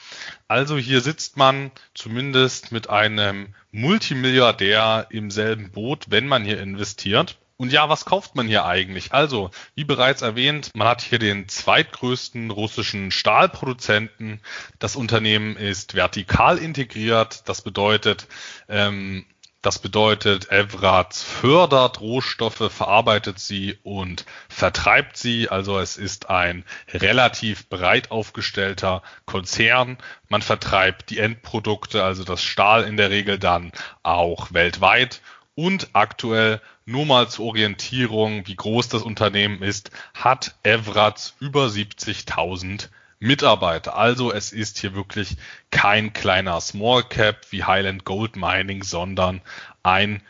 Also 0.47 0.77
hier 0.77 1.01
sitzt 1.01 1.35
man 1.35 1.71
zumindest 1.93 2.71
mit 2.71 2.89
einem 2.89 3.53
Multimilliardär 3.73 5.07
im 5.09 5.29
selben 5.29 5.71
Boot, 5.71 6.05
wenn 6.07 6.25
man 6.25 6.45
hier 6.45 6.61
investiert. 6.61 7.37
Und 7.63 7.71
ja, 7.71 7.87
was 7.87 8.03
kauft 8.03 8.35
man 8.35 8.45
hier 8.45 8.65
eigentlich? 8.65 9.13
Also, 9.13 9.49
wie 9.73 9.85
bereits 9.85 10.21
erwähnt, 10.21 10.71
man 10.75 10.85
hat 10.85 11.01
hier 11.01 11.17
den 11.17 11.47
zweitgrößten 11.47 12.51
russischen 12.51 13.09
Stahlproduzenten. 13.09 14.41
Das 14.79 14.97
Unternehmen 14.97 15.55
ist 15.55 15.95
vertikal 15.95 16.57
integriert. 16.57 17.47
Das 17.47 17.61
bedeutet, 17.61 18.27
ähm, 18.67 19.23
das 19.61 19.79
bedeutet, 19.79 20.51
Evraz 20.51 21.23
fördert 21.23 22.01
Rohstoffe, 22.01 22.69
verarbeitet 22.69 23.39
sie 23.39 23.77
und 23.83 24.25
vertreibt 24.49 25.15
sie. 25.15 25.47
Also 25.47 25.79
es 25.79 25.95
ist 25.95 26.29
ein 26.29 26.65
relativ 26.89 27.69
breit 27.69 28.11
aufgestellter 28.11 29.03
Konzern. 29.25 29.99
Man 30.27 30.41
vertreibt 30.41 31.11
die 31.11 31.19
Endprodukte, 31.19 32.03
also 32.03 32.25
das 32.25 32.43
Stahl 32.43 32.83
in 32.83 32.97
der 32.97 33.09
Regel 33.09 33.39
dann 33.39 33.71
auch 34.03 34.51
weltweit. 34.51 35.21
Und 35.55 35.89
aktuell 35.93 36.61
nur 36.85 37.05
mal 37.05 37.29
zur 37.29 37.45
Orientierung, 37.45 38.47
wie 38.47 38.55
groß 38.55 38.89
das 38.89 39.03
Unternehmen 39.03 39.61
ist, 39.61 39.91
hat 40.13 40.55
Evraz 40.63 41.35
über 41.39 41.67
70.000 41.67 42.89
Mitarbeiter. 43.19 43.95
Also 43.95 44.33
es 44.33 44.51
ist 44.51 44.79
hier 44.79 44.95
wirklich 44.95 45.37
kein 45.71 46.11
kleiner 46.11 46.59
Small 46.59 47.03
Cap 47.03 47.37
wie 47.51 47.63
Highland 47.63 48.03
Gold 48.03 48.35
Mining, 48.35 48.83
sondern 48.83 49.41
ein, 49.81 50.21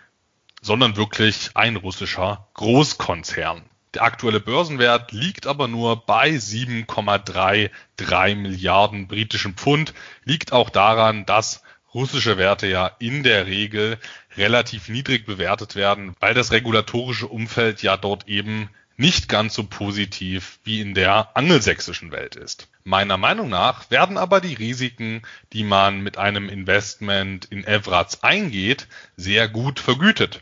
sondern 0.61 0.95
wirklich 0.95 1.51
ein 1.55 1.77
russischer 1.77 2.47
Großkonzern. 2.53 3.63
Der 3.95 4.03
aktuelle 4.03 4.39
Börsenwert 4.39 5.11
liegt 5.11 5.47
aber 5.47 5.67
nur 5.67 6.05
bei 6.05 6.31
7,33 6.31 8.35
Milliarden 8.35 9.07
britischen 9.07 9.55
Pfund, 9.55 9.93
liegt 10.23 10.51
auch 10.51 10.69
daran, 10.69 11.25
dass 11.25 11.63
russische 11.93 12.37
Werte 12.37 12.67
ja 12.67 12.91
in 12.99 13.23
der 13.23 13.45
Regel 13.45 13.97
relativ 14.37 14.89
niedrig 14.89 15.25
bewertet 15.25 15.75
werden, 15.75 16.15
weil 16.19 16.33
das 16.33 16.51
regulatorische 16.51 17.27
Umfeld 17.27 17.81
ja 17.81 17.97
dort 17.97 18.27
eben 18.27 18.69
nicht 18.95 19.27
ganz 19.27 19.55
so 19.55 19.63
positiv 19.63 20.59
wie 20.63 20.81
in 20.81 20.93
der 20.93 21.35
angelsächsischen 21.35 22.11
Welt 22.11 22.35
ist. 22.35 22.67
Meiner 22.83 23.17
Meinung 23.17 23.49
nach 23.49 23.89
werden 23.89 24.17
aber 24.17 24.39
die 24.39 24.53
Risiken, 24.53 25.23
die 25.51 25.63
man 25.63 26.01
mit 26.01 26.17
einem 26.17 26.47
Investment 26.49 27.45
in 27.45 27.65
Evraz 27.65 28.19
eingeht, 28.21 28.87
sehr 29.17 29.47
gut 29.47 29.79
vergütet. 29.79 30.41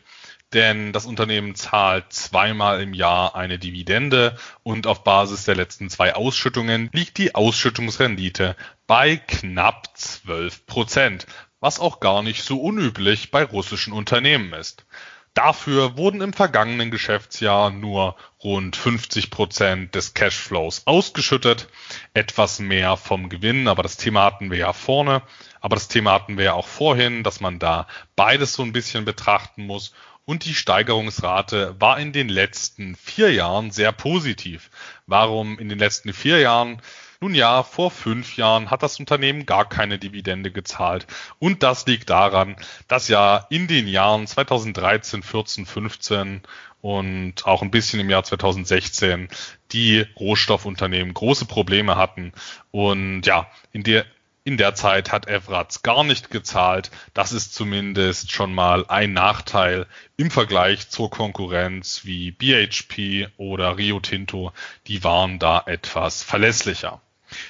Denn 0.53 0.91
das 0.91 1.05
Unternehmen 1.05 1.55
zahlt 1.55 2.11
zweimal 2.11 2.81
im 2.81 2.93
Jahr 2.93 3.35
eine 3.35 3.57
Dividende 3.57 4.37
und 4.63 4.85
auf 4.85 5.05
Basis 5.05 5.45
der 5.45 5.55
letzten 5.55 5.89
zwei 5.89 6.13
Ausschüttungen 6.13 6.89
liegt 6.91 7.17
die 7.17 7.35
Ausschüttungsrendite 7.35 8.57
bei 8.85 9.15
knapp 9.15 9.97
12 9.97 10.65
Prozent, 10.65 11.25
was 11.61 11.79
auch 11.79 12.01
gar 12.01 12.23
nicht 12.23 12.43
so 12.43 12.59
unüblich 12.59 13.31
bei 13.31 13.45
russischen 13.45 13.93
Unternehmen 13.93 14.51
ist. 14.51 14.85
Dafür 15.33 15.95
wurden 15.95 16.19
im 16.19 16.33
vergangenen 16.33 16.91
Geschäftsjahr 16.91 17.69
nur 17.69 18.17
rund 18.43 18.75
50 18.75 19.31
Prozent 19.31 19.95
des 19.95 20.13
Cashflows 20.13 20.85
ausgeschüttet, 20.87 21.69
etwas 22.13 22.59
mehr 22.59 22.97
vom 22.97 23.29
Gewinn, 23.29 23.69
aber 23.69 23.81
das 23.81 23.95
Thema 23.95 24.25
hatten 24.25 24.51
wir 24.51 24.57
ja 24.57 24.73
vorne, 24.73 25.21
aber 25.61 25.77
das 25.77 25.87
Thema 25.87 26.11
hatten 26.11 26.37
wir 26.37 26.43
ja 26.43 26.53
auch 26.53 26.67
vorhin, 26.67 27.23
dass 27.23 27.39
man 27.39 27.59
da 27.59 27.87
beides 28.17 28.51
so 28.51 28.63
ein 28.63 28.73
bisschen 28.73 29.05
betrachten 29.05 29.65
muss 29.65 29.93
und 30.25 30.43
die 30.43 30.53
Steigerungsrate 30.53 31.75
war 31.79 31.97
in 31.97 32.11
den 32.11 32.27
letzten 32.27 32.97
vier 32.97 33.31
Jahren 33.31 33.71
sehr 33.71 33.93
positiv. 33.93 34.69
Warum 35.07 35.59
in 35.59 35.69
den 35.69 35.79
letzten 35.79 36.11
vier 36.11 36.39
Jahren? 36.39 36.81
Nun 37.23 37.35
ja, 37.35 37.61
vor 37.61 37.91
fünf 37.91 38.35
Jahren 38.35 38.71
hat 38.71 38.81
das 38.81 38.99
Unternehmen 38.99 39.45
gar 39.45 39.69
keine 39.69 39.99
Dividende 39.99 40.51
gezahlt. 40.51 41.05
Und 41.37 41.61
das 41.61 41.85
liegt 41.85 42.09
daran, 42.09 42.55
dass 42.87 43.09
ja 43.09 43.45
in 43.51 43.67
den 43.67 43.87
Jahren 43.87 44.25
2013, 44.25 45.21
14, 45.21 45.67
15 45.67 46.41
und 46.81 47.45
auch 47.45 47.61
ein 47.61 47.69
bisschen 47.69 47.99
im 47.99 48.09
Jahr 48.09 48.23
2016 48.23 49.27
die 49.71 50.03
Rohstoffunternehmen 50.19 51.13
große 51.13 51.45
Probleme 51.45 51.95
hatten. 51.95 52.33
Und 52.71 53.23
ja, 53.27 53.47
in 53.71 53.83
der 53.83 54.05
In 54.43 54.57
der 54.57 54.73
Zeit 54.73 55.11
hat 55.11 55.27
Evratz 55.27 55.83
gar 55.83 56.03
nicht 56.03 56.31
gezahlt. 56.31 56.89
Das 57.13 57.31
ist 57.31 57.53
zumindest 57.53 58.31
schon 58.31 58.55
mal 58.55 58.85
ein 58.87 59.13
Nachteil 59.13 59.85
im 60.17 60.31
Vergleich 60.31 60.89
zur 60.89 61.11
Konkurrenz 61.11 62.05
wie 62.05 62.31
BHP 62.31 63.27
oder 63.37 63.77
Rio 63.77 63.99
Tinto. 63.99 64.51
Die 64.87 65.03
waren 65.03 65.37
da 65.37 65.61
etwas 65.67 66.23
verlässlicher. 66.23 66.99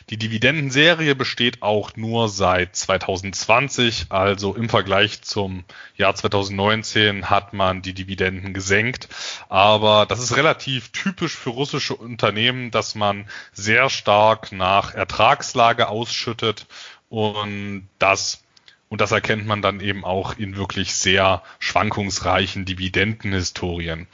Die 0.09 0.17
Dividendenserie 0.17 1.15
besteht 1.15 1.61
auch 1.61 1.95
nur 1.95 2.29
seit 2.29 2.75
2020, 2.75 4.07
also 4.09 4.55
im 4.55 4.69
Vergleich 4.69 5.21
zum 5.21 5.63
Jahr 5.95 6.15
2019 6.15 7.29
hat 7.29 7.53
man 7.53 7.81
die 7.81 7.93
Dividenden 7.93 8.53
gesenkt. 8.53 9.09
Aber 9.49 10.05
das 10.05 10.19
ist 10.19 10.35
relativ 10.35 10.89
typisch 10.89 11.35
für 11.35 11.51
russische 11.51 11.95
Unternehmen, 11.95 12.71
dass 12.71 12.95
man 12.95 13.27
sehr 13.53 13.89
stark 13.89 14.51
nach 14.51 14.93
Ertragslage 14.93 15.87
ausschüttet 15.87 16.67
und 17.09 17.87
das 17.99 18.43
und 18.91 18.99
das 18.99 19.13
erkennt 19.13 19.47
man 19.47 19.61
dann 19.61 19.79
eben 19.79 20.03
auch 20.03 20.37
in 20.37 20.57
wirklich 20.57 20.93
sehr 20.93 21.43
schwankungsreichen 21.59 22.65
Dividendenhistorien. 22.65 24.05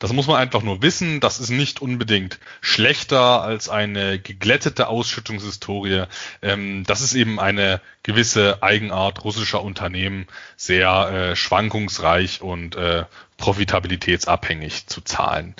Das 0.00 0.12
muss 0.12 0.26
man 0.26 0.38
einfach 0.38 0.62
nur 0.62 0.82
wissen. 0.82 1.20
Das 1.20 1.38
ist 1.38 1.50
nicht 1.50 1.80
unbedingt 1.80 2.40
schlechter 2.60 3.42
als 3.42 3.68
eine 3.68 4.18
geglättete 4.18 4.88
Ausschüttungshistorie. 4.88 6.06
Ähm, 6.42 6.82
das 6.84 7.00
ist 7.00 7.14
eben 7.14 7.38
eine 7.38 7.80
gewisse 8.02 8.60
Eigenart 8.60 9.22
russischer 9.22 9.62
Unternehmen, 9.62 10.26
sehr 10.56 10.90
äh, 11.30 11.36
schwankungsreich 11.36 12.42
und 12.42 12.74
äh, 12.74 13.04
profitabilitätsabhängig 13.36 14.88
zu 14.88 15.00
zahlen. 15.02 15.54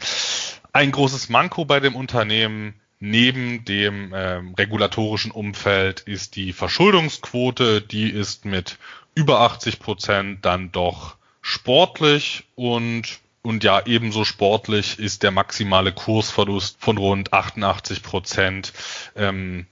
Ein 0.72 0.90
großes 0.90 1.28
Manko 1.28 1.64
bei 1.64 1.78
dem 1.78 1.94
Unternehmen 1.94 2.74
Neben 3.06 3.66
dem 3.66 4.14
ähm, 4.16 4.54
regulatorischen 4.54 5.30
Umfeld 5.30 6.00
ist 6.00 6.36
die 6.36 6.54
Verschuldungsquote, 6.54 7.82
die 7.82 8.08
ist 8.08 8.46
mit 8.46 8.78
über 9.14 9.40
80 9.40 9.78
Prozent 9.78 10.46
dann 10.46 10.72
doch 10.72 11.16
sportlich 11.42 12.44
und 12.54 13.18
und 13.42 13.62
ja, 13.62 13.84
ebenso 13.84 14.24
sportlich 14.24 14.98
ist 14.98 15.22
der 15.22 15.32
maximale 15.32 15.92
Kursverlust 15.92 16.78
von 16.80 16.96
rund 16.96 17.34
88 17.34 18.02
Prozent 18.02 18.72
ähm, 19.16 19.66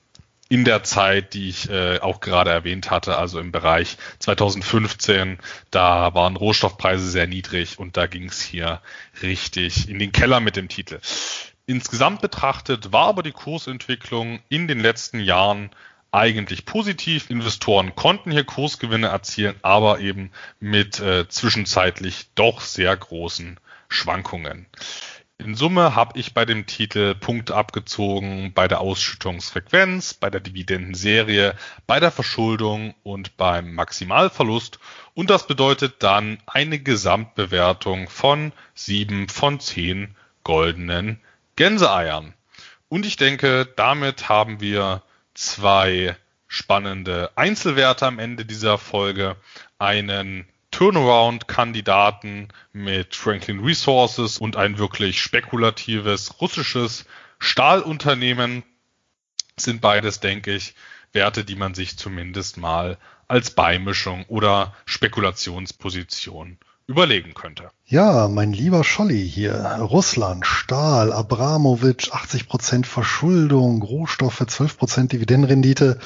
in 0.50 0.66
der 0.66 0.82
Zeit, 0.82 1.32
die 1.32 1.48
ich 1.48 1.70
äh, 1.70 2.00
auch 2.00 2.20
gerade 2.20 2.50
erwähnt 2.50 2.90
hatte, 2.90 3.16
also 3.16 3.40
im 3.40 3.50
Bereich 3.50 3.96
2015. 4.18 5.38
Da 5.70 6.12
waren 6.12 6.36
Rohstoffpreise 6.36 7.09
sehr 7.09 7.26
niedrig 7.26 7.78
und 7.78 7.96
da 7.96 8.06
ging 8.06 8.26
es 8.26 8.42
hier 8.42 8.82
richtig 9.22 9.88
in 9.88 9.98
den 9.98 10.12
Keller 10.12 10.40
mit 10.40 10.56
dem 10.56 10.68
Titel. 10.68 11.00
Insgesamt 11.73 12.20
betrachtet 12.20 12.93
war 12.93 13.07
aber 13.07 13.23
die 13.23 13.32
Kursentwicklung 13.32 14.40
in 14.51 14.69
den 14.69 14.78
letzten 14.78 15.20
Jahren 15.20 15.70
eigentlich 16.11 16.66
positiv. 16.66 17.31
Investoren 17.31 17.94
konnten 17.94 18.31
hier 18.31 18.44
Kursgewinne 18.44 19.07
erzielen, 19.07 19.55
aber 19.62 19.99
eben 19.99 20.32
mit 20.61 21.01
äh, 21.01 21.27
zwischenzeitlich 21.31 22.27
doch 22.35 22.61
sehr 22.61 22.94
großen 22.94 23.59
Schwankungen. 23.89 24.66
In 25.39 25.55
Summe 25.55 25.94
habe 25.94 26.19
ich 26.20 26.35
bei 26.35 26.44
dem 26.44 26.66
Titel 26.66 27.15
Punkte 27.15 27.57
abgezogen 27.57 28.53
bei 28.53 28.69
der 28.69 28.82
Ausschüttungsfrequenz, 28.82 30.12
bei 30.12 30.28
der 30.28 30.43
Dividendenserie, 30.43 31.57
bei 31.86 32.01
der 32.01 32.11
Verschuldung 32.11 32.94
und 33.03 33.39
beim 33.39 33.73
Maximalverlust. 33.73 34.78
Und 35.15 35.31
das 35.31 35.47
bedeutet 35.47 36.03
dann 36.03 36.36
eine 36.44 36.78
Gesamtbewertung 36.78 38.11
von 38.11 38.53
sieben 38.74 39.31
von 39.31 39.59
zehn 39.59 40.15
goldenen 40.44 41.19
Gänseeiern. 41.56 42.34
Und 42.88 43.06
ich 43.06 43.16
denke, 43.16 43.66
damit 43.76 44.28
haben 44.28 44.60
wir 44.60 45.02
zwei 45.34 46.16
spannende 46.46 47.30
Einzelwerte 47.36 48.06
am 48.06 48.18
Ende 48.18 48.44
dieser 48.44 48.78
Folge. 48.78 49.36
Einen 49.78 50.46
Turnaround-Kandidaten 50.70 52.48
mit 52.72 53.14
Franklin 53.14 53.60
Resources 53.60 54.38
und 54.38 54.56
ein 54.56 54.78
wirklich 54.78 55.20
spekulatives 55.20 56.40
russisches 56.40 57.04
Stahlunternehmen 57.38 58.62
sind 59.56 59.80
beides, 59.80 60.20
denke 60.20 60.54
ich, 60.54 60.74
Werte, 61.12 61.44
die 61.44 61.56
man 61.56 61.74
sich 61.74 61.98
zumindest 61.98 62.56
mal 62.56 62.98
als 63.28 63.50
Beimischung 63.50 64.24
oder 64.28 64.74
Spekulationsposition 64.86 66.58
überlegen 66.93 67.35
könnte. 67.35 67.70
Ja, 67.86 68.28
mein 68.28 68.52
lieber 68.52 68.85
Scholli 68.85 69.28
hier. 69.28 69.55
Russland, 69.81 70.47
Stahl, 70.47 71.12
Abramowitsch, 71.12 72.10
80% 72.10 72.85
Verschuldung, 72.85 73.82
Rohstoffe, 73.82 74.40
12% 74.40 75.09
Dividendenrendite. 75.09 75.98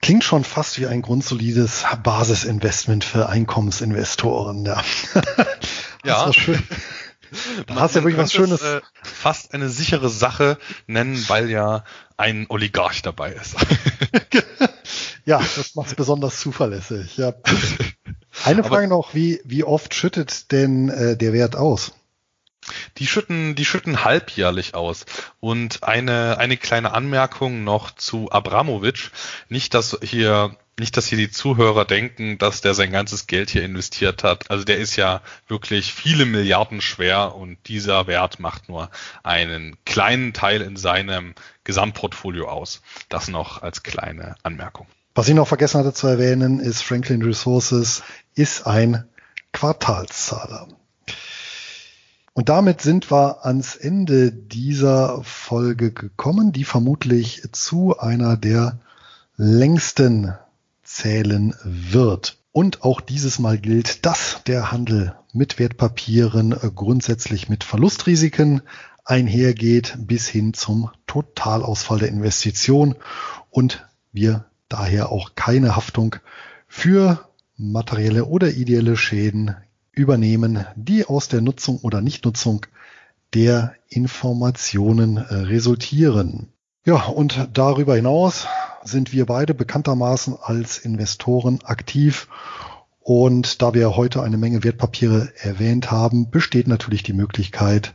Klingt 0.00 0.24
schon 0.24 0.44
fast 0.44 0.78
wie 0.78 0.86
ein 0.86 1.02
grundsolides 1.02 1.84
Basisinvestment 2.02 3.04
für 3.04 3.28
Einkommensinvestoren. 3.28 4.64
Ja, 4.64 4.82
ja. 6.04 6.32
schön. 6.32 6.62
Da 7.66 7.76
hast 7.76 7.94
du 7.94 8.00
ja 8.00 8.04
wirklich 8.04 8.22
was 8.22 8.32
Schönes. 8.32 8.60
Es, 8.60 8.76
äh, 8.76 8.80
fast 9.02 9.54
eine 9.54 9.68
sichere 9.68 10.08
Sache 10.08 10.58
nennen, 10.86 11.22
weil 11.28 11.50
ja 11.50 11.84
ein 12.16 12.46
Oligarch 12.48 13.02
dabei 13.02 13.32
ist. 13.32 13.56
ja, 15.24 15.38
das 15.38 15.74
macht 15.74 15.88
es 15.88 15.94
besonders 15.94 16.40
zuverlässig. 16.40 17.16
Ja. 17.16 17.34
Eine 18.44 18.62
Frage 18.62 18.86
Aber, 18.86 18.86
noch, 18.86 19.14
wie, 19.14 19.40
wie 19.44 19.64
oft 19.64 19.94
schüttet 19.94 20.52
denn 20.52 20.88
äh, 20.88 21.16
der 21.16 21.32
Wert 21.32 21.56
aus? 21.56 21.92
Die 22.98 23.06
schütten, 23.06 23.54
die 23.54 23.64
schütten 23.64 24.04
halbjährlich 24.04 24.74
aus. 24.74 25.06
Und 25.40 25.82
eine, 25.84 26.38
eine 26.38 26.56
kleine 26.56 26.92
Anmerkung 26.92 27.64
noch 27.64 27.92
zu 27.92 28.30
Abramowitsch. 28.30 29.10
Nicht, 29.48 29.74
dass 29.74 29.98
hier, 30.02 30.56
nicht, 30.78 30.96
dass 30.96 31.06
hier 31.06 31.18
die 31.18 31.30
Zuhörer 31.30 31.84
denken, 31.84 32.36
dass 32.38 32.60
der 32.60 32.74
sein 32.74 32.92
ganzes 32.92 33.26
Geld 33.26 33.50
hier 33.50 33.64
investiert 33.64 34.24
hat. 34.24 34.50
Also 34.50 34.64
der 34.64 34.76
ist 34.76 34.96
ja 34.96 35.22
wirklich 35.48 35.92
viele 35.92 36.26
Milliarden 36.26 36.80
schwer 36.80 37.34
und 37.34 37.56
dieser 37.66 38.06
Wert 38.06 38.40
macht 38.40 38.68
nur 38.68 38.90
einen 39.22 39.76
kleinen 39.86 40.34
Teil 40.34 40.60
in 40.60 40.76
seinem 40.76 41.34
Gesamtportfolio 41.64 42.48
aus. 42.48 42.82
Das 43.08 43.28
noch 43.28 43.62
als 43.62 43.82
kleine 43.82 44.36
Anmerkung. 44.42 44.86
Was 45.14 45.28
ich 45.28 45.34
noch 45.34 45.48
vergessen 45.48 45.80
hatte 45.80 45.94
zu 45.94 46.08
erwähnen, 46.08 46.60
ist 46.60 46.82
Franklin 46.82 47.22
Resources 47.22 48.02
ist 48.34 48.66
ein 48.66 49.04
Quartalszahler. 49.52 50.68
Und 52.34 52.50
damit 52.50 52.82
sind 52.82 53.10
wir 53.10 53.46
ans 53.46 53.76
Ende 53.76 54.30
dieser 54.30 55.22
Folge 55.24 55.90
gekommen, 55.90 56.52
die 56.52 56.64
vermutlich 56.64 57.42
zu 57.52 57.98
einer 57.98 58.36
der 58.36 58.78
längsten 59.38 60.34
zählen 60.96 61.54
wird. 61.64 62.38
Und 62.52 62.82
auch 62.82 63.00
dieses 63.00 63.38
Mal 63.38 63.58
gilt, 63.58 64.06
dass 64.06 64.40
der 64.46 64.72
Handel 64.72 65.14
mit 65.32 65.58
Wertpapieren 65.58 66.50
grundsätzlich 66.74 67.48
mit 67.48 67.64
Verlustrisiken 67.64 68.62
einhergeht 69.04 69.94
bis 69.98 70.26
hin 70.26 70.54
zum 70.54 70.90
Totalausfall 71.06 71.98
der 71.98 72.08
Investition 72.08 72.96
und 73.50 73.86
wir 74.12 74.46
daher 74.68 75.12
auch 75.12 75.34
keine 75.34 75.76
Haftung 75.76 76.16
für 76.66 77.28
materielle 77.56 78.24
oder 78.24 78.52
ideelle 78.52 78.96
Schäden 78.96 79.54
übernehmen, 79.92 80.64
die 80.76 81.04
aus 81.04 81.28
der 81.28 81.42
Nutzung 81.42 81.78
oder 81.78 82.00
Nichtnutzung 82.00 82.66
der 83.34 83.74
Informationen 83.88 85.18
äh, 85.18 85.34
resultieren. 85.34 86.52
Ja, 86.84 87.06
und 87.06 87.48
darüber 87.52 87.96
hinaus 87.96 88.46
sind 88.86 89.12
wir 89.12 89.26
beide 89.26 89.54
bekanntermaßen 89.54 90.36
als 90.40 90.78
Investoren 90.78 91.60
aktiv. 91.64 92.28
Und 93.00 93.62
da 93.62 93.74
wir 93.74 93.96
heute 93.96 94.22
eine 94.22 94.36
Menge 94.36 94.64
Wertpapiere 94.64 95.32
erwähnt 95.40 95.90
haben, 95.90 96.30
besteht 96.30 96.66
natürlich 96.66 97.02
die 97.02 97.12
Möglichkeit, 97.12 97.94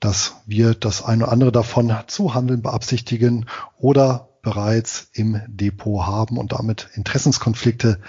dass 0.00 0.34
wir 0.44 0.74
das 0.74 1.02
eine 1.02 1.24
oder 1.24 1.32
andere 1.32 1.52
davon 1.52 1.94
zu 2.08 2.34
handeln 2.34 2.60
beabsichtigen 2.60 3.46
oder 3.78 4.28
bereits 4.42 5.08
im 5.12 5.40
Depot 5.46 6.06
haben 6.06 6.36
und 6.36 6.52
damit 6.52 6.90
Interessenskonflikte 6.94 8.00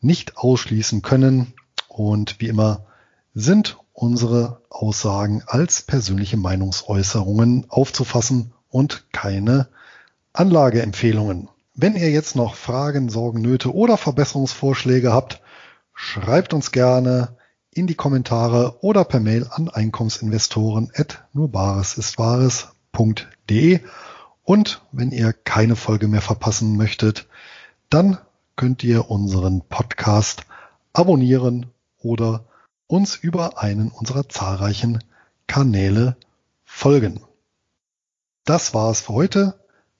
nicht 0.00 0.36
ausschließen 0.36 1.02
können. 1.02 1.54
Und 1.88 2.40
wie 2.40 2.48
immer 2.48 2.86
sind 3.34 3.78
unsere 3.92 4.60
Aussagen 4.70 5.42
als 5.46 5.82
persönliche 5.82 6.36
Meinungsäußerungen 6.36 7.66
aufzufassen 7.68 8.52
und 8.68 9.06
keine 9.12 9.68
Anlageempfehlungen. 10.34 11.48
Wenn 11.74 11.96
ihr 11.96 12.10
jetzt 12.10 12.34
noch 12.34 12.56
Fragen, 12.56 13.08
Sorgen, 13.08 13.40
Nöte 13.40 13.72
oder 13.72 13.96
Verbesserungsvorschläge 13.96 15.12
habt, 15.12 15.40
schreibt 15.94 16.52
uns 16.52 16.72
gerne 16.72 17.36
in 17.70 17.86
die 17.86 17.94
Kommentare 17.94 18.82
oder 18.82 19.04
per 19.04 19.20
Mail 19.20 19.46
an 19.48 19.68
Einkommensinvestoren 19.68 20.90
at 20.94 21.24
nurbaresistwahres.de 21.34 23.80
und 24.42 24.82
wenn 24.90 25.12
ihr 25.12 25.32
keine 25.32 25.76
Folge 25.76 26.08
mehr 26.08 26.20
verpassen 26.20 26.76
möchtet, 26.76 27.28
dann 27.88 28.18
könnt 28.56 28.82
ihr 28.82 29.08
unseren 29.10 29.60
Podcast 29.62 30.42
abonnieren 30.92 31.66
oder 32.02 32.44
uns 32.88 33.14
über 33.14 33.62
einen 33.62 33.88
unserer 33.88 34.28
zahlreichen 34.28 34.98
Kanäle 35.46 36.16
folgen. 36.64 37.20
Das 38.44 38.74
war's 38.74 39.02
für 39.02 39.12
heute. 39.12 39.54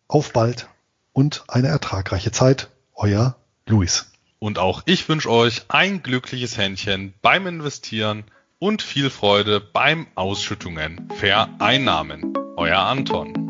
Auf 0.09 0.33
bald. 0.33 0.69
und 1.13 1.45
eine 1.49 1.69
ertragreiche 1.69 2.33
Zeit. 2.33 2.71
Euer 2.95 3.37
Luis. 3.67 4.13
Und 4.39 4.59
auch 4.59 4.83
ich 4.85 5.09
wünsche 5.09 5.31
euch 5.31 5.63
ein 5.69 6.03
glückliches 6.03 6.59
Händchen 6.59 7.15
beim 7.23 7.47
Investieren 7.47 8.25
und 8.59 8.83
viel 8.83 9.11
Freude 9.11 9.61
beim 9.61 10.07
Ausschüttungen 10.15 11.09
vereinnahmen. 11.17 12.35
Euer 12.57 12.81
Anton. 12.81 13.44